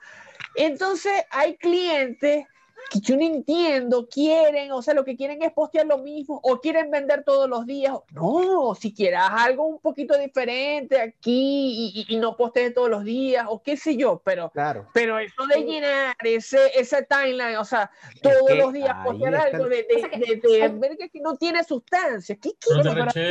Entonces, 0.55 1.25
hay 1.29 1.57
clientes 1.57 2.45
que 2.89 2.99
yo 2.99 3.15
no 3.15 3.21
entiendo, 3.23 4.07
quieren, 4.09 4.71
o 4.71 4.81
sea, 4.81 4.93
lo 4.93 5.05
que 5.05 5.15
quieren 5.15 5.41
es 5.43 5.51
postear 5.53 5.85
lo 5.85 5.99
mismo 5.99 6.39
o 6.43 6.59
quieren 6.59 6.89
vender 6.89 7.23
todos 7.23 7.47
los 7.49 7.65
días. 7.65 7.93
No, 8.13 8.73
si 8.75 8.93
quieras 8.93 9.29
algo 9.31 9.65
un 9.65 9.79
poquito 9.79 10.17
diferente 10.17 10.99
aquí 10.99 11.93
y, 11.95 12.05
y- 12.09 12.15
y 12.15 12.17
no 12.17 12.35
postees 12.35 12.73
todos 12.73 12.89
los 12.89 13.03
días 13.03 13.45
o 13.47 13.61
qué 13.61 13.77
sé 13.77 13.95
yo, 13.95 14.21
pero 14.25 14.49
Claro. 14.49 14.87
pero 14.93 15.19
eso 15.19 15.45
de 15.47 15.61
llenar 15.63 16.15
ese, 16.23 16.57
ese 16.75 17.03
timeline, 17.03 17.57
o 17.57 17.65
sea, 17.65 17.91
todos 18.21 18.47
que 18.47 18.55
los 18.55 18.73
días 18.73 18.95
postear 19.05 19.33
está 19.35 19.45
algo 19.47 19.63
el- 19.65 19.69
de, 19.69 19.83
de, 19.83 19.95
O 19.95 19.99
sea 19.99 20.09
que 20.09 20.19
de- 20.19 20.35
de 20.57 20.63
hay- 20.63 20.69
verga 20.79 21.07
que 21.07 21.19
no 21.21 21.35
tiene 21.37 21.63
sustancia. 21.63 22.35
¿Qué 22.41 22.51
quieres? 22.59 22.85
no 22.85 23.07
te. 23.07 23.21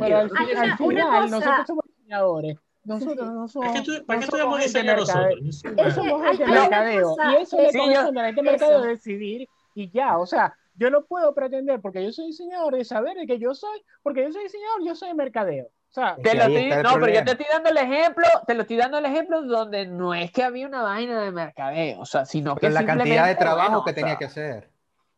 Pero 0.00 0.16
al, 0.18 0.30
final, 0.30 0.76
cosa- 0.78 1.26
nosotros 1.28 1.66
somos 1.66 1.84
diseñadores. 1.86 2.56
Nosotros 2.84 3.30
no 3.32 3.46
somos. 3.48 3.68
¿Para 3.68 3.80
qué, 3.80 3.86
tú- 3.86 4.06
para 4.06 4.20
no 4.20 4.26
qué 4.26 4.36
somos 4.38 4.58
gente 4.60 4.82
mercadeo. 4.82 5.36
nosotros? 5.36 5.62
Yo 5.62 5.84
No 5.84 5.90
somos 5.90 6.22
gente 6.22 6.44
una 6.44 6.60
mercadeo. 6.60 7.16
Y 7.30 7.34
eso 7.42 7.56
le 7.60 7.70
Sí, 7.70 7.78
corresponde 7.78 7.96
a 7.96 8.22
la 8.22 8.24
gente 8.28 8.42
mercadeo 8.42 8.78
eso. 8.78 8.86
decidir 8.88 9.48
y 9.74 9.90
ya. 9.90 10.18
O 10.18 10.26
sea, 10.26 10.54
yo 10.74 10.90
no 10.90 11.04
puedo 11.04 11.34
pretender, 11.34 11.80
porque 11.80 12.02
yo 12.02 12.10
soy 12.12 12.28
diseñador, 12.28 12.74
de 12.74 12.84
saber 12.84 13.16
de 13.16 13.26
que 13.26 13.38
yo 13.38 13.54
soy, 13.54 13.82
porque 14.02 14.22
yo 14.22 14.32
soy 14.32 14.44
diseñador, 14.44 14.82
yo 14.84 14.94
soy 14.94 15.12
mercadeo. 15.14 15.66
O 15.66 15.92
sea, 15.92 16.16
Te 16.22 16.34
lo 16.34 16.44
estoy- 16.44 16.70
no, 16.84 16.94
pero 17.00 17.08
yo 17.12 17.24
te 17.24 17.30
estoy 17.32 17.46
dando 17.50 17.68
el 17.70 17.76
ejemplo, 17.76 18.24
te 18.46 18.54
lo 18.54 18.62
estoy 18.62 18.76
dando 18.76 18.98
el 18.98 19.04
ejemplo 19.06 19.42
donde 19.42 19.86
no 19.86 20.14
es 20.14 20.30
que 20.30 20.44
había 20.44 20.66
una 20.68 20.82
vaina 20.82 21.20
de 21.20 21.32
mercadeo, 21.32 22.00
o 22.00 22.06
sea, 22.06 22.24
sino 22.24 22.54
Pero 22.54 22.68
que 22.68 22.74
la 22.74 22.86
cantidad 22.86 23.26
de 23.26 23.34
trabajo 23.34 23.68
bueno, 23.70 23.84
que 23.84 23.90
o 23.90 23.94
tenía 23.94 24.10
sea, 24.10 24.18
que 24.18 24.24
hacer. 24.26 24.70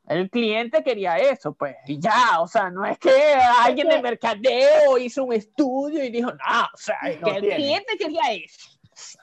El 0.09 0.29
cliente 0.31 0.83
quería 0.83 1.17
eso, 1.17 1.55
pues, 1.55 1.77
y 1.87 1.99
ya, 2.01 2.41
o 2.41 2.49
sea, 2.49 2.71
no 2.71 2.85
es 2.85 2.99
que 2.99 3.11
alguien 3.61 3.89
de 3.89 4.03
mercadeo 4.03 4.99
hizo 4.99 5.25
un 5.25 5.33
estudio 5.33 6.05
y 6.05 6.11
dijo, 6.11 6.31
no, 6.33 6.63
o 6.75 6.77
sea, 6.77 6.97
es 7.05 7.21
No 7.21 7.29
que 7.29 7.35
el 7.37 7.41
tiene. 7.41 7.57
cliente 7.57 7.97
quería 7.97 8.33
eso. 8.33 8.72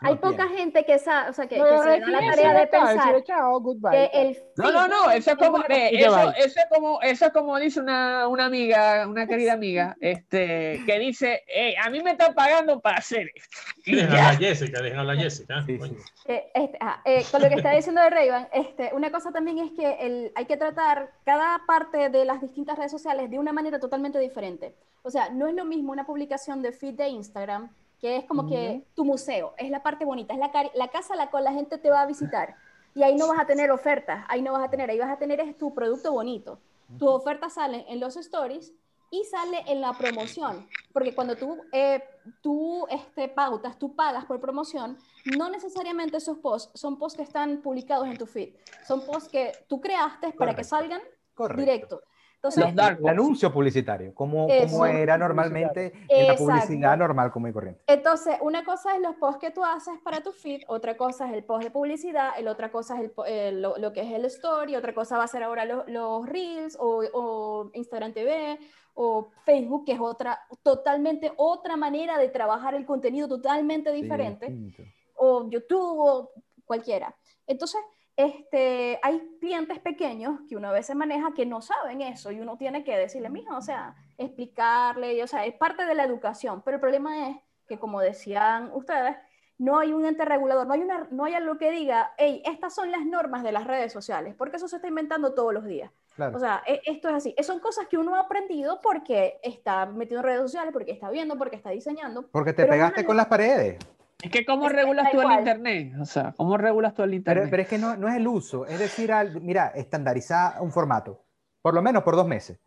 Hay 0.01 0.15
No 0.15 0.21
poca 0.21 0.47
tiene. 0.47 0.57
gente 0.57 0.85
que 0.85 0.99
sabe, 0.99 1.29
o 1.29 1.33
sea, 1.33 1.47
que, 1.47 1.55
que 1.55 1.61
no, 1.61 1.83
se 1.83 1.99
da 1.99 2.07
la 2.07 2.19
tarea 2.19 2.53
de 2.53 2.69
chao, 2.69 2.85
pensar 2.85 2.95
decide, 2.95 3.23
chao, 3.23 3.59
goodbye. 3.59 3.91
que 3.91 4.21
el 4.21 4.43
No, 4.57 4.71
no, 4.71 4.87
no, 4.87 5.11
eso 5.11 5.31
es 5.31 5.37
como, 5.37 5.57
una 5.57 5.65
eh, 5.69 5.89
eso, 5.93 6.31
eso 6.37 6.59
es 6.59 6.65
como, 6.69 7.01
eso 7.01 7.25
es 7.25 7.31
como 7.31 7.57
dice 7.57 7.79
una, 7.79 8.27
una 8.27 8.45
amiga, 8.45 9.07
una 9.07 9.27
querida 9.27 9.53
amiga, 9.53 9.95
este, 10.01 10.81
que 10.85 10.99
dice, 10.99 11.43
"Ey, 11.47 11.75
a 11.75 11.89
mí 11.89 12.01
me 12.01 12.11
están 12.11 12.33
pagando 12.33 12.79
para 12.79 12.97
hacer 12.97 13.31
esto. 13.33 13.57
Y 13.85 13.95
Dejen 13.95 14.15
a 14.15 14.35
Jessica, 14.35 14.81
dejen 14.81 14.99
a 14.99 15.15
Jessica. 15.15 15.63
Sí, 15.65 15.79
que, 16.25 16.51
este, 16.53 16.77
ajá, 16.79 17.01
eh, 17.05 17.23
con 17.31 17.41
lo 17.41 17.49
que 17.49 17.55
está 17.55 17.71
diciendo 17.71 18.01
de 18.01 18.09
Rayban, 18.09 18.47
este, 18.53 18.91
una 18.93 19.11
cosa 19.11 19.31
también 19.31 19.59
es 19.59 19.71
que 19.71 19.97
el, 20.01 20.31
hay 20.35 20.45
que 20.45 20.57
tratar 20.57 21.11
cada 21.25 21.61
parte 21.65 22.09
de 22.09 22.25
las 22.25 22.41
distintas 22.41 22.77
redes 22.77 22.91
sociales 22.91 23.29
de 23.29 23.39
una 23.39 23.53
manera 23.53 23.79
totalmente 23.79 24.19
diferente. 24.19 24.75
O 25.01 25.09
sea, 25.09 25.29
no 25.29 25.47
es 25.47 25.55
lo 25.55 25.65
mismo 25.65 25.91
una 25.91 26.05
publicación 26.05 26.61
de 26.61 26.71
feed 26.71 26.95
de 26.95 27.07
Instagram, 27.07 27.69
que 27.99 28.17
es 28.17 28.25
como 28.25 28.47
que 28.47 28.85
tu 28.95 29.03
museo, 29.03 29.53
es 29.57 29.69
la 29.69 29.83
parte 29.83 30.05
bonita, 30.05 30.33
es 30.33 30.39
la, 30.39 30.51
la 30.73 30.87
casa 30.87 31.13
a 31.13 31.17
la 31.17 31.29
cual 31.29 31.43
la 31.43 31.53
gente 31.53 31.77
te 31.77 31.89
va 31.89 32.01
a 32.01 32.05
visitar. 32.05 32.55
Y 32.95 33.03
ahí 33.03 33.15
no 33.15 33.27
vas 33.27 33.39
a 33.39 33.45
tener 33.45 33.71
ofertas, 33.71 34.25
ahí 34.27 34.41
no 34.41 34.53
vas 34.53 34.63
a 34.63 34.69
tener, 34.69 34.89
ahí 34.89 34.97
vas 34.97 35.11
a 35.11 35.17
tener 35.17 35.39
es 35.39 35.57
tu 35.57 35.73
producto 35.73 36.11
bonito. 36.11 36.59
Tus 36.97 37.09
ofertas 37.09 37.53
salen 37.53 37.85
en 37.87 37.99
los 37.99 38.17
stories 38.17 38.73
y 39.11 39.23
sale 39.25 39.63
en 39.67 39.81
la 39.81 39.93
promoción. 39.93 40.67
Porque 40.91 41.13
cuando 41.13 41.35
tú, 41.35 41.57
eh, 41.71 42.03
tú 42.41 42.87
este, 42.89 43.27
pautas, 43.27 43.77
tú 43.77 43.95
pagas 43.95 44.25
por 44.25 44.39
promoción, 44.39 44.97
no 45.37 45.49
necesariamente 45.49 46.17
esos 46.17 46.39
posts 46.39 46.79
son 46.79 46.97
posts 46.97 47.17
que 47.17 47.23
están 47.23 47.61
publicados 47.61 48.07
en 48.07 48.17
tu 48.17 48.25
feed. 48.25 48.55
Son 48.87 49.05
posts 49.05 49.29
que 49.29 49.51
tú 49.67 49.79
creaste 49.79 50.31
para 50.33 50.55
que 50.55 50.63
salgan 50.63 51.01
Correcto. 51.35 51.61
directo. 51.61 52.01
Entonces, 52.39 52.63
Los 52.67 52.75
dark 52.75 52.99
El 53.01 53.09
anuncio 53.09 53.51
publicitario, 53.51 54.15
como, 54.15 54.47
como 54.47 54.85
era 54.85 55.17
normalmente 55.17 55.91
en 56.07 56.25
la 56.25 56.35
publicidad 56.37 56.95
normal, 56.97 57.31
como 57.33 57.49
y 57.49 57.51
corriente. 57.51 57.81
Entonces, 57.85 58.37
una 58.39 58.63
cosa 58.63 58.95
es 58.95 59.01
los 59.01 59.15
posts 59.15 59.41
que 59.41 59.51
tú 59.51 59.61
haces 59.61 59.95
para 60.05 60.21
tu 60.21 60.31
feed, 60.31 60.61
otra 60.69 60.95
cosa 60.95 61.27
es 61.27 61.33
el 61.33 61.43
post 61.43 61.65
de 61.65 61.71
publicidad, 61.71 62.29
el 62.37 62.47
otra 62.47 62.71
cosa 62.71 62.95
es 62.95 63.01
el 63.01 63.11
eh, 63.27 63.51
lo, 63.51 63.77
lo 63.77 63.91
que 63.91 64.01
es 64.03 64.11
el 64.13 64.23
story, 64.23 64.77
otra 64.77 64.93
cosa 64.95 65.17
va 65.17 65.25
a 65.25 65.27
ser 65.27 65.43
ahora 65.43 65.65
lo- 65.65 65.83
los 65.87 66.25
reels 66.29 66.77
o, 66.79 67.03
o 67.13 67.71
Instagram 67.73 68.13
TV 68.13 68.57
o 68.93 69.31
Facebook, 69.43 69.83
que 69.85 69.91
es 69.91 69.99
otra, 69.99 70.39
totalmente 70.63 71.33
otra 71.35 71.75
manera 71.75 72.17
de 72.17 72.29
trabajar 72.29 72.73
el 72.73 72.85
contenido 72.85 73.27
totalmente 73.27 73.91
diferente, 73.91 74.47
Distinto. 74.47 74.83
o 75.15 75.49
YouTube 75.49 75.99
o 75.99 76.31
cualquiera. 76.63 77.13
Entonces, 77.47 77.81
este, 78.19 78.99
hay 79.01 79.37
clientes 79.39 79.79
pequeños 79.79 80.41
que 80.49 80.57
uno 80.57 80.67
a 80.67 80.73
veces 80.73 80.93
maneja 80.93 81.33
que 81.33 81.45
no 81.45 81.61
saben 81.61 82.01
eso 82.01 82.31
y 82.31 82.41
uno 82.41 82.57
tiene 82.57 82.83
que 82.83 82.97
decirle, 82.97 83.29
mijo, 83.29 83.55
o 83.55 83.61
sea, 83.61 83.95
explicarle, 84.17 85.13
y, 85.13 85.21
o 85.21 85.27
sea, 85.27 85.45
es 85.45 85.53
parte 85.55 85.85
de 85.85 85.95
la 85.95 86.03
educación, 86.03 86.61
pero 86.63 86.75
el 86.75 86.81
problema 86.81 87.29
es 87.29 87.37
que, 87.65 87.79
como 87.79 88.01
decían 88.01 88.71
ustedes, 88.73 89.15
no 89.57 89.79
hay 89.79 89.93
un 89.93 90.05
ente 90.05 90.25
regulador, 90.25 90.67
no 90.67 90.73
hay, 90.73 90.81
una, 90.81 91.07
no 91.11 91.23
hay 91.23 91.33
algo 91.33 91.57
que 91.57 91.71
diga, 91.71 92.13
hey, 92.17 92.41
estas 92.45 92.75
son 92.75 92.91
las 92.91 93.05
normas 93.05 93.41
de 93.43 93.53
las 93.53 93.65
redes 93.65 93.93
sociales, 93.93 94.35
porque 94.37 94.57
eso 94.57 94.67
se 94.67 94.75
está 94.77 94.89
inventando 94.89 95.33
todos 95.33 95.53
los 95.53 95.63
días. 95.65 95.89
Claro. 96.15 96.35
O 96.35 96.39
sea, 96.39 96.61
e- 96.67 96.81
esto 96.85 97.07
es 97.07 97.15
así. 97.15 97.35
Son 97.41 97.59
cosas 97.61 97.87
que 97.87 97.97
uno 97.97 98.15
ha 98.15 98.21
aprendido 98.21 98.81
porque 98.81 99.39
está 99.43 99.85
metido 99.85 100.19
en 100.19 100.25
redes 100.25 100.41
sociales, 100.41 100.73
porque 100.73 100.91
está 100.91 101.09
viendo, 101.09 101.37
porque 101.37 101.55
está 101.55 101.69
diseñando. 101.69 102.27
Porque 102.31 102.51
te 102.51 102.65
pegaste 102.65 103.01
una- 103.01 103.07
con 103.07 103.17
las 103.17 103.27
paredes. 103.27 103.77
Es 104.21 104.31
que 104.31 104.45
¿cómo 104.45 104.67
Es- 104.67 104.73
regulas 104.73 105.11
tú 105.11 105.17
el 105.21 105.23
cual. 105.27 105.39
internet? 105.39 105.93
O 106.01 106.05
sea, 106.05 106.33
¿cómo 106.35 106.57
regulas 106.57 106.93
tú 106.93 107.03
el 107.03 107.09
Pero, 107.11 107.17
internet? 107.17 107.49
pero 107.49 107.61
es 107.63 107.69
que 107.69 107.77
no, 107.77 107.95
no 107.95 108.07
es 108.09 108.15
el 108.15 108.27
uso, 108.27 108.65
es 108.65 108.77
decir, 108.79 109.11
al- 109.11 109.39
mira, 109.41 109.69
estandarizar 109.69 110.61
un 110.61 110.71
formato, 110.71 111.23
por 111.61 111.73
lo 111.73 111.81
menos 111.81 112.03
por 112.03 112.15
dos 112.15 112.27
meses. 112.27 112.59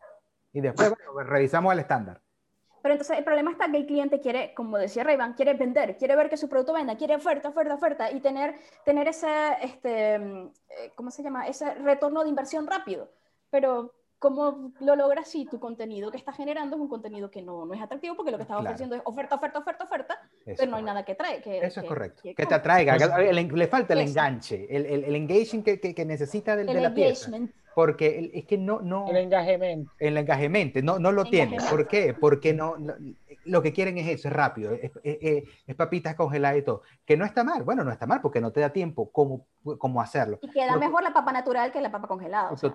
Y 0.53 0.61
después 0.61 0.89
bueno, 0.91 1.13
pues, 1.13 1.27
revisamos 1.27 1.73
el 1.73 1.81
estándar. 1.81 2.21
Pero 2.83 2.95
entonces 2.95 3.17
el 3.19 3.25
problema 3.25 3.53
está 3.53 3.71
que 3.71 3.77
el 3.77 3.87
cliente 3.87 4.21
quiere, 4.21 4.55
como 4.55 4.77
decía 4.77 5.05
Rayban, 5.05 5.35
quiere 5.35 5.55
vender, 5.55 5.97
quiere 5.99 6.17
ver 6.17 6.29
que 6.29 6.37
su 6.37 6.49
producto 6.49 6.73
venda, 6.73 6.97
quiere 6.97 7.15
oferta, 7.15 7.51
oferta, 7.51 7.75
oferta 7.75 8.11
y 8.11 8.21
tener, 8.21 8.57
tener 8.85 9.07
ese, 9.07 9.29
este, 9.63 10.19
mm, 10.19 10.47
eh, 10.69 10.93
¿cómo 10.97 11.11
se 11.13 11.23
llama? 11.23 11.47
Ese 11.47 11.75
retorno 11.75 12.25
de 12.25 12.31
inversión 12.31 12.67
rápido. 12.67 13.09
Pero 13.51 13.95
¿cómo 14.23 14.71
lo 14.79 14.95
logras 14.95 15.27
si 15.27 15.47
tu 15.47 15.59
contenido 15.59 16.13
que 16.13 16.17
estás 16.17 16.37
generando 16.37 16.77
es 16.77 16.81
un 16.83 16.89
contenido 16.89 17.29
que 17.29 17.43
no, 17.43 17.67
no 17.67 17.75
es 17.75 17.83
atractivo 17.83 18.15
porque 18.15 18.31
lo 18.31 18.37
que 18.39 18.43
estás 18.43 18.55
Claro. 18.55 18.71
ofreciendo 18.71 18.95
es 18.95 19.03
oferta, 19.05 19.35
oferta, 19.35 19.59
oferta, 19.59 19.85
oferta, 19.85 20.21
Eso 20.47 20.57
pero 20.61 20.71
no 20.71 20.77
hay 20.77 20.83
es 20.83 20.87
nada 20.87 21.05
que 21.05 21.17
trae. 21.17 21.43
Que, 21.43 21.59
Eso 21.59 21.67
es 21.67 21.83
que- 21.83 21.89
correcto. 21.89 22.23
que 22.23 22.35
Que 22.37 22.47
te 22.47 22.55
atraiga, 22.55 22.97
que- 22.97 23.29
el- 23.31 23.49
le 23.49 23.67
falta 23.67 23.95
el 23.95 24.01
Eso. 24.01 24.11
enganche, 24.11 24.67
el, 24.75 24.87
el, 24.87 25.05
el 25.05 25.17
engaging 25.17 25.65
que, 25.65 25.81
que, 25.81 25.93
que 25.93 26.05
necesita 26.05 26.55
del- 26.55 26.67
de, 26.69 26.73
El 26.75 26.83
la 26.85 26.95
pieza. 26.95 27.27
engagement. 27.27 27.53
Porque 27.75 28.19
el- 28.19 28.31
es 28.35 28.45
que 28.45 28.59
no, 28.59 28.81
no, 28.81 29.09
El 29.09 29.17
engagement. 29.17 29.89
el 29.99 30.17
engagement, 30.19 30.77
no, 30.85 30.99
no 31.01 31.11
lo 31.11 31.25
tiene. 31.25 31.57
¿Por 31.69 31.89
qué? 31.89 32.15
Porque 32.15 32.53
no, 32.55 32.77
no- 32.79 32.95
lo 33.47 33.61
que 33.63 33.73
quieren 33.73 33.99
es 33.99 34.07
eso, 34.09 34.29
es 34.29 34.35
rápido, 34.35 34.73
es, 34.73 34.93
es- 35.03 35.19
es- 35.21 35.45
es 35.67 35.75
papitas 35.75 36.15
congeladas 36.15 36.59
y 36.59 36.63
todo. 36.63 36.83
Que 37.05 37.17
no 37.17 37.25
está 37.25 37.43
mal, 37.43 37.65
bueno, 37.65 37.83
no 37.83 37.91
está 37.91 38.07
mal 38.07 38.21
porque 38.21 38.41
no 38.41 38.53
te 38.53 38.61
da 38.61 38.69
tiempo 38.71 39.11
cómo, 39.11 39.47
cómo 39.79 40.01
hacerlo. 40.01 40.39
Y 40.43 40.51
queda 40.51 40.75
Lo- 40.75 40.79
mejor 40.79 41.03
la 41.03 41.13
papa 41.13 41.33
natural 41.33 41.73
que 41.73 41.81
la 41.81 41.91
papa 41.91 42.07
congelada. 42.07 42.53
o 42.53 42.57
sea. 42.57 42.69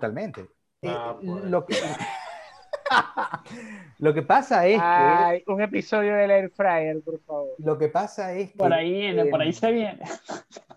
Eh, 0.82 0.88
Ah, 0.90 1.16
pues. 1.20 1.44
lo, 1.44 1.66
que, 1.66 1.74
lo 3.98 4.14
que 4.14 4.22
pasa 4.22 4.66
es 4.66 4.80
que 4.80 5.44
un 5.50 5.60
episodio 5.60 6.14
del 6.14 6.30
Air 6.30 6.50
Fryer, 6.50 7.00
por 7.02 7.20
favor. 7.20 7.48
lo 7.58 7.78
que 7.78 7.88
pasa 7.88 8.32
es 8.34 8.52
que 8.52 8.58
Por 8.58 8.72
ahí 8.72 8.92
viene, 8.92 9.26
por 9.26 9.40
ahí 9.40 9.50
eh, 9.50 9.52
se 9.52 9.72
viene. 9.72 10.00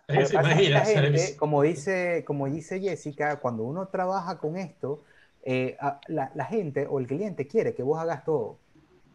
Se 0.08 0.36
imagina, 0.36 0.82
gente, 0.82 1.36
como 1.38 1.62
dice, 1.62 2.24
como 2.26 2.48
dice 2.48 2.80
Jessica, 2.80 3.40
cuando 3.40 3.64
uno 3.64 3.88
trabaja 3.90 4.40
con 4.40 4.58
esto, 4.58 5.04
eh, 5.44 5.78
la 6.08 6.46
gente 6.46 6.88
o 6.88 7.00
el 7.00 7.08
cliente 7.08 7.48
quiere 7.48 7.74
que 7.74 7.84
vos 7.84 8.00
hagas 8.00 8.26
todo. 8.26 8.58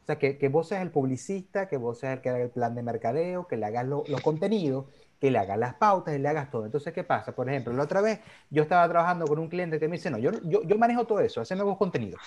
O 0.06 0.10
sea, 0.14 0.18
que, 0.20 0.38
que 0.38 0.48
vos 0.48 0.68
seas 0.68 0.82
el 0.82 0.92
publicista, 0.92 1.66
que 1.66 1.76
vos 1.78 1.98
seas 1.98 2.12
el 2.14 2.20
que 2.22 2.28
haga 2.28 2.38
el 2.40 2.50
plan 2.50 2.76
de 2.76 2.82
mercadeo, 2.84 3.48
que 3.48 3.56
le 3.56 3.66
hagas 3.66 3.84
lo- 3.86 4.04
los 4.06 4.20
contenidos, 4.20 4.86
que 5.18 5.32
le 5.32 5.38
hagas 5.38 5.58
las 5.58 5.74
pautas 5.74 6.14
y 6.14 6.18
le 6.20 6.28
hagas 6.28 6.48
todo. 6.48 6.64
Entonces, 6.64 6.92
¿qué 6.92 7.02
pasa? 7.02 7.34
Por 7.34 7.48
ejemplo, 7.50 7.72
la 7.72 7.82
otra 7.82 8.00
vez 8.00 8.20
yo 8.48 8.62
estaba 8.62 8.88
trabajando 8.88 9.26
con 9.26 9.40
un 9.40 9.48
cliente 9.48 9.80
que 9.80 9.88
me 9.88 9.96
dice, 9.96 10.08
no, 10.10 10.18
yo, 10.18 10.30
yo, 10.44 10.62
yo 10.62 10.78
manejo 10.78 11.06
todo 11.08 11.18
eso, 11.20 11.40
haceme 11.40 11.64
vos 11.64 11.76
contenidos. 11.76 12.20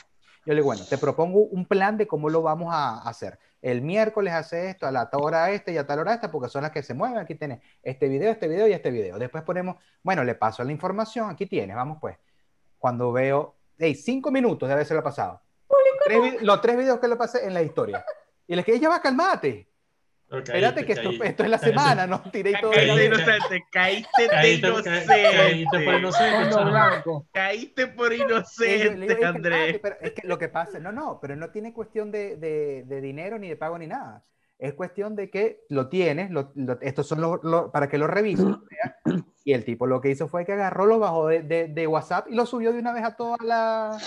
Yo 0.46 0.54
le 0.54 0.56
digo, 0.56 0.66
bueno, 0.66 0.84
te 0.90 0.98
propongo 0.98 1.40
un 1.40 1.66
plan 1.66 1.96
de 1.98 2.06
cómo 2.06 2.30
lo 2.30 2.42
vamos 2.42 2.74
a 2.74 2.98
hacer. 3.08 3.40
El 3.62 3.82
miércoles 3.82 4.34
hace 4.34 4.70
esto, 4.72 4.86
a 4.86 4.92
la 4.92 5.10
hora 5.14 5.50
esta 5.52 5.72
y 5.72 5.78
a 5.78 5.88
tal 5.88 6.00
hora 6.00 6.14
esta, 6.16 6.30
porque 6.32 6.50
son 6.50 6.64
las 6.64 6.72
que 6.72 6.84
se 6.84 6.94
mueven. 6.94 7.18
Aquí 7.18 7.36
tenés 7.36 7.62
este 7.82 8.10
video, 8.10 8.30
este 8.32 8.50
video 8.50 8.68
y 8.68 8.74
este 8.74 8.92
video. 8.92 9.18
Después 9.18 9.44
ponemos, 9.46 9.78
bueno, 10.04 10.26
le 10.26 10.36
paso 10.36 10.66
la 10.66 10.74
información, 10.74 11.30
aquí 11.30 11.46
tienes, 11.46 11.78
vamos 11.78 11.98
pues. 12.02 12.18
Cuando 12.78 13.12
veo, 13.14 13.58
hey, 13.78 13.96
cinco 13.96 14.32
minutos 14.32 14.68
de 14.68 14.74
haberse 14.74 14.94
lo 14.96 15.04
pasado. 15.04 15.42
Tres 16.06 16.42
los 16.42 16.62
tres 16.62 16.78
videos 16.78 17.00
que 17.00 17.08
le 17.08 17.16
pasé 17.16 17.46
en 17.46 17.54
la 17.54 17.62
historia. 17.62 18.04
Y 18.48 18.56
les 18.56 18.66
que 18.66 18.80
ya 18.80 18.90
va, 18.90 19.02
calmate. 19.02 19.68
Ok, 20.32 20.42
Espérate 20.42 20.86
que 20.86 20.94
esto, 20.94 21.10
esto 21.24 21.44
es 21.44 21.50
la 21.50 21.58
caíste- 21.58 21.70
semana, 21.80 22.06
¿no? 22.06 22.22
Tiré 22.32 22.54
todo 22.62 22.70
Caíste 22.72 22.96
de 23.00 23.06
inocente, 23.08 23.64
caíste 23.72 24.28
de 24.28 24.54
inocente. 24.54 25.06
caíste 25.08 25.80
por 25.86 25.94
inocente. 25.96 26.56
Caíste 27.34 27.88
por 27.88 28.14
inocente, 28.14 29.06
es 29.14 29.18
que, 29.18 29.26
Andrés. 29.26 29.82
es 30.02 30.12
que 30.14 30.28
lo 30.28 30.38
que 30.38 30.48
pasa, 30.50 30.80
no, 30.80 30.92
no, 30.92 31.20
pero 31.20 31.36
no 31.36 31.50
tiene 31.50 31.74
cuestión 31.74 32.12
de, 32.12 32.38
de- 32.38 32.84
de 32.86 33.02
dinero 33.02 33.40
ni 33.40 33.50
de 33.50 33.56
pago 33.56 33.78
ni 33.80 33.88
nada. 33.88 34.24
Es 34.60 34.74
cuestión 34.76 35.16
de 35.16 35.32
que 35.32 35.62
lo 35.70 35.88
tienes, 35.90 36.30
lo- 36.30 36.52
lo- 36.54 36.80
estos 36.82 37.08
son 37.08 37.22
los, 37.22 37.40
los- 37.44 37.72
para 37.72 37.88
que 37.90 37.98
lo 37.98 38.06
revises. 38.06 38.46
Y 39.50 39.54
el 39.54 39.66
tipo 39.66 39.88
lo 39.88 40.00
que 40.00 40.12
hizo 40.12 40.28
fue 40.28 40.46
que 40.46 40.54
agarró, 40.54 40.86
lo 40.86 41.00
bajó 41.00 41.26
de, 41.28 41.42
de- 41.42 41.68
de 41.70 41.88
WhatsApp 41.88 42.28
y 42.30 42.36
lo 42.36 42.46
subió 42.46 42.72
de 42.72 42.78
una 42.78 42.94
vez 42.94 43.04
a 43.04 43.16
toda 43.16 43.36
la, 43.44 43.98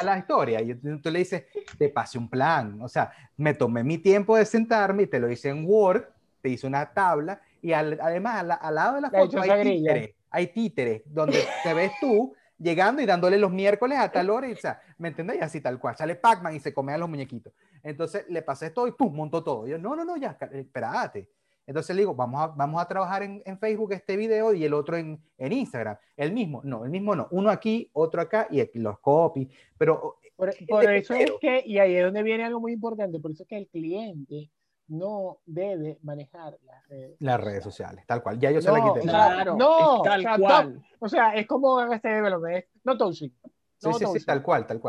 a 0.00 0.02
la 0.04 0.18
historia. 0.18 0.60
Y 0.60 0.74
tú 0.74 1.08
le 1.10 1.20
dices, 1.20 1.44
te 1.78 1.88
pasé 1.88 2.18
un 2.18 2.28
plan. 2.28 2.82
O 2.82 2.88
sea, 2.88 3.12
me 3.36 3.54
tomé 3.54 3.84
mi 3.84 3.98
tiempo 3.98 4.36
de 4.36 4.44
sentarme 4.44 5.04
y 5.04 5.06
te 5.06 5.20
lo 5.20 5.30
hice 5.30 5.50
en 5.50 5.64
Word, 5.64 6.02
te 6.42 6.48
hice 6.48 6.66
una 6.66 6.92
tabla 6.92 7.40
y 7.62 7.72
al- 7.72 7.96
además 8.02 8.40
al, 8.40 8.58
al 8.60 8.74
lado 8.74 8.94
de 8.96 9.00
la 9.02 9.10
foto 9.20 9.36
hay 9.42 9.48
títeres, 9.78 10.14
hay 10.30 10.46
títeres 10.48 11.02
donde 11.06 11.44
te 11.62 11.74
ves 11.74 11.92
tú 12.00 12.34
llegando 12.58 13.00
y 13.00 13.06
dándole 13.06 13.38
los 13.38 13.52
miércoles 13.52 13.98
a 14.00 14.10
tal 14.10 14.30
hora, 14.30 14.48
y, 14.48 14.52
o 14.52 14.56
sea, 14.56 14.80
¿me 14.98 15.06
entendés? 15.08 15.36
Y 15.36 15.40
así 15.42 15.60
tal 15.60 15.78
cual, 15.78 15.96
sale 15.96 16.16
Pac-Man 16.16 16.56
y 16.56 16.58
se 16.60 16.74
come 16.74 16.92
a 16.92 16.98
los 16.98 17.08
muñequitos. 17.08 17.52
Entonces 17.84 18.24
le 18.28 18.42
pasé 18.42 18.66
esto 18.66 18.88
y 18.88 18.90
¡pum! 18.90 19.14
montó 19.14 19.44
todo. 19.44 19.64
Y 19.68 19.70
yo, 19.70 19.78
no, 19.78 19.94
no, 19.94 20.04
no, 20.04 20.16
ya, 20.16 20.36
espérate. 20.50 21.28
Entonces 21.68 21.94
le 21.94 22.00
digo, 22.02 22.14
vamos 22.14 22.40
a, 22.40 22.46
vamos 22.48 22.80
a 22.80 22.88
trabajar 22.88 23.22
en, 23.22 23.42
en 23.44 23.58
Facebook 23.58 23.92
este 23.92 24.16
video 24.16 24.54
y 24.54 24.64
el 24.64 24.72
otro 24.72 24.96
en, 24.96 25.22
en 25.36 25.52
Instagram. 25.52 25.98
El 26.16 26.32
mismo, 26.32 26.62
no, 26.64 26.84
el 26.84 26.90
mismo 26.90 27.14
no. 27.14 27.28
Uno 27.30 27.50
aquí, 27.50 27.90
otro 27.92 28.22
acá 28.22 28.48
y 28.50 28.60
aquí 28.60 28.78
los 28.78 28.98
copy. 29.00 29.48
Pero 29.76 30.16
Por, 30.34 30.48
Es 30.48 30.56
por 30.66 30.86
de 30.86 30.96
eso 30.96 31.12
es 31.14 31.30
que, 31.40 31.62
y 31.66 31.78
ahí 31.78 31.94
es 31.96 32.04
donde 32.04 32.22
viene 32.22 32.44
algo 32.44 32.58
muy 32.58 32.72
importante, 32.72 33.20
por 33.20 33.30
eso 33.32 33.42
es 33.42 33.48
que 33.48 33.58
el 33.58 33.68
cliente 33.68 34.50
no 34.86 35.40
debe 35.44 35.98
manejar 36.02 36.56
las 36.64 36.88
redes. 36.88 37.16
las 37.20 37.38
redes 37.38 37.62
sociales, 37.62 38.04
tal 38.06 38.22
cual. 38.22 38.38
Ya 38.40 38.50
yo 38.50 38.62
se 38.62 38.72
la 38.72 38.78
No, 38.78 38.94
quité. 38.94 39.06
Claro, 39.06 39.56
no, 39.56 40.00
tal 40.02 40.20
o 40.20 40.22
sea, 40.22 40.38
cual. 40.38 40.82
O 41.00 41.08
sea, 41.10 41.34
es 41.34 41.46
como 41.46 41.82
este 41.92 42.08
development, 42.08 42.56
es 42.56 42.64
no 42.84 42.96
toxic. 42.96 43.32
Sí, 43.76 43.86
No 43.86 43.92
sí, 43.92 43.98
sí, 43.98 44.04
toxic. 44.06 44.26
tal 44.26 44.42
cual, 44.42 44.66
tal 44.66 44.80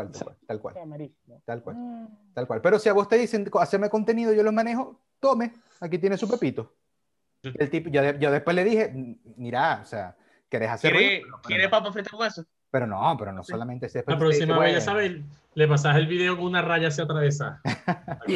tome, 5.20 5.52
aquí 5.80 5.98
tiene 5.98 6.16
su 6.16 6.28
pepito. 6.28 6.74
El 7.42 7.70
tipo, 7.70 7.88
yo, 7.90 8.02
yo 8.18 8.30
después 8.30 8.54
le 8.54 8.64
dije, 8.64 8.84
"M- 8.90 9.18
mira, 9.36 9.80
o 9.82 9.86
sea, 9.86 10.16
¿querés 10.48 10.70
hacer 10.70 10.92
¿Quiere, 10.92 11.20
ruido? 11.20 11.40
¿quiere 11.42 11.68
papa 11.68 11.92
frita 11.92 12.10
con 12.10 12.26
eso? 12.26 12.44
Pero 12.70 12.86
no, 12.86 13.16
pero 13.18 13.32
no 13.32 13.42
solamente 13.42 13.86
ese. 13.86 14.04
La 14.06 14.16
próxima 14.18 14.58
vez, 14.58 14.74
ya 14.74 14.80
sabes, 14.80 15.20
le 15.54 15.66
pasas 15.68 15.96
el 15.96 16.06
video 16.06 16.36
con 16.36 16.46
una 16.46 16.62
raya 16.62 16.88
hacia 16.88 17.04
atravesada. 17.04 17.60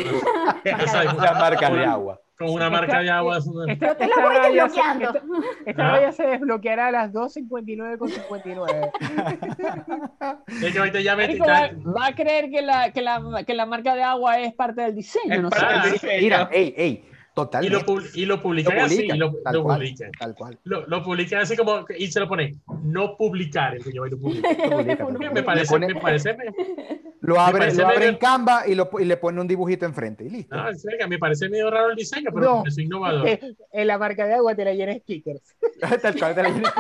Una 1.17 1.33
marca 1.35 1.71
de 1.71 1.85
agua. 1.85 2.21
Con 2.37 2.51
una 2.51 2.69
marca 2.69 2.99
de 3.01 3.11
agua. 3.11 3.39
Esta, 3.69 3.95
raya 3.95 4.69
se, 4.69 4.81
esta, 4.81 5.13
esta 5.67 5.87
Ah. 5.87 5.91
raya 5.93 6.11
se 6.13 6.27
desbloqueará 6.27 6.89
a 6.89 6.91
las 6.91 7.13
2.59 7.13 7.97
con 7.99 8.09
59. 8.09 8.91
Es 10.63 10.73
que 10.73 10.79
ahorita 10.79 11.01
ya 11.01 11.15
Marico, 11.17 11.45
ves. 11.47 11.53
va, 11.87 11.93
va 11.93 12.07
a 12.09 12.15
creer 12.15 12.51
que 12.51 12.61
la, 12.63 12.91
que, 12.91 13.03
la, 13.03 13.45
que 13.47 13.55
la 13.55 13.67
marca 13.67 13.95
de 13.95 14.03
agua 14.03 14.41
es 14.41 14.53
parte 14.55 14.83
del 14.83 14.97
diseño, 14.97 15.33
Es 15.33 15.43
¿no? 15.43 15.51
parte 15.51 15.67
sé. 15.67 15.75
del 15.77 15.79
Ah, 15.87 15.93
diseño. 15.93 16.21
Mira, 16.23 16.49
ey, 16.51 16.75
ey, 16.77 17.05
Y 17.35 17.37
totalmente. 17.37 17.77
lo, 17.81 17.85
pub- 17.85 18.11
y 18.15 18.27
lo 18.27 18.37
Lo 18.37 18.43
publican 18.43 18.79
así. 18.79 18.95
publican, 18.95 19.17
y 19.17 19.19
lo, 19.19 19.33
tal 19.43 19.55
lo 19.55 19.63
cual, 19.65 19.79
publican. 19.79 20.13
tal 20.21 20.35
cual. 20.37 20.59
Lo, 20.63 20.87
lo 20.87 21.03
publican 21.03 21.41
así 21.41 21.57
como. 21.57 21.85
Y 21.99 22.07
se 22.07 22.21
lo 22.21 22.29
ponen. 22.29 22.63
No 22.85 23.17
publicar. 23.17 23.75
El 23.75 23.83
que 23.83 23.93
yo 23.93 24.03
voy 24.03 24.11
a 24.13 24.17
publicar. 24.17 24.57
Lo 24.57 24.77
publican, 24.77 25.07
Uno 25.07 25.19
tal 25.19 25.19
cual. 25.19 25.33
Me 25.35 25.43
parece, 25.43 25.73
pone- 25.75 25.87
me 25.95 26.01
parece, 26.01 26.37
me, 26.37 26.45
Lo 27.23 27.41
abre, 27.41 27.59
parece 27.59 27.79
lo 27.79 27.87
abre 27.87 27.99
medio- 27.99 28.11
en 28.13 28.17
Canva 28.19 28.69
y, 28.69 28.75
lo, 28.77 28.89
y 29.01 29.05
le 29.05 29.17
pone 29.17 29.41
un 29.41 29.49
dibujito 29.49 29.85
enfrente 29.85 30.25
y 30.25 30.31
listo. 30.31 30.55
no, 30.55 30.69
en 30.69 30.79
serio, 30.79 31.09
me 31.09 31.19
parece 31.19 31.49
medio 31.49 31.71
raro 31.71 31.91
el 31.91 31.97
diseño, 31.97 32.31
pero 32.33 32.47
No. 32.47 32.63
es 32.67 32.79
innovador. 32.79 33.27
en 33.73 33.87
la 33.89 33.99
marca 33.99 34.27
de 34.27 34.35
agua 34.35 34.55
te 34.55 34.65
la 34.65 34.73
llena 34.75 34.95
stickers. 34.95 35.57
Tal 36.03 36.17
cual, 36.17 36.35
te 36.37 36.43
la- 36.45 36.75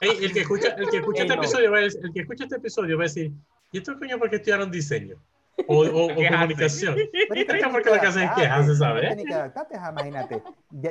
Ey, 0.00 0.10
el 0.24 0.32
que 0.32 0.40
escucha, 0.40 0.68
el 0.78 0.88
que 0.90 0.96
escucha 0.98 1.22
Ey, 1.22 1.26
este 1.26 1.36
no. 1.36 1.42
episodio 1.42 1.70
va 1.72 1.78
a 1.78 1.80
decir, 1.82 2.00
el 2.04 2.12
que 2.12 2.20
escucha 2.20 2.44
este 2.44 2.56
episodio 2.56 2.96
va 2.98 3.02
a 3.04 3.06
decir, 3.06 3.32
¿y 3.72 3.78
esto 3.78 3.98
coño 3.98 4.18
por 4.18 4.30
qué 4.30 4.36
estudiaron 4.36 4.70
diseño? 4.70 5.16
O, 5.68 5.80
o- 5.82 6.04
o 6.06 6.14
comunicación. 6.14 6.94
Pero 6.94 7.04
es 7.06 7.10
que 7.12 7.40
Esto 7.40 7.52
tienes 7.52 7.72
porque 7.72 7.90
que 7.90 8.06
hacen 8.06 8.22
es 8.22 8.28
adaptarte, 8.30 8.42
quejarse, 8.42 8.76
¿sabes? 8.76 9.06
tienes 9.08 9.26
que 9.26 9.34
adaptarte, 9.34 9.76
ajá, 9.76 9.90
imagínate. 9.90 10.42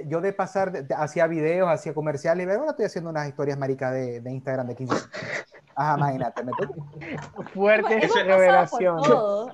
Yo 0.07 0.21
de 0.21 0.33
pasar, 0.33 0.71
hacía 0.97 1.27
videos, 1.27 1.67
hacía 1.69 1.93
comerciales, 1.93 2.45
y 2.47 2.49
ahora 2.49 2.69
estoy 2.71 2.85
haciendo 2.85 3.09
unas 3.09 3.27
historias 3.27 3.57
maricas 3.57 3.91
de, 3.93 4.21
de 4.21 4.31
Instagram 4.31 4.67
de 4.67 4.75
15 4.75 4.95
segundos. 4.95 5.19
Ajá, 5.75 5.97
imagínate. 5.97 6.43
me 6.43 6.51
Fuerte 7.53 7.95
pasado 8.01 8.13
por 8.13 8.25
revelación. 8.25 8.97
O 8.99 9.45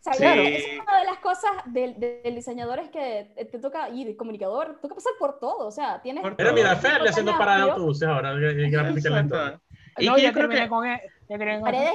sea, 0.00 0.12
Sí. 0.14 0.18
claro, 0.22 0.42
esa 0.42 0.58
es 0.58 0.80
una 0.80 0.98
de 1.00 1.04
las 1.04 1.18
cosas 1.18 1.50
del, 1.66 1.98
del 1.98 2.34
diseñador 2.36 2.78
es 2.78 2.90
que 2.90 3.48
te 3.50 3.58
toca, 3.58 3.88
y 3.88 4.04
de 4.04 4.16
comunicador, 4.16 4.78
toca 4.80 4.94
pasar 4.94 5.12
por 5.18 5.38
todo. 5.40 5.66
O 5.66 5.70
sea, 5.72 6.00
tienes. 6.00 6.24
Pero 6.36 6.52
mira, 6.52 6.76
Fer 6.76 7.02
haciendo 7.08 7.36
parada 7.36 7.64
de 7.64 7.70
autobuses 7.72 8.08
ahora, 8.08 8.30
el, 8.32 8.44
el 8.44 8.64
entorno. 8.74 8.90
Exacto. 8.96 9.60
Y 9.98 10.06
No, 10.06 10.14
que 10.14 10.22
ya 10.22 10.28
yo 10.28 10.32
creo 10.34 10.42
terminé 10.48 10.62
que, 10.62 10.68
con, 10.68 10.86
Paredes 11.28 11.94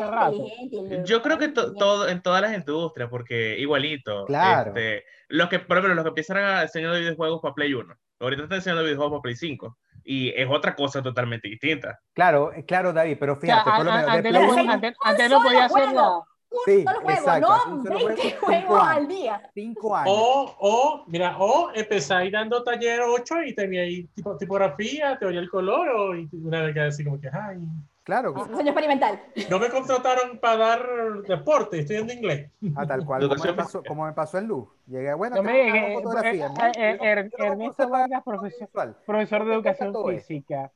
yo 1.06 1.22
creo 1.22 1.38
que 1.38 1.50
to- 1.50 1.74
todo, 1.74 2.08
en 2.08 2.22
todas 2.22 2.42
las 2.42 2.54
industrias, 2.54 3.10
porque 3.10 3.58
igualito, 3.60 4.26
Claro. 4.26 4.70
este, 4.70 5.04
los 5.30 5.50
que, 5.50 5.60
por 5.60 5.78
ejemplo, 5.78 5.96
los 5.96 6.04
que 6.04 6.10
empiezan 6.10 6.38
a 6.38 6.62
enseñar 6.64 6.94
videojuegos 6.98 7.42
para 7.42 7.54
Play 7.54 7.74
1, 7.74 7.96
ahorita 8.20 8.44
están 8.44 8.58
enseñando 8.58 8.84
videojuegos 8.84 9.12
para 9.14 9.22
Play 9.22 9.36
5, 9.36 9.78
y 10.04 10.30
es 10.30 10.48
otra 10.50 10.76
cosa 10.76 11.02
totalmente 11.02 11.48
distinta. 11.48 12.00
Claro, 12.14 12.52
eh, 12.54 12.66
claro, 12.66 12.92
David, 12.94 13.18
pero 13.20 13.34
O 13.34 13.40
sea, 13.40 13.42
fíjate, 13.64 13.70
por 13.78 13.86
lo 13.86 13.92
menos 13.92 14.10
antes, 14.10 14.22
Play 14.22 14.34
no, 14.34 14.40
Play 14.40 14.50
podía- 14.50 14.64
uno, 14.64 14.74
antes- 14.74 14.96
antes 15.04 15.30
no 15.30 15.42
podía 15.42 15.70
solo 15.70 15.84
hacer 15.84 15.94
juego. 15.96 16.26
Un 16.54 16.60
Sí, 16.66 16.84
solo 16.84 17.00
juego, 17.00 17.18
exacto, 17.20 17.48
no 17.48 17.76
un 17.76 17.84
solo 17.86 17.96
20 18.08 18.14
juego, 18.16 18.22
cinco 18.30 18.46
juegos 18.46 18.88
al 18.90 19.08
día. 19.08 19.42
cinco 19.54 19.96
años. 19.96 20.14
O, 20.14 20.56
o, 20.60 21.04
mira, 21.08 21.38
o 21.40 21.72
empezáis 21.74 22.30
dando 22.30 22.62
taller 22.62 23.00
8 23.00 23.42
y 23.46 23.56
teníais 23.56 24.14
tipo, 24.14 24.36
tipografía, 24.36 25.18
teoría 25.18 25.40
del 25.40 25.50
color, 25.50 25.88
o 25.88 26.14
y 26.14 26.28
una 26.44 26.64
vez 26.64 26.74
que 26.74 26.80
así 26.82 27.06
como 27.06 27.22
que, 27.22 27.30
ay, 27.30 27.58
Claro, 28.04 28.34
Sueño 28.34 28.72
experimental. 28.72 29.22
no 29.50 29.60
me 29.60 29.70
contrataron 29.70 30.40
para 30.40 30.58
dar 30.58 31.22
deporte, 31.28 31.80
estoy 31.80 31.98
en 31.98 32.10
inglés. 32.10 32.52
a 32.76 32.86
tal 32.88 33.06
cual, 33.06 33.28
como 33.30 33.44
me, 33.44 33.54
pasó, 33.54 33.84
como 33.84 34.06
me 34.06 34.14
pasó 34.14 34.40
en 34.40 34.48
Luz. 34.48 34.70
Llegué, 34.88 35.14
bueno, 35.14 35.36
No 35.36 35.44
me 35.44 35.92
eh, 35.92 35.94
fotografía, 36.02 36.48
eh, 36.48 36.50
¿no? 36.50 36.66
eh, 36.66 36.98
Er- 37.00 37.30
Ernesto 37.38 37.88
Vargas, 37.90 38.24
profesor, 38.24 38.70
profesor 39.06 39.46
de 39.46 39.54
educación 39.54 39.94
física. 40.06 40.72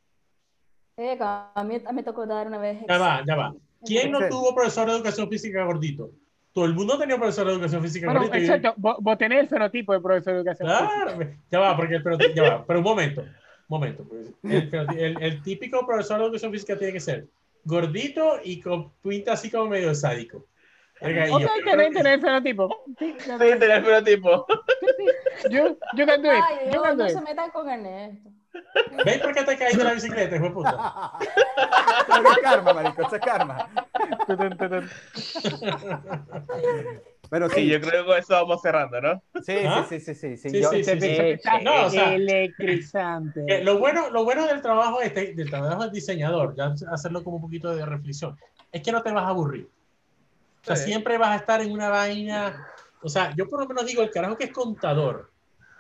Eh, 0.98 1.18
a 1.20 1.64
mí 1.64 1.82
me 1.94 2.04
tocó 2.04 2.26
dar 2.28 2.48
una 2.48 2.60
vez. 2.60 2.80
Ya 2.88 2.98
va, 2.98 3.24
ya 3.26 3.36
va. 3.36 3.54
¿Quién 3.84 4.12
no 4.12 4.20
tuvo 4.30 4.54
profesor 4.56 4.88
de 4.88 4.96
educación 4.96 5.28
física 5.28 5.64
gordito? 5.64 6.12
Todo 6.54 6.66
el 6.66 6.74
mundo 6.74 6.98
tenía 6.98 7.18
profesor 7.18 7.48
de 7.48 7.54
educación 7.54 7.82
física 7.82 8.06
Bueno, 8.06 8.22
gordito. 8.22 8.38
y- 8.38 8.42
exacto, 8.46 8.74
vos, 8.78 8.98
vos 9.02 9.18
tenés 9.18 9.40
el 9.42 9.48
fenotipo 9.50 9.94
de 9.94 10.00
profesor 10.00 10.34
de 10.34 10.40
educación 10.40 10.70
física. 10.70 11.04
Claro, 11.06 11.32
ya 11.52 11.60
va, 11.60 11.76
porque 11.76 12.00
pero, 12.02 12.18
ya 12.34 12.44
va, 12.44 12.66
pero 12.66 12.80
un 12.80 12.86
momento, 12.86 13.24
momento. 13.68 14.04
pues, 14.04 14.28
El, 14.44 15.00
el- 15.00 15.22
el 15.22 15.42
típico 15.42 15.86
profesor 15.86 16.20
de 16.20 16.26
educación 16.26 16.52
física 16.52 16.78
tiene 16.78 16.94
que 16.94 17.00
ser 17.00 17.28
gordito 17.64 18.40
y 18.44 18.60
con 18.62 18.92
pinta 19.02 19.34
así 19.34 19.50
como 19.50 19.68
medio 19.70 19.94
sádico. 19.96 20.46
Verga, 21.02 21.28
y 21.28 21.32
Ok, 21.32 21.42
yo- 21.42 21.48
tenés, 21.66 21.94
tenés 21.94 22.14
el 22.14 22.22
fenotipo. 22.22 22.86
Sí, 22.98 23.16
el 23.42 23.84
fenotipo. 23.84 24.46
Yo, 25.50 25.78
yo 25.94 26.06
can 26.06 26.22
do 26.22 26.32
it. 26.34 26.40
Ay, 26.44 26.56
Yo 26.66 26.72
Dios, 26.72 26.84
can 26.84 26.98
do 26.98 27.04
no 27.04 27.10
it. 27.10 27.16
se 27.16 27.22
metan 27.22 27.52
con 27.52 27.70
Ernesto. 27.70 28.30
¿Ves 29.06 29.20
por 29.20 29.34
qué 29.34 29.44
te 29.44 29.58
caíste 29.58 29.78
de 29.80 29.84
la 29.84 29.94
bicicleta, 29.94 30.36
hijo 30.38 30.46
de 30.46 30.52
puta? 30.52 31.12
Pero 32.08 32.30
es 32.32 32.38
karma, 32.38 32.74
marico, 32.74 33.02
eso 33.02 33.16
es 33.18 33.22
karma. 33.22 33.70
Pero 37.30 37.50
Sí, 37.50 37.56
sí, 37.56 37.68
yo 37.70 37.82
creo 37.82 38.04
que 38.04 38.08
con 38.10 38.18
eso 38.20 38.34
vamos 38.34 38.62
cerrando, 38.62 39.02
¿no? 39.02 39.22
sí, 39.44 39.56
¿Ah? 39.68 39.86
sí, 39.90 40.00
sí, 40.00 40.14
sí, 40.14 40.38
sí, 40.38 40.50
Sí, 40.50 40.62
yo- 40.62 40.70
sí, 40.70 40.84
sí, 40.84 41.00
sí. 41.00 41.40
No, 41.64 41.86
o 41.86 41.90
sea, 41.90 42.14
electrizante. 42.16 43.44
Eh, 43.48 43.64
lo, 43.64 43.80
bueno, 43.80 44.10
lo 44.12 44.24
bueno 44.24 44.46
del 44.46 44.62
trabajo 44.62 45.02
este, 45.02 45.34
del 45.34 45.50
trabajo 45.50 45.82
del 45.84 45.92
diseñador, 45.92 46.56
ya 46.56 46.74
hacerlo 46.92 47.24
como 47.24 47.38
un 47.38 47.42
poquito 47.42 47.76
de 47.76 47.86
reflexión, 47.86 48.38
es 48.72 48.82
que 48.84 48.92
no 48.92 49.02
te 49.02 49.12
vas 49.12 49.24
a 49.26 49.30
aburrir. 49.30 49.68
O 50.66 50.68
sea, 50.68 50.76
Sí. 50.76 50.86
siempre 50.86 51.18
vas 51.20 51.30
a 51.30 51.36
estar 51.36 51.62
en 51.62 51.72
una 51.72 51.90
vaina. 51.90 52.66
O 53.04 53.08
sea, 53.10 53.34
yo 53.38 53.48
por 53.48 53.60
lo 53.62 53.68
menos 53.68 53.86
digo, 53.86 54.02
el 54.02 54.10
carajo 54.10 54.36
que 54.36 54.46
es 54.46 54.52
contador. 54.52 55.30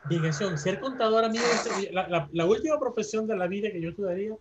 Dimensión, 0.08 0.58
ser 0.60 0.80
contador, 0.80 1.26
amigo, 1.26 1.44
es 1.44 1.92
la, 1.92 2.08
la- 2.08 2.30
la 2.32 2.46
última 2.46 2.80
profesión 2.80 3.26
de 3.26 3.36
la 3.36 3.48
vida 3.48 3.72
que 3.72 3.82
yo 3.82 3.90
estudiaría. 3.90 4.36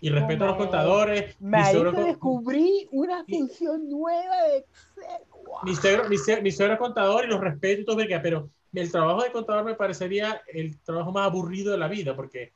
Y 0.00 0.10
respeto 0.10 0.44
a 0.44 0.48
los 0.48 0.56
contadores. 0.56 1.36
Marico, 1.40 1.70
suegro, 1.80 2.04
descubrí 2.04 2.88
una 2.90 3.24
función 3.24 3.88
nueva 3.88 4.42
de 4.48 4.56
Excel. 4.58 5.26
Guau. 5.30 5.64
mi, 5.64 5.74
suegro, 5.76 6.08
mi, 6.08 6.18
suegro- 6.18 6.42
mi 6.42 6.50
suegro 6.50 6.74
es 6.74 6.80
contador 6.80 7.24
y 7.24 7.28
los 7.28 7.40
respeto 7.40 7.82
y 7.82 7.84
todo, 7.84 7.96
pero 8.22 8.50
el 8.74 8.90
trabajo 8.90 9.22
de 9.22 9.30
contador 9.30 9.64
me 9.64 9.74
parecería 9.76 10.42
el 10.52 10.78
trabajo 10.80 11.12
más 11.12 11.26
aburrido 11.28 11.70
de 11.70 11.78
la 11.78 11.86
vida, 11.88 12.16
porque, 12.16 12.52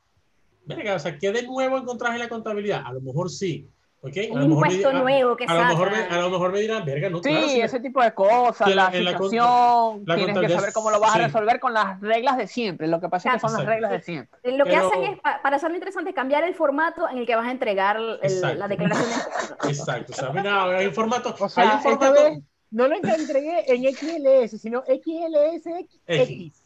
verga, 0.65 0.95
o 0.95 0.99
sea, 0.99 1.17
¿qué 1.17 1.31
de 1.31 1.43
nuevo 1.43 1.77
encontrás 1.77 2.11
en 2.13 2.19
la 2.19 2.27
contabilidad? 2.29 2.83
A 2.85 2.91
lo 2.91 2.99
mejor 3.01 3.29
sí, 3.31 3.65
Un 4.01 4.11
lo 4.11 4.47
mejor 4.47 4.67
me 4.67 4.73
impuesto 4.75 4.93
nuevo 4.93 5.35
que 5.35 5.43
a 5.43 5.53
lo, 5.53 5.65
mejor 5.65 5.91
me, 5.91 5.97
a 5.97 6.21
lo 6.21 6.29
mejor 6.29 6.51
me 6.53 6.59
dirán, 6.61 6.85
verga, 6.85 7.09
no, 7.09 7.17
Sí, 7.17 7.29
claro, 7.31 7.47
si- 7.49 7.59
ese 7.59 7.79
tipo 7.81 8.01
de 8.01 8.13
cosas, 8.13 8.69
la, 8.69 8.89
la- 8.91 8.91
situación, 9.11 10.03
la 10.05 10.15
tienes 10.15 10.39
que 10.39 10.49
saber 10.49 10.71
cómo 10.71 10.89
lo 10.89 11.01
vas 11.01 11.11
sí. 11.13 11.19
a 11.19 11.23
resolver 11.25 11.59
con 11.59 11.73
las 11.73 11.99
reglas 11.99 12.37
de 12.37 12.47
siempre. 12.47 12.87
Lo 12.87 13.01
que 13.01 13.09
pasa 13.09 13.27
es 13.29 13.33
que 13.35 13.39
son 13.49 13.57
las 13.57 13.65
reglas 13.65 13.91
de 13.91 13.99
siempre. 14.01 14.39
Lo 14.57 14.63
que 14.63 14.71
Pero- 14.71 14.87
hacen 14.87 15.03
es, 15.03 15.19
pa- 15.19 15.41
para 15.43 15.57
hacerlo 15.57 15.75
interesante, 15.75 16.13
cambiar 16.13 16.45
el 16.45 16.55
formato 16.55 17.09
en 17.09 17.17
el 17.17 17.25
que 17.25 17.35
vas 17.35 17.47
a 17.47 17.51
entregar 17.51 17.97
el- 18.21 18.41
la 18.57 18.67
declaración 18.69 19.09
de 19.09 19.15
impuestos. 19.15 19.57
Exacto, 19.69 20.13
o 20.13 20.15
sea, 20.15 20.29
mira, 20.29 20.63
hay 20.77 20.85
un 20.87 20.93
formato, 20.93 21.35
O 21.37 21.49
sea, 21.49 21.63
hay 21.69 21.75
un 21.75 21.81
formato, 21.83 22.13
vez- 22.13 22.39
no 22.71 22.87
lo 22.87 22.95
entregué 22.95 23.65
en 23.67 23.83
XLS, 23.95 24.57
sino 24.61 24.81
XLSX. 24.87 25.99
X. 26.07 26.63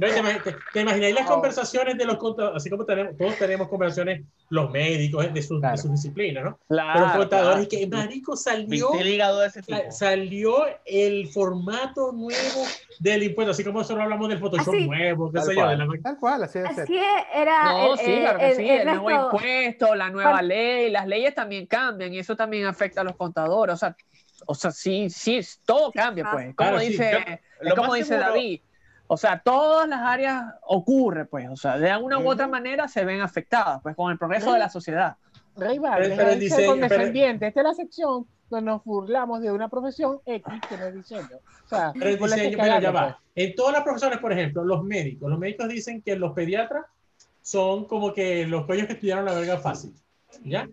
No, 0.00 0.42
te, 0.42 0.54
te- 0.72 0.80
imagináis 0.80 1.14
las 1.14 1.26
Oh. 1.28 1.34
conversaciones 1.34 1.98
de 1.98 2.04
los 2.04 2.16
contadores, 2.16 2.56
así 2.56 2.70
como 2.70 2.84
tenemos, 2.84 3.16
todos 3.16 3.36
tenemos 3.36 3.68
conversaciones, 3.68 4.22
los 4.48 4.70
médicos, 4.70 5.32
de 5.32 5.42
sus, 5.42 5.60
Claro. 5.60 5.76
sus 5.76 5.90
disciplinas, 5.92 6.44
¿no? 6.44 6.58
Claro, 6.68 6.90
Pero 6.94 7.06
los 7.06 7.16
contadores, 7.16 7.68
claro. 7.68 7.84
y 7.84 7.88
que 7.90 7.96
marico 7.96 8.36
salió, 8.36 8.94
el 8.94 9.06
hígado 9.08 9.40
de 9.40 9.46
ese 9.48 9.62
tipo. 9.62 9.78
sa- 9.78 9.90
salió 9.90 10.64
el 10.86 11.28
formato 11.28 12.12
nuevo 12.12 12.64
del 12.98 13.22
impuesto, 13.24 13.52
así 13.52 13.62
como 13.64 13.78
nosotros 13.80 14.02
hablamos 14.02 14.28
del 14.28 14.38
Photoshop 14.38 14.74
Así. 14.74 14.86
nuevo, 14.86 15.30
qué 15.30 15.38
Tal 15.38 15.46
sé 15.46 15.54
yo, 15.54 15.60
de 15.68 15.76
cual, 15.76 15.88
la 15.88 16.02
tal 16.02 16.18
cual, 16.18 16.42
así. 16.44 16.58
Así 16.60 16.96
es, 16.98 17.04
era. 17.34 17.64
No, 17.72 17.92
el- 17.92 17.98
sí, 17.98 18.04
claro 18.20 18.38
que 18.38 18.48
el- 18.50 18.56
sí, 18.56 18.68
el 18.68 18.78
el 18.80 18.86
nuevo 18.86 19.10
impuesto, 19.10 19.94
la 19.94 20.10
nueva 20.10 20.42
ley, 20.42 20.90
las 20.90 21.06
leyes 21.06 21.34
también 21.34 21.66
cambian 21.66 22.12
y 22.14 22.18
eso 22.18 22.34
también 22.36 22.66
afecta 22.66 23.02
a 23.02 23.04
los 23.04 23.16
contadores. 23.16 23.74
O 23.74 23.76
sea, 23.78 23.96
o 24.46 24.54
sea 24.54 24.70
sí, 24.70 25.10
sí, 25.10 25.40
todo 25.64 25.92
cambia, 25.92 26.24
Ah. 26.26 26.30
pues. 26.32 26.44
Como 26.46 26.56
Claro, 26.56 26.80
sí. 26.80 26.88
dice, 26.88 27.12
Yo- 27.62 27.68
lo 27.68 27.76
como 27.76 27.94
dice 27.94 28.08
seguro- 28.08 28.28
David. 28.28 28.60
O 29.12 29.16
sea, 29.16 29.40
todas 29.44 29.88
las 29.88 30.02
áreas 30.02 30.54
ocurre, 30.62 31.24
pues. 31.24 31.48
O 31.50 31.56
sea, 31.56 31.76
de 31.76 31.90
alguna 31.90 32.20
u 32.20 32.30
otra 32.30 32.46
manera 32.46 32.86
se 32.86 33.04
ven 33.04 33.20
afectadas, 33.22 33.80
pues, 33.82 33.96
con 33.96 34.12
el 34.12 34.16
progreso 34.16 34.52
de 34.52 34.60
la 34.60 34.68
sociedad. 34.68 35.16
Rey 35.56 35.80
Vargas, 35.80 36.12
pero 36.16 36.30
el 36.30 36.38
pero-. 36.88 37.44
Esta 37.44 37.60
es 37.60 37.64
la 37.66 37.74
sección 37.74 38.24
donde 38.48 38.70
nos 38.70 38.84
burlamos 38.84 39.42
de 39.42 39.50
una 39.50 39.68
profesión 39.68 40.20
X 40.24 40.54
que 40.68 40.76
no 40.76 40.86
es 40.86 40.94
diseño. 40.94 41.40
O 41.64 41.68
sea, 41.68 41.92
Pero 41.92 42.08
el 42.08 42.18
diseño, 42.20 42.80
ya 42.80 42.90
va. 42.92 43.18
En 43.34 43.52
todas 43.56 43.72
las 43.72 43.82
profesiones, 43.82 44.20
por 44.20 44.32
ejemplo, 44.32 44.62
los 44.62 44.84
médicos, 44.84 45.28
los 45.28 45.40
médicos 45.40 45.68
dicen 45.68 46.02
que 46.02 46.14
los 46.14 46.32
pediatras 46.32 46.84
son 47.42 47.86
como 47.86 48.14
que 48.14 48.46
los 48.46 48.64
coños 48.64 48.86
que 48.86 48.92
estudiaron 48.92 49.24
la 49.24 49.34
verga 49.34 49.58
fácil, 49.58 49.92
¿ya? 50.44 50.68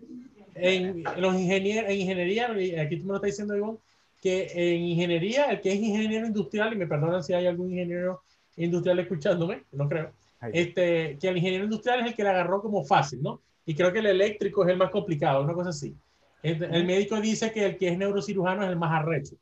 En, 0.54 1.02
los 1.16 1.34
ingenieros, 1.34 1.90
en 1.90 2.00
ingeniería, 2.00 2.52
aquí 2.80 2.98
tú 2.98 3.02
me 3.02 3.08
lo 3.08 3.16
estás 3.16 3.30
diciendo, 3.30 3.56
Ivonne, 3.56 3.78
que 4.20 4.48
en 4.54 4.82
ingeniería, 4.82 5.46
el 5.46 5.60
que 5.60 5.72
es 5.72 5.76
ingeniero 5.80 6.26
industrial, 6.26 6.72
y 6.72 6.76
me 6.76 6.86
perdonan 6.86 7.22
si 7.22 7.32
hay 7.34 7.46
algún 7.46 7.70
ingeniero 7.70 8.22
industrial 8.56 8.98
escuchándome, 8.98 9.62
no 9.72 9.88
creo, 9.88 10.10
este, 10.52 11.16
que 11.20 11.28
el 11.28 11.36
ingeniero 11.36 11.64
industrial 11.64 12.00
es 12.00 12.06
el 12.06 12.14
que 12.14 12.24
la 12.24 12.30
agarró 12.30 12.60
como 12.60 12.84
fácil, 12.84 13.22
¿no? 13.22 13.40
Y 13.66 13.74
creo 13.74 13.92
que 13.92 13.98
el 14.00 14.06
eléctrico 14.06 14.64
es 14.64 14.70
el 14.70 14.76
más 14.76 14.90
complicado, 14.90 15.42
una 15.44 15.52
cosa 15.52 15.70
así. 15.70 15.94
El, 16.42 16.62
el 16.62 16.84
médico 16.84 17.20
dice 17.20 17.52
que 17.52 17.66
el 17.66 17.76
que 17.76 17.88
es 17.88 17.98
neurocirujano 17.98 18.62
es 18.64 18.70
el 18.70 18.76
más 18.76 18.92
arrecho. 19.02 19.34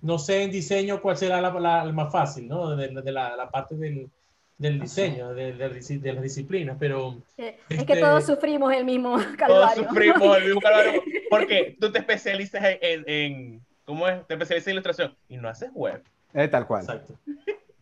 No 0.00 0.18
sé 0.18 0.42
en 0.42 0.50
diseño 0.50 1.00
cuál 1.00 1.16
será 1.16 1.40
la, 1.40 1.50
la- 1.60 1.82
el 1.84 1.92
más 1.92 2.10
fácil, 2.12 2.48
¿no? 2.48 2.74
De, 2.76 2.88
de 2.88 3.12
la, 3.12 3.36
la 3.36 3.50
parte 3.50 3.74
del, 3.76 4.08
del 4.56 4.80
diseño, 4.80 5.34
de, 5.34 5.52
de, 5.52 5.68
de 5.98 6.12
las 6.12 6.22
disciplinas, 6.22 6.76
pero 6.78 7.16
eh, 7.36 7.58
Es 7.68 7.80
Este- 7.80 7.86
que 7.94 8.00
todos 8.00 8.24
sufrimos 8.26 8.72
el 8.72 8.84
mismo 8.84 9.16
Todos 9.16 9.36
calvario. 9.36 9.84
sufrimos 9.88 10.36
el 10.38 10.44
mismo 10.44 10.60
calvario. 10.60 11.02
Porque 11.30 11.76
tú 11.80 11.92
te 11.92 11.98
especializas 11.98 12.62
en, 12.64 12.78
en, 12.82 13.04
en- 13.06 13.60
¿cómo 13.88 14.06
es? 14.06 14.24
Te 14.26 14.34
especializas 14.34 14.66
en 14.68 14.72
ilustración 14.74 15.16
y 15.30 15.38
no 15.38 15.48
haces 15.48 15.70
web. 15.72 16.02
Eh, 16.34 16.46
tal 16.46 16.66
cual. 16.66 16.82
exacto. 16.82 17.14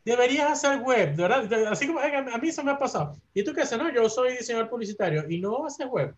Deberías 0.05 0.53
hacer 0.53 0.79
web, 0.83 1.17
de 1.17 1.23
verdad. 1.23 1.67
Así 1.67 1.89
como 1.89 1.99
a 1.99 2.39
mí 2.39 2.49
eso 2.49 2.63
me 2.63 2.71
ha 2.71 2.79
pasado. 2.79 3.17
¿Y 3.35 3.43
tú 3.43 3.53
qué 3.53 3.63
haces? 3.63 3.77
No, 3.77 3.93
yo 3.93 4.09
soy 4.09 4.37
diseñador 4.37 4.69
publicitario 4.71 5.25
y 5.29 5.41
no 5.41 5.67
haces 5.67 5.89
web. 5.89 6.15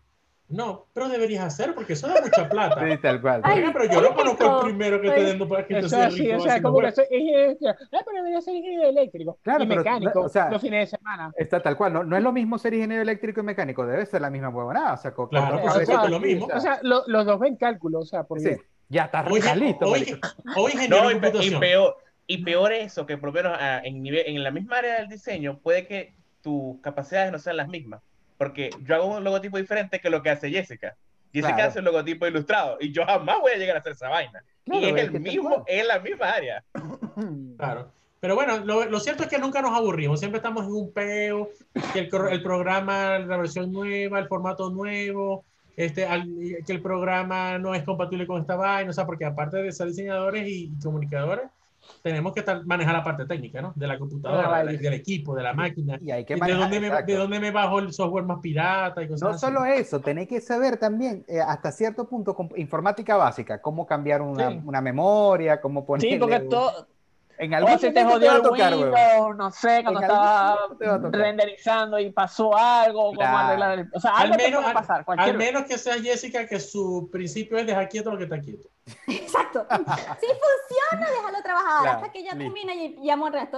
No, 0.47 0.85
pero 0.93 1.09
deberías 1.09 1.43
hacer 1.45 1.73
porque 1.75 1.93
eso 1.93 2.07
da 2.07 2.21
mucha 2.21 2.47
plata. 2.47 2.83
Sí, 2.87 2.97
tal 3.01 3.19
cual. 3.19 3.41
Ay, 3.43 3.63
pero 3.73 3.85
yo 3.85 4.01
no 4.01 4.15
conozco 4.15 4.59
el 4.59 4.65
primero 4.67 5.01
que 5.01 5.07
Ay. 5.09 5.17
esté 5.17 5.29
dando 5.29 5.47
para 5.49 5.65
que 5.65 5.77
Eso 5.79 5.89
sea 5.89 6.05
así, 6.05 6.23
rico 6.23 6.37
o 6.37 6.39
sea, 6.41 6.61
como 6.61 6.79
que 6.81 6.91
soy 6.91 7.05
ingeniero, 7.11 7.57
ah, 7.67 7.75
pero 8.05 8.17
debería 8.17 8.41
ser 8.41 8.55
ingeniero 8.55 8.89
eléctrico 8.89 9.37
Claro, 9.43 9.63
y 9.63 9.67
pero, 9.67 9.81
mecánico 9.81 10.21
o 10.21 10.29
sea, 10.29 10.49
los 10.51 10.61
fines 10.61 10.89
de 10.91 10.97
semana. 10.97 11.31
Está 11.35 11.59
tal 11.59 11.75
cual, 11.77 11.93
no, 11.93 12.03
no 12.03 12.15
es 12.17 12.21
lo 12.23 12.31
mismo 12.31 12.57
ser 12.59 12.73
ingeniero 12.75 13.01
eléctrico 13.01 13.41
y 13.41 13.43
mecánico, 13.43 13.85
debe 13.87 14.05
ser 14.05 14.21
la 14.21 14.29
misma 14.29 14.49
huevonada. 14.49 14.93
O 14.93 14.97
sea, 14.97 15.13
co- 15.13 15.29
Claro, 15.29 15.57
cables 15.63 15.73
supuesto, 15.87 16.07
y- 16.07 16.11
lo 16.11 16.19
mismo. 16.19 16.47
o 16.53 16.59
sea, 16.59 16.79
lo- 16.83 17.03
los 17.07 17.25
dos 17.25 17.39
ven 17.39 17.55
cálculo, 17.55 17.99
o 17.99 18.05
sea, 18.05 18.23
por 18.23 18.39
sí. 18.39 18.49
Ya 18.89 19.03
está, 19.05 19.23
hoy 19.25 19.37
ingeniero 20.71 21.11
No, 21.11 21.41
y, 21.41 21.51
peor, 21.51 21.97
y 22.27 22.43
peor 22.43 22.73
eso, 22.73 23.05
que 23.05 23.17
por 23.17 23.29
lo 23.29 23.33
menos 23.33 23.57
ah, 23.59 23.81
en, 23.83 24.01
nivel, 24.03 24.23
en 24.25 24.43
la 24.43 24.51
misma 24.51 24.79
área 24.79 24.95
del 24.99 25.07
diseño, 25.09 25.59
puede 25.59 25.87
que 25.87 26.13
tus 26.41 26.79
capacidades 26.81 27.31
no 27.31 27.39
sean 27.39 27.57
las 27.57 27.67
mismas. 27.67 28.01
Porque 28.37 28.69
yo 28.83 28.95
hago 28.95 29.05
un 29.17 29.23
logotipo 29.23 29.57
diferente 29.57 29.99
que 29.99 30.09
lo 30.09 30.21
que 30.23 30.29
hace 30.29 30.49
Jessica. 30.49 30.95
Jessica 31.33 31.55
Claro. 31.55 31.69
hace 31.69 31.79
un 31.79 31.85
logotipo 31.85 32.25
ilustrado 32.25 32.77
y 32.79 32.91
yo 32.91 33.05
jamás 33.05 33.39
voy 33.41 33.51
a 33.51 33.57
llegar 33.57 33.75
a 33.75 33.79
hacer 33.79 33.91
esa 33.91 34.09
vaina. 34.09 34.43
Claro, 34.65 34.81
y 34.81 34.89
es 34.89 34.95
es 34.95 35.03
el 35.13 35.19
mismo, 35.19 35.63
es 35.67 35.85
la 35.85 35.99
misma 35.99 36.29
área. 36.31 36.63
Claro. 37.57 37.91
Pero 38.21 38.35
bueno, 38.35 38.57
lo, 38.59 38.85
lo 38.85 38.99
cierto 38.99 39.23
es 39.23 39.29
que 39.29 39.37
nunca 39.37 39.61
nos 39.61 39.71
aburrimos, 39.77 40.19
siempre 40.19 40.37
estamos 40.39 40.65
en 40.65 40.71
un 40.73 40.91
peo, 40.91 41.49
que 41.93 41.99
el, 41.99 42.09
cor- 42.09 42.31
el 42.33 42.41
programa, 42.43 43.17
la 43.19 43.37
versión 43.37 43.71
nueva, 43.71 44.19
el 44.19 44.27
formato 44.27 44.69
nuevo, 44.69 45.45
este, 45.75 46.05
al- 46.05 46.27
que 46.65 46.71
el 46.73 46.81
programa 46.81 47.57
no 47.57 47.73
es 47.75 47.83
compatible 47.83 48.27
con 48.27 48.41
esta 48.41 48.55
vaina, 48.55 48.89
o 48.89 48.93
sea, 48.93 49.05
porque 49.05 49.25
aparte 49.25 49.57
de 49.57 49.71
ser 49.71 49.87
diseñadores 49.87 50.47
y, 50.47 50.71
comunicadores, 50.83 51.49
tenemos 52.03 52.33
que 52.33 52.41
estar, 52.41 52.63
manejar 52.65 52.93
la 52.93 53.03
parte 53.03 53.25
técnica, 53.25 53.61
¿no? 53.61 53.73
De 53.75 53.87
la 53.87 53.97
computadora, 53.97 54.63
de- 54.63 54.77
del 54.77 54.93
equipo, 54.93 55.33
de 55.35 55.41
la 55.43 55.53
máquina, 55.53 55.97
Y 56.01 56.11
hay 56.11 56.23
que 56.25 56.35
de 56.35 56.39
manejar, 56.39 56.61
dónde, 56.61 56.79
me, 56.79 57.01
de 57.03 57.15
dónde 57.15 57.39
me 57.39 57.51
bajo 57.51 57.79
el 57.79 57.91
software 57.93 58.25
más 58.25 58.39
pirata 58.41 59.01
y 59.01 59.07
cosas 59.07 59.21
No 59.21 59.29
así. 59.29 59.39
solo 59.39 59.65
eso, 59.65 59.99
tenés 59.99 60.27
que 60.27 60.39
saber 60.41 60.77
también, 60.77 61.25
eh, 61.27 61.39
hasta 61.39 61.71
cierto 61.71 62.07
punto, 62.07 62.35
con 62.35 62.49
informática 62.57 63.15
básica, 63.15 63.61
cómo 63.61 63.87
cambiar 63.87 64.21
una, 64.21 64.51
Sí. 64.51 64.61
una 64.65 64.81
memoria, 64.81 65.59
cómo 65.61 65.85
ponerle... 65.85 66.11
Sí, 66.11 66.19
porque 66.19 66.35
un- 66.43 66.49
todo, 66.49 66.87
En 67.41 67.53
o 67.53 67.57
algún 67.57 67.79
se 67.79 67.91
te 67.91 68.03
jodió 68.03 68.33
el 68.35 68.41
tocar. 68.41 68.73
Windows, 68.75 69.37
no 69.37 69.49
sé, 69.49 69.81
cuando 69.81 70.01
estaba 70.01 70.67
renderizando 71.09 71.97
y 71.97 72.11
pasó 72.11 72.53
algo, 72.55 73.13
cómo 73.13 73.37
arreglar 73.37 73.79
el- 73.79 73.89
O 73.93 73.99
sea, 73.99 74.11
Al 74.11 74.23
algo 74.23 74.35
te 74.37 74.43
menos, 74.43 74.59
puede 74.59 74.67
al, 74.67 74.73
pasar, 74.73 74.97
al 74.99 75.05
cualquier 75.05 75.37
menos 75.37 75.63
que 75.63 75.77
sea 75.77 75.93
Jessica, 76.01 76.45
que 76.45 76.59
su 76.59 77.09
principio 77.09 77.57
es 77.57 77.65
dejar 77.65 77.87
quieto 77.87 78.11
lo 78.11 78.17
que 78.17 78.25
está 78.25 78.41
quieto. 78.41 78.67
Exacto. 79.07 79.65
Si 80.19 80.27
funciona, 80.27 81.09
déjalo 81.11 81.41
trabajar 81.41 81.81
Claro, 81.81 81.97
hasta 81.97 82.11
que 82.11 82.23
ya 82.23 82.31
termine 82.37 82.75
y 82.75 82.97
llamo 83.07 83.27
al 83.27 83.33
resto. 83.33 83.57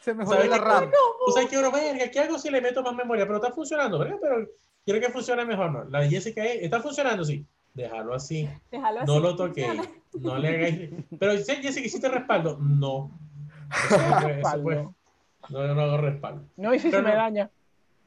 Se 0.00 0.12
me 0.14 0.26
¿Sabes 0.26 0.48
jodió 0.48 0.50
la? 0.50 0.58
RAM. 0.58 0.90
Tú 1.24 1.32
sabes 1.32 1.48
que 1.48 1.58
uno, 1.58 1.70
verga, 1.70 2.10
¿qué 2.10 2.20
hago 2.20 2.38
si 2.38 2.50
le 2.50 2.60
meto 2.60 2.82
más 2.82 2.94
memoria? 2.94 3.24
Pero 3.24 3.36
está 3.36 3.52
funcionando, 3.52 3.98
¿verdad? 3.98 4.16
Pero 4.20 4.46
quiero 4.84 5.00
que 5.00 5.10
funcione 5.12 5.44
mejor, 5.46 5.70
¿no? 5.70 5.84
La 5.84 6.00
de 6.00 6.10
Jessica 6.10 6.44
es, 6.44 6.62
está 6.62 6.80
funcionando, 6.80 7.24
sí. 7.24 7.46
Déjalo 7.74 8.14
así. 8.14 8.48
Déjalo 8.70 9.00
así. 9.00 9.06
No 9.12 9.20
lo 9.20 9.36
toquéis. 9.36 9.80
No 10.20 10.38
le 10.38 10.48
hagáis. 10.48 10.90
Pero 11.18 11.32
dice 11.34 11.56
Jessica, 11.56 11.86
¿hiciste 11.86 12.08
respaldo? 12.08 12.58
No. 12.60 13.10
Eso 13.72 14.70
eso. 14.70 14.94
No, 15.48 15.66
yo 15.66 15.74
no 15.74 15.80
hago 15.82 15.96
respaldo. 15.98 16.44
No, 16.56 16.74
y 16.74 16.78
si 16.78 16.90
Pero 16.90 17.02
se 17.04 17.08
me 17.10 17.14
daña, 17.16 17.50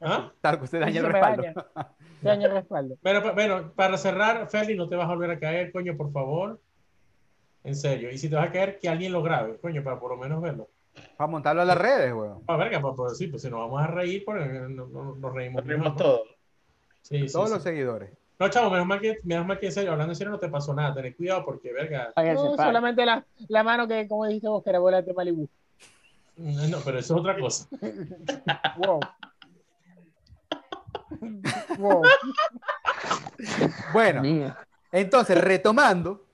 ¿Ah? 0.00 0.30
Tal 0.40 0.58
que 0.58 0.64
usted 0.64 0.80
daña 0.80 0.92
se 0.92 0.98
el 1.06 1.12
respaldo. 1.12 1.42
daña. 1.42 1.54
se 2.20 2.28
daña 2.28 2.46
el 2.46 2.52
respaldo. 2.52 2.96
Pa- 3.02 3.32
bueno, 3.32 3.72
para 3.74 3.96
cerrar, 3.96 4.48
Feli, 4.50 4.76
no 4.76 4.88
te 4.88 4.96
vas 4.96 5.06
a 5.06 5.14
volver 5.14 5.30
a 5.30 5.38
caer, 5.38 5.72
coño, 5.72 5.96
por 5.96 6.12
favor. 6.12 6.60
En 7.64 7.74
serio. 7.74 8.10
Y 8.10 8.18
si 8.18 8.28
te 8.28 8.36
vas 8.36 8.48
a 8.48 8.52
caer, 8.52 8.78
que 8.78 8.88
alguien 8.88 9.12
lo 9.12 9.22
grabe, 9.22 9.56
coño, 9.58 9.82
para 9.82 9.98
por 9.98 10.10
lo 10.10 10.18
menos 10.18 10.42
verlo. 10.42 10.68
Para 11.16 11.28
montarlo 11.30 11.62
a 11.62 11.64
las 11.64 11.78
redes, 11.78 12.12
weón. 12.12 12.42
Ah, 12.46 12.56
verga, 12.56 12.80
pues, 12.80 12.94
pues 12.96 13.18
sí, 13.18 13.26
pues 13.28 13.42
si 13.42 13.48
nos 13.50 13.60
vamos 13.60 13.82
a 13.82 13.86
reír, 13.86 14.22
pues 14.24 14.46
no- 14.70 14.86
no- 14.86 15.14
nos 15.16 15.32
reímos. 15.34 15.64
Nos 15.64 15.78
¿no? 15.78 15.96
todos. 15.96 16.28
Sí, 17.00 17.26
sí, 17.26 17.32
Todos 17.32 17.48
sí. 17.48 17.54
los 17.54 17.62
seguidores. 17.62 18.10
No, 18.38 18.48
chavo, 18.48 18.70
menos 18.70 18.86
mal 18.86 19.00
que, 19.00 19.18
menos 19.22 19.46
mal 19.46 19.58
que 19.58 19.66
en 19.66 19.72
serio, 19.72 19.92
hablando 19.92 20.12
en 20.12 20.16
serio, 20.16 20.32
no 20.32 20.38
te 20.38 20.48
pasó 20.48 20.74
nada. 20.74 20.94
Tened 20.94 21.16
cuidado 21.16 21.44
porque, 21.44 21.72
verga. 21.72 22.12
No, 22.16 22.56
solamente 22.56 23.06
la, 23.06 23.24
la 23.48 23.62
mano 23.62 23.86
que, 23.86 24.08
como 24.08 24.26
dijiste 24.26 24.48
vos, 24.48 24.62
que 24.62 24.70
era 24.70 24.78
bola 24.80 25.02
de 25.02 25.12
Malibu. 25.14 25.48
mm, 26.36 26.70
No, 26.70 26.78
pero 26.84 26.98
eso 26.98 27.14
es 27.14 27.20
otra 27.20 27.38
cosa. 27.38 27.68
Wow. 28.78 29.00
wow. 31.78 32.02
Bueno, 33.92 34.22
entonces, 34.90 35.40
retomando, 35.40 36.24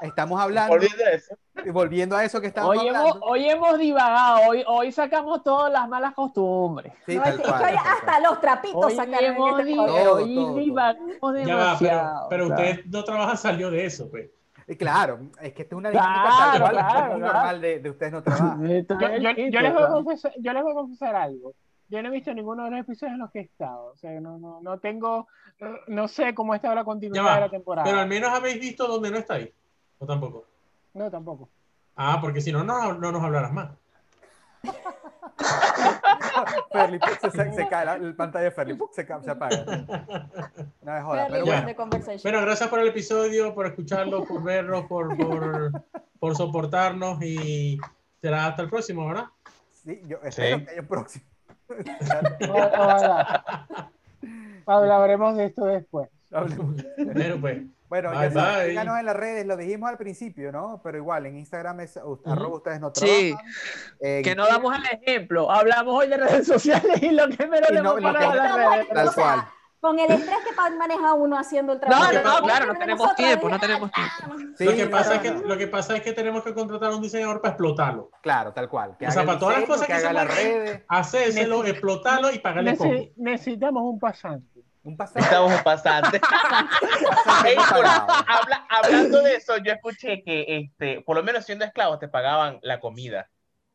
estamos 0.00 0.40
hablando, 0.40 0.76
eso. 0.76 1.34
y 1.64 1.70
volviendo 1.70 2.16
a 2.16 2.24
eso 2.24 2.40
que 2.40 2.46
estábamos 2.48 2.78
Hoy 2.78 2.88
hemos, 2.88 2.98
hablando. 3.00 3.20
hoy 3.26 3.48
hemos 3.48 3.78
divagado, 3.78 4.40
hoy, 4.48 4.64
hoy 4.66 4.92
sacamos 4.92 5.42
todas 5.42 5.72
las 5.72 5.88
malas 5.88 6.14
costumbres. 6.14 6.92
Sí, 7.06 7.16
No, 7.16 7.22
tal 7.22 7.34
es 7.34 7.40
que 7.40 7.46
cual, 7.48 7.54
hoy 7.62 7.74
tal 7.74 7.74
cual. 7.82 7.94
hasta 7.94 8.20
los 8.20 8.40
trapitos 8.40 8.84
Hoy 8.86 8.94
sacaron 8.96 9.24
hemos 9.24 9.60
este. 9.60 9.74
Todo, 9.74 10.14
hoy 10.14 10.34
todo, 10.34 10.46
todo. 10.46 10.54
divagamos 10.56 11.16
Ya 11.20 11.28
va, 11.28 11.30
pero, 11.30 11.46
demasiado. 11.58 12.26
pero 12.30 12.46
ustedes 12.48 12.86
no 12.86 13.04
trabajan, 13.04 13.36
salió 13.36 13.70
de 13.70 13.84
eso, 13.86 14.10
pues. 14.10 14.30
Y 14.66 14.76
claro, 14.76 15.18
es 15.40 15.52
que 15.52 15.62
esta 15.62 15.74
es 15.74 15.78
una 15.78 15.90
Claro, 15.90 16.06
dinámica 16.08 16.38
tal 16.52 16.60
cual, 16.60 16.72
claro, 16.72 16.92
claro. 17.00 17.18
normal 17.18 17.60
de, 17.60 17.78
de 17.80 17.90
ustedes 17.90 18.12
no 18.12 18.22
trabajan. 18.22 18.60
Yo, 19.50 19.60
les 19.60 19.74
voy 19.74 19.82
a 19.82 19.88
confesar, 19.88 20.32
yo 20.38 20.52
les 20.52 20.62
voy 20.62 20.72
a 20.72 20.74
confesar 20.76 21.16
algo. 21.16 21.54
Yo 21.88 22.00
no 22.02 22.08
he 22.08 22.12
visto 22.12 22.32
ninguno 22.32 22.64
de 22.64 22.70
los 22.70 22.80
episodios 22.80 23.14
en 23.14 23.18
los 23.18 23.32
que 23.32 23.40
he 23.40 23.42
estado. 23.42 23.86
O 23.86 23.96
sea, 23.96 24.12
no, 24.20 24.38
no, 24.38 24.60
no 24.62 24.78
tengo, 24.78 25.26
eh, 25.58 25.66
no 25.88 26.06
sé 26.06 26.34
cómo 26.36 26.54
está 26.54 26.72
la 26.72 26.84
continuidad 26.84 27.34
de 27.34 27.40
la 27.40 27.48
temporada. 27.50 27.84
Pero 27.84 27.98
al 27.98 28.06
menos 28.08 28.30
habéis 28.30 28.60
visto 28.60 28.86
dónde 28.86 29.10
no 29.10 29.18
está 29.18 29.34
ahí. 29.34 29.52
O 30.00 30.06
tampoco. 30.06 30.44
No, 30.94 31.10
tampoco. 31.10 31.48
Ah, 31.94 32.18
porque 32.20 32.40
si 32.40 32.50
no, 32.50 32.64
no, 32.64 32.94
no 32.94 33.12
nos 33.12 33.22
hablarás 33.22 33.52
más. 33.52 33.70
Ferli, 36.72 36.98
se, 37.20 37.30
se, 37.30 37.52
se 37.52 37.68
cae 37.68 37.84
la, 37.84 37.98
la 37.98 38.16
pantalla 38.16 38.44
de 38.44 38.50
Ferli, 38.50 38.78
se, 38.92 39.02
apaga. 39.30 39.64
No 40.82 41.28
pero 41.30 41.44
ya. 41.44 41.74
bueno. 42.22 42.40
gracias 42.40 42.68
por 42.68 42.78
el 42.80 42.88
episodio, 42.88 43.54
por 43.54 43.66
escucharlo, 43.66 44.24
por 44.24 44.42
vernos, 44.42 44.86
por, 44.86 45.16
por, 45.16 45.72
por 46.18 46.36
soportarnos 46.36 47.22
y 47.22 47.78
será 48.20 48.46
hasta 48.46 48.62
el 48.62 48.70
próximo, 48.70 49.06
¿verdad? 49.06 49.26
Sí, 49.72 50.00
yo 50.06 50.18
espero 50.22 50.58
Sí. 50.58 50.64
que 50.64 50.70
haya 50.70 50.80
un 50.80 50.86
próximo. 50.86 51.24
Ojalá. 52.48 53.44
Hablaremos 54.66 55.36
de 55.36 55.44
esto 55.46 55.64
después. 55.66 56.08
Bueno, 56.30 57.36
pues, 57.40 57.62
Bueno, 57.90 58.10
Bye, 58.10 58.20
ya 58.28 58.30
saben, 58.32 58.58
bye. 58.60 58.68
síganos 58.70 58.98
en 59.00 59.04
las 59.06 59.16
redes, 59.16 59.46
lo 59.46 59.56
dijimos 59.56 59.90
al 59.90 59.98
principio, 59.98 60.52
¿no? 60.52 60.80
Pero 60.82 60.96
igual, 60.98 61.26
en 61.26 61.36
Instagram 61.36 61.80
es 61.80 61.96
u- 61.96 62.12
Ujú. 62.12 62.30
arroba 62.30 62.56
ustedes 62.58 62.80
no 62.80 62.92
Sí. 62.94 63.34
trabajan. 63.34 63.52
En- 64.00 64.22
Que 64.24 64.34
no 64.36 64.46
damos 64.46 64.74
el 64.76 64.84
ejemplo. 65.00 65.50
Hablamos 65.50 65.94
hoy 65.98 66.06
de 66.08 66.16
redes 66.16 66.46
sociales 66.94 67.02
y 67.02 67.10
lo 67.10 67.28
que 67.28 67.46
menos 67.48 67.68
le 67.70 67.82
no- 67.82 67.98
hemos 67.98 68.02
lo 68.02 68.08
que- 68.08 68.14
parado 68.14 68.30
a 68.30 68.36
las 68.36 68.46
Estamos- 68.46 68.74
redes. 68.76 68.88
Tal 68.90 69.08
o 69.08 69.12
sea, 69.12 69.24
cual. 69.24 69.44
Con 69.80 69.98
el 69.98 70.10
estrés 70.10 70.36
que 70.44 70.76
maneja 70.76 71.14
uno 71.14 71.38
haciendo 71.38 71.72
el 71.72 71.80
trabajo. 71.80 72.12
No, 72.12 72.22
no, 72.22 72.30
Porque 72.32 72.44
claro, 72.46 72.66
no 72.74 72.78
tenemos 72.78 73.14
tiempo, 73.16 73.48
no 73.48 73.58
tenemos 73.58 73.90
"Ah, 73.96 74.10
Sí, 74.58 74.64
lo, 74.66 74.72
que 74.76 74.86
pasa 74.88 75.14
es 75.14 75.20
que, 75.22 75.30
lo 75.30 75.56
que 75.56 75.66
pasa 75.68 75.96
es 75.96 76.02
que 76.02 76.12
tenemos 76.12 76.44
que 76.44 76.52
contratar 76.52 76.92
a 76.92 76.96
un 76.96 77.00
diseñador 77.02 77.40
para 77.40 77.52
explotarlo. 77.54 78.10
Claro, 78.22 78.52
tal 78.52 78.68
cual. 78.68 78.94
Que 78.98 79.06
O 79.06 79.10
sea, 79.10 79.24
para 79.24 79.38
todas 79.38 79.56
las 79.58 79.66
cosas 79.66 79.86
que 79.86 79.94
se 79.98 80.06
haga 80.06 80.12
las 80.12 80.26
mueven. 80.26 80.52
redes. 80.66 80.82
Hacérselo, 80.86 81.64
explotarlo 81.64 82.30
y 82.30 82.38
pagarle 82.40 83.10
necesitamos 83.16 83.82
un 83.84 83.98
pasante. 83.98 84.59
Un 84.82 84.96
pasado. 84.96 85.20
Estamos 85.20 85.52
en 85.52 85.62
pasante. 85.62 86.20
Ey, 87.46 87.56
por- 87.56 87.86
habla- 87.86 88.66
hablando 88.68 89.22
de 89.22 89.36
eso, 89.36 89.56
yo 89.58 89.72
escuché 89.72 90.22
que, 90.22 90.44
este, 90.48 91.02
por 91.02 91.16
lo 91.16 91.22
menos 91.22 91.44
siendo 91.44 91.64
esclavo, 91.64 91.98
te 91.98 92.08
pagaban 92.08 92.58
la 92.62 92.80
comida, 92.80 93.28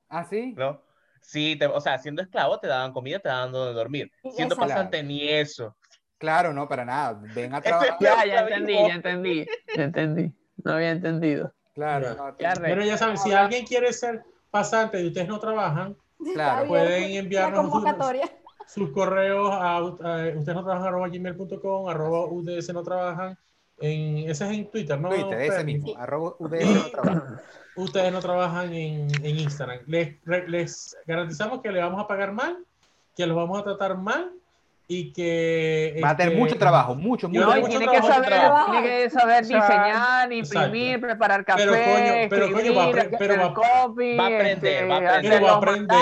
¿Ah, 0.10 0.24
sí? 0.24 0.54
¿no? 0.58 0.82
Sí, 1.22 1.56
te- 1.58 1.66
o 1.68 1.80
sea, 1.82 1.98
siendo 2.00 2.22
esclavo 2.22 2.60
te 2.60 2.68
daban 2.68 2.92
comida, 2.94 3.20
te 3.20 3.30
daban 3.30 3.52
donde 3.52 3.74
dormir. 3.74 4.12
Siendo 4.36 4.56
pasante, 4.56 5.02
ni 5.04 5.28
eso. 5.30 5.76
Claro, 6.18 6.54
no, 6.54 6.68
para 6.68 6.86
nada. 6.86 7.20
Ven 7.36 7.54
a 7.54 7.62
trabajar. 7.62 7.98
Ya, 8.00 8.26
ya 8.26 8.40
entendí, 8.42 8.74
ya 8.74 8.94
entendí. 8.94 9.46
Ya 9.76 9.84
entendí. 9.84 10.34
No 10.64 10.74
había 10.74 10.92
entendido. 10.92 11.54
Claro, 11.74 12.14
no, 12.16 12.38
Ya, 12.38 12.54
Pero 12.56 12.84
ya 12.84 12.98
saben, 12.98 13.18
si 13.18 13.34
alguien 13.34 13.66
quiere 13.66 13.92
ser 13.92 14.24
pasante 14.50 15.02
y 15.02 15.08
ustedes 15.08 15.28
no 15.28 15.40
trabajan, 15.40 15.98
Claro. 16.34 16.68
Pueden 16.68 17.12
enviarnos 17.16 17.66
La 17.66 17.70
convocatoria. 17.70 18.32
Sus 18.68 18.90
correos 18.92 19.52
a, 19.54 19.78
a 19.78 19.84
ustedes 19.84 20.46
no 20.46 20.64
trabajan 20.64 20.88
arroba 20.88 21.08
gmail.com, 21.10 21.90
arroba 21.90 22.26
uds 22.28 22.74
no 22.74 22.84
trabajan. 22.84 23.38
En, 23.82 24.30
ese 24.30 24.46
es 24.46 24.52
en 24.52 24.72
Twitter, 24.72 25.00
¿no? 25.00 25.10
Twitter, 25.10 25.42
ese 25.42 25.64
mismo. 25.66 25.94
Arroba 25.98 26.36
UDS 26.40 26.66
no 26.66 26.90
trabaja. 26.92 27.42
Ustedes 27.76 28.14
no 28.14 28.20
trabajan 28.22 28.74
en, 28.74 29.08
en 29.26 29.40
Instagram. 29.40 29.80
Les, 29.88 30.16
re- 30.24 30.48
les 30.48 30.96
garantizamos 31.06 31.62
que 31.62 31.72
le 31.74 31.82
vamos 31.82 32.02
a 32.02 32.08
pagar 32.08 32.32
mal, 32.32 32.58
que 33.18 33.28
los 33.28 33.36
vamos 33.36 33.60
a 33.60 33.64
tratar 33.66 33.98
mal 33.98 34.32
y 34.88 35.12
que... 35.12 36.00
Va 36.02 36.12
a 36.12 36.16
tener 36.16 36.32
este, 36.34 36.42
mucho 36.42 36.58
trabajo, 36.58 36.96
mucho, 36.96 37.28
mucho. 37.28 37.42
No, 37.42 37.54
mucho 37.56 37.68
tiene 37.68 37.86
que 37.88 37.98
trabajo, 37.98 38.08
mucho 38.08 38.14
saber, 38.24 38.30
trabajo. 38.40 38.72
tiene 38.72 38.88
que 38.88 39.10
saber 39.10 39.42
diseñar, 39.44 40.32
exacto. 40.32 40.68
imprimir, 40.68 41.02
preparar 41.02 41.44
café, 41.44 41.64
Pero 41.66 41.74
coño- 41.74 42.30
pero 42.30 42.52
coño, 42.54 42.74
va 42.76 42.84
a 42.84 42.88
escribir, 42.92 43.16
pero 43.20 43.34
el 43.34 43.40
va- 43.42 43.54
copy, 43.54 44.16
va 44.16 44.24
a 44.24 44.28
aprender, 44.28 44.52
este, 44.74 44.88
va 44.88 44.96
a 44.96 44.98
aprender. 44.98 45.10
hacer 45.12 45.32
Pero 45.32 45.44
va 45.46 45.50
a 45.50 45.52
los 45.52 45.58
aprender. 45.58 45.98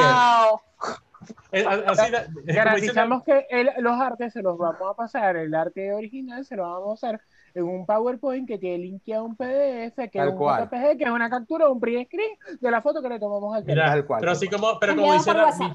Eh, 1.51 1.65
así 1.87 2.11
la- 2.11 2.25
Garantizamos 2.45 3.23
que 3.23 3.45
el- 3.49 3.69
los 3.79 3.99
artes 3.99 4.33
se 4.33 4.41
los 4.41 4.57
vamos 4.57 4.81
a 4.91 4.93
pasar, 4.95 5.35
el 5.37 5.53
arte 5.55 5.93
original 5.93 6.45
se 6.45 6.55
lo 6.55 6.63
vamos 6.63 6.89
a 7.03 7.07
usar 7.07 7.21
en 7.53 7.63
un 7.65 7.85
PowerPoint 7.85 8.47
que 8.47 8.57
tiene 8.57 8.79
linkeado 8.79 9.25
un 9.25 9.35
PDF, 9.35 10.09
que 10.09 10.19
Tal 10.19 10.27
es 10.29 10.33
un 10.33 10.37
cual. 10.39 10.63
JPG, 10.65 10.97
que 10.97 11.03
es 11.03 11.09
una 11.11 11.29
captura, 11.29 11.69
un 11.69 11.79
print 11.79 12.07
screen 12.07 12.31
de 12.59 12.71
la 12.71 12.81
foto 12.81 13.01
que 13.01 13.09
le 13.09 13.19
tomamos 13.19 13.55
al 13.55 13.65
Tal 13.65 14.05
cual, 14.05 14.19
pero 14.19 14.31
así 14.31 14.47
como, 14.47 14.79
pero 14.79 14.95
como 14.95 15.13
dice, 15.13 15.33
la- 15.33 15.45
WhatsApp. 15.45 15.71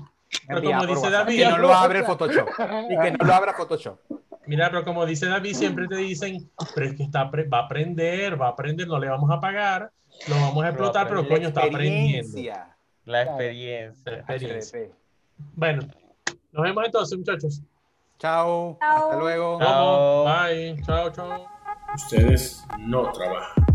pero 0.47 0.63
como 0.63 0.87
dice. 0.87 1.11
David, 1.11 1.39
Que 1.45 1.49
no 1.51 1.59
lo 1.59 1.75
abre 1.75 1.99
el 2.01 2.05
Photoshop. 2.05 2.49
Y 2.91 2.99
que 2.99 3.11
no 3.13 3.25
lo 3.25 3.33
abra 3.35 3.55
Photoshop. 3.55 3.99
Mira, 4.47 4.71
pero 4.71 4.83
como 4.85 5.05
dice 5.05 5.27
David, 5.27 5.55
siempre 5.55 5.87
te 5.89 5.97
dicen, 5.97 6.51
pero 6.75 6.87
es 6.87 6.95
que 6.97 7.03
está, 7.05 7.25
va 7.25 7.59
a 7.59 7.65
aprender, 7.65 8.41
va 8.41 8.47
a 8.47 8.51
aprender, 8.51 8.89
no 8.89 8.99
le 8.99 9.09
vamos 9.09 9.31
a 9.31 9.39
pagar, 9.41 9.91
lo 10.27 10.35
vamos 10.37 10.65
a 10.65 10.69
explotar, 10.69 11.07
pero 11.07 11.21
aprende. 11.21 11.37
coño, 11.37 11.49
está 11.49 11.61
aprendiendo. 11.65 12.19
Experiencia. 12.19 12.77
La 13.05 13.23
experiencia. 13.23 14.25
Bueno, 15.55 15.83
nos 16.53 16.63
vemos 16.63 16.85
entonces, 16.85 17.19
muchachos. 17.19 17.63
Chao. 18.19 18.77
Chao. 18.81 19.05
Hasta 19.05 19.17
luego. 19.19 19.59
Chao. 19.59 20.25
Bye. 20.25 20.83
Chao, 20.85 21.11
chao. 21.11 21.47
Ustedes 21.95 22.65
no 22.79 23.11
trabajan. 23.13 23.68